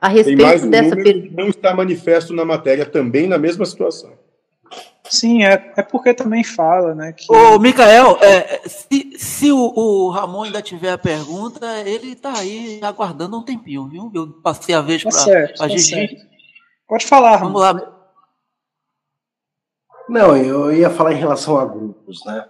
A 0.03 0.09
respeito 0.09 0.67
dessa 0.67 0.97
pergunta. 0.97 1.41
Não 1.41 1.49
está 1.49 1.73
manifesto 1.73 2.35
na 2.35 2.45
matéria 2.45 2.85
também 2.85 3.29
na 3.29 3.39
mesma 3.39 3.65
situação. 3.65 4.13
Sim, 5.09 5.45
é, 5.45 5.75
é 5.77 5.83
porque 5.83 6.13
também 6.13 6.43
fala, 6.43 6.93
né? 6.93 7.13
Que... 7.13 7.33
Ô, 7.33 7.57
Mikael, 7.61 8.19
é, 8.21 8.67
se, 8.67 9.13
se 9.17 9.53
o, 9.53 9.59
o, 9.59 10.11
Ramon 10.11 10.43
ainda 10.43 10.61
tiver 10.61 10.91
a 10.91 10.99
pergunta, 10.99 11.67
ele 11.87 12.17
tá 12.17 12.37
aí 12.37 12.81
aguardando 12.83 13.39
um 13.39 13.45
tempinho, 13.45 13.87
viu? 13.89 14.11
Eu 14.13 14.29
passei 14.43 14.75
a 14.75 14.81
vez 14.81 15.05
tá 15.05 15.11
para 15.11 15.45
a 15.45 15.49
tá 15.53 15.69
Gigi. 15.69 16.17
Pode 16.89 17.07
falar, 17.07 17.37
Vamos 17.37 17.61
lá. 17.61 17.75
Não, 20.09 20.37
eu 20.37 20.73
ia 20.73 20.91
falar 20.91 21.13
em 21.13 21.19
relação 21.19 21.59
a 21.59 21.65
grupos, 21.65 22.25
né? 22.27 22.45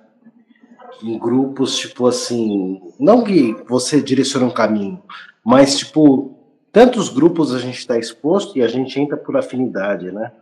Em 1.03 1.19
grupos, 1.19 1.77
tipo 1.77 2.07
assim, 2.07 2.81
não 2.99 3.23
que 3.23 3.53
você 3.69 4.01
direcione 4.01 4.47
um 4.47 4.51
caminho, 4.51 5.03
mas 5.45 5.79
tipo, 5.79 6.42
tantos 6.73 7.09
grupos 7.09 7.55
a 7.55 7.59
gente 7.59 7.79
está 7.79 7.99
exposto 7.99 8.59
e 8.59 8.63
a 8.63 8.69
gente 8.69 8.99
entra 8.99 9.17
por 9.17 9.37
afinidade, 9.37 10.11
né? 10.11 10.33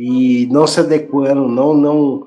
e 0.00 0.46
não 0.46 0.64
se 0.64 0.78
adequando, 0.78 1.48
não, 1.48 1.74
não, 1.74 2.24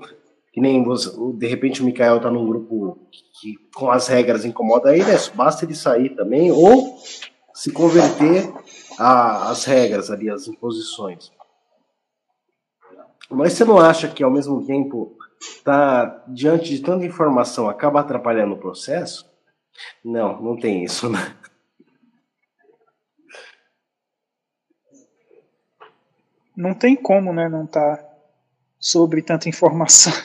que 0.52 0.60
nem 0.60 0.84
você, 0.84 1.10
de 1.36 1.48
repente 1.48 1.82
o 1.82 1.86
Mikael 1.86 2.20
tá 2.20 2.30
num 2.30 2.46
grupo 2.46 2.98
que 3.40 3.56
com 3.74 3.90
as 3.90 4.10
regras 4.10 4.44
incomoda 4.44 4.96
ele, 4.96 5.10
é, 5.10 5.18
basta 5.34 5.64
ele 5.64 5.74
sair 5.74 6.10
também, 6.10 6.52
ou 6.52 6.98
se 7.54 7.72
converter 7.72 8.52
às 9.00 9.64
regras 9.64 10.12
ali, 10.12 10.30
às 10.30 10.50
imposições. 10.50 11.32
Mas 13.30 13.54
você 13.54 13.64
não 13.64 13.78
acha 13.78 14.10
que 14.10 14.22
ao 14.22 14.32
mesmo 14.32 14.66
tempo 14.66 15.16
tá 15.64 16.26
diante 16.28 16.76
de 16.76 16.82
tanta 16.82 17.06
informação 17.06 17.70
acaba 17.70 18.02
atrapalhando 18.02 18.56
o 18.56 18.60
processo? 18.60 19.26
Não, 20.04 20.42
não 20.42 20.58
tem 20.58 20.84
isso, 20.84 21.10
né? 21.10 21.38
Não 26.56 26.74
tem 26.74 26.96
como, 26.96 27.34
né, 27.34 27.48
não 27.48 27.66
tá 27.66 28.04
sobre 28.80 29.22
tanta 29.22 29.48
informação. 29.48 30.14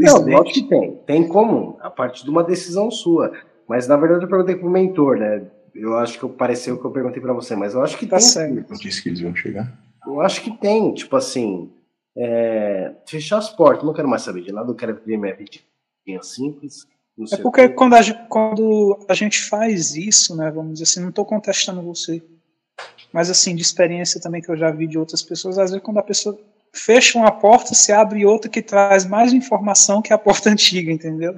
Não, 0.00 0.26
lógico 0.26 0.52
que 0.52 0.68
tem. 0.68 0.96
Tem 1.06 1.28
como, 1.28 1.78
a 1.80 1.88
partir 1.88 2.24
de 2.24 2.30
uma 2.30 2.42
decisão 2.42 2.90
sua. 2.90 3.32
Mas 3.68 3.86
na 3.86 3.96
verdade 3.96 4.24
eu 4.24 4.28
perguntei 4.28 4.56
pro 4.56 4.68
mentor, 4.68 5.16
né? 5.16 5.46
Eu 5.72 5.96
acho 5.96 6.18
que 6.18 6.28
pareceu 6.28 6.76
que 6.76 6.84
eu 6.84 6.90
perguntei 6.90 7.22
para 7.22 7.32
você, 7.32 7.54
mas 7.54 7.72
eu 7.72 7.80
acho 7.80 7.96
que 7.96 8.04
tá 8.04 8.16
tem. 8.16 8.26
Certo. 8.26 8.72
Eu 8.72 8.78
disse 8.78 9.00
que 9.00 9.10
eles 9.10 9.20
iam 9.20 9.36
chegar. 9.36 9.72
Eu 10.04 10.20
acho 10.20 10.42
que 10.42 10.50
tem, 10.50 10.92
tipo 10.92 11.14
assim, 11.14 11.70
é, 12.16 12.94
fechar 13.06 13.38
as 13.38 13.50
portas, 13.50 13.84
não 13.84 13.94
quero 13.94 14.08
mais 14.08 14.22
saber 14.22 14.42
de 14.42 14.50
nada, 14.50 14.70
eu 14.70 14.74
quero 14.74 14.96
viver 14.96 15.16
minha 15.16 15.36
vida 15.36 15.60
simples. 16.22 16.86
É 17.32 17.36
porque 17.36 17.68
quando 17.68 17.94
a, 17.94 18.14
quando 18.28 18.98
a 19.08 19.14
gente 19.14 19.40
faz 19.42 19.94
isso, 19.94 20.36
né, 20.36 20.50
vamos 20.50 20.72
dizer 20.74 20.84
assim, 20.84 21.00
não 21.00 21.10
estou 21.10 21.24
contestando 21.24 21.82
você, 21.82 22.22
mas 23.12 23.30
assim, 23.30 23.54
de 23.54 23.62
experiência 23.62 24.20
também 24.20 24.42
que 24.42 24.50
eu 24.50 24.56
já 24.56 24.70
vi 24.70 24.86
de 24.86 24.98
outras 24.98 25.22
pessoas, 25.22 25.58
às 25.58 25.70
vezes 25.70 25.84
quando 25.84 25.98
a 25.98 26.02
pessoa 26.02 26.38
fecha 26.72 27.18
uma 27.18 27.30
porta, 27.30 27.74
se 27.74 27.92
abre 27.92 28.26
outra 28.26 28.50
que 28.50 28.62
traz 28.62 29.06
mais 29.06 29.32
informação 29.32 30.02
que 30.02 30.12
a 30.12 30.18
porta 30.18 30.50
antiga, 30.50 30.92
entendeu? 30.92 31.34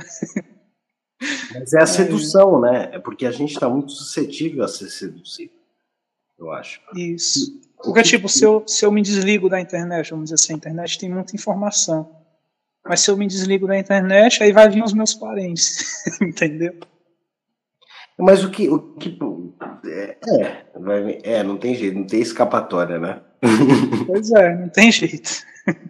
Mas 1.55 1.73
é 1.73 1.83
a 1.83 1.87
sedução, 1.87 2.61
né? 2.61 2.91
É 2.93 2.99
porque 2.99 3.27
a 3.27 3.31
gente 3.31 3.53
está 3.53 3.69
muito 3.69 3.93
suscetível 3.93 4.65
a 4.65 4.69
ser 4.69 4.89
seduzido, 4.89 5.53
eu 6.39 6.51
acho. 6.51 6.81
Isso. 6.95 7.61
Porque, 7.83 8.03
tipo, 8.03 8.29
se 8.29 8.45
eu, 8.45 8.63
se 8.67 8.85
eu 8.85 8.93
me 8.93 9.03
desligo 9.03 9.49
da 9.49 9.61
internet, 9.61 10.11
vamos 10.11 10.31
dizer 10.31 10.35
assim, 10.35 10.53
a 10.53 10.57
internet 10.57 10.99
tem 10.99 11.09
muita 11.09 11.35
informação. 11.35 12.11
Mas 12.85 13.01
se 13.01 13.11
eu 13.11 13.17
me 13.17 13.27
desligo 13.27 13.67
da 13.67 13.79
internet, 13.79 14.43
aí 14.43 14.53
vai 14.53 14.69
vir 14.69 14.83
os 14.83 14.93
meus 14.93 15.15
parentes, 15.15 16.05
entendeu? 16.21 16.75
Mas 18.21 18.45
o 18.45 18.51
que. 18.51 18.69
O 18.69 18.79
que 18.79 19.19
é, 19.87 20.17
é, 20.29 20.63
vai, 20.79 21.19
é, 21.23 21.43
não 21.43 21.57
tem 21.57 21.75
jeito, 21.75 21.99
não 21.99 22.07
tem 22.07 22.21
escapatória, 22.21 22.99
né? 22.99 23.21
Pois 24.07 24.31
é, 24.33 24.55
não 24.55 24.69
tem 24.69 24.93
jeito. 24.93 25.31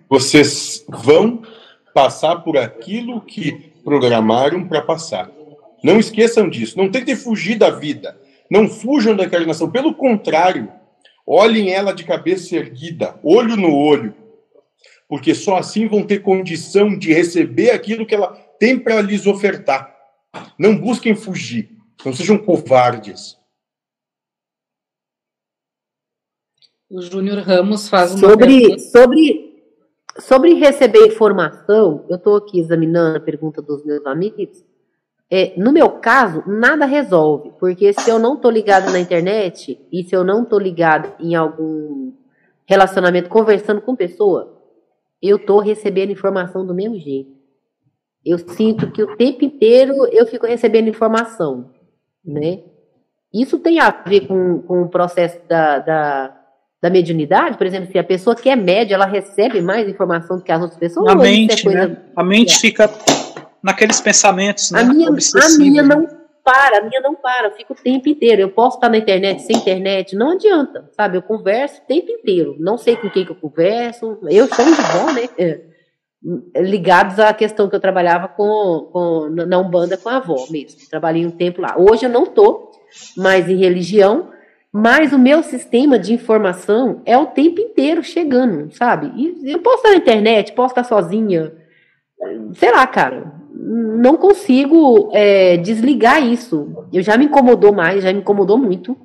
Vocês 0.08 0.84
vão 0.88 1.42
passar 1.92 2.36
por 2.36 2.56
aquilo 2.56 3.20
que 3.20 3.72
programaram 3.82 4.66
para 4.66 4.82
passar. 4.82 5.30
Não 5.82 5.98
esqueçam 5.98 6.48
disso. 6.48 6.76
Não 6.78 6.90
tentem 6.90 7.16
fugir 7.16 7.56
da 7.56 7.70
vida. 7.70 8.18
Não 8.50 8.68
fujam 8.68 9.16
da 9.16 9.24
encarnação. 9.24 9.70
Pelo 9.70 9.94
contrário, 9.94 10.70
olhem 11.26 11.70
ela 11.70 11.92
de 11.92 12.04
cabeça 12.04 12.56
erguida, 12.56 13.14
olho 13.22 13.56
no 13.56 13.74
olho. 13.74 14.14
Porque 15.08 15.34
só 15.34 15.56
assim 15.56 15.88
vão 15.88 16.02
ter 16.02 16.20
condição 16.20 16.96
de 16.96 17.12
receber 17.12 17.70
aquilo 17.70 18.06
que 18.06 18.14
ela 18.14 18.28
tem 18.58 18.78
para 18.78 19.00
lhes 19.00 19.26
ofertar. 19.26 19.94
Não 20.58 20.76
busquem 20.76 21.14
fugir. 21.14 21.79
Não 22.04 22.12
sejam 22.12 22.38
covardes. 22.38 23.38
O 26.88 27.00
Júnior 27.00 27.38
Ramos 27.38 27.88
faz 27.88 28.12
uma 28.12 28.18
sobre, 28.18 28.60
pergunta. 28.60 28.78
sobre 28.80 29.50
sobre 30.18 30.54
receber 30.54 31.06
informação, 31.06 32.04
eu 32.08 32.16
estou 32.16 32.36
aqui 32.36 32.58
examinando 32.58 33.16
a 33.16 33.20
pergunta 33.20 33.62
dos 33.62 33.84
meus 33.84 34.04
amigos. 34.06 34.64
É, 35.30 35.52
no 35.56 35.72
meu 35.72 35.88
caso, 35.88 36.42
nada 36.46 36.84
resolve, 36.84 37.52
porque 37.60 37.92
se 37.92 38.10
eu 38.10 38.18
não 38.18 38.34
estou 38.34 38.50
ligado 38.50 38.90
na 38.90 38.98
internet 38.98 39.80
e 39.92 40.02
se 40.02 40.14
eu 40.14 40.24
não 40.24 40.42
estou 40.42 40.58
ligado 40.58 41.14
em 41.20 41.36
algum 41.36 42.12
relacionamento 42.66 43.28
conversando 43.28 43.80
com 43.80 43.94
pessoa, 43.94 44.60
eu 45.22 45.36
estou 45.36 45.60
recebendo 45.60 46.10
informação 46.10 46.66
do 46.66 46.74
mesmo 46.74 46.98
jeito. 46.98 47.30
Eu 48.24 48.38
sinto 48.38 48.90
que 48.90 49.02
o 49.02 49.16
tempo 49.16 49.44
inteiro 49.44 49.94
eu 50.08 50.26
fico 50.26 50.46
recebendo 50.46 50.88
informação, 50.88 51.70
né? 52.24 52.60
Isso 53.32 53.58
tem 53.58 53.78
a 53.80 53.90
ver 53.90 54.26
com, 54.26 54.60
com 54.62 54.82
o 54.82 54.88
processo 54.88 55.38
da, 55.48 55.78
da, 55.78 56.36
da 56.82 56.90
mediunidade? 56.90 57.56
Por 57.56 57.66
exemplo, 57.66 57.90
se 57.90 57.98
a 57.98 58.04
pessoa 58.04 58.34
que 58.34 58.48
é 58.50 58.56
média, 58.56 58.94
ela 58.94 59.06
recebe 59.06 59.60
mais 59.60 59.88
informação 59.88 60.36
do 60.36 60.42
que 60.42 60.50
as 60.50 60.60
outras 60.60 60.78
pessoas? 60.78 61.08
A 61.08 61.12
é 61.12 61.16
mente, 61.16 61.62
coisa- 61.62 61.86
né? 61.88 61.96
A 62.16 62.24
mente 62.24 62.56
É. 62.56 62.58
fica 62.58 62.90
naqueles 63.62 64.00
pensamentos, 64.00 64.70
né? 64.72 64.80
A 64.80 64.84
minha, 64.84 65.08
a 65.08 65.58
minha 65.58 65.82
né? 65.82 65.94
não 65.94 66.20
para, 66.42 66.78
a 66.78 66.82
minha 66.82 67.00
não 67.02 67.14
para, 67.14 67.48
eu 67.48 67.52
fico 67.52 67.72
o 67.74 67.76
tempo 67.76 68.08
inteiro. 68.08 68.42
Eu 68.42 68.50
posso 68.50 68.76
estar 68.78 68.88
na 68.88 68.96
internet 68.98 69.42
sem 69.42 69.56
internet, 69.56 70.16
não 70.16 70.30
adianta, 70.32 70.90
sabe? 70.96 71.16
Eu 71.18 71.22
converso 71.22 71.80
o 71.82 71.86
tempo 71.86 72.10
inteiro. 72.10 72.56
Não 72.58 72.76
sei 72.76 72.96
com 72.96 73.08
quem 73.10 73.24
que 73.24 73.30
eu 73.30 73.36
converso. 73.36 74.18
Eu 74.28 74.48
sou 74.48 74.64
de 74.64 74.70
bom, 74.72 75.12
né? 75.12 75.28
É. 75.38 75.60
Ligados 76.54 77.18
à 77.18 77.32
questão 77.32 77.68
que 77.68 77.74
eu 77.74 77.80
trabalhava 77.80 78.28
com, 78.28 78.90
com 78.92 79.28
na 79.30 79.58
Umbanda 79.58 79.96
com 79.96 80.08
a 80.08 80.16
avó 80.16 80.46
mesmo. 80.50 80.80
Trabalhei 80.90 81.24
um 81.24 81.30
tempo 81.30 81.62
lá. 81.62 81.76
Hoje 81.78 82.04
eu 82.04 82.10
não 82.10 82.24
estou 82.24 82.70
mais 83.16 83.48
em 83.48 83.56
religião, 83.56 84.28
mas 84.72 85.12
o 85.12 85.18
meu 85.18 85.42
sistema 85.42 85.98
de 85.98 86.12
informação 86.12 87.00
é 87.06 87.16
o 87.16 87.26
tempo 87.26 87.60
inteiro 87.60 88.02
chegando, 88.02 88.70
sabe? 88.74 89.10
E 89.16 89.50
eu 89.50 89.60
posso 89.60 89.78
estar 89.78 89.90
na 89.90 89.96
internet, 89.96 90.52
posso 90.52 90.72
estar 90.72 90.84
sozinha, 90.84 91.52
sei 92.54 92.70
lá, 92.70 92.86
cara, 92.86 93.32
não 93.52 94.16
consigo 94.16 95.10
é, 95.12 95.56
desligar 95.56 96.22
isso. 96.22 96.86
Eu 96.92 97.02
já 97.02 97.16
me 97.16 97.26
incomodou 97.26 97.72
mais, 97.72 98.02
já 98.02 98.12
me 98.12 98.20
incomodou 98.20 98.58
muito, 98.58 98.96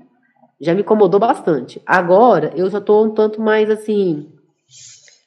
já 0.60 0.74
me 0.74 0.82
incomodou 0.82 1.20
bastante. 1.20 1.82
Agora 1.86 2.52
eu 2.56 2.70
já 2.70 2.80
tô 2.80 3.04
um 3.04 3.10
tanto 3.12 3.42
mais 3.42 3.70
assim, 3.70 4.30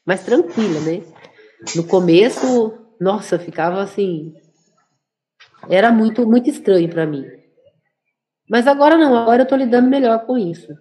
mais 0.06 0.22
tranquila, 0.22 0.80
né? 0.80 1.02
No 1.74 1.84
começo, 1.84 2.78
nossa, 3.00 3.38
ficava 3.38 3.82
assim, 3.82 4.34
era 5.68 5.90
muito 5.90 6.26
muito 6.26 6.48
estranho 6.48 6.88
para 6.88 7.06
mim. 7.06 7.24
Mas 8.48 8.66
agora 8.66 8.96
não, 8.96 9.16
agora 9.16 9.42
eu 9.42 9.46
tô 9.46 9.56
lidando 9.56 9.88
melhor 9.88 10.24
com 10.24 10.38
isso. 10.38 10.72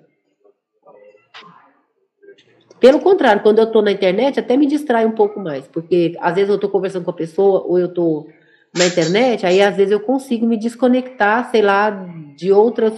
Pelo 2.79 2.99
contrário, 2.99 3.41
quando 3.41 3.59
eu 3.59 3.71
tô 3.71 3.81
na 3.81 3.91
internet, 3.91 4.39
até 4.39 4.55
me 4.55 4.67
distrai 4.67 5.05
um 5.05 5.11
pouco 5.11 5.39
mais, 5.39 5.67
porque 5.67 6.15
às 6.19 6.35
vezes 6.35 6.49
eu 6.49 6.59
tô 6.59 6.69
conversando 6.69 7.03
com 7.03 7.11
a 7.11 7.15
pessoa 7.15 7.63
ou 7.63 7.79
eu 7.79 7.91
tô 7.91 8.27
na 8.75 8.85
internet, 8.85 9.45
aí 9.45 9.61
às 9.61 9.75
vezes 9.75 9.91
eu 9.91 9.99
consigo 9.99 10.45
me 10.45 10.57
desconectar, 10.57 11.49
sei 11.49 11.61
lá, 11.61 11.89
de 12.35 12.51
outras. 12.51 12.93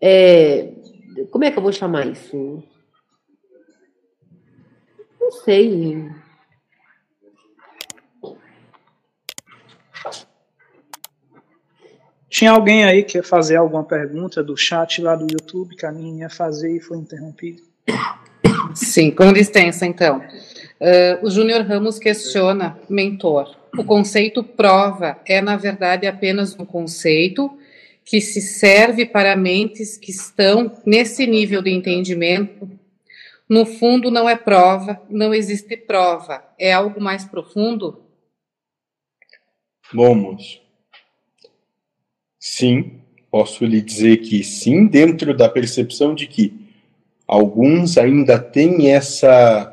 é, 0.00 0.72
como 1.30 1.44
é 1.44 1.50
que 1.50 1.58
eu 1.58 1.62
vou 1.62 1.72
chamar 1.72 2.06
isso? 2.06 2.62
Não 5.20 5.30
sei. 5.30 6.10
Tinha 12.32 12.50
alguém 12.50 12.82
aí 12.82 13.02
que 13.02 13.18
ia 13.18 13.22
fazer 13.22 13.56
alguma 13.56 13.84
pergunta 13.84 14.42
do 14.42 14.56
chat 14.56 15.02
lá 15.02 15.14
do 15.14 15.30
YouTube 15.30 15.76
que 15.76 15.84
a 15.84 15.92
minha 15.92 16.22
ia 16.22 16.30
fazer 16.30 16.74
e 16.74 16.80
foi 16.80 16.96
interrompido. 16.96 17.60
Sim, 18.74 19.10
com 19.10 19.30
licença, 19.30 19.84
então. 19.84 20.22
Ah, 20.80 21.18
o 21.22 21.28
Júnior 21.28 21.60
Ramos 21.60 21.98
questiona, 21.98 22.78
mentor, 22.88 23.54
o 23.76 23.84
conceito 23.84 24.42
prova 24.42 25.20
é, 25.26 25.42
na 25.42 25.58
verdade, 25.58 26.06
apenas 26.06 26.58
um 26.58 26.64
conceito 26.64 27.54
que 28.02 28.18
se 28.18 28.40
serve 28.40 29.04
para 29.04 29.36
mentes 29.36 29.98
que 29.98 30.10
estão 30.10 30.72
nesse 30.86 31.26
nível 31.26 31.60
de 31.60 31.70
entendimento. 31.70 32.66
No 33.46 33.66
fundo, 33.66 34.10
não 34.10 34.26
é 34.26 34.36
prova, 34.36 35.02
não 35.10 35.34
existe 35.34 35.76
prova. 35.76 36.42
É 36.58 36.72
algo 36.72 36.98
mais 36.98 37.26
profundo? 37.26 38.02
Bom, 39.92 40.14
moço. 40.14 40.61
Sim, 42.44 42.94
posso 43.30 43.64
lhe 43.64 43.80
dizer 43.80 44.16
que 44.16 44.42
sim, 44.42 44.88
dentro 44.88 45.32
da 45.32 45.48
percepção 45.48 46.12
de 46.12 46.26
que 46.26 46.52
alguns 47.24 47.96
ainda 47.96 48.36
têm 48.36 48.90
essa, 48.90 49.72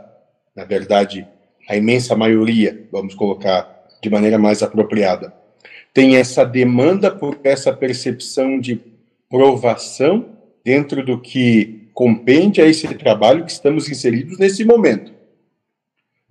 na 0.56 0.66
verdade, 0.66 1.28
a 1.68 1.76
imensa 1.76 2.16
maioria, 2.16 2.88
vamos 2.91 3.16
colocar 3.16 3.88
de 4.00 4.08
maneira 4.12 4.38
mais 4.38 4.62
apropriada, 4.62 5.34
tem 5.91 6.18
essa 6.18 6.46
demanda 6.46 7.10
por 7.10 7.40
essa 7.44 7.74
percepção 7.74 8.60
de 8.60 8.80
provação 9.28 10.28
dentro 10.64 11.04
do 11.04 11.20
que 11.20 11.90
compende 11.91 12.62
a 12.62 12.68
esse 12.68 12.88
trabalho 12.94 13.46
que 13.46 13.52
estamos 13.52 13.90
inseridos 13.90 14.38
nesse 14.38 14.64
momento. 14.64 15.12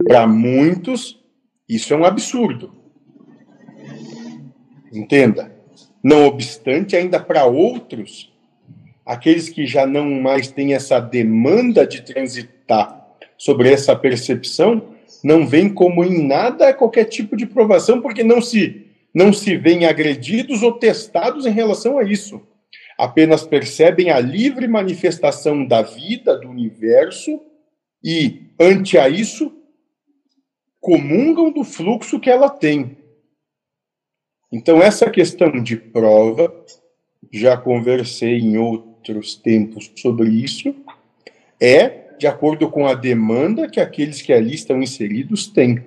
Para 0.07 0.25
muitos, 0.25 1.19
isso 1.69 1.93
é 1.93 1.97
um 1.97 2.05
absurdo. 2.05 2.73
Entenda. 4.93 5.58
Não 6.09 6.25
obstante, 6.25 6.97
ainda 6.97 7.21
para 7.21 7.45
outros, 7.45 8.33
aqueles 9.05 9.51
que 9.51 9.67
já 9.67 9.87
não 9.87 10.09
mais 10.23 10.51
têm 10.51 10.73
essa 10.73 10.99
demanda 10.99 11.87
de 11.87 12.01
transitar 12.01 13.07
sobre 13.37 13.71
essa 13.71 13.95
percepção, 13.95 14.95
não 15.23 15.47
veem 15.47 15.69
como 15.69 16.03
em 16.03 16.27
nada 16.27 16.73
qualquer 16.73 17.05
tipo 17.05 17.37
de 17.37 17.45
provação, 17.45 18.01
porque 18.01 18.25
não 18.25 18.41
se 18.41 18.87
não 19.13 19.35
se 19.35 19.55
veem 19.59 19.85
agredidos 19.85 20.63
ou 20.63 20.73
testados 20.73 21.45
em 21.45 21.51
relação 21.51 21.99
a 21.99 22.05
isso. 22.05 22.41
Apenas 22.97 23.43
percebem 23.43 24.11
a 24.11 24.19
livre 24.19 24.67
manifestação 24.67 25.63
da 25.63 25.83
vida, 25.83 26.39
do 26.39 26.49
universo, 26.49 27.39
e, 28.03 28.45
ante 28.59 28.97
a 28.97 29.11
isso, 29.11 29.53
comungam 30.81 31.53
do 31.53 31.65
fluxo 31.65 32.19
que 32.19 32.31
ela 32.31 32.49
tem. 32.49 32.97
Então, 34.51 34.83
essa 34.83 35.11
questão 35.11 35.63
de 35.63 35.77
prova, 35.77 36.53
já 37.31 37.57
conversei 37.57 38.39
em 38.39 38.57
outros 38.57 39.35
tempos 39.35 39.91
sobre 39.97 40.31
isso, 40.31 40.75
é 41.61 42.15
de 42.19 42.27
acordo 42.27 42.71
com 42.71 42.87
a 42.87 42.95
demanda 42.95 43.69
que 43.69 43.81
aqueles 43.81 44.23
que 44.23 44.33
ali 44.33 44.55
estão 44.55 44.83
inseridos 44.83 45.47
têm. 45.47 45.85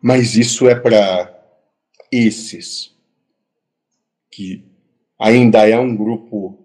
Mas 0.00 0.36
isso 0.36 0.68
é 0.68 0.74
para 0.74 1.32
esses, 2.10 2.94
que 4.30 4.64
ainda 5.18 5.68
é 5.68 5.78
um 5.78 5.94
grupo 5.94 6.58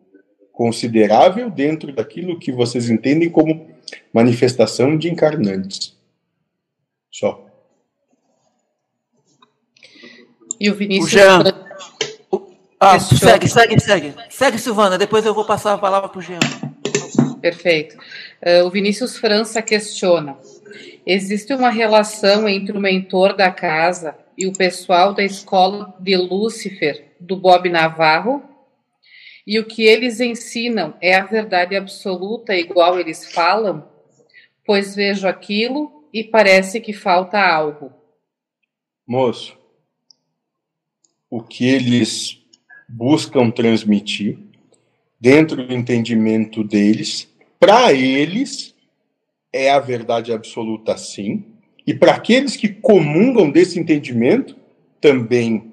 considerável 0.52 1.52
dentro 1.52 1.94
daquilo 1.94 2.40
que 2.40 2.52
vocês 2.52 2.90
entendem 2.90 3.30
como 3.30 3.68
manifestação 4.12 4.98
de 4.98 5.10
encarnantes. 5.10 5.96
Só. 7.12 7.47
E 10.60 10.70
o 10.70 10.76
Vinícius. 10.76 11.08
O 11.08 11.10
Jean. 11.10 11.44
Ah, 12.80 13.00
segue, 13.00 13.48
segue, 13.48 13.80
segue. 13.80 14.14
Segue, 14.30 14.60
Silvana, 14.60 14.98
depois 14.98 15.26
eu 15.26 15.34
vou 15.34 15.46
passar 15.46 15.74
a 15.74 15.78
palavra 15.78 16.10
para 16.10 16.20
o 16.20 16.22
Jean. 16.22 16.40
Perfeito. 17.42 17.98
Eh, 18.42 18.64
o 18.64 18.70
Vinícius 18.70 19.18
França 19.18 19.62
questiona: 19.62 20.38
existe 21.06 21.54
uma 21.54 21.70
relação 21.70 22.48
entre 22.48 22.78
o 22.78 22.82
mentor 22.82 23.36
da 23.36 23.52
casa 23.52 24.16
e 24.38 24.46
o 24.46 24.54
pessoal 24.54 25.14
da 25.14 25.24
escola 25.24 25.96
de 26.00 26.16
Lúcifer, 26.16 27.16
do 27.20 27.36
Bob 27.36 27.70
Navarro? 27.70 28.44
E 29.46 29.60
o 29.60 29.66
que 29.66 29.84
eles 29.84 30.20
ensinam 30.20 30.94
é 31.02 31.16
a 31.16 31.24
verdade 31.24 31.76
absoluta, 31.76 32.54
igual 32.54 33.00
eles 33.00 33.32
falam? 33.32 33.88
Pois 34.66 34.94
vejo 34.94 35.28
aquilo 35.28 36.10
e 36.14 36.24
parece 36.24 36.82
que 36.82 36.92
falta 36.92 37.40
algo. 37.40 37.92
Moço, 39.08 39.58
o 41.30 41.42
que 41.42 41.68
eles 41.68 42.40
buscam 42.88 43.52
transmitir 43.52 44.38
dentro 45.20 45.66
do 45.66 45.74
entendimento 45.74 46.64
deles, 46.64 47.28
para 47.60 47.92
eles 47.94 48.74
é 49.52 49.72
a 49.72 49.80
verdade 49.80 50.32
absoluta 50.32 50.98
sim, 50.98 51.44
e 51.86 51.94
para 51.94 52.14
aqueles 52.14 52.56
que 52.56 52.68
comungam 52.68 53.50
desse 53.50 53.80
entendimento 53.80 54.56
também 55.00 55.72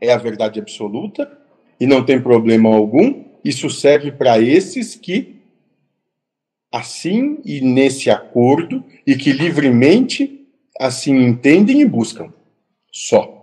é 0.00 0.12
a 0.12 0.16
verdade 0.16 0.60
absoluta 0.60 1.30
e 1.78 1.86
não 1.86 2.04
tem 2.04 2.20
problema 2.20 2.72
algum. 2.72 3.24
Isso 3.44 3.68
serve 3.68 4.12
para 4.12 4.40
esses 4.40 4.94
que 4.94 5.36
assim 6.70 7.38
e 7.44 7.60
nesse 7.60 8.10
acordo 8.10 8.84
e 9.06 9.16
que 9.16 9.32
livremente 9.32 10.46
assim 10.78 11.16
entendem 11.16 11.80
e 11.80 11.84
buscam. 11.84 12.32
Só. 12.92 13.35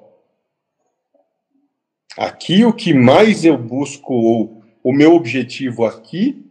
Aqui 2.18 2.64
o 2.64 2.73
que 2.73 2.94
mais 2.94 3.44
eu 3.44 3.57
busco, 3.57 4.14
ou 4.14 4.64
o 4.84 4.94
meu 4.94 5.14
objetivo 5.14 5.85
aqui, 5.85 6.45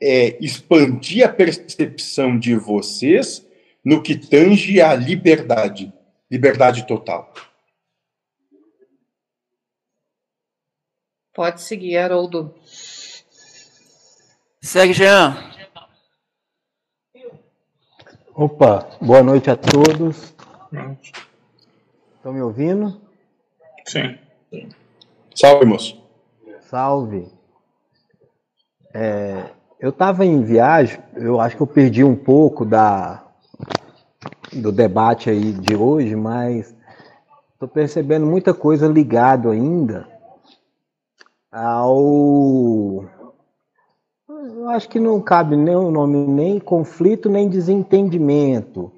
é 0.00 0.42
expandir 0.44 1.24
a 1.24 1.28
percepção 1.28 2.38
de 2.38 2.54
vocês 2.54 3.46
no 3.84 4.02
que 4.02 4.16
tange 4.16 4.80
à 4.80 4.94
liberdade, 4.94 5.92
liberdade 6.30 6.86
total. 6.86 7.32
Pode 11.34 11.62
seguir, 11.62 11.96
Haroldo. 11.96 12.54
Segue, 14.62 14.92
Jean. 14.92 15.36
Opa, 18.34 18.96
boa 19.00 19.22
noite 19.22 19.50
a 19.50 19.56
todos. 19.56 20.34
Estão 22.16 22.32
me 22.32 22.40
ouvindo? 22.40 23.00
Sim. 23.86 24.18
Salve, 25.40 25.64
moço. 25.64 25.98
Salve. 26.68 27.26
É, 28.92 29.42
eu 29.80 29.88
estava 29.88 30.26
em 30.26 30.42
viagem, 30.42 31.00
eu 31.16 31.40
acho 31.40 31.56
que 31.56 31.62
eu 31.62 31.66
perdi 31.66 32.04
um 32.04 32.14
pouco 32.14 32.62
da, 32.62 33.24
do 34.52 34.70
debate 34.70 35.30
aí 35.30 35.52
de 35.52 35.74
hoje, 35.74 36.14
mas 36.14 36.76
estou 37.54 37.66
percebendo 37.66 38.26
muita 38.26 38.52
coisa 38.52 38.86
ligado 38.86 39.48
ainda 39.48 40.06
ao. 41.50 43.06
Eu 44.28 44.68
acho 44.68 44.90
que 44.90 45.00
não 45.00 45.22
cabe 45.22 45.56
nem 45.56 45.74
o 45.74 45.90
nome 45.90 46.18
nem 46.26 46.60
conflito 46.60 47.30
nem 47.30 47.48
desentendimento, 47.48 48.92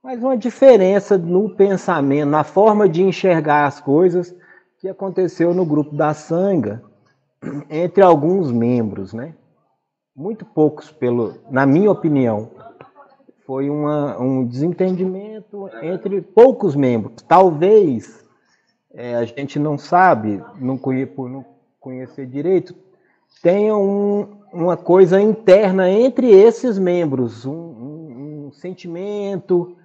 mas 0.00 0.22
uma 0.22 0.38
diferença 0.38 1.18
no 1.18 1.50
pensamento, 1.50 2.28
na 2.28 2.44
forma 2.44 2.88
de 2.88 3.02
enxergar 3.02 3.66
as 3.66 3.80
coisas 3.80 4.32
que 4.80 4.88
aconteceu 4.88 5.52
no 5.52 5.66
grupo 5.66 5.94
da 5.94 6.14
Sanga 6.14 6.82
entre 7.68 8.02
alguns 8.02 8.50
membros, 8.50 9.12
né? 9.12 9.34
Muito 10.16 10.44
poucos, 10.44 10.90
pelo, 10.90 11.34
na 11.50 11.66
minha 11.66 11.90
opinião, 11.90 12.50
foi 13.46 13.68
uma, 13.68 14.18
um 14.18 14.44
desentendimento 14.44 15.68
entre 15.82 16.22
poucos 16.22 16.74
membros. 16.74 17.22
Talvez 17.28 18.24
é, 18.94 19.16
a 19.16 19.24
gente 19.24 19.58
não 19.58 19.76
sabe, 19.76 20.42
não 20.58 20.78
conhe, 20.78 21.04
por 21.04 21.28
não 21.28 21.44
conhecer 21.78 22.26
direito, 22.26 22.74
tenha 23.42 23.76
um, 23.76 24.38
uma 24.50 24.78
coisa 24.78 25.20
interna 25.20 25.90
entre 25.90 26.30
esses 26.30 26.78
membros, 26.78 27.44
um, 27.44 27.52
um, 27.52 28.46
um 28.46 28.52
sentimento, 28.52 29.76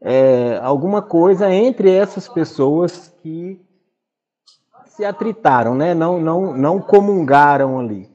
é, 0.00 0.58
alguma 0.60 1.02
coisa 1.02 1.52
entre 1.52 1.90
essas 1.90 2.28
pessoas 2.28 3.14
que 3.22 3.60
se 5.00 5.04
atritaram, 5.06 5.74
né? 5.74 5.94
não, 5.94 6.20
não, 6.20 6.54
não 6.54 6.78
comungaram 6.78 7.80
ali. 7.80 8.06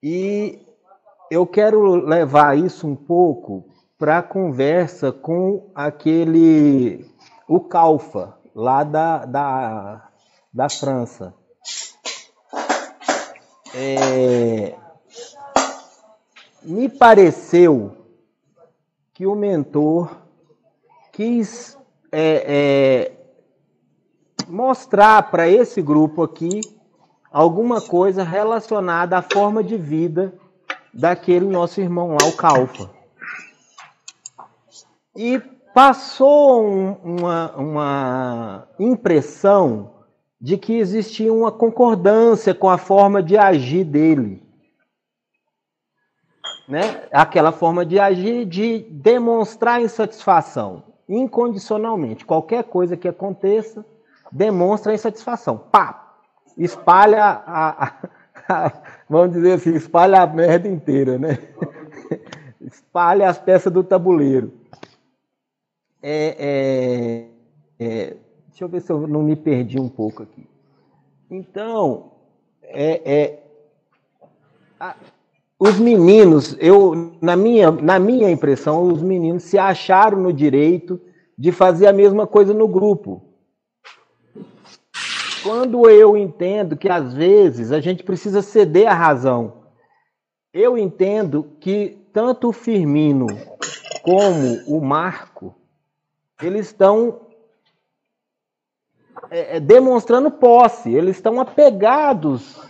E 0.00 0.64
eu 1.28 1.44
quero 1.44 1.96
levar 1.96 2.56
isso 2.56 2.86
um 2.86 2.94
pouco 2.94 3.64
para 3.98 4.22
conversa 4.22 5.10
com 5.10 5.68
aquele 5.74 7.04
o 7.48 7.58
Calfa 7.58 8.38
lá 8.54 8.84
da, 8.84 9.24
da, 9.24 10.08
da 10.54 10.68
França. 10.68 11.34
É, 13.74 14.72
me 16.62 16.88
pareceu 16.88 17.96
que 19.12 19.26
o 19.26 19.34
mentor 19.34 20.16
quis 21.12 21.76
é, 22.12 23.10
é, 23.10 23.15
mostrar 24.48 25.30
para 25.30 25.48
esse 25.48 25.82
grupo 25.82 26.22
aqui 26.22 26.60
alguma 27.30 27.80
coisa 27.80 28.22
relacionada 28.22 29.18
à 29.18 29.22
forma 29.22 29.62
de 29.62 29.76
vida 29.76 30.32
daquele 30.92 31.46
nosso 31.46 31.80
irmão 31.80 32.10
lá, 32.10 32.26
o 32.26 32.36
Calfa. 32.36 32.90
E 35.14 35.38
passou 35.74 36.64
um, 36.64 36.92
uma, 37.02 37.56
uma 37.56 38.68
impressão 38.78 39.92
de 40.40 40.56
que 40.56 40.74
existia 40.74 41.32
uma 41.32 41.52
concordância 41.52 42.54
com 42.54 42.68
a 42.68 42.78
forma 42.78 43.22
de 43.22 43.36
agir 43.36 43.84
dele. 43.84 44.42
Né? 46.68 47.06
Aquela 47.12 47.52
forma 47.52 47.84
de 47.84 47.98
agir 47.98 48.44
de 48.44 48.80
demonstrar 48.90 49.80
insatisfação 49.80 50.82
incondicionalmente. 51.08 52.24
Qualquer 52.24 52.64
coisa 52.64 52.96
que 52.96 53.06
aconteça 53.06 53.84
demonstra 54.32 54.94
insatisfação. 54.94 55.58
Pá! 55.58 56.14
Espalha 56.56 57.22
a, 57.22 57.84
a, 57.84 57.92
a, 58.48 58.72
vamos 59.08 59.34
dizer 59.34 59.52
assim, 59.52 59.74
espalha 59.74 60.22
a 60.22 60.26
merda 60.26 60.68
inteira, 60.68 61.18
né? 61.18 61.38
espalha 62.60 63.28
as 63.28 63.38
peças 63.38 63.72
do 63.72 63.84
tabuleiro. 63.84 64.52
É, 66.02 67.28
é, 67.78 67.84
é, 67.84 68.16
deixa 68.48 68.64
eu 68.64 68.68
ver 68.68 68.80
se 68.80 68.90
eu 68.90 69.06
não 69.06 69.22
me 69.22 69.36
perdi 69.36 69.78
um 69.78 69.88
pouco 69.88 70.22
aqui. 70.22 70.46
Então, 71.30 72.12
é, 72.62 73.12
é 73.12 73.42
a, 74.78 74.94
os 75.58 75.78
meninos, 75.78 76.56
eu 76.60 77.16
na 77.20 77.34
minha, 77.34 77.70
na 77.70 77.98
minha 77.98 78.30
impressão, 78.30 78.82
os 78.84 79.02
meninos 79.02 79.44
se 79.44 79.58
acharam 79.58 80.20
no 80.20 80.32
direito 80.32 81.00
de 81.36 81.50
fazer 81.50 81.86
a 81.86 81.92
mesma 81.92 82.26
coisa 82.26 82.52
no 82.52 82.68
grupo. 82.68 83.22
Quando 85.46 85.88
eu 85.88 86.16
entendo 86.16 86.76
que 86.76 86.88
às 86.88 87.14
vezes 87.14 87.70
a 87.70 87.78
gente 87.78 88.02
precisa 88.02 88.42
ceder 88.42 88.88
a 88.88 88.94
razão, 88.94 89.62
eu 90.52 90.76
entendo 90.76 91.52
que 91.60 92.04
tanto 92.12 92.48
o 92.48 92.52
Firmino 92.52 93.26
como 94.02 94.60
o 94.66 94.80
Marco 94.84 95.54
eles 96.42 96.66
estão 96.66 97.20
é, 99.30 99.56
é, 99.56 99.60
demonstrando 99.60 100.30
posse, 100.30 100.92
eles 100.92 101.16
estão 101.16 101.40
apegados 101.40 102.60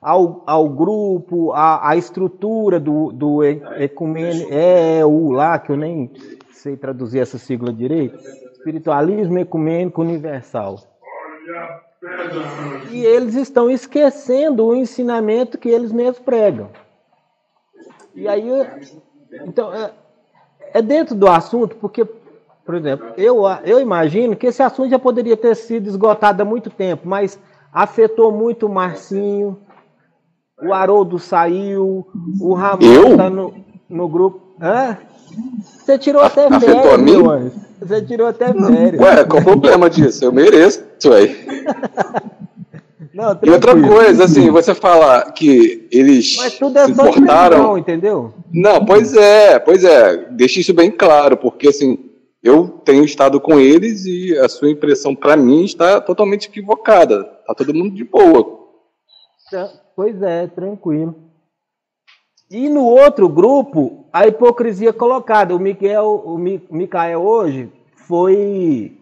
ao, 0.00 0.42
ao 0.46 0.68
grupo, 0.68 1.52
à, 1.52 1.90
à 1.90 1.96
estrutura 1.96 2.78
do, 2.78 3.10
do 3.10 3.42
ecumênico, 3.42 4.48
é 4.52 5.04
o 5.04 5.32
lá, 5.32 5.58
que 5.58 5.72
eu 5.72 5.76
nem 5.76 6.12
sei 6.52 6.76
traduzir 6.76 7.18
essa 7.18 7.38
sigla 7.38 7.72
direito, 7.72 8.16
espiritualismo 8.52 9.38
ecumênico 9.38 10.00
universal. 10.00 10.78
E 12.90 13.04
eles 13.04 13.34
estão 13.34 13.70
esquecendo 13.70 14.66
o 14.66 14.74
ensinamento 14.74 15.58
que 15.58 15.68
eles 15.68 15.92
mesmos 15.92 16.18
pregam. 16.18 16.68
E 18.14 18.28
aí, 18.28 18.48
então, 19.46 19.72
é, 19.72 19.92
é 20.72 20.82
dentro 20.82 21.14
do 21.14 21.28
assunto, 21.28 21.76
porque 21.76 22.06
por 22.64 22.74
exemplo, 22.74 23.08
eu, 23.18 23.42
eu 23.64 23.78
imagino 23.78 24.34
que 24.34 24.46
esse 24.46 24.62
assunto 24.62 24.88
já 24.88 24.98
poderia 24.98 25.36
ter 25.36 25.54
sido 25.54 25.86
esgotado 25.86 26.40
há 26.40 26.44
muito 26.44 26.70
tempo, 26.70 27.06
mas 27.06 27.38
afetou 27.70 28.32
muito 28.32 28.66
o 28.66 28.70
Marcinho, 28.70 29.58
o 30.62 30.72
Haroldo 30.72 31.18
saiu, 31.18 32.06
o 32.40 32.54
Ramon 32.54 33.10
está 33.10 33.28
no, 33.28 33.54
no 33.88 34.08
grupo. 34.08 34.40
Hã? 34.60 34.96
Você 35.60 35.98
tirou 35.98 36.22
até 36.22 36.46
afetou 36.46 36.80
férias, 36.80 37.00
meu 37.00 37.30
anjo. 37.30 37.52
Você 37.80 38.00
tirou 38.00 38.26
até 38.28 38.50
férias. 38.50 39.00
Ué, 39.00 39.24
qual 39.24 39.42
o 39.42 39.44
problema 39.44 39.90
disso? 39.90 40.24
Eu 40.24 40.32
mereço, 40.32 40.82
Não, 43.14 43.38
e 43.44 43.50
outra 43.50 43.80
coisa, 43.80 44.24
assim, 44.24 44.50
você 44.50 44.74
fala 44.74 45.30
que 45.30 45.86
eles 45.92 46.36
Mas 46.36 46.58
tudo 46.58 46.76
é 46.76 46.86
se 46.86 46.90
importaram, 46.90 47.78
entendeu? 47.78 48.34
Não, 48.52 48.84
pois 48.84 49.14
é, 49.14 49.56
pois 49.60 49.84
é. 49.84 50.28
Deixa 50.32 50.58
isso 50.58 50.74
bem 50.74 50.90
claro, 50.90 51.36
porque 51.36 51.68
assim, 51.68 52.10
eu 52.42 52.68
tenho 52.84 53.04
estado 53.04 53.40
com 53.40 53.60
eles 53.60 54.04
e 54.04 54.36
a 54.36 54.48
sua 54.48 54.68
impressão 54.68 55.14
para 55.14 55.36
mim 55.36 55.64
está 55.64 56.00
totalmente 56.00 56.48
equivocada. 56.48 57.22
Tá 57.46 57.54
todo 57.54 57.72
mundo 57.72 57.94
de 57.94 58.02
boa. 58.02 58.64
Tá, 59.48 59.70
pois 59.94 60.20
é, 60.20 60.48
tranquilo. 60.48 61.14
E 62.50 62.68
no 62.68 62.84
outro 62.84 63.28
grupo, 63.28 64.06
a 64.12 64.26
hipocrisia 64.26 64.92
colocada. 64.92 65.54
O 65.54 65.60
Miguel, 65.60 66.22
o 66.24 66.36
Micael 66.36 67.22
hoje 67.22 67.72
foi 67.94 68.98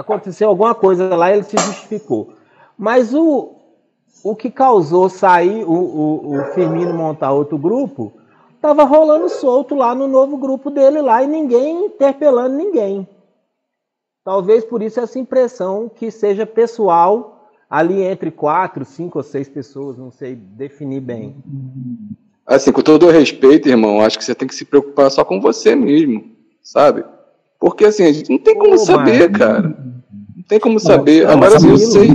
aconteceu 0.00 0.48
alguma 0.48 0.74
coisa 0.74 1.14
lá, 1.14 1.32
ele 1.32 1.42
se 1.42 1.56
justificou. 1.56 2.34
Mas 2.76 3.14
o, 3.14 3.54
o 4.24 4.34
que 4.34 4.50
causou 4.50 5.08
sair 5.08 5.64
o, 5.64 5.72
o, 5.72 6.40
o 6.40 6.44
Firmino 6.54 6.94
montar 6.94 7.32
outro 7.32 7.58
grupo 7.58 8.12
Tava 8.60 8.84
rolando 8.84 9.28
solto 9.28 9.74
lá 9.74 9.94
no 9.94 10.06
novo 10.06 10.36
grupo 10.36 10.70
dele 10.70 11.00
lá 11.00 11.22
e 11.22 11.26
ninguém 11.26 11.86
interpelando 11.86 12.56
ninguém. 12.56 13.08
Talvez 14.22 14.64
por 14.64 14.82
isso 14.82 15.00
essa 15.00 15.18
impressão 15.18 15.88
que 15.88 16.10
seja 16.10 16.44
pessoal 16.44 17.48
ali 17.70 18.02
entre 18.02 18.30
quatro, 18.30 18.84
cinco 18.84 19.18
ou 19.18 19.24
seis 19.24 19.48
pessoas, 19.48 19.96
não 19.96 20.10
sei 20.10 20.34
definir 20.34 21.00
bem. 21.00 21.36
Assim, 22.46 22.70
com 22.70 22.82
todo 22.82 23.06
o 23.06 23.10
respeito, 23.10 23.68
irmão, 23.68 24.00
acho 24.00 24.18
que 24.18 24.24
você 24.24 24.34
tem 24.34 24.46
que 24.46 24.54
se 24.54 24.64
preocupar 24.64 25.10
só 25.10 25.24
com 25.24 25.40
você 25.40 25.74
mesmo, 25.74 26.36
sabe? 26.62 27.02
Porque 27.58 27.86
assim, 27.86 28.04
a 28.04 28.12
gente 28.12 28.28
não 28.28 28.38
tem 28.38 28.58
como 28.58 28.76
saber, 28.76 29.30
cara. 29.32 29.74
Tem 30.50 30.60
como 30.60 30.78
saber. 30.78 31.24
Não, 31.24 31.32
Agora, 31.32 31.56
assim, 31.56 31.70
eu 31.70 31.78
sei. 31.78 32.08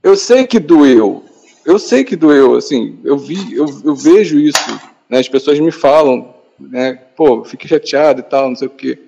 Eu 0.00 0.16
sei 0.16 0.46
que 0.46 0.60
doeu. 0.60 1.24
Eu 1.66 1.78
sei 1.78 2.04
que 2.04 2.16
doeu, 2.16 2.54
assim, 2.54 2.98
eu 3.04 3.18
vi, 3.18 3.54
eu, 3.54 3.66
eu 3.84 3.94
vejo 3.94 4.38
isso 4.38 4.58
né? 5.10 5.18
As 5.18 5.28
pessoas 5.28 5.60
me 5.60 5.70
falam 5.70 6.34
né? 6.60 6.94
Pô, 7.16 7.44
fiquei 7.44 7.68
chateado 7.68 8.20
e 8.20 8.22
tal, 8.22 8.48
não 8.48 8.56
sei 8.56 8.68
o 8.68 8.70
quê. 8.70 8.98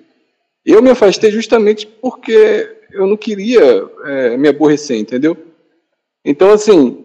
Eu 0.65 0.81
me 0.81 0.89
afastei 0.89 1.29
justamente 1.29 1.85
porque 1.85 2.77
eu 2.91 3.05
não 3.05 3.17
queria 3.17 3.85
é, 4.05 4.37
me 4.37 4.47
aborrecer, 4.47 4.97
entendeu? 4.97 5.37
Então, 6.25 6.51
assim, 6.51 7.03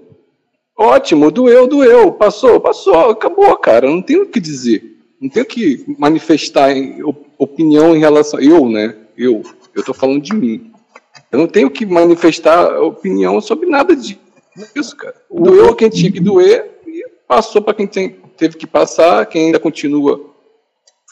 ótimo, 0.77 1.31
doeu, 1.31 1.67
doeu, 1.67 2.13
passou, 2.13 2.61
passou, 2.61 3.11
acabou, 3.11 3.55
cara, 3.57 3.89
não 3.89 4.01
tenho 4.01 4.23
o 4.23 4.27
que 4.27 4.41
dizer. 4.41 4.97
Não 5.21 5.29
tenho 5.29 5.45
que 5.45 5.85
manifestar 5.99 6.71
opinião 7.37 7.95
em 7.95 7.99
relação. 7.99 8.41
Eu, 8.41 8.69
né? 8.69 8.97
Eu. 9.17 9.43
Eu 9.75 9.85
tô 9.85 9.93
falando 9.93 10.23
de 10.23 10.33
mim. 10.33 10.68
Eu 11.31 11.39
não 11.39 11.47
tenho 11.47 11.71
que 11.71 11.85
manifestar 11.85 12.81
opinião 12.81 13.41
sobre 13.41 13.69
nada 13.69 13.95
disso, 13.95 14.97
cara. 14.97 15.15
Doeu 15.31 15.75
quem 15.75 15.91
tinha 15.91 16.11
que 16.11 16.21
doer 16.21 16.81
e 16.87 17.05
passou 17.27 17.61
para 17.61 17.75
quem 17.75 17.87
tem, 17.87 18.17
teve 18.37 18.57
que 18.57 18.67
passar, 18.67 19.27
quem 19.27 19.47
ainda 19.47 19.59
continua, 19.61 20.21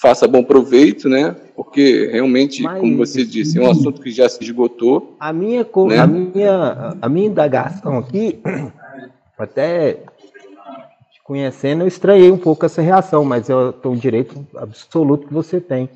faça 0.01 0.27
bom 0.27 0.43
proveito, 0.43 1.09
né? 1.09 1.37
Porque 1.55 2.09
realmente, 2.11 2.63
Mas, 2.63 2.81
como 2.81 2.97
você 2.97 3.25
disse, 3.25 3.59
é 3.59 3.63
um 3.63 3.71
assunto 3.71 4.01
que 4.01 4.11
já 4.11 4.29
se 4.29 4.43
esgotou. 4.43 5.17
A 5.21 5.33
minha, 5.33 5.65
co- 5.65 5.87
Né? 5.89 5.99
a 5.99 6.07
minha, 6.07 6.97
a 7.01 7.09
minha 7.09 7.27
indagação 7.27 7.99
aqui, 7.99 8.39
até 9.39 9.95
te 9.95 11.23
conhecendo, 11.25 11.83
eu 11.85 11.89
estranhei 11.89 12.31
um 12.31 12.39
pouco 12.39 12.65
essa 12.65 12.81
reação, 12.81 13.25
mas 13.25 13.49
eu 13.51 13.73
tenho 13.73 13.95
o 13.95 13.99
direito 13.99 14.47
absoluto 14.57 15.27
que 15.27 15.35
você 15.35 15.61
tem. 15.61 15.89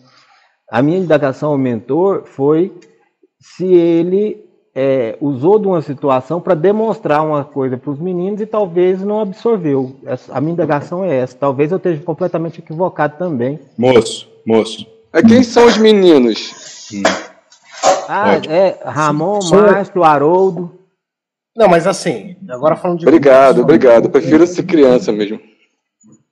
A 0.71 0.83
minha 0.83 0.99
indagação 0.99 1.51
ao 1.53 1.59
mentor 1.59 2.25
foi 2.27 2.73
se 3.41 3.65
ele 3.67 4.45
é, 4.75 5.17
usou 5.21 5.59
de 5.59 5.67
uma 5.67 5.83
situação 5.83 6.41
para 6.41 6.55
demonstrar 6.55 7.23
uma 7.25 7.43
coisa 7.43 7.77
para 7.77 7.91
os 7.91 7.99
meninos 7.99 8.41
e 8.41 8.47
talvez 8.47 9.03
não 9.03 9.21
absorveu. 9.21 9.97
A 10.31 10.41
minha 10.41 10.53
indagação 10.53 11.05
é 11.05 11.17
essa. 11.17 11.37
Talvez 11.37 11.71
eu 11.73 11.79
esteja 11.79 12.03
completamente 12.03 12.61
equivocado 12.61 13.17
também. 13.19 13.59
Moço, 13.77 14.29
moço. 14.47 14.87
É, 15.13 15.23
quem 15.23 15.43
são 15.43 15.67
os 15.67 15.77
meninos? 15.77 16.89
Ah, 18.09 18.35
Ótimo. 18.37 18.55
é 18.55 18.79
Ramon, 18.85 19.41
Sou- 19.41 19.61
Márcio, 19.63 20.05
Haroldo. 20.05 20.73
Não, 21.57 21.69
mas 21.69 21.87
assim, 21.87 22.37
agora 22.49 22.77
falando 22.77 23.01
de. 23.01 23.07
Obrigado, 23.07 23.61
obrigado. 23.63 24.05
Eu 24.05 24.11
prefiro 24.11 24.47
ser 24.47 24.63
criança 24.63 25.11
mesmo. 25.11 25.41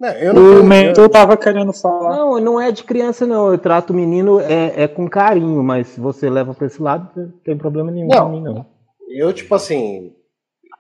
Não, 0.01 0.09
eu 0.11 0.33
não 0.33 0.43
O 0.43 0.51
tenho- 0.55 0.65
mentor 0.65 1.07
estava 1.07 1.37
querendo 1.37 1.73
falar. 1.73 2.17
Não, 2.17 2.39
não 2.41 2.61
é 2.61 2.71
de 2.71 2.85
criança, 2.85 3.27
não. 3.27 3.51
Eu 3.51 3.59
trato 3.59 3.91
o 3.91 3.97
menino 3.97 4.39
é, 4.41 4.85
é 4.85 4.89
com 4.89 5.09
carinho, 5.09 5.63
mas 5.63 5.89
se 5.89 6.01
você 6.01 6.31
leva 6.31 6.55
para 6.55 6.67
esse 6.69 6.81
lado, 6.81 7.11
não 7.17 7.31
tem 7.45 7.57
problema 7.57 7.91
nenhum 7.91 8.07
Não. 8.09 8.17
pra 8.17 8.29
mim, 8.29 8.41
não. 8.41 8.65
Eu, 9.09 9.33
tipo 9.33 9.55
assim, 9.55 10.13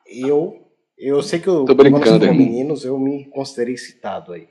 eu, 0.06 0.54
eu 0.96 1.20
sei 1.22 1.40
que 1.40 1.48
eu, 1.48 1.64
Tô 1.64 1.74
brincando, 1.74 2.24
irmão. 2.24 2.38
meninos, 2.38 2.84
eu 2.84 2.96
me 2.98 3.24
considerei 3.24 3.76
citado 3.76 4.32
aí. 4.32 4.46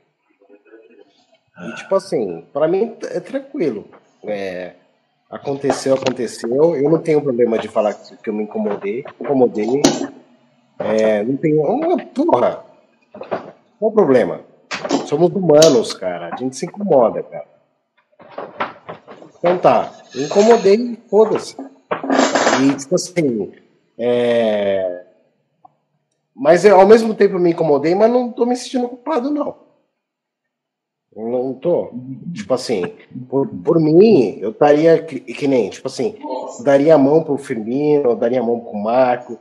E, 1.60 1.74
tipo 1.76 1.94
assim, 1.94 2.44
pra 2.52 2.68
mim 2.68 2.94
é 3.04 3.20
tranquilo. 3.20 3.86
É, 4.24 4.74
aconteceu, 5.30 5.94
aconteceu. 5.94 6.76
Eu 6.76 6.90
não 6.90 6.98
tenho 6.98 7.22
problema 7.22 7.58
de 7.58 7.68
falar 7.68 7.94
que 7.94 8.16
que 8.18 8.28
eu 8.30 8.34
me 8.34 8.44
incomodei. 8.44 9.02
Incomodei. 9.20 9.80
É, 10.78 11.22
não 11.24 11.36
tenho. 11.36 11.62
Uma, 11.62 11.96
porra! 12.04 12.64
Qual 13.78 13.90
o 13.90 13.92
problema? 13.92 14.40
Somos 15.06 15.30
humanos, 15.32 15.94
cara. 15.94 16.30
A 16.32 16.36
gente 16.36 16.56
se 16.56 16.66
incomoda, 16.66 17.22
cara. 17.22 17.46
Então 19.38 19.58
tá. 19.58 19.92
Eu 20.14 20.24
incomodei, 20.24 20.98
foda-se. 21.08 21.56
E, 22.62 22.76
tipo 22.76 22.94
assim. 22.94 23.52
É... 23.96 25.04
Mas 26.34 26.64
eu, 26.64 26.78
ao 26.78 26.86
mesmo 26.86 27.14
tempo 27.14 27.34
eu 27.34 27.40
me 27.40 27.50
incomodei, 27.50 27.94
mas 27.94 28.10
não 28.10 28.30
tô 28.30 28.46
me 28.46 28.54
sentindo 28.54 28.88
culpado, 28.88 29.30
não. 29.30 29.56
Não 31.16 31.52
tô. 31.54 31.90
Tipo 32.32 32.54
assim, 32.54 32.92
por, 33.28 33.48
por 33.48 33.80
mim, 33.80 34.38
eu 34.40 34.50
estaria 34.50 35.02
que, 35.02 35.18
que 35.18 35.48
nem, 35.48 35.68
tipo 35.68 35.88
assim, 35.88 36.14
daria 36.62 36.94
a 36.94 36.98
mão 36.98 37.24
pro 37.24 37.36
Firmino, 37.36 38.14
daria 38.14 38.40
a 38.40 38.42
mão 38.42 38.60
pro 38.60 38.74
Marco, 38.74 39.36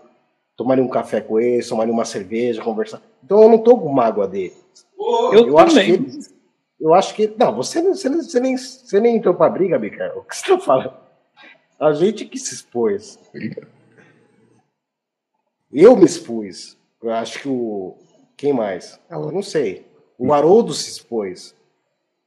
tomaria 0.55 0.83
um 0.83 0.89
café 0.89 1.21
com 1.21 1.39
ele, 1.39 1.63
tomaria 1.63 1.93
uma 1.93 2.05
cerveja, 2.05 2.63
conversar. 2.63 2.99
Então 3.23 3.43
eu 3.43 3.49
não 3.49 3.59
tô 3.59 3.77
com 3.77 3.89
mágoa 3.89 4.27
dele. 4.27 4.55
Eu, 5.33 5.57
acho 5.57 5.75
que 5.75 6.37
eu 6.79 6.93
acho 6.93 7.15
que. 7.15 7.33
Não, 7.37 7.55
você, 7.55 7.81
você, 7.81 8.09
você, 8.09 8.39
nem, 8.39 8.57
você 8.57 8.99
nem 8.99 9.17
entrou 9.17 9.33
pra 9.33 9.49
briga, 9.49 9.79
Bica. 9.79 10.13
O 10.15 10.21
que 10.21 10.35
você 10.35 10.47
tá 10.47 10.59
falando? 10.59 10.93
A 11.79 11.91
gente 11.93 12.25
que 12.25 12.37
se 12.37 12.53
expôs. 12.53 13.19
Eu 15.71 15.95
me 15.95 16.05
expus. 16.05 16.77
Eu 17.01 17.11
acho 17.11 17.41
que 17.41 17.49
o. 17.49 17.97
Quem 18.35 18.53
mais? 18.53 18.99
Eu 19.09 19.31
não 19.31 19.41
sei. 19.41 19.85
O 20.17 20.31
Haroldo 20.33 20.73
se 20.73 20.89
expôs. 20.89 21.55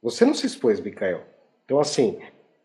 Você 0.01 0.25
não 0.25 0.33
se 0.33 0.45
expôs, 0.45 0.79
Micael. 0.79 1.23
Então, 1.65 1.79
assim. 1.79 2.19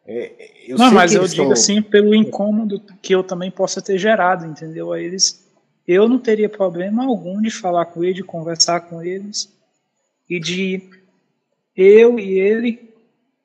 é, 0.06 0.32
eu 0.68 0.76
não, 0.76 0.92
mas 0.92 1.14
eu 1.14 1.26
digo 1.26 1.52
assim 1.52 1.80
pelo 1.80 2.14
incômodo 2.14 2.80
que 3.00 3.14
eu 3.14 3.22
também 3.22 3.50
possa 3.50 3.80
ter 3.80 3.98
gerado, 3.98 4.44
entendeu? 4.46 4.92
A 4.92 5.00
eles, 5.00 5.48
eu 5.86 6.08
não 6.08 6.18
teria 6.18 6.48
problema 6.48 7.04
algum 7.04 7.40
de 7.40 7.50
falar 7.50 7.86
com 7.86 8.02
ele, 8.02 8.14
de 8.14 8.24
conversar 8.24 8.80
com 8.80 9.02
eles 9.02 9.55
e 10.28 10.40
de 10.40 10.82
eu 11.76 12.18
e 12.18 12.38
ele, 12.38 12.94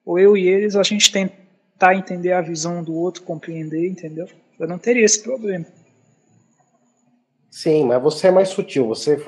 ou 0.06 0.18
eu 0.18 0.36
e 0.36 0.48
eles, 0.48 0.76
a 0.76 0.84
gente 0.84 1.12
tentar 1.12 1.96
entender 1.96 2.32
a 2.32 2.42
visão 2.42 2.84
do 2.84 2.94
outro, 2.94 3.24
compreender, 3.24 3.88
entendeu? 3.88 4.28
Eu 4.60 4.68
não 4.68 4.78
teria 4.78 5.06
esse 5.06 5.22
problema. 5.22 5.66
Sim, 7.50 7.86
mas 7.86 8.02
você 8.02 8.28
é 8.28 8.32
mais 8.32 8.50
sutil. 8.50 8.88
Você, 8.88 9.22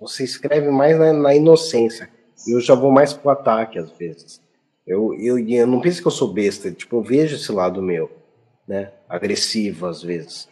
você 0.00 0.24
escreve 0.24 0.70
mais 0.70 0.98
na, 0.98 1.12
na 1.12 1.34
inocência. 1.34 2.08
Eu 2.46 2.60
já 2.60 2.74
vou 2.74 2.90
mais 2.90 3.12
pro 3.12 3.30
ataque 3.30 3.78
às 3.78 3.90
vezes. 3.92 4.40
Eu, 4.86 5.12
eu, 5.14 5.38
eu 5.38 5.66
não 5.66 5.80
penso 5.80 6.00
que 6.00 6.06
eu 6.06 6.12
sou 6.12 6.32
besta. 6.32 6.70
Tipo, 6.70 6.96
eu 6.96 7.02
vejo 7.02 7.36
esse 7.36 7.52
lado 7.52 7.82
meu, 7.82 8.10
né? 8.66 8.92
Agressivo 9.08 9.86
às 9.86 10.02
vezes. 10.02 10.48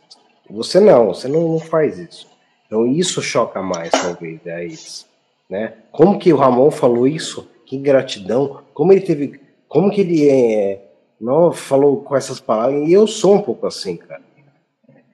Você 0.50 0.78
não, 0.78 1.06
você 1.06 1.26
não, 1.26 1.48
não 1.48 1.58
faz 1.58 1.98
isso. 1.98 2.28
Então 2.66 2.86
isso 2.86 3.22
choca 3.22 3.62
mais, 3.62 3.90
talvez, 3.90 4.46
a 4.46 4.62
eles. 4.62 5.06
Né? 5.48 5.74
Como 5.92 6.18
que 6.18 6.32
o 6.32 6.36
Ramon 6.36 6.70
falou 6.70 7.06
isso? 7.06 7.48
Que 7.66 7.76
gratidão. 7.78 8.62
Como 8.72 8.92
ele 8.92 9.00
teve. 9.02 9.40
Como 9.68 9.90
que 9.90 10.00
ele 10.00 10.28
é, 10.28 10.84
não 11.20 11.52
falou 11.52 12.02
com 12.02 12.16
essas 12.16 12.40
palavras? 12.40 12.88
E 12.88 12.92
eu 12.92 13.06
sou 13.06 13.34
um 13.34 13.42
pouco 13.42 13.66
assim, 13.66 13.96
cara. 13.96 14.22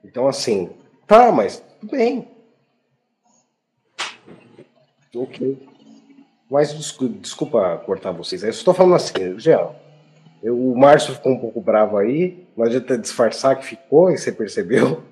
Então, 0.05 0.27
assim, 0.29 0.71
tá, 1.07 1.31
mas 1.33 1.63
tudo 1.81 1.91
bem. 1.93 2.27
Ok. 5.15 5.59
Mas 6.51 6.73
descu- 6.73 7.09
desculpa 7.09 7.77
cortar 7.87 8.13
vocês. 8.13 8.43
Eu 8.43 8.51
estou 8.51 8.75
falando 8.75 8.95
assim, 8.97 9.39
Jean. 9.39 9.69
eu- 10.43 10.57
o 10.59 10.77
Márcio 10.79 11.15
ficou 11.15 11.33
um 11.33 11.39
pouco 11.39 11.61
bravo 11.61 11.97
aí. 11.97 12.45
Não 12.57 12.65
adianta 12.65 12.97
disfarçar 12.99 13.57
que 13.59 13.65
ficou, 13.65 14.11
e 14.11 14.19
você 14.19 14.33
percebeu. 14.33 15.03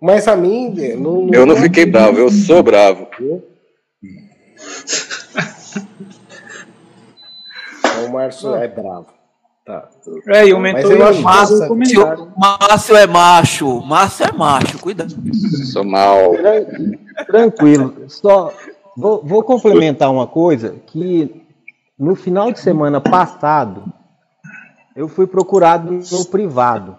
Mas 0.00 0.28
a 0.28 0.36
mim. 0.36 0.70
Não, 0.96 1.28
Eu 1.32 1.44
não 1.46 1.56
fiquei 1.56 1.84
bravo, 1.86 2.18
eu 2.18 2.30
sou 2.30 2.62
bravo. 2.62 3.08
O 8.06 8.12
Márcio 8.12 8.54
é 8.54 8.68
bravo. 8.68 9.06
Tá. 9.64 9.88
É, 10.28 10.46
e 10.46 10.54
o 10.54 10.60
Mas 10.60 10.74
mentor 10.74 10.92
eu 10.92 11.06
acho 11.06 11.20
massa. 11.22 11.70
o. 11.70 11.76
Márcio 12.38 12.96
é 12.96 13.06
macho. 13.06 13.80
Márcio 13.82 14.26
é 14.26 14.32
macho, 14.32 14.78
cuidado. 14.78 15.14
Sou 15.72 15.84
mal. 15.84 16.32
Tranquilo. 17.26 18.08
Só 18.08 18.52
vou, 18.96 19.22
vou 19.22 19.42
complementar 19.42 20.10
uma 20.10 20.26
coisa 20.26 20.74
que 20.86 21.44
no 21.98 22.14
final 22.14 22.50
de 22.50 22.60
semana 22.60 23.00
passado 23.00 23.92
eu 24.96 25.06
fui 25.06 25.26
procurado 25.26 25.92
no 25.92 26.24
privado. 26.24 26.96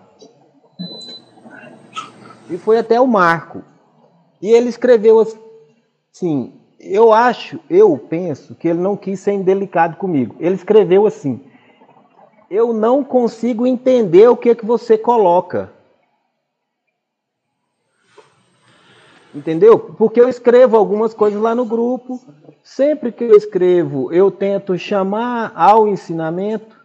E 2.49 2.57
foi 2.57 2.77
até 2.77 3.01
o 3.01 3.07
Marco. 3.07 3.63
E 4.41 4.49
ele 4.49 4.69
escreveu 4.69 5.19
assim: 5.19 6.53
eu 6.79 7.11
acho, 7.11 7.59
eu 7.69 7.97
penso 7.97 8.55
que 8.55 8.67
ele 8.67 8.79
não 8.79 8.95
quis 8.95 9.19
ser 9.19 9.33
indelicado 9.33 9.97
comigo. 9.97 10.35
Ele 10.39 10.55
escreveu 10.55 11.05
assim: 11.05 11.41
eu 12.49 12.73
não 12.73 13.03
consigo 13.03 13.67
entender 13.67 14.27
o 14.27 14.37
que 14.37 14.55
que 14.55 14.65
você 14.65 14.97
coloca. 14.97 15.71
Entendeu? 19.35 19.77
Porque 19.77 20.19
eu 20.19 20.27
escrevo 20.27 20.75
algumas 20.75 21.13
coisas 21.13 21.39
lá 21.39 21.53
no 21.53 21.65
grupo. 21.65 22.19
Sempre 22.63 23.11
que 23.11 23.23
eu 23.23 23.35
escrevo, 23.35 24.11
eu 24.11 24.31
tento 24.31 24.77
chamar 24.77 25.51
ao 25.55 25.87
ensinamento 25.87 26.79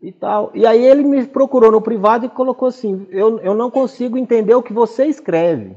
e 0.00 0.12
tal. 0.12 0.50
E 0.54 0.64
aí 0.64 0.84
ele 0.84 1.02
me 1.02 1.26
procurou 1.26 1.70
no 1.70 1.82
privado 1.82 2.24
e 2.24 2.30
colocou 2.30 2.68
assim: 2.68 3.06
eu, 3.10 3.38
eu 3.40 3.54
não 3.54 3.70
consigo 3.70 4.16
entender 4.16 4.54
o 4.54 4.62
que 4.62 4.72
você 4.72 5.04
escreve. 5.06 5.76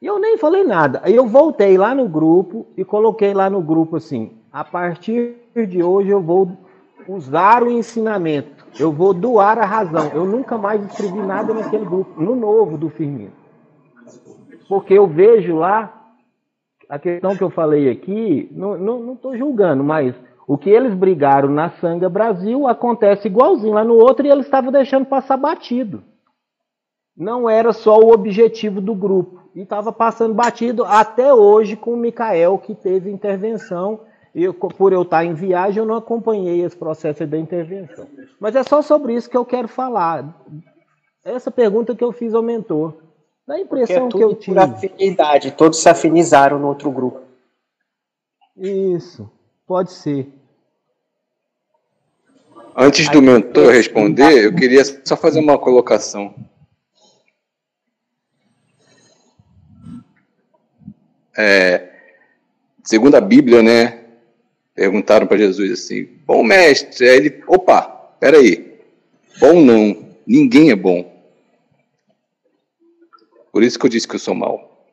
E 0.00 0.06
eu 0.06 0.18
nem 0.18 0.38
falei 0.38 0.62
nada. 0.62 1.00
Aí 1.02 1.14
eu 1.14 1.26
voltei 1.26 1.76
lá 1.76 1.94
no 1.94 2.08
grupo 2.08 2.66
e 2.76 2.84
coloquei 2.84 3.34
lá 3.34 3.50
no 3.50 3.60
grupo 3.60 3.96
assim: 3.96 4.38
a 4.52 4.62
partir 4.64 5.36
de 5.68 5.82
hoje 5.82 6.10
eu 6.10 6.20
vou 6.20 6.56
usar 7.08 7.62
o 7.62 7.70
ensinamento, 7.70 8.66
eu 8.78 8.92
vou 8.92 9.12
doar 9.12 9.58
a 9.58 9.64
razão. 9.64 10.10
Eu 10.14 10.24
nunca 10.24 10.56
mais 10.58 10.84
escrevi 10.84 11.18
nada 11.18 11.52
naquele 11.54 11.84
grupo, 11.84 12.20
no 12.20 12.36
novo 12.36 12.76
do 12.78 12.88
Firmino. 12.90 13.32
Porque 14.68 14.94
eu 14.94 15.06
vejo 15.06 15.56
lá, 15.56 15.92
a 16.88 16.98
questão 16.98 17.34
que 17.34 17.42
eu 17.42 17.50
falei 17.50 17.90
aqui, 17.90 18.48
não 18.52 19.14
estou 19.14 19.36
julgando, 19.36 19.82
mas 19.82 20.14
O 20.48 20.56
que 20.56 20.70
eles 20.70 20.94
brigaram 20.94 21.50
na 21.50 21.68
Sanga 21.72 22.08
Brasil 22.08 22.66
acontece 22.66 23.28
igualzinho 23.28 23.74
lá 23.74 23.84
no 23.84 23.96
outro 23.96 24.26
e 24.26 24.30
eles 24.30 24.46
estavam 24.46 24.72
deixando 24.72 25.04
passar 25.04 25.36
batido. 25.36 26.02
Não 27.14 27.50
era 27.50 27.70
só 27.74 28.00
o 28.00 28.14
objetivo 28.14 28.80
do 28.80 28.94
grupo. 28.94 29.42
E 29.58 29.62
estava 29.62 29.92
passando 29.92 30.32
batido 30.34 30.84
até 30.84 31.34
hoje 31.34 31.74
com 31.74 31.94
o 31.94 31.96
Mikael, 31.96 32.58
que 32.58 32.76
teve 32.76 33.10
intervenção. 33.10 34.02
E 34.32 34.52
por 34.52 34.92
eu 34.92 35.02
estar 35.02 35.24
em 35.24 35.34
viagem, 35.34 35.80
eu 35.80 35.84
não 35.84 35.96
acompanhei 35.96 36.62
esse 36.62 36.76
processo 36.76 37.26
da 37.26 37.36
intervenção. 37.36 38.06
Mas 38.38 38.54
é 38.54 38.62
só 38.62 38.80
sobre 38.82 39.14
isso 39.14 39.28
que 39.28 39.36
eu 39.36 39.44
quero 39.44 39.66
falar. 39.66 40.32
Essa 41.24 41.50
pergunta 41.50 41.92
que 41.92 42.04
eu 42.04 42.12
fiz 42.12 42.34
ao 42.34 42.42
mentor. 42.42 42.98
Da 43.44 43.58
impressão 43.58 44.06
é 44.06 44.10
que 44.12 44.22
eu 44.22 44.32
tive. 44.36 44.54
Por 44.54 44.62
afinidade, 44.62 45.50
todos 45.50 45.80
se 45.80 45.88
afinizaram 45.88 46.60
no 46.60 46.68
outro 46.68 46.92
grupo. 46.92 47.22
Isso, 48.56 49.28
pode 49.66 49.90
ser. 49.90 50.32
Antes 52.76 53.08
do 53.08 53.20
mentor 53.20 53.72
responder, 53.72 54.44
eu 54.44 54.54
queria 54.54 54.84
só 55.04 55.16
fazer 55.16 55.40
uma 55.40 55.58
colocação. 55.58 56.32
É, 61.40 61.88
segundo 62.82 63.14
a 63.14 63.20
Bíblia, 63.20 63.62
né? 63.62 64.00
Perguntaram 64.74 65.24
para 65.24 65.38
Jesus 65.38 65.70
assim: 65.70 66.04
Bom 66.26 66.42
mestre, 66.42 67.08
aí 67.08 67.16
ele, 67.16 67.44
opa, 67.46 67.82
peraí, 68.18 68.76
bom 69.38 69.60
não, 69.60 70.16
ninguém 70.26 70.72
é 70.72 70.76
bom. 70.76 71.16
Por 73.52 73.62
isso 73.62 73.78
que 73.78 73.86
eu 73.86 73.90
disse 73.90 74.08
que 74.08 74.16
eu 74.16 74.18
sou 74.18 74.34
mau. 74.34 74.84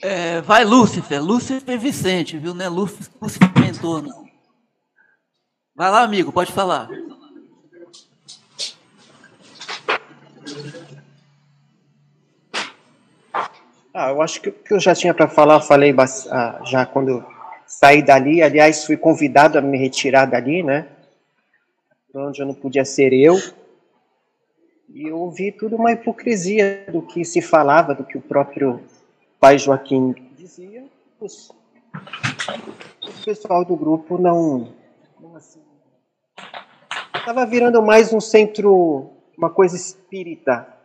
É, 0.00 0.40
vai 0.42 0.64
Lúcifer, 0.64 1.20
Lúcifer 1.20 1.80
Vicente, 1.80 2.38
viu? 2.38 2.54
Não 2.54 2.64
é 2.64 2.68
Lúcifer, 2.68 3.08
Lúcifer 3.20 3.50
Mentor, 3.58 4.02
não. 4.02 4.24
Vai 5.74 5.90
lá, 5.90 6.02
amigo, 6.04 6.30
pode 6.30 6.52
falar. 6.52 6.88
Ah, 13.98 14.10
eu 14.10 14.20
acho 14.20 14.42
que 14.42 14.50
o 14.50 14.52
que 14.52 14.74
eu 14.74 14.78
já 14.78 14.94
tinha 14.94 15.14
para 15.14 15.26
falar, 15.26 15.58
falei 15.58 15.94
ah, 16.30 16.60
já 16.66 16.84
quando 16.84 17.24
saí 17.66 18.02
dali. 18.02 18.42
Aliás, 18.42 18.84
fui 18.84 18.94
convidado 18.94 19.56
a 19.56 19.62
me 19.62 19.78
retirar 19.78 20.26
dali, 20.26 20.62
né? 20.62 20.86
Onde 22.14 22.42
eu 22.42 22.46
não 22.46 22.52
podia 22.52 22.84
ser 22.84 23.14
eu. 23.14 23.38
E 24.92 25.08
eu 25.08 25.18
ouvi 25.18 25.50
tudo 25.50 25.76
uma 25.76 25.92
hipocrisia 25.92 26.84
do 26.92 27.00
que 27.00 27.24
se 27.24 27.40
falava, 27.40 27.94
do 27.94 28.04
que 28.04 28.18
o 28.18 28.20
próprio 28.20 28.82
pai 29.40 29.58
Joaquim 29.58 30.14
dizia. 30.36 30.84
Os, 31.18 31.48
o 31.48 33.24
pessoal 33.24 33.64
do 33.64 33.74
grupo 33.74 34.18
não. 34.18 34.74
não 35.18 35.34
assim, 35.36 35.62
estava 37.14 37.46
virando 37.46 37.80
mais 37.80 38.12
um 38.12 38.20
centro, 38.20 39.08
uma 39.38 39.48
coisa 39.48 39.74
espírita 39.74 40.75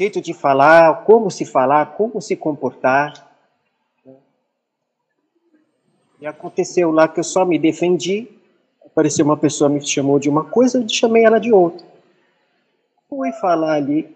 jeito 0.00 0.18
de 0.20 0.32
falar, 0.32 1.04
como 1.04 1.30
se 1.30 1.44
falar, 1.44 1.94
como 1.94 2.22
se 2.22 2.34
comportar. 2.34 3.12
E 6.18 6.26
aconteceu 6.26 6.90
lá 6.90 7.06
que 7.06 7.20
eu 7.20 7.24
só 7.24 7.44
me 7.44 7.58
defendi, 7.58 8.26
apareceu 8.84 9.24
uma 9.26 9.36
pessoa 9.36 9.68
me 9.68 9.80
chamou 9.86 10.18
de 10.18 10.28
uma 10.30 10.44
coisa, 10.44 10.78
eu 10.78 10.88
chamei 10.88 11.24
ela 11.24 11.38
de 11.38 11.52
outra. 11.52 11.86
Fui 13.10 13.30
falar 13.32 13.74
ali 13.74 14.08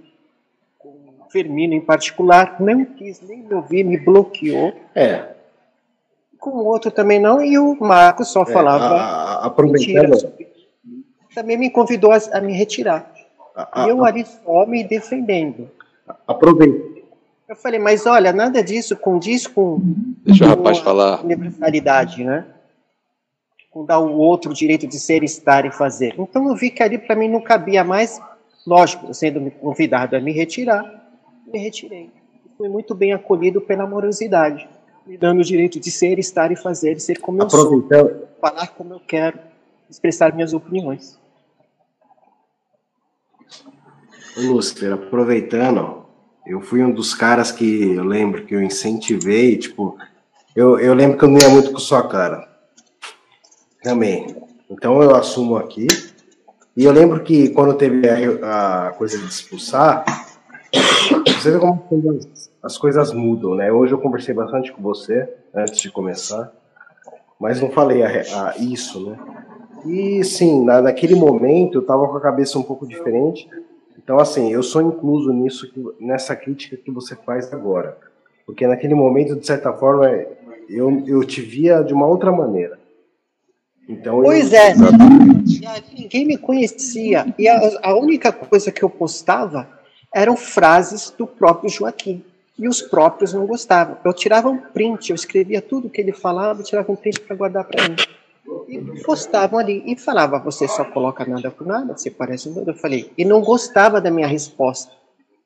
com 0.79 0.89
o 0.89 1.31
Firmino 1.31 1.75
em 1.75 1.81
particular, 1.83 2.59
não 2.61 2.83
quis 2.87 3.21
nem 3.21 3.43
me 3.43 3.53
ouvir, 3.55 3.85
me 3.85 3.99
bloqueou. 3.99 4.73
É. 4.95 5.35
Com 6.39 6.51
o 6.51 6.65
outro 6.65 6.91
também 6.91 7.19
não, 7.21 7.43
e 7.43 7.59
o 7.59 7.75
Marcos 7.79 8.29
só 8.29 8.43
É, 8.43 8.47
falava. 8.47 8.85
a- 8.87 9.35
a- 9.43 9.47
aproveitando- 9.47 10.11
mentira. 10.11 10.33
Também 11.35 11.59
me 11.59 11.69
convidou 11.69 12.11
a, 12.13 12.17
a 12.33 12.41
me 12.41 12.53
retirar. 12.55 13.13
A- 13.55 13.85
e 13.87 13.91
eu 13.91 14.05
ali 14.05 14.25
só 14.27 14.67
me 14.67 14.83
defendendo. 14.85 15.71
Aproveita. 16.27 16.95
Eu 17.49 17.55
falei, 17.57 17.79
mas 17.79 18.07
olha, 18.07 18.33
nada 18.33 18.63
disso 18.63 18.97
condiz 18.97 19.47
com, 19.47 19.79
Deixa 20.25 20.45
o 20.45 20.49
com 20.49 20.55
rapaz 20.57 20.79
a 20.79 20.83
falar. 20.83 21.25
universalidade, 21.25 22.25
né? 22.25 22.47
Com 23.71 23.85
dar 23.85 23.99
o 23.99 24.17
outro 24.17 24.51
o 24.51 24.55
direito 24.55 24.87
de 24.87 24.99
ser, 24.99 25.23
estar 25.23 25.65
e 25.67 25.71
fazer. 25.71 26.15
Então 26.19 26.49
eu 26.49 26.57
vi 26.57 26.71
que 26.71 26.83
ali 26.83 26.97
para 26.99 27.15
mim 27.15 27.29
não 27.29 27.41
cabia 27.43 27.85
mais, 27.85 28.21
lógico, 28.67 29.13
sendo 29.13 29.51
convidado 29.51 30.17
a 30.17 30.21
me 30.21 30.33
retirar, 30.33 30.85
me 31.47 31.59
retirei. 31.59 32.11
Fui 32.57 32.69
muito 32.69 32.95
bem 32.95 33.13
acolhido 33.13 33.61
pela 33.61 33.85
amorosidade, 33.85 34.67
me 35.07 35.19
dando 35.19 35.41
o 35.41 35.45
direito 35.45 35.79
de 35.79 35.91
ser, 35.91 36.19
estar 36.19 36.51
e 36.51 36.57
fazer, 36.57 36.99
ser 37.01 37.21
como 37.21 37.43
eu 37.43 37.51
sou, 37.51 37.87
falar 38.41 38.69
como 38.69 38.95
eu 38.95 39.01
quero, 39.01 39.39
expressar 39.91 40.33
minhas 40.35 40.55
opiniões. 40.55 41.19
Ô, 43.51 44.24
Lúcifer, 44.37 44.93
aproveitando, 44.93 46.05
eu 46.47 46.61
fui 46.61 46.83
um 46.83 46.91
dos 46.93 47.15
caras 47.15 47.53
que 47.53 47.95
eu 47.95 48.05
lembro 48.05 48.45
que 48.45 48.55
eu 48.55 48.63
incentivei, 48.63 49.57
tipo, 49.57 49.97
eu, 50.55 50.79
eu 50.79 50.95
lembro 50.95 51.17
que 51.19 51.25
eu 51.25 51.29
não 51.29 51.39
ia 51.39 51.49
muito 51.49 51.71
com 51.73 51.79
sua 51.79 52.07
cara. 52.09 52.49
Também. 53.83 54.37
Então 54.69 55.03
eu 55.03 55.15
assumo 55.15 55.57
aqui. 55.57 55.87
E 56.77 56.85
eu 56.85 56.93
lembro 56.93 57.23
que 57.23 57.51
quando 57.51 57.75
teve 57.75 58.03
a, 58.43 58.89
a 58.89 58.93
coisa 58.93 59.17
de 59.19 59.25
expulsar, 59.27 60.05
você 61.27 61.51
vê 61.53 61.59
como 61.59 61.75
as 61.75 61.89
coisas- 61.89 62.51
as 62.63 62.79
coisas 62.79 63.13
mudam, 63.13 63.55
né? 63.55 63.71
Hoje 63.71 63.93
eu 63.93 63.99
conversei 63.99 64.35
bastante 64.35 64.73
com 64.73 64.83
você 64.83 65.29
antes 65.55 65.79
de 65.81 65.91
começar, 65.91 66.51
mas 67.39 67.61
não 67.61 67.71
falei 67.71 68.03
a 68.03 68.09
a 68.49 68.57
isso, 68.59 69.09
né? 69.09 69.19
E 69.87 70.25
sim, 70.25 70.65
na, 70.65 70.81
naquele 70.81 71.15
momento 71.15 71.79
eu 71.79 71.83
tava 71.87 72.09
com 72.09 72.17
a 72.17 72.21
cabeça 72.21 72.59
um 72.59 72.63
pouco 72.63 72.87
diferente. 72.89 73.49
Então, 74.05 74.19
assim, 74.21 74.53
eu 74.53 74.63
sou 74.63 74.83
incluso 74.83 75.33
nisso, 75.33 75.67
nessa 75.99 76.37
crítica 76.37 76.77
que 76.77 76.91
você 76.91 77.17
faz 77.17 77.51
agora. 77.53 77.97
Porque 78.45 78.67
naquele 78.67 78.95
momento, 78.95 79.35
de 79.35 79.47
certa 79.47 79.73
forma, 79.73 80.07
eu, 80.69 81.03
eu 81.07 81.25
te 81.25 81.41
via 81.41 81.83
de 81.83 81.95
uma 81.95 82.07
outra 82.07 82.31
maneira. 82.31 82.79
Então, 83.89 84.19
eu- 84.19 84.25
Pois 84.25 84.53
é, 84.53 84.75
Já 85.47 85.83
ninguém 85.97 86.27
me 86.27 86.37
conhecia. 86.37 87.27
E 87.39 87.49
a, 87.49 87.59
a 87.83 87.95
única 87.97 88.31
coisa 88.31 88.71
que 88.71 88.83
eu 88.83 88.91
postava 88.91 89.67
eram 90.15 90.37
frases 90.37 91.11
do 91.11 91.27
próprio 91.27 91.71
Joaquim. 91.71 92.23
E 92.59 92.69
os 92.69 92.81
próprios 92.83 93.33
não 93.33 93.47
gostavam. 93.47 93.97
Eu 94.05 94.13
tirava 94.13 94.49
um 94.49 94.59
print, 94.59 95.11
eu 95.11 95.17
escrevia 95.17 95.61
tudo 95.63 95.89
que 95.91 96.01
ele 96.01 96.13
falava, 96.13 96.63
tirava 96.63 96.93
um 96.93 96.97
print 96.97 97.21
para 97.23 97.35
guardar 97.35 97.65
para 97.65 97.89
mim. 97.89 97.97
E 98.69 99.03
postavam 99.03 99.59
ali. 99.59 99.83
E 99.87 99.97
falava, 99.97 100.39
você 100.39 100.67
só 100.67 100.85
coloca 100.85 101.25
nada 101.25 101.51
com 101.51 101.65
nada, 101.65 101.97
você 101.97 102.11
parece 102.11 102.49
um 102.49 102.55
doido. 102.55 102.71
Eu 102.71 102.77
falei, 102.77 103.13
e 103.17 103.25
não 103.25 103.41
gostava 103.41 104.01
da 104.01 104.11
minha 104.11 104.27
resposta. 104.27 104.93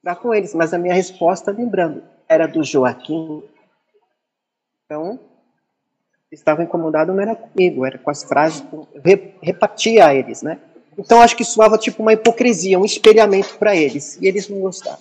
Lá 0.05 0.15
com 0.15 0.35
eles, 0.35 0.55
mas 0.55 0.73
a 0.73 0.78
minha 0.78 0.95
resposta, 0.95 1.51
lembrando, 1.51 2.03
era 2.28 2.47
do 2.47 2.62
Joaquim. 2.62 3.43
Então, 4.85 5.19
estava 6.31 6.62
incomodado 6.62 7.12
não 7.12 7.20
era 7.20 7.35
comigo, 7.35 7.85
era 7.85 7.99
com 7.99 8.11
as 8.11 8.23
frases, 8.23 8.65
re, 9.05 9.35
repartia 9.43 10.07
a 10.07 10.15
eles, 10.15 10.43
né? 10.43 10.59
Então 10.97 11.23
acho 11.23 11.36
que 11.36 11.45
soava 11.45 11.78
tipo 11.78 12.03
uma 12.03 12.12
hipocrisia, 12.12 12.78
um 12.78 12.85
espelhamento 12.85 13.57
para 13.57 13.74
eles, 13.74 14.19
e 14.20 14.27
eles 14.27 14.49
não 14.49 14.61
gostavam. 14.61 14.99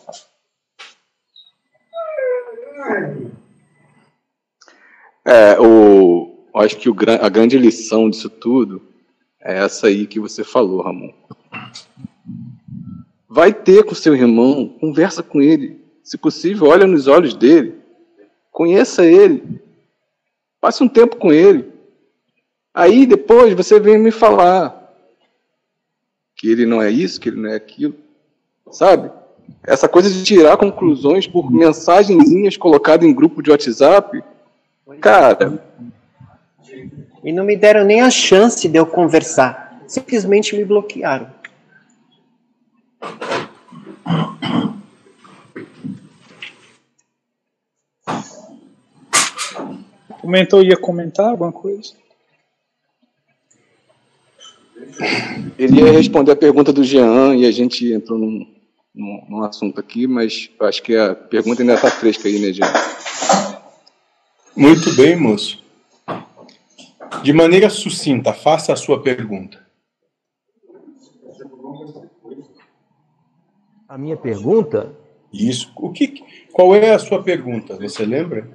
É, 5.26 5.60
o, 5.60 6.27
eu 6.58 6.66
acho 6.66 6.78
que 6.78 6.90
o, 6.90 6.96
a 7.22 7.30
grande 7.30 7.58
lição 7.58 8.10
disso 8.10 8.30
tudo 8.30 8.82
é 9.40 9.60
essa 9.60 9.88
aí 9.88 10.08
que 10.08 10.20
você 10.20 10.44
falou, 10.44 10.82
Ramon. 10.82 11.14
Vai 13.30 13.54
ter 13.54 13.84
com 13.84 13.94
seu 13.94 14.16
irmão, 14.16 14.68
conversa 14.80 15.22
com 15.22 15.40
ele. 15.40 15.80
Se 16.04 16.18
possível, 16.18 16.68
olha 16.68 16.88
nos 16.88 17.08
olhos 17.08 17.36
dele. 17.36 17.76
Conheça 18.52 19.06
ele. 19.06 19.62
Passe 20.60 20.84
um 20.84 20.88
tempo 20.88 21.18
com 21.18 21.32
ele. 21.32 21.72
Aí 22.74 23.06
depois 23.06 23.54
você 23.54 23.80
vem 23.80 23.98
me 23.98 24.12
falar 24.12 24.76
que 26.36 26.50
ele 26.50 26.66
não 26.66 26.82
é 26.82 26.90
isso, 26.90 27.22
que 27.22 27.30
ele 27.30 27.42
não 27.42 27.50
é 27.50 27.56
aquilo. 27.56 27.96
Sabe? 28.72 29.12
Essa 29.64 29.88
coisa 29.88 30.10
de 30.10 30.24
tirar 30.24 30.58
conclusões 30.58 31.28
por 31.28 31.52
mensagenzinhas 31.52 32.58
colocadas 32.58 33.08
em 33.08 33.14
grupo 33.14 33.44
de 33.44 33.52
WhatsApp. 33.52 34.24
Cara, 35.00 35.64
E 37.28 37.32
não 37.34 37.44
me 37.44 37.58
deram 37.58 37.84
nem 37.84 38.00
a 38.00 38.10
chance 38.10 38.70
de 38.70 38.78
eu 38.78 38.86
conversar, 38.86 39.84
simplesmente 39.86 40.56
me 40.56 40.64
bloquearam. 40.64 41.30
O 50.24 50.30
mentor 50.30 50.64
ia 50.64 50.78
comentar 50.78 51.28
alguma 51.32 51.52
coisa? 51.52 51.92
ele 55.60 55.82
ia 55.82 55.92
responder 55.92 56.32
a 56.32 56.36
pergunta 56.38 56.72
do 56.72 56.82
Jean 56.82 57.36
e 57.36 57.46
a 57.46 57.52
gente 57.52 57.92
entrou 57.92 58.18
num, 58.18 58.48
num, 58.96 59.26
num 59.30 59.44
assunto 59.44 59.82
aqui, 59.82 60.08
mas 60.08 60.50
acho 60.62 60.82
que 60.82 60.96
a 60.96 61.14
pergunta 61.14 61.62
ainda 61.62 61.74
está 61.74 61.92
fresca 61.92 62.30
aí, 62.30 62.40
né, 62.40 62.54
Jean? 62.54 62.72
Muito 64.56 64.96
bem, 64.96 65.18
moço. 65.18 65.67
De 67.24 67.34
maneira 67.34 67.70
sucinta, 67.70 68.34
faça 68.34 68.74
a 68.74 68.76
sua 68.76 69.02
pergunta. 69.02 69.66
A 73.88 73.98
minha 73.98 74.18
pergunta? 74.18 74.92
Isso. 75.32 75.72
O 75.76 75.92
que, 75.92 76.24
qual 76.52 76.76
é 76.76 76.94
a 76.94 77.00
sua 77.00 77.24
pergunta? 77.24 77.76
Você 77.78 78.06
lembra? 78.06 78.50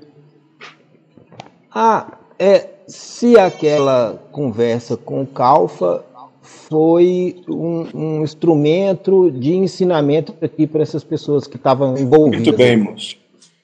Ah, 1.74 2.18
é 2.38 2.68
se 2.86 3.38
aquela 3.38 4.22
conversa 4.30 4.96
com 4.96 5.22
o 5.22 5.26
Calfa 5.26 6.04
foi 6.42 7.42
um, 7.48 7.86
um 7.94 8.22
instrumento 8.22 9.30
de 9.30 9.54
ensinamento 9.54 10.34
aqui 10.42 10.66
para 10.66 10.82
essas 10.82 11.04
pessoas 11.04 11.46
que 11.46 11.56
estavam 11.56 11.96
envolvidas. 11.96 12.46
Muito 12.46 12.56
bem, 12.56 12.76
moço. 12.76 13.16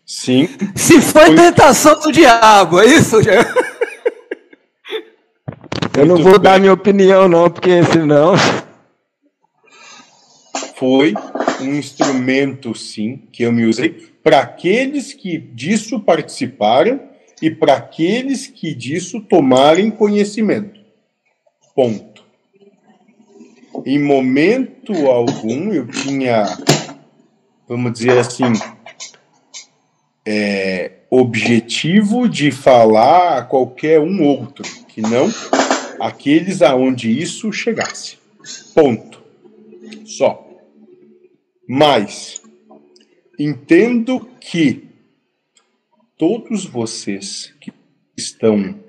Sim. 0.06 0.48
Se 0.74 1.00
foi, 1.02 1.26
foi... 1.26 1.34
tentação 1.34 2.00
do 2.00 2.10
diabo, 2.10 2.80
é 2.80 2.86
isso, 2.86 3.20
Eu 5.98 6.06
não 6.06 6.16
vou 6.22 6.32
bem. 6.34 6.42
dar 6.42 6.60
minha 6.60 6.72
opinião, 6.72 7.28
não, 7.28 7.50
porque 7.50 7.82
senão. 7.84 8.34
Foi 10.76 11.12
um 11.60 11.74
instrumento, 11.74 12.72
sim, 12.74 13.22
que 13.32 13.42
eu 13.42 13.52
me 13.52 13.64
usei 13.64 13.90
para 14.22 14.40
aqueles 14.40 15.12
que 15.12 15.36
disso 15.36 15.98
participaram 15.98 17.00
e 17.42 17.50
para 17.50 17.74
aqueles 17.74 18.46
que 18.46 18.72
disso 18.74 19.20
tomarem 19.20 19.90
conhecimento. 19.90 20.78
Ponto. 21.74 22.22
Em 23.84 23.98
momento 23.98 24.92
algum 25.08 25.72
eu 25.72 25.86
tinha, 25.86 26.44
vamos 27.68 27.92
dizer 27.92 28.18
assim, 28.18 28.52
é, 30.26 30.92
objetivo 31.10 32.28
de 32.28 32.50
falar 32.50 33.38
a 33.38 33.42
qualquer 33.42 33.98
um 33.98 34.22
outro, 34.22 34.64
que 34.88 35.00
não 35.00 35.28
aqueles 36.00 36.62
aonde 36.62 37.10
isso 37.10 37.52
chegasse. 37.52 38.18
Ponto. 38.74 39.22
Só. 40.04 40.46
Mas 41.68 42.42
entendo 43.38 44.20
que 44.40 44.88
todos 46.16 46.64
vocês 46.64 47.54
que 47.60 47.72
estão 48.16 48.82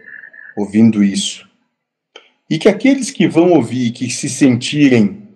ouvindo 0.57 1.03
isso, 1.03 1.48
e 2.49 2.57
que 2.57 2.68
aqueles 2.68 3.11
que 3.11 3.27
vão 3.27 3.52
ouvir, 3.52 3.91
que 3.91 4.10
se 4.10 4.27
sentirem 4.27 5.30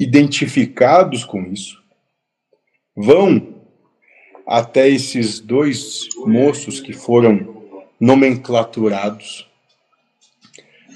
identificados 0.00 1.24
com 1.24 1.42
isso, 1.44 1.82
vão 2.96 3.62
até 4.46 4.88
esses 4.88 5.38
dois 5.38 6.08
moços 6.24 6.80
que 6.80 6.92
foram 6.92 7.74
nomenclaturados, 8.00 9.46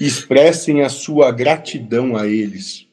expressem 0.01 0.82
a 0.82 0.89
sua 0.89 1.31
gratidão 1.31 2.16
a 2.16 2.27
eles. 2.27 2.89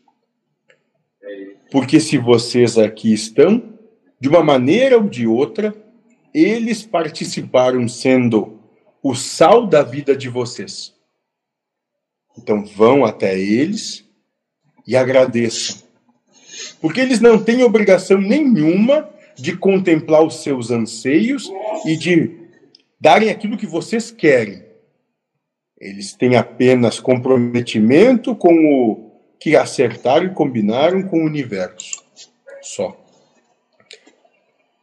Porque 1.72 2.00
se 2.00 2.18
vocês 2.18 2.78
aqui 2.78 3.14
estão, 3.14 3.74
de 4.20 4.28
uma 4.28 4.44
maneira 4.44 4.98
ou 4.98 5.08
de 5.08 5.26
outra, 5.26 5.74
eles 6.34 6.84
participaram 6.84 7.88
sendo 7.88 8.60
o 9.02 9.16
sal 9.16 9.66
da 9.66 9.84
vida 9.84 10.16
de 10.16 10.28
vocês. 10.28 10.94
Então 12.38 12.66
vão 12.66 13.06
até 13.06 13.40
eles 13.40 14.06
e 14.86 14.96
agradeçam. 14.96 15.78
Porque 16.82 17.00
eles 17.00 17.20
não 17.20 17.42
têm 17.42 17.64
obrigação 17.64 18.20
nenhuma 18.20 19.10
de 19.36 19.56
contemplar 19.56 20.24
os 20.24 20.42
seus 20.42 20.72
anseios 20.72 21.50
e 21.86 21.96
de 21.96 22.36
darem 23.00 23.30
aquilo 23.30 23.58
que 23.58 23.68
vocês 23.68 24.12
querem. 24.12 24.67
Eles 25.80 26.14
têm 26.14 26.36
apenas 26.36 27.00
comprometimento 27.00 28.36
com 28.36 28.54
o 28.66 29.12
que 29.40 29.56
acertaram 29.56 30.26
e 30.26 30.34
combinaram 30.34 31.04
com 31.04 31.22
o 31.22 31.26
universo. 31.26 32.04
Só. 32.62 32.98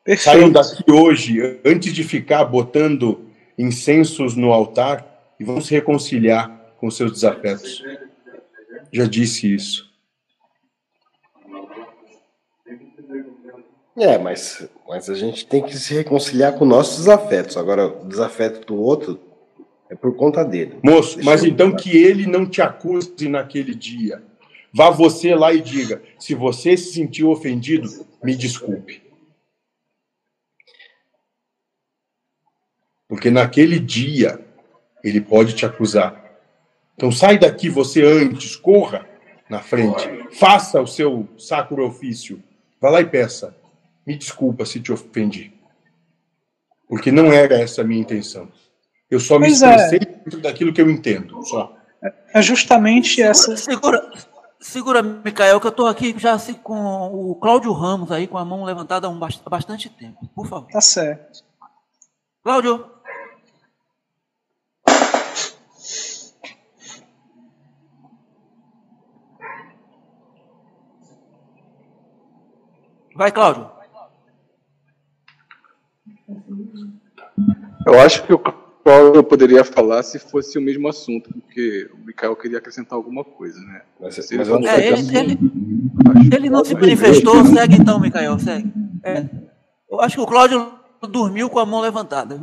Perfeito. 0.05 0.23
Saiam 0.23 0.53
daqui 0.53 0.91
hoje, 0.91 1.61
antes 1.65 1.93
de 1.93 2.05
ficar 2.05 2.45
botando 2.45 3.27
incensos 3.59 4.37
no 4.37 4.53
altar, 4.53 5.15
e 5.39 5.45
vão 5.45 5.61
se 5.61 5.75
reconciliar 5.75 6.49
com 6.79 6.91
seus 6.91 7.13
desafetos. 7.13 7.83
Já 8.93 9.07
disse 9.07 9.53
isso. 9.53 9.93
É, 13.97 14.19
mas, 14.19 14.69
mas 14.89 15.09
a 15.09 15.15
gente 15.15 15.47
tem 15.47 15.63
que 15.63 15.77
se 15.77 15.95
reconciliar 15.95 16.55
com 16.55 16.65
nossos 16.65 16.99
desafetos. 16.99 17.57
Agora, 17.57 17.87
o 17.87 18.05
desafeto 18.07 18.67
do 18.67 18.81
outro 18.81 19.15
é 19.95 19.97
por 19.97 20.17
conta 20.17 20.45
dele. 20.45 20.79
Moço, 20.83 21.17
Deixa 21.17 21.31
mas 21.31 21.45
então 21.45 21.75
que 21.75 21.97
ele 21.97 22.27
não 22.27 22.45
te 22.45 22.61
acuse 22.61 23.29
naquele 23.29 23.75
dia. 23.75 24.23
Vá 24.73 24.91
você 24.91 25.35
lá 25.35 25.53
e 25.55 25.61
diga: 25.61 26.03
se 26.19 26.35
você 26.35 26.77
se 26.77 26.93
sentiu 26.93 27.31
ofendido, 27.31 27.89
me 28.23 28.35
desculpe. 28.35 29.03
Porque 33.09 33.31
naquele 33.31 33.79
dia 33.79 34.45
ele 35.03 35.21
pode 35.21 35.55
te 35.55 35.65
acusar. 35.65 36.23
Então 36.95 37.13
sai 37.13 37.39
daqui 37.39 37.69
você 37.69 38.03
antes, 38.03 38.57
corra 38.57 39.09
na 39.49 39.61
frente, 39.61 40.09
faça 40.33 40.81
o 40.81 40.87
seu 40.87 41.29
sacro 41.39 41.87
ofício. 41.87 42.43
Vá 42.81 42.91
lá 42.91 43.01
e 43.01 43.07
peça. 43.07 43.57
Me 44.05 44.17
desculpa 44.17 44.67
se 44.67 44.81
te 44.81 44.93
ofendi. 44.93 45.53
Porque 46.89 47.13
não 47.13 47.33
era 47.33 47.59
essa 47.59 47.83
a 47.83 47.85
minha 47.85 48.01
intenção. 48.01 48.51
Eu 49.11 49.21
só 49.21 49.39
me 49.39 49.47
pois 49.47 49.63
é. 49.63 49.71
expressei 49.71 49.99
é. 49.99 50.05
dentro 50.05 50.41
daquilo 50.41 50.73
que 50.73 50.81
eu 50.81 50.91
entendo. 50.91 51.43
Só. 51.45 51.77
É 52.33 52.43
justamente 52.43 53.23
essa. 53.23 53.57
Segura, 53.57 54.13
segura, 54.61 55.03
Micael, 55.03 55.61
que 55.61 55.67
eu 55.67 55.71
estou 55.71 55.87
aqui 55.87 56.15
já 56.19 56.33
assim, 56.33 56.55
com 56.55 57.07
o 57.07 57.35
Cláudio 57.37 57.73
Ramos 57.73 58.11
aí 58.11 58.27
com 58.27 58.37
a 58.37 58.45
mão 58.45 58.65
levantada 58.65 59.07
há 59.07 59.11
um 59.11 59.19
bastante 59.19 59.89
tempo. 59.89 60.27
Por 60.35 60.47
favor. 60.47 60.69
Tá 60.71 60.81
certo. 60.81 61.45
Cláudio. 62.43 62.93
Vai, 73.17 73.31
Cláudio. 73.31 73.71
Eu 77.87 78.01
acho 78.01 78.25
que 78.27 78.33
o 78.33 78.64
Cláudio 78.85 79.25
poderia 79.25 79.65
falar 79.65 80.03
se 80.03 80.19
fosse 80.19 80.59
o 80.59 80.63
mesmo 80.63 80.87
assunto, 80.87 81.33
porque 81.33 81.89
o 81.95 82.07
Mikael 82.07 82.37
queria 82.37 82.59
acrescentar 82.59 82.97
alguma 82.97 83.25
coisa, 83.25 83.59
né? 83.61 83.81
Mas, 83.99 84.19
mas 84.19 84.31
ele, 84.31 84.45
não 84.45 84.69
é, 84.69 84.87
ele, 84.87 85.17
ele, 85.17 85.39
ele, 86.37 86.51
não 86.51 86.63
se 86.63 86.75
manifestou, 86.75 87.43
segue 87.47 87.77
então, 87.77 87.99
Mikael, 87.99 88.39
segue. 88.39 88.71
É. 89.03 89.25
Eu 89.91 90.03
acho 90.03 90.17
que 90.17 90.21
o 90.21 90.27
Cláudio 90.27 90.71
dormiu 91.09 91.49
com 91.49 91.59
a 91.59 91.65
mão 91.65 91.81
levantada. 91.81 92.39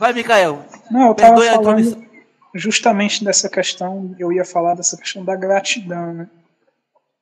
Vai, 0.00 0.12
Mikael. 0.12 0.66
Não, 0.90 1.06
eu 1.06 1.12
estava 1.12 1.40
falando 1.40 2.02
justamente 2.56 3.24
dessa 3.24 3.48
questão, 3.48 4.16
eu 4.18 4.32
ia 4.32 4.44
falar 4.44 4.74
dessa 4.74 4.96
questão 4.96 5.24
da 5.24 5.36
gratidão, 5.36 6.12
né? 6.12 6.28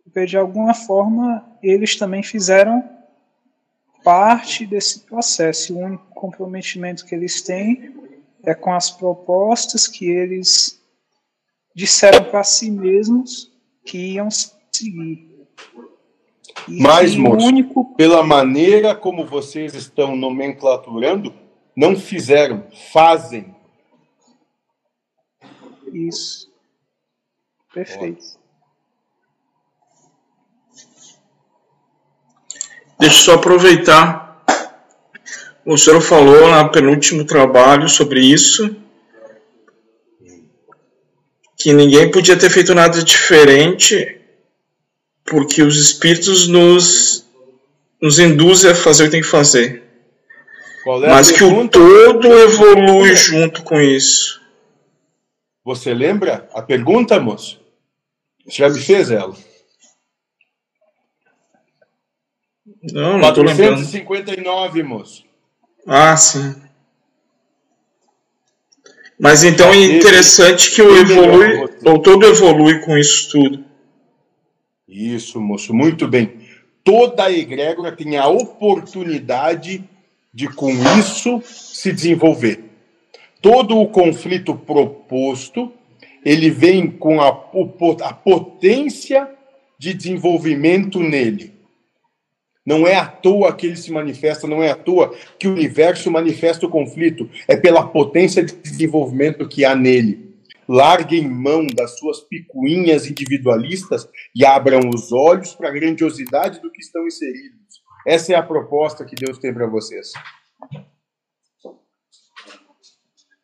Porque 0.02 0.24
de 0.24 0.38
alguma 0.38 0.72
forma 0.72 1.44
eles 1.62 1.96
também 1.96 2.22
fizeram 2.22 2.82
parte 4.02 4.66
desse 4.66 5.00
processo. 5.00 5.74
O 5.74 5.78
único 5.78 6.06
comprometimento 6.14 7.04
que 7.04 7.14
eles 7.14 7.42
têm 7.42 7.94
é 8.44 8.54
com 8.54 8.72
as 8.72 8.90
propostas 8.90 9.86
que 9.86 10.08
eles 10.08 10.80
disseram 11.74 12.24
para 12.24 12.42
si 12.42 12.70
mesmos 12.70 13.50
que 13.84 14.14
iam 14.14 14.28
seguir. 14.30 15.30
E 16.68 16.80
Mas, 16.80 17.14
moço, 17.16 17.46
único... 17.46 17.94
pela 17.94 18.22
maneira 18.22 18.94
como 18.94 19.26
vocês 19.26 19.74
estão 19.74 20.16
nomenclaturando, 20.16 21.34
não 21.76 21.96
fizeram, 21.96 22.66
fazem. 22.92 23.54
Isso. 25.92 26.50
Perfeito. 27.72 28.39
Deixa 33.00 33.16
eu 33.16 33.24
só 33.24 33.34
aproveitar. 33.34 34.44
O 35.64 35.78
senhor 35.78 36.02
falou 36.02 36.50
no 36.50 36.70
penúltimo 36.70 37.24
trabalho 37.24 37.88
sobre 37.88 38.20
isso, 38.20 38.76
que 41.56 41.72
ninguém 41.72 42.10
podia 42.10 42.36
ter 42.36 42.50
feito 42.50 42.74
nada 42.74 43.02
diferente, 43.02 44.20
porque 45.24 45.62
os 45.62 45.78
espíritos 45.78 46.46
nos, 46.46 47.24
nos 48.00 48.18
induzem 48.18 48.70
a 48.70 48.74
fazer 48.74 49.04
o 49.04 49.06
que 49.06 49.12
tem 49.12 49.22
que 49.22 49.26
fazer. 49.26 49.82
É 50.86 51.08
Mas 51.08 51.30
que 51.30 51.44
o 51.44 51.68
todo 51.68 52.26
evolui 52.26 53.16
junto 53.16 53.62
com 53.62 53.80
isso. 53.80 54.40
Você 55.64 55.94
lembra 55.94 56.48
a 56.52 56.60
pergunta, 56.60 57.18
moço? 57.18 57.60
Você 58.46 58.58
já 58.58 58.68
me 58.68 58.80
fez 58.80 59.10
ela. 59.10 59.34
Não, 62.82 63.18
não 63.18 63.32
tô 63.32 63.42
lembrando. 63.42 63.76
459, 63.76 64.82
moço. 64.82 65.24
Ah, 65.86 66.16
sim. 66.16 66.54
Mas 69.18 69.44
então 69.44 69.70
é 69.70 69.76
interessante 69.76 70.74
que 70.74 70.80
o 70.80 70.96
evolui, 70.96 71.68
ou 71.84 71.98
todo 71.98 72.24
evolui 72.24 72.80
com 72.80 72.96
isso 72.96 73.30
tudo. 73.30 73.64
Isso, 74.88 75.38
moço, 75.38 75.74
muito 75.74 76.08
bem. 76.08 76.40
Toda 76.82 77.24
a 77.24 77.32
egrégora 77.32 77.92
tem 77.92 78.16
a 78.16 78.26
oportunidade 78.28 79.84
de, 80.32 80.48
com 80.48 80.70
isso, 80.98 81.42
se 81.44 81.92
desenvolver. 81.92 82.64
Todo 83.42 83.78
o 83.78 83.88
conflito 83.88 84.54
proposto, 84.54 85.70
ele 86.24 86.48
vem 86.50 86.90
com 86.90 87.20
a, 87.20 87.28
a 87.28 88.12
potência 88.14 89.28
de 89.78 89.92
desenvolvimento 89.92 90.98
nele. 91.00 91.59
Não 92.64 92.86
é 92.86 92.94
à 92.94 93.06
toa 93.06 93.54
que 93.54 93.66
ele 93.66 93.76
se 93.76 93.90
manifesta, 93.90 94.46
não 94.46 94.62
é 94.62 94.70
à 94.70 94.76
toa 94.76 95.16
que 95.38 95.48
o 95.48 95.52
universo 95.52 96.10
manifesta 96.10 96.66
o 96.66 96.70
conflito, 96.70 97.28
é 97.48 97.56
pela 97.56 97.86
potência 97.86 98.44
de 98.44 98.54
desenvolvimento 98.54 99.48
que 99.48 99.64
há 99.64 99.74
nele. 99.74 100.30
Larguem 100.68 101.28
mão 101.28 101.66
das 101.66 101.98
suas 101.98 102.20
picuinhas 102.20 103.06
individualistas 103.10 104.06
e 104.36 104.44
abram 104.44 104.80
os 104.94 105.10
olhos 105.10 105.54
para 105.54 105.68
a 105.68 105.72
grandiosidade 105.72 106.60
do 106.60 106.70
que 106.70 106.80
estão 106.80 107.06
inseridos. 107.06 107.80
Essa 108.06 108.34
é 108.34 108.36
a 108.36 108.42
proposta 108.42 109.04
que 109.04 109.16
Deus 109.16 109.38
tem 109.38 109.52
para 109.52 109.66
vocês. 109.66 110.12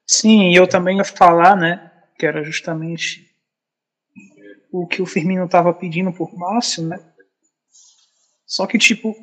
Sim, 0.06 0.55
eu 0.55 0.68
também 0.68 0.98
ia 0.98 1.05
falar, 1.05 1.56
né, 1.56 1.90
que 2.18 2.24
era 2.24 2.44
justamente 2.44 3.28
o 4.70 4.86
que 4.86 5.02
o 5.02 5.06
Firmino 5.06 5.47
estava 5.47 5.74
pedindo 5.74 6.12
por 6.12 6.32
Márcio, 6.36 6.86
né, 6.86 6.98
só 8.47 8.66
que, 8.66 8.78
tipo, 8.78 9.14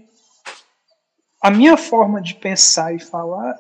a 1.42 1.50
minha 1.50 1.78
forma 1.78 2.22
de 2.22 2.36
pensar 2.36 2.94
e 2.94 3.00
falar, 3.00 3.58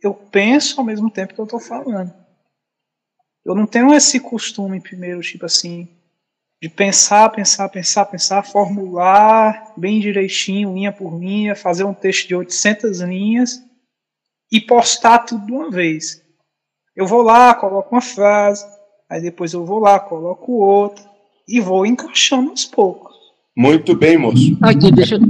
eu 0.00 0.12
penso 0.14 0.78
ao 0.78 0.86
mesmo 0.86 1.10
tempo 1.10 1.34
que 1.34 1.40
eu 1.40 1.44
estou 1.44 1.58
falando. 1.58 2.12
Eu 3.44 3.54
não 3.54 3.66
tenho 3.66 3.94
esse 3.94 4.20
costume, 4.20 4.80
primeiro, 4.80 5.20
tipo 5.20 5.46
assim, 5.46 5.88
de 6.60 6.68
pensar, 6.68 7.30
pensar, 7.30 7.68
pensar, 7.68 8.04
pensar, 8.06 8.42
formular 8.42 9.72
bem 9.76 10.00
direitinho, 10.00 10.74
linha 10.74 10.92
por 10.92 11.18
linha, 11.18 11.54
fazer 11.54 11.84
um 11.84 11.94
texto 11.94 12.28
de 12.28 12.34
800 12.34 13.00
linhas 13.00 13.62
e 14.50 14.60
postar 14.60 15.20
tudo 15.20 15.46
de 15.46 15.52
uma 15.52 15.70
vez. 15.70 16.22
Eu 16.94 17.06
vou 17.06 17.22
lá, 17.22 17.54
coloco 17.54 17.94
uma 17.94 18.00
frase, 18.00 18.66
aí 19.08 19.20
depois 19.20 19.52
eu 19.52 19.64
vou 19.64 19.78
lá, 19.78 20.00
coloco 20.00 20.52
outra 20.52 21.04
e 21.46 21.60
vou 21.60 21.86
encaixando 21.86 22.50
aos 22.50 22.64
poucos. 22.64 23.15
Muito 23.56 23.96
bem, 23.96 24.18
moço. 24.18 24.58
Aqui, 24.60 24.92
deixa 24.92 25.14
eu. 25.14 25.20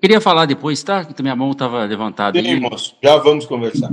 Queria 0.00 0.20
falar 0.20 0.46
depois, 0.46 0.82
tá? 0.82 1.04
Que 1.04 1.22
minha 1.22 1.36
mão 1.36 1.50
estava 1.52 1.84
levantada. 1.84 2.42
Sim, 2.42 2.58
moço. 2.58 2.96
Já 3.02 3.16
vamos 3.18 3.46
conversar. 3.46 3.90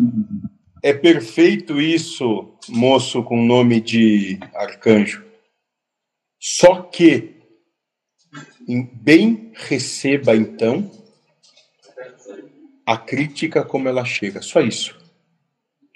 É 0.81 0.93
perfeito 0.93 1.81
isso, 1.81 2.53
moço, 2.69 3.21
com 3.23 3.45
nome 3.45 3.81
de 3.81 4.39
arcanjo. 4.55 5.23
Só 6.39 6.81
que, 6.81 7.35
bem 9.01 9.51
receba 9.53 10.35
então 10.35 10.89
a 12.85 12.97
crítica 12.97 13.63
como 13.63 13.89
ela 13.89 14.05
chega. 14.05 14.41
Só 14.41 14.61
isso. 14.61 14.97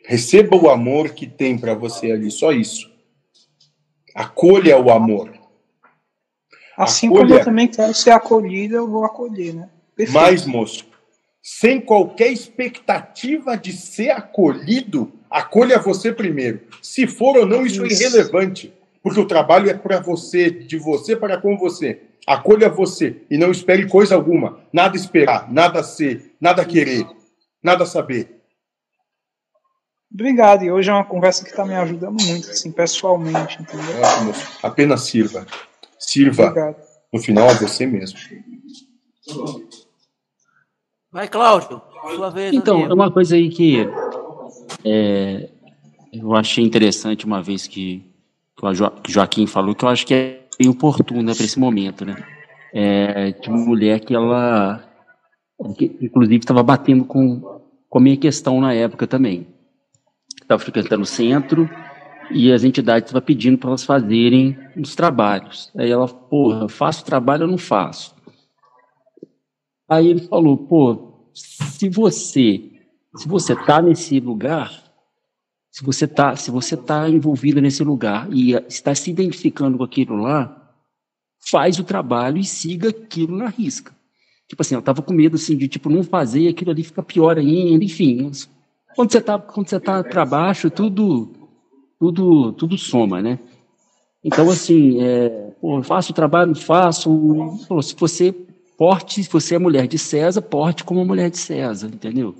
Receba 0.05 0.57
o 0.57 0.69
amor 0.69 1.11
que 1.11 1.25
tem 1.25 1.57
para 1.57 1.73
você 1.73 2.11
ali. 2.11 2.29
Só 2.29 2.51
isso. 2.51 2.91
Acolha 4.13 4.77
o 4.77 4.91
amor. 4.91 5.40
Assim 6.77 7.07
Acolha. 7.07 7.21
como 7.23 7.39
eu 7.39 7.43
também 7.43 7.67
quero 7.67 7.93
ser 7.93 8.11
acolhida, 8.11 8.77
eu 8.77 8.87
vou 8.87 9.03
acolher, 9.05 9.53
né? 9.53 9.69
Perfeito. 9.95 10.13
Mas, 10.13 10.45
moço, 10.45 10.85
sem 11.41 11.81
qualquer 11.81 12.31
expectativa 12.31 13.57
de 13.57 13.73
ser 13.73 14.11
acolhido, 14.11 15.11
acolha 15.29 15.79
você 15.79 16.11
primeiro. 16.11 16.61
Se 16.81 17.07
for 17.07 17.37
ou 17.37 17.45
não, 17.45 17.65
isso, 17.65 17.85
isso. 17.85 18.03
é 18.03 18.07
irrelevante. 18.07 18.73
Porque 19.03 19.19
o 19.19 19.27
trabalho 19.27 19.69
é 19.69 19.73
para 19.73 19.99
você, 19.99 20.49
de 20.49 20.77
você 20.77 21.15
para 21.15 21.39
com 21.39 21.57
você. 21.57 22.01
Acolha 22.27 22.69
você 22.69 23.17
e 23.31 23.37
não 23.37 23.49
espere 23.49 23.87
coisa 23.87 24.13
alguma. 24.13 24.59
Nada 24.71 24.95
esperar, 24.95 25.51
nada 25.51 25.81
ser, 25.81 26.35
nada 26.39 26.63
querer, 26.63 27.07
nada 27.63 27.85
saber. 27.85 28.41
Obrigado. 30.13 30.63
E 30.63 30.71
hoje 30.71 30.89
é 30.89 30.93
uma 30.93 31.05
conversa 31.05 31.43
que 31.43 31.49
está 31.49 31.65
me 31.65 31.73
ajudando 31.73 32.21
muito, 32.21 32.51
assim, 32.51 32.71
pessoalmente, 32.71 33.59
entendeu? 33.61 34.01
Ótimo. 34.01 34.33
Apenas 34.61 35.01
sirva. 35.01 35.47
Sirva 36.01 36.47
Obrigado. 36.47 36.75
no 37.13 37.19
final 37.19 37.47
a 37.47 37.53
você 37.53 37.85
mesmo. 37.85 38.17
Vai, 41.11 41.27
Cláudio, 41.27 41.81
sua 42.15 42.29
vez. 42.31 42.53
Então, 42.53 42.77
amigo. 42.77 42.91
é 42.91 42.93
uma 42.95 43.11
coisa 43.11 43.35
aí 43.35 43.49
que 43.49 43.87
é, 44.83 45.49
eu 46.11 46.35
achei 46.35 46.63
interessante 46.63 47.25
uma 47.25 47.41
vez 47.41 47.67
que, 47.67 48.03
que 48.57 48.65
o 48.65 48.73
Joaquim 49.07 49.45
falou, 49.45 49.75
que 49.75 49.85
eu 49.85 49.89
acho 49.89 50.05
que 50.07 50.13
é 50.13 50.41
bem 50.57 50.69
oportuna 50.69 51.35
para 51.35 51.45
esse 51.45 51.59
momento, 51.59 52.03
né? 52.03 52.15
É, 52.73 53.31
de 53.31 53.49
uma 53.49 53.59
mulher 53.59 53.99
que 53.99 54.15
ela, 54.15 54.83
que, 55.77 55.97
inclusive, 56.01 56.37
estava 56.37 56.63
batendo 56.63 57.05
com, 57.05 57.61
com 57.87 57.99
a 57.99 58.01
minha 58.01 58.17
questão 58.17 58.59
na 58.59 58.73
época 58.73 59.05
também. 59.05 59.45
Estava 60.41 60.59
frequentando 60.59 61.03
o 61.03 61.05
centro, 61.05 61.69
e 62.33 62.51
as 62.51 62.63
entidades 62.63 63.07
estavam 63.07 63.25
pedindo 63.25 63.57
para 63.57 63.69
elas 63.69 63.83
fazerem 63.83 64.57
os 64.75 64.95
trabalhos. 64.95 65.71
Aí 65.75 65.89
ela, 65.89 66.07
porra, 66.07 66.67
faço 66.67 67.05
trabalho 67.05 67.43
ou 67.43 67.51
não 67.51 67.57
faço? 67.57 68.15
Aí 69.87 70.07
ele 70.07 70.21
falou, 70.21 70.57
pô, 70.57 71.29
se 71.33 71.89
você, 71.89 72.71
se 73.15 73.27
você 73.27 73.55
tá 73.55 73.81
nesse 73.81 74.19
lugar, 74.19 74.71
se 75.69 75.83
você 75.83 76.07
tá, 76.07 76.35
se 76.35 76.51
você 76.51 76.75
tá 76.75 77.09
envolvida 77.09 77.61
nesse 77.61 77.83
lugar 77.83 78.31
e 78.31 78.53
está 78.67 78.93
se 78.95 79.09
identificando 79.09 79.77
com 79.77 79.83
aquilo 79.83 80.15
lá, 80.15 80.73
faz 81.39 81.79
o 81.79 81.83
trabalho 81.83 82.37
e 82.37 82.43
siga 82.43 82.89
aquilo 82.89 83.37
na 83.37 83.47
risca. 83.47 83.93
Tipo 84.47 84.61
assim, 84.61 84.75
eu 84.75 84.81
tava 84.81 85.01
com 85.01 85.13
medo 85.13 85.35
assim 85.35 85.57
de 85.57 85.67
tipo 85.67 85.89
não 85.89 86.03
fazer, 86.03 86.49
aquilo 86.49 86.71
ali 86.71 86.83
fica 86.83 87.01
pior 87.01 87.37
ainda, 87.37 87.83
enfim. 87.83 88.31
Quando 88.95 89.11
você 89.11 89.21
tá, 89.21 89.39
quando 89.39 89.69
você 89.69 89.79
tá 89.79 90.03
para 90.03 90.25
baixo, 90.25 90.69
tudo 90.69 91.40
tudo, 92.01 92.51
tudo 92.53 92.79
soma, 92.79 93.21
né? 93.21 93.37
Então, 94.23 94.49
assim, 94.49 94.99
é, 95.03 95.51
pô, 95.61 95.83
faço 95.83 96.11
o 96.11 96.15
trabalho, 96.15 96.55
faço. 96.55 97.11
Se 97.83 97.95
você 97.95 98.33
porte, 98.75 99.23
se 99.23 99.29
você 99.31 99.53
é 99.53 99.59
mulher 99.59 99.87
de 99.87 99.99
César, 99.99 100.41
porte 100.41 100.83
como 100.83 101.05
mulher 101.05 101.29
de 101.29 101.37
César, 101.37 101.91
entendeu? 101.93 102.33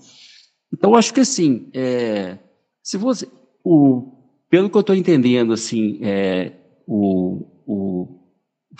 Então, 0.73 0.95
acho 0.95 1.13
que 1.13 1.19
assim, 1.19 1.67
é, 1.75 2.39
se 2.81 2.97
você, 2.97 3.27
o, 3.63 4.11
pelo 4.49 4.67
que 4.67 4.75
eu 4.75 4.81
estou 4.81 4.95
entendendo, 4.95 5.53
assim, 5.53 5.99
é, 6.01 6.53
o, 6.88 7.45
o 7.67 8.07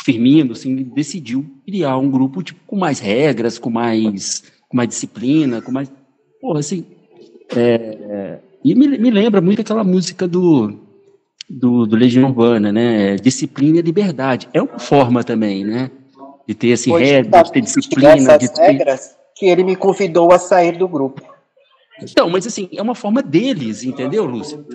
Firmino, 0.04 0.54
assim, 0.54 0.76
decidiu 0.78 1.46
criar 1.64 1.96
um 2.00 2.10
grupo 2.10 2.42
tipo, 2.42 2.60
com 2.66 2.76
mais 2.76 2.98
regras, 2.98 3.60
com 3.60 3.70
mais, 3.70 4.52
com 4.68 4.76
mais 4.76 4.90
disciplina, 4.90 5.62
com 5.62 5.72
mais, 5.72 5.92
porra, 6.42 6.60
assim, 6.60 6.88
é, 7.56 7.62
é 7.64 8.51
e 8.64 8.76
me, 8.76 8.88
me 8.98 9.10
lembra 9.10 9.42
muito 9.42 9.62
aquela 9.62 9.84
música 9.84 10.28
do, 10.28 10.80
do, 11.50 11.86
do, 11.86 11.96
Legião 11.96 12.30
Urbana, 12.30 12.72
né? 12.72 13.16
Disciplina 13.16 13.80
e 13.80 13.82
liberdade. 13.82 14.48
É 14.54 14.62
uma 14.62 14.80
forma 14.80 15.24
também, 15.24 15.64
né? 15.64 15.90
De 16.48 16.54
ter 16.54 16.70
esse 16.70 16.92
regra, 16.92 17.44
de 17.44 17.52
ter 17.52 17.62
disciplina. 17.62 18.38
De 18.38 18.54
ter... 18.54 18.62
regras 18.62 19.16
que 19.36 19.46
ele 19.48 19.64
me 19.64 19.76
convidou 19.76 20.32
a 20.32 20.40
sair 20.40 20.78
do 20.78 20.88
grupo. 20.88 21.22
Então, 22.02 22.30
mas 22.30 22.48
assim, 22.48 22.68
é 22.74 22.82
uma 22.82 22.96
forma 22.96 23.22
deles, 23.22 23.84
entendeu, 23.84 24.26
Lúcio? 24.26 24.66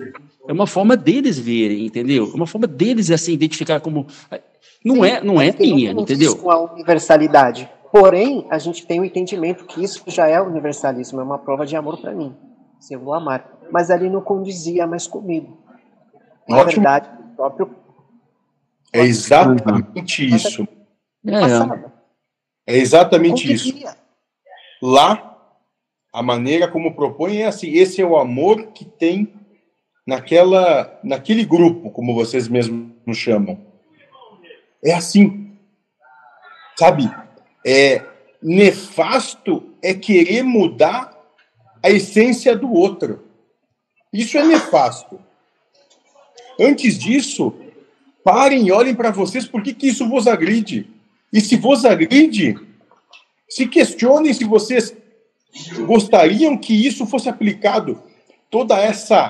É 0.47 0.53
uma 0.53 0.67
forma 0.67 0.95
deles 0.95 1.37
verem, 1.37 1.85
entendeu? 1.85 2.29
É 2.31 2.35
uma 2.35 2.47
forma 2.47 2.67
deles 2.67 3.11
assim 3.11 3.33
identificar 3.33 3.81
como 3.81 4.07
não 4.83 4.95
Sim, 4.95 5.05
é, 5.05 5.21
não 5.21 5.41
é 5.41 5.53
minha, 5.57 5.93
não 5.93 6.03
entendeu? 6.03 6.35
Com 6.37 6.49
a 6.49 6.73
universalidade. 6.73 7.69
Porém, 7.91 8.45
a 8.49 8.57
gente 8.57 8.85
tem 8.85 8.99
o 8.99 9.05
entendimento 9.05 9.65
que 9.65 9.83
isso 9.83 10.03
já 10.07 10.27
é 10.27 10.39
universalismo, 10.41 11.19
é 11.19 11.23
uma 11.23 11.37
prova 11.37 11.65
de 11.65 11.75
amor 11.75 11.99
para 11.99 12.13
mim. 12.13 12.33
Se 12.79 12.93
eu 12.93 12.99
vou 12.99 13.13
amar 13.13 13.56
mas 13.71 13.91
ali 13.91 14.09
não 14.09 14.21
condizia 14.21 14.87
mais 14.87 15.07
comigo. 15.07 15.57
Na 16.47 16.57
Ótimo. 16.57 16.83
verdade, 16.83 17.09
o 17.19 17.35
próprio. 17.35 17.75
É 18.93 19.01
exatamente 19.01 20.27
isso. 20.27 20.67
É, 21.25 22.73
é 22.73 22.77
exatamente 22.77 23.51
isso. 23.51 23.73
Lá, 24.81 25.37
a 26.13 26.23
maneira 26.23 26.67
como 26.67 26.95
propõe 26.95 27.37
é 27.37 27.47
assim: 27.47 27.69
esse 27.71 28.01
é 28.01 28.05
o 28.05 28.17
amor 28.17 28.67
que 28.67 28.85
tem 28.85 29.33
naquela, 30.05 30.99
naquele 31.03 31.43
grupo, 31.43 31.91
como 31.91 32.15
vocês 32.15 32.47
mesmos 32.47 33.17
chamam. 33.17 33.59
É 34.83 34.93
assim. 34.93 35.57
Sabe? 36.77 37.11
É 37.65 38.03
nefasto 38.41 39.63
é 39.81 39.93
querer 39.93 40.43
mudar 40.43 41.17
a 41.83 41.89
essência 41.89 42.55
do 42.55 42.71
outro. 42.71 43.26
Isso 44.11 44.37
é 44.37 44.45
nefasto. 44.45 45.19
Antes 46.59 46.97
disso, 46.97 47.53
parem 48.23 48.67
e 48.67 48.71
olhem 48.71 48.95
para 48.95 49.11
vocês 49.11 49.45
por 49.45 49.61
que, 49.61 49.73
que 49.73 49.87
isso 49.87 50.07
vos 50.07 50.27
agride. 50.27 50.87
E 51.31 51.41
se 51.41 51.57
vos 51.57 51.85
agride, 51.85 52.57
Se 53.49 53.65
questionem 53.65 54.33
se 54.33 54.43
vocês 54.43 54.95
gostariam 55.85 56.57
que 56.57 56.73
isso 56.73 57.05
fosse 57.05 57.29
aplicado, 57.29 58.01
toda 58.49 58.77
essa 58.77 59.29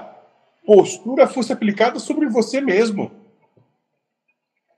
postura 0.66 1.28
fosse 1.28 1.54
aplicada 1.54 2.00
sobre 2.00 2.28
você 2.28 2.60
mesmo. 2.60 3.12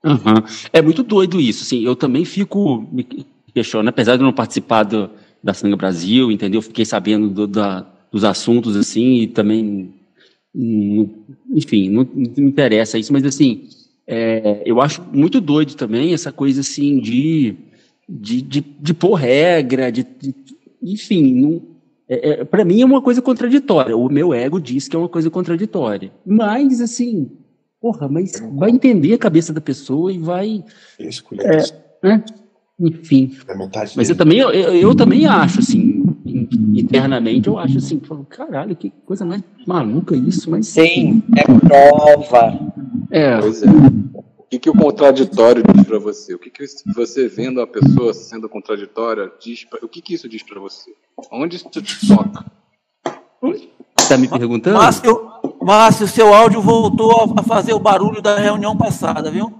Uhum. 0.04 0.42
É 0.72 0.80
muito 0.80 1.02
doido 1.02 1.40
isso, 1.40 1.64
assim, 1.64 1.84
eu 1.84 1.96
também 1.96 2.24
fico 2.24 2.86
me 2.92 3.04
questionando, 3.52 3.88
apesar 3.88 4.16
de 4.16 4.22
não 4.22 4.32
participar 4.32 4.84
do, 4.84 5.10
da 5.42 5.52
Sanga 5.52 5.76
Brasil, 5.76 6.30
entendeu? 6.30 6.62
Fiquei 6.62 6.84
sabendo 6.84 7.28
do, 7.28 7.46
da, 7.46 7.86
dos 8.10 8.24
assuntos, 8.24 8.76
assim, 8.76 9.22
e 9.22 9.26
também, 9.26 9.94
enfim, 10.54 11.88
não, 11.88 12.04
não 12.04 12.32
me 12.36 12.50
interessa 12.50 12.98
isso, 12.98 13.12
mas, 13.12 13.24
assim, 13.24 13.68
é, 14.06 14.62
eu 14.64 14.80
acho 14.80 15.02
muito 15.12 15.40
doido 15.40 15.74
também 15.74 16.12
essa 16.12 16.32
coisa, 16.32 16.60
assim, 16.60 17.00
de, 17.00 17.56
de, 18.08 18.42
de, 18.42 18.60
de 18.60 18.94
pôr 18.94 19.14
regra, 19.14 19.90
de, 19.90 20.06
de 20.18 20.34
enfim, 20.82 21.34
não, 21.34 21.62
é, 22.08 22.30
é, 22.30 22.44
para 22.44 22.64
mim 22.64 22.80
é 22.80 22.84
uma 22.84 23.02
coisa 23.02 23.22
contraditória. 23.22 23.96
O 23.96 24.08
meu 24.08 24.34
ego 24.34 24.60
diz 24.60 24.88
que 24.88 24.96
é 24.96 24.98
uma 24.98 25.08
coisa 25.08 25.30
contraditória. 25.30 26.10
Mas, 26.26 26.80
assim, 26.80 27.30
Porra, 27.80 28.08
mas 28.08 28.32
vai 28.52 28.70
entender 28.70 29.14
a 29.14 29.18
cabeça 29.18 29.54
da 29.54 29.60
pessoa 29.60 30.12
e 30.12 30.18
vai. 30.18 30.62
É, 32.02 32.06
né? 32.06 32.22
Enfim. 32.78 33.34
Mas 33.96 34.10
eu 34.10 34.16
também, 34.16 34.38
eu, 34.38 34.50
eu, 34.50 34.94
também 34.94 35.26
acho, 35.26 35.60
assim, 35.60 35.89
internamente, 36.80 37.48
eu 37.48 37.58
acho 37.58 37.78
assim, 37.78 38.00
caralho, 38.28 38.76
que 38.76 38.90
coisa 39.04 39.24
mais 39.24 39.42
maluca 39.66 40.16
isso, 40.16 40.50
mas. 40.50 40.66
Sim, 40.66 41.22
é 41.36 41.44
prova. 41.44 42.58
É. 43.10 43.38
Pois 43.38 43.62
é. 43.62 43.66
O 43.68 44.44
que, 44.50 44.58
que 44.58 44.70
o 44.70 44.74
contraditório 44.74 45.62
diz 45.62 45.84
para 45.84 45.98
você? 45.98 46.34
O 46.34 46.38
que, 46.38 46.50
que 46.50 46.64
você 46.94 47.28
vendo 47.28 47.60
a 47.60 47.66
pessoa 47.66 48.12
sendo 48.12 48.48
contraditória 48.48 49.30
diz 49.40 49.64
pra... 49.64 49.78
O 49.80 49.88
que, 49.88 50.02
que 50.02 50.14
isso 50.14 50.28
diz 50.28 50.42
para 50.42 50.58
você? 50.58 50.90
Onde 51.30 51.54
isso 51.54 51.68
te 51.70 52.08
toca? 52.08 52.44
Tá 54.08 54.16
me 54.16 54.26
perguntando? 54.26 54.76
Márcio, 54.76 55.30
Márcio, 55.62 56.08
seu 56.08 56.34
áudio 56.34 56.60
voltou 56.60 57.32
a 57.36 57.42
fazer 57.44 57.72
o 57.74 57.78
barulho 57.78 58.20
da 58.20 58.36
reunião 58.38 58.76
passada, 58.76 59.30
viu? 59.30 59.52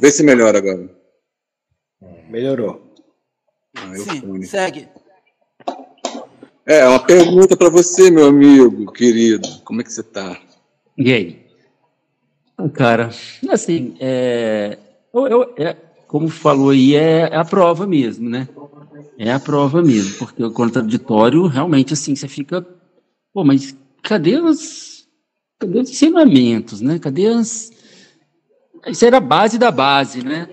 Vê 0.00 0.10
se 0.10 0.22
melhora 0.22 0.58
agora. 0.58 0.88
Melhorou. 2.30 2.83
Ah, 3.76 3.96
Sim, 3.96 4.42
segue. 4.42 4.88
É, 6.66 6.86
uma 6.88 6.98
pergunta 6.98 7.56
para 7.56 7.68
você, 7.68 8.10
meu 8.10 8.26
amigo 8.26 8.90
querido. 8.92 9.48
Como 9.64 9.80
é 9.80 9.84
que 9.84 9.92
você 9.92 10.02
tá? 10.02 10.38
E 10.96 11.12
aí? 11.12 11.44
Cara, 12.72 13.10
assim, 13.50 13.96
é, 14.00 14.78
eu, 15.12 15.26
eu, 15.26 15.54
é, 15.58 15.76
como 16.06 16.28
falou 16.28 16.70
aí, 16.70 16.94
é, 16.94 17.28
é 17.32 17.36
a 17.36 17.44
prova 17.44 17.86
mesmo, 17.86 18.30
né? 18.30 18.48
É 19.18 19.32
a 19.32 19.40
prova 19.40 19.82
mesmo, 19.82 20.16
porque 20.18 20.42
o 20.42 20.52
contraditório, 20.52 21.46
realmente, 21.46 21.92
assim, 21.92 22.14
você 22.14 22.28
fica. 22.28 22.66
Pô, 23.32 23.44
mas 23.44 23.76
cadê 24.02 24.38
os. 24.38 25.06
Cadê 25.58 25.80
os 25.80 25.90
ensinamentos, 25.90 26.80
né? 26.80 26.98
Cadê 26.98 27.26
as. 27.26 27.72
Isso 28.86 29.04
era 29.04 29.18
a 29.18 29.20
base 29.20 29.58
da 29.58 29.70
base, 29.70 30.24
né? 30.24 30.48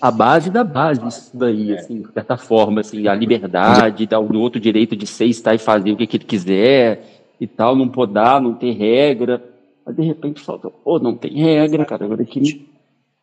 A 0.00 0.10
base 0.10 0.50
da 0.50 0.64
base, 0.64 1.06
isso 1.06 1.30
daí, 1.36 1.74
assim, 1.74 2.02
de 2.02 2.12
certa 2.12 2.36
forma, 2.36 2.80
assim, 2.80 3.06
a 3.06 3.14
liberdade, 3.14 4.06
dar 4.06 4.20
o 4.20 4.38
outro 4.38 4.60
direito 4.60 4.96
de 4.96 5.06
ser, 5.06 5.26
estar 5.26 5.54
e 5.54 5.58
fazer 5.58 5.92
o 5.92 5.96
que, 5.96 6.06
que 6.06 6.16
ele 6.16 6.24
quiser 6.24 7.04
e 7.38 7.46
tal, 7.46 7.76
não 7.76 7.88
podar, 7.88 8.40
não 8.40 8.54
ter 8.54 8.72
regra. 8.72 9.42
Mas 9.84 9.96
de 9.96 10.02
repente 10.02 10.40
falta, 10.40 10.70
pô, 10.70 10.98
não 10.98 11.14
tem 11.14 11.34
regra, 11.34 11.84
cara, 11.84 12.04
agora 12.04 12.24
que. 12.24 12.66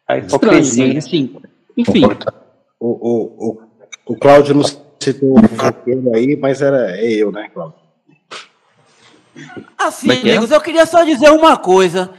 A 0.08 0.18
hipocrisia. 0.18 0.98
Estranho, 0.98 0.98
assim, 0.98 1.36
enfim. 1.76 2.04
O, 2.80 2.88
o, 2.88 3.50
o 3.50 3.68
o 4.08 4.16
Cláudio 4.16 4.56
não 4.56 4.64
citou 4.64 5.32
o 5.32 5.62
roteiro 5.62 6.16
aí, 6.16 6.38
mas 6.38 6.62
era 6.62 6.98
é 6.98 7.12
eu, 7.12 7.32
né, 7.32 7.50
Cláudio? 7.54 7.76
Assim, 9.78 10.10
é 10.10 10.14
amigos, 10.14 10.50
eu 10.50 10.62
queria 10.62 10.86
só 10.86 11.04
dizer 11.04 11.30
uma 11.30 11.58
coisa. 11.58 12.10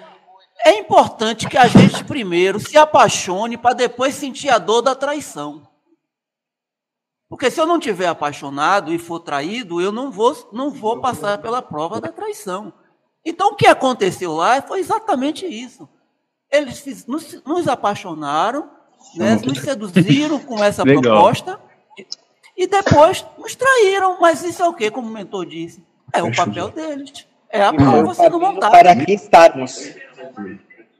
É 0.65 0.79
importante 0.79 1.49
que 1.49 1.57
a 1.57 1.67
gente 1.67 2.05
primeiro 2.05 2.59
se 2.59 2.77
apaixone 2.77 3.57
para 3.57 3.75
depois 3.75 4.15
sentir 4.15 4.51
a 4.51 4.59
dor 4.59 4.83
da 4.83 4.95
traição. 4.95 5.69
Porque 7.29 7.51
se 7.51 7.61
eu 7.61 7.67
não 7.67 7.79
tiver 7.79 8.07
apaixonado 8.07 8.93
e 8.93 8.99
for 8.99 9.21
traído, 9.21 9.81
eu 9.81 9.93
não 9.93 10.11
vou, 10.11 10.35
não 10.53 10.71
vou 10.71 11.01
passar 11.01 11.39
pela 11.39 11.61
prova 11.61 12.01
da 12.01 12.09
traição. 12.09 12.73
Então 13.25 13.49
o 13.49 13.55
que 13.55 13.67
aconteceu 13.67 14.35
lá 14.35 14.61
foi 14.63 14.81
exatamente 14.81 15.47
isso. 15.47 15.89
Eles 16.51 17.07
nos, 17.07 17.43
nos 17.45 17.69
apaixonaram, 17.69 18.71
né, 19.15 19.37
nos 19.45 19.59
seduziram 19.59 20.39
com 20.39 20.65
essa 20.65 20.83
proposta 20.83 21.61
e 22.57 22.67
depois 22.67 23.25
nos 23.39 23.55
traíram. 23.55 24.19
Mas 24.19 24.43
isso 24.43 24.63
é 24.63 24.69
o 24.69 24.73
quê? 24.73 24.91
Como 24.91 25.09
o 25.09 25.13
mentor 25.13 25.45
disse. 25.45 25.87
É 26.13 26.23
o 26.23 26.35
papel 26.35 26.71
deles. 26.71 27.27
É 27.51 27.63
a 27.63 27.73
prova 27.73 28.15
sendo 28.15 28.41
montada. 28.41 28.71
Para 28.71 28.97
que 28.97 29.13
estarmos. 29.13 29.95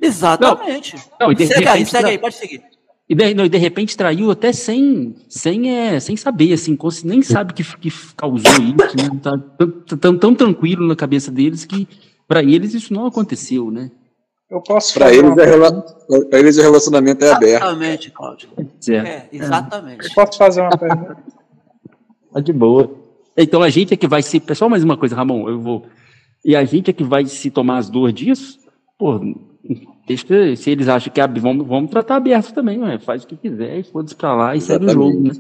Exatamente. 0.01 0.97
Não, 1.21 1.29
não, 1.29 1.37
segue 1.37 1.53
repente, 1.55 1.69
aí, 1.69 1.87
segue 1.87 2.09
aí, 2.09 2.19
pode 2.19 2.35
seguir. 2.37 2.63
E 3.09 3.15
de, 3.15 3.35
não, 3.35 3.49
de 3.49 3.59
repente 3.59 3.97
traiu 3.97 4.31
até 4.31 4.53
sem, 4.53 5.17
sem, 5.29 5.75
é, 5.75 5.99
sem 5.99 6.17
saber, 6.17 6.53
assim, 6.53 6.77
nem 7.05 7.23
sabe 7.23 7.55
que, 7.55 7.65
que 7.79 7.91
causou 8.15 8.53
isso, 8.53 8.97
né? 8.97 9.21
tá 9.23 9.39
tão, 9.59 9.71
tão, 9.97 10.19
tão 10.19 10.35
tranquilo 10.35 10.87
na 10.87 10.95
cabeça 10.95 11.31
deles 11.31 11.65
que 11.65 11.89
para 12.27 12.43
eles 12.43 12.75
isso 12.75 12.93
não 12.93 13.07
aconteceu, 13.07 13.71
né? 13.71 13.91
Eu 14.51 14.63
posso 14.63 14.95
Para 14.95 15.13
eles, 15.13 15.37
é 15.37 16.39
eles 16.39 16.59
o 16.59 16.63
relacionamento 16.63 17.25
é 17.25 17.31
aberto. 17.31 17.63
Exatamente, 17.63 18.11
Cláudio. 18.11 18.49
É, 18.89 19.27
exatamente. 19.31 20.09
Eu 20.09 20.15
posso 20.15 20.39
fazer 20.39 20.63
uma 20.63 20.77
pergunta? 20.77 21.17
Tá 22.33 22.41
de 22.41 22.53
boa. 22.53 22.91
Então 23.37 23.63
a 23.63 23.69
gente 23.69 23.93
é 23.93 23.97
que 23.97 24.09
vai 24.09 24.23
se. 24.23 24.41
Pessoal, 24.41 24.71
mais 24.71 24.83
uma 24.83 24.97
coisa, 24.97 25.15
Ramon, 25.15 25.49
eu 25.49 25.61
vou. 25.61 25.87
E 26.45 26.57
a 26.57 26.65
gente 26.65 26.91
é 26.91 26.93
que 26.95 27.05
vai 27.05 27.27
se 27.27 27.51
tomar 27.51 27.79
as 27.79 27.91
dores 27.91 28.15
disso? 28.15 28.59
Pô, 28.99 29.21
deixa, 30.07 30.57
se 30.57 30.71
eles 30.71 30.89
acham 30.89 31.13
que 31.13 31.21
é, 31.21 31.29
vamos, 31.29 31.67
vamos 31.67 31.91
tratar 31.91 32.17
aberto 32.17 32.53
também, 32.53 32.81
ué. 32.81 32.99
faz 32.99 33.23
o 33.23 33.29
que 33.29 33.37
quiser 33.37 33.79
e 33.79 33.85
foda-se 33.85 34.17
pra 34.17 34.35
lá 34.35 34.57
e 34.57 34.61
segue 34.61 34.87
o 34.87 34.91
jogo, 34.91 35.21
né? 35.21 35.31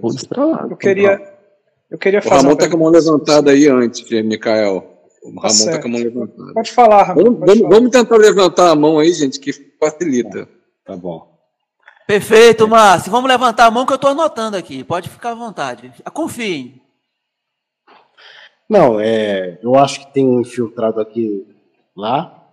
Foda-se 0.00 0.26
pra 0.26 0.44
lá. 0.46 0.66
Eu 0.70 0.76
queria, 0.76 1.34
eu 1.90 1.98
queria 1.98 2.22
fazer. 2.22 2.34
O 2.34 2.42
Ramon 2.42 2.56
tá 2.56 2.70
com 2.70 2.76
a 2.76 2.80
mão 2.80 2.88
levantada 2.88 3.50
aí 3.50 3.68
antes, 3.68 4.08
Mikael. 4.24 4.92
O 5.22 5.40
Ramon 5.40 5.64
tá, 5.66 5.70
tá 5.72 5.82
com 5.82 5.88
a 5.88 5.90
mão 5.90 6.00
levantada. 6.00 6.54
Pode 6.54 6.72
falar, 6.72 7.02
Ramon. 7.02 7.22
Vamos, 7.22 7.38
pode 7.38 7.46
vamos, 7.46 7.62
falar. 7.62 7.74
vamos 7.74 7.90
tentar 7.90 8.16
levantar 8.16 8.70
a 8.70 8.74
mão 8.74 8.98
aí, 8.98 9.12
gente, 9.12 9.38
que 9.38 9.52
facilita. 9.78 10.48
Tá 10.82 10.96
bom. 10.96 11.36
Perfeito, 12.06 12.66
Márcio. 12.66 13.10
Vamos 13.10 13.28
levantar 13.28 13.66
a 13.66 13.70
mão 13.70 13.84
que 13.84 13.92
eu 13.92 13.96
estou 13.96 14.10
anotando 14.10 14.56
aqui. 14.56 14.84
Pode 14.84 15.10
ficar 15.10 15.32
à 15.32 15.34
vontade. 15.34 15.92
Confiem. 16.14 16.80
Não, 18.70 18.98
é, 18.98 19.58
eu 19.62 19.74
acho 19.74 20.00
que 20.00 20.14
tem 20.14 20.40
infiltrado 20.40 21.00
aqui 21.00 21.46
lá 21.96 22.45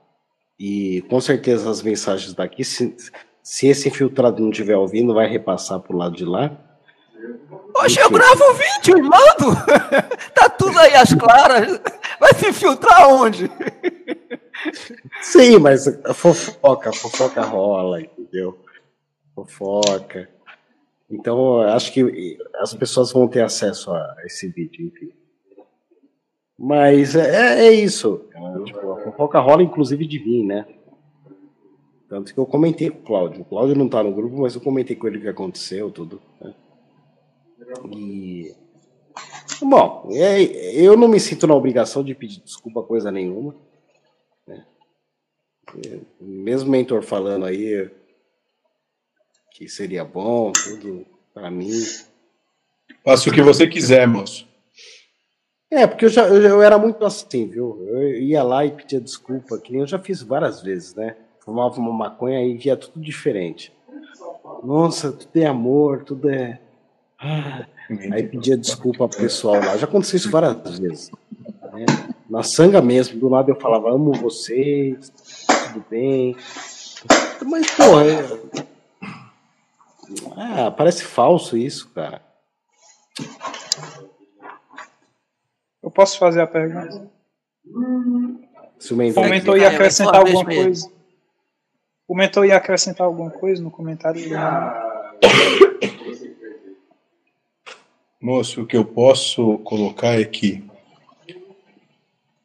e 0.65 1.02
com 1.10 1.19
certeza 1.19 1.69
as 1.69 1.81
mensagens 1.81 2.34
daqui, 2.34 2.64
se, 2.64 2.95
se 3.41 3.68
esse 3.68 3.90
infiltrado 3.90 4.41
não 4.41 4.49
estiver 4.49 4.77
ouvindo, 4.77 5.14
vai 5.14 5.27
repassar 5.27 5.77
para 5.81 5.94
o 5.94 5.99
lado 5.99 6.15
de 6.15 6.23
lá. 6.23 6.57
Poxa, 7.73 7.99
eu 7.99 8.10
gravo 8.10 8.41
o 8.41 8.53
vídeo 8.53 8.98
e 8.98 9.02
mando. 9.02 9.60
tá 10.34 10.48
tudo 10.48 10.80
aí 10.80 10.94
às 10.94 11.14
claras. 11.14 11.81
Vai 12.18 12.34
se 12.35 12.48
infiltrar 12.48 13.10
onde? 13.10 13.52
Sim, 15.22 15.60
mas 15.60 15.85
a 16.06 16.14
fofoca, 16.14 16.91
a 16.91 16.94
fofoca 16.94 17.41
rola, 17.41 17.99
entendeu? 17.99 18.57
fofoca. 19.35 20.30
Então, 21.11 21.60
acho 21.60 21.91
que 21.91 22.38
as 22.56 22.73
pessoas 22.73 23.11
vão 23.11 23.27
ter 23.27 23.41
acesso 23.44 23.91
a 23.91 24.15
esse 24.23 24.48
vídeo, 24.48 24.88
enfim. 24.88 25.11
Mas 26.58 27.16
é, 27.16 27.68
é 27.68 27.74
isso. 27.74 28.26
É, 28.34 28.64
tipo, 28.64 28.92
a 28.92 29.04
fofoca 29.04 29.40
rola, 29.40 29.64
inclusive, 29.64 30.06
de 30.06 30.20
mim, 30.20 30.46
né? 30.46 30.66
Tanto 32.08 32.34
que 32.34 32.40
eu 32.40 32.46
comentei 32.46 32.90
com 32.92 33.00
o 33.00 33.04
Cláudio. 33.04 33.42
O 33.42 33.46
Cláudio 33.46 33.76
não 33.76 33.90
tá 33.90 34.04
no 34.04 34.14
grupo, 34.14 34.42
mas 34.42 34.54
eu 34.54 34.62
comentei 34.62 34.96
com 34.96 35.08
ele 35.08 35.18
o 35.18 35.22
que 35.22 35.28
aconteceu, 35.28 35.90
tudo. 35.90 36.22
Né? 36.40 36.54
E. 37.92 38.56
Bom, 39.62 40.10
é, 40.12 40.42
eu 40.76 40.96
não 40.96 41.08
me 41.08 41.20
sinto 41.20 41.48
na 41.48 41.56
obrigação 41.56 42.04
de 42.04 42.14
pedir 42.14 42.42
desculpa 42.42 42.84
coisa 42.84 43.12
nenhuma. 43.12 43.56
Né? 44.48 44.64
Mesmo 46.22 46.70
o 46.70 46.72
mentor 46.72 47.02
falando 47.02 47.46
aí, 47.46 47.90
que 49.52 49.68
seria 49.68 50.04
bom, 50.04 50.52
tudo 50.52 51.06
para 51.34 51.50
mim. 51.50 51.72
Faça 53.04 53.30
o 53.30 53.34
que 53.34 53.42
você 53.42 53.68
quiser, 53.68 54.08
moço. 54.08 54.48
É, 55.74 55.88
porque 55.88 56.06
eu 56.06 56.10
já 56.10 56.28
eu, 56.28 56.40
eu, 56.40 56.62
era 56.62 56.78
muito 56.78 57.04
assim, 57.04 57.48
viu? 57.48 57.84
Eu 57.88 58.14
ia 58.22 58.44
lá 58.44 58.64
e 58.64 58.70
pedia 58.70 59.02
desculpa, 59.02 59.58
que 59.58 59.76
eu 59.76 59.88
já 59.88 59.98
fiz 59.98 60.22
várias 60.22 60.62
vezes, 60.62 60.94
né? 60.94 61.16
Fumava 61.40 61.80
uma 61.80 61.91
maconha 61.91 62.45
e 62.45 62.56
via 62.56 62.78
tudo 62.78 63.02
diferente. 63.02 63.74
Nossa, 64.64 65.12
tudo 65.12 65.36
é 65.36 65.48
amor, 65.48 66.04
tudo 66.04 66.30
é. 66.30 66.60
Ah. 67.20 67.66
Aí 67.90 68.22
pedia 68.22 68.56
desculpa 68.56 69.08
pro 69.08 69.18
pessoal 69.18 69.56
lá. 69.56 69.76
Já 69.76 69.86
aconteceu 69.86 70.18
isso 70.18 70.30
várias 70.30 70.78
vezes. 70.78 71.12
Né? 71.74 71.86
Na 72.30 72.44
sanga 72.44 72.80
mesmo, 72.80 73.20
do 73.20 73.28
lado 73.28 73.50
eu 73.50 73.60
falava, 73.60 73.90
amo 73.91 74.12
vocês, 74.14 75.12
tudo 75.74 75.84
bem. 75.90 76.38
Mas, 77.45 77.72
porra, 77.72 78.06
é 78.06 78.66
Ah, 80.38 80.70
parece 80.70 81.04
falso 81.04 81.58
isso, 81.58 81.90
cara. 81.90 82.22
Eu 85.84 85.92
posso 85.92 86.18
fazer 86.18 86.42
a 86.42 86.48
pergunta? 86.48 87.12
Se 88.80 88.94
o 88.94 88.98
mentor 88.98 89.24
Comentou 89.24 89.58
ia 89.58 89.68
acrescentar 89.68 90.16
alguma 90.16 90.46
coisa. 90.46 90.90
O 92.08 92.16
mentor 92.16 92.46
ia 92.46 92.56
acrescentar 92.56 93.06
alguma 93.06 93.30
coisa 93.30 93.62
no 93.62 93.70
comentário? 93.70 94.22
Moço, 98.22 98.62
o 98.62 98.66
que 98.66 98.78
eu 98.78 98.86
posso 98.86 99.58
colocar 99.60 100.20
é 100.20 100.24
que, 100.24 100.64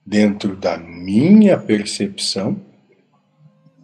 dentro 0.04 0.56
da 0.56 0.76
minha 0.76 1.56
percepção, 1.56 2.60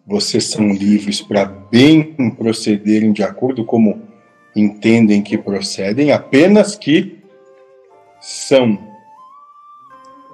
vocês 0.04 0.44
são 0.46 0.72
livres 0.72 1.22
para 1.22 1.44
bem 1.44 2.12
procederem 2.30 3.12
de 3.12 3.22
acordo 3.22 3.64
como 3.64 4.02
entendem 4.56 5.22
que 5.22 5.38
procedem, 5.38 6.10
apenas 6.10 6.74
que 6.74 7.22
são 8.20 8.93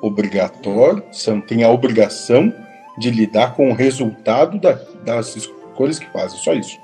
obrigatórios, 0.00 1.04
são, 1.12 1.40
têm 1.40 1.62
a 1.62 1.70
obrigação 1.70 2.52
de 2.98 3.10
lidar 3.10 3.54
com 3.54 3.70
o 3.70 3.74
resultado 3.74 4.58
da, 4.58 4.72
das 5.04 5.36
escolhas 5.36 5.98
que 5.98 6.06
fazem, 6.10 6.38
só 6.38 6.52
isso. 6.52 6.78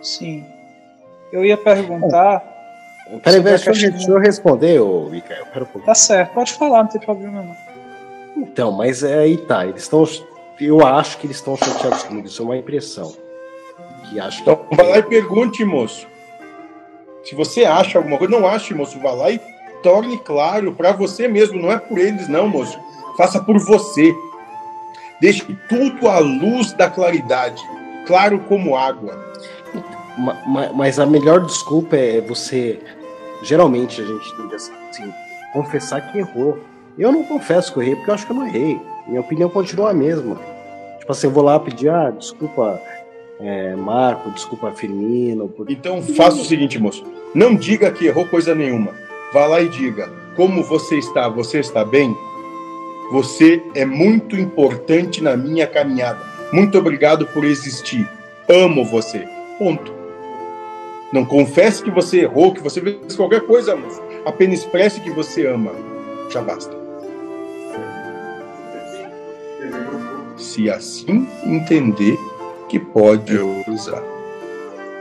Sim. 0.00 0.44
Eu 1.32 1.44
ia 1.44 1.56
perguntar. 1.56 2.42
Peraí, 3.22 3.40
deixa, 3.40 3.70
eu, 3.70 3.74
deixa 3.74 4.10
eu 4.10 4.18
responder, 4.18 4.80
ô, 4.80 5.08
Micael. 5.08 5.46
Pera 5.46 5.68
um. 5.74 5.80
Tá 5.80 5.94
certo, 5.94 6.34
pode 6.34 6.52
falar, 6.52 6.84
não 6.84 6.90
tem 6.90 7.00
problema 7.00 7.42
não. 7.42 7.56
Então, 8.36 8.70
mas 8.70 9.02
é 9.02 9.18
aí 9.18 9.36
tá. 9.36 9.66
Eles 9.66 9.82
estão. 9.82 10.04
Eu 10.60 10.86
acho 10.86 11.18
que 11.18 11.26
eles 11.26 11.36
estão 11.36 11.56
chateados 11.56 12.02
comigo. 12.04 12.26
Isso 12.26 12.42
é 12.42 12.44
uma 12.44 12.56
impressão. 12.56 13.14
Que 14.08 14.20
acho 14.20 14.42
que... 14.42 14.50
Então, 14.50 14.66
vai 14.72 14.88
lá 14.88 14.98
e 14.98 15.02
pergunte, 15.02 15.64
moço. 15.64 16.06
Se 17.24 17.34
você 17.34 17.64
acha 17.64 17.98
alguma 17.98 18.18
coisa, 18.18 18.38
não 18.38 18.46
ache, 18.46 18.74
moço. 18.74 18.98
Vá 18.98 19.12
lá 19.12 19.30
e 19.30 19.40
torne 19.82 20.18
claro 20.18 20.72
para 20.72 20.92
você 20.92 21.28
mesmo. 21.28 21.60
Não 21.60 21.72
é 21.72 21.78
por 21.78 21.98
eles, 21.98 22.28
não, 22.28 22.48
moço. 22.48 22.78
Faça 23.16 23.40
por 23.40 23.58
você. 23.58 24.14
Deixe 25.20 25.44
tudo 25.68 26.08
à 26.08 26.18
luz 26.18 26.72
da 26.72 26.88
claridade, 26.88 27.60
claro 28.06 28.38
como 28.40 28.76
água. 28.76 29.18
Mas 30.74 30.98
a 30.98 31.06
melhor 31.06 31.44
desculpa 31.44 31.96
é 31.96 32.20
você. 32.20 32.78
Geralmente 33.42 34.00
a 34.00 34.04
gente 34.04 34.36
tem 34.36 34.48
que 34.48 34.54
assim, 34.54 35.12
confessar 35.52 36.12
que 36.12 36.18
errou. 36.18 36.58
Eu 36.96 37.12
não 37.12 37.24
confesso 37.24 37.72
que 37.72 37.78
eu 37.78 37.82
errei 37.82 37.96
porque 37.96 38.10
eu 38.10 38.14
acho 38.14 38.26
que 38.26 38.32
eu 38.32 38.36
não 38.36 38.46
errei. 38.46 38.80
Minha 39.06 39.20
opinião 39.20 39.48
continua 39.48 39.90
a 39.90 39.94
mesma. 39.94 40.36
Tipo 40.98 41.12
assim, 41.12 41.26
eu 41.28 41.32
vou 41.32 41.44
lá 41.44 41.58
pedir, 41.58 41.88
ah, 41.88 42.10
desculpa, 42.10 42.80
é, 43.40 43.74
Marco, 43.76 44.30
desculpa, 44.30 44.72
Firmino. 44.72 45.48
Por... 45.48 45.70
Então 45.70 46.02
faça 46.02 46.40
o 46.40 46.44
seguinte, 46.44 46.78
moço. 46.78 47.04
Não 47.34 47.54
diga 47.54 47.90
que 47.90 48.06
errou 48.06 48.26
coisa 48.26 48.54
nenhuma. 48.54 48.92
Vá 49.32 49.46
lá 49.46 49.60
e 49.60 49.68
diga: 49.68 50.10
como 50.36 50.62
você 50.62 50.98
está? 50.98 51.28
Você 51.28 51.58
está 51.60 51.84
bem? 51.84 52.16
Você 53.10 53.62
é 53.74 53.84
muito 53.84 54.36
importante 54.36 55.22
na 55.22 55.36
minha 55.36 55.66
caminhada. 55.66 56.20
Muito 56.52 56.78
obrigado 56.78 57.26
por 57.26 57.44
existir. 57.44 58.08
Amo 58.48 58.84
você. 58.84 59.26
Ponto. 59.58 59.92
Não 61.12 61.24
confesse 61.24 61.82
que 61.82 61.90
você 61.90 62.20
errou, 62.20 62.52
que 62.52 62.62
você 62.62 62.80
fez 62.80 63.16
qualquer 63.16 63.40
coisa, 63.42 63.74
moço. 63.74 64.02
Apenas 64.24 64.60
expresse 64.60 65.00
que 65.00 65.10
você 65.10 65.46
ama. 65.46 65.72
Já 66.30 66.42
basta. 66.42 66.76
Se 70.36 70.70
assim 70.70 71.26
entender 71.44 72.18
que 72.68 72.78
pode 72.78 73.34
eu, 73.34 73.64
usar. 73.66 74.02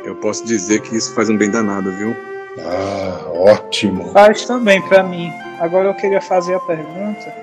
Eu 0.06 0.15
posso 0.15 0.45
dizer 0.45 0.81
que 0.81 0.95
isso 0.95 1.14
faz 1.14 1.30
um 1.30 1.38
bem 1.38 1.51
danado, 1.51 1.91
viu? 1.91 2.15
Ah, 2.59 3.25
ótimo. 3.33 4.11
Faz 4.11 4.45
também 4.45 4.81
para 4.81 5.03
mim. 5.03 5.31
Agora 5.59 5.87
eu 5.87 5.93
queria 5.93 6.21
fazer 6.21 6.55
a 6.55 6.59
pergunta 6.59 7.33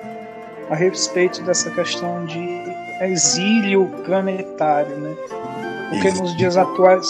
a 0.69 0.75
respeito 0.75 1.41
dessa 1.43 1.69
questão 1.69 2.25
de 2.25 2.61
exílio 3.01 3.87
planetário, 4.05 4.95
né? 4.97 5.15
Porque 5.89 6.11
nos 6.11 6.35
dias 6.35 6.57
atuais 6.57 7.07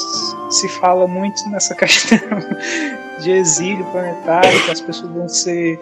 se 0.50 0.68
fala 0.68 1.08
muito 1.08 1.48
nessa 1.50 1.74
questão 1.76 2.20
de 3.22 3.32
exílio 3.32 3.86
planetário, 3.86 4.64
que 4.66 4.72
as 4.72 4.82
pessoas 4.82 5.12
vão 5.12 5.30
ser 5.30 5.80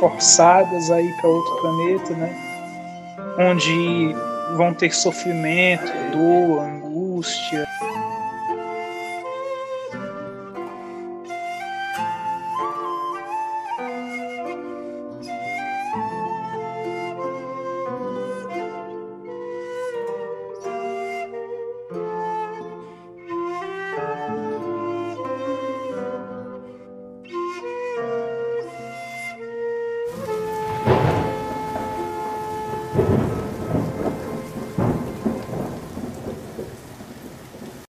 forçadas 0.00 0.90
a 0.90 1.00
ir 1.00 1.12
para 1.20 1.30
outro 1.30 1.56
planeta, 1.60 2.14
né? 2.14 2.34
Onde 3.38 4.14
vão 4.56 4.74
ter 4.74 4.92
sofrimento, 4.92 5.92
dor, 6.10 6.60
angústia. 6.60 7.66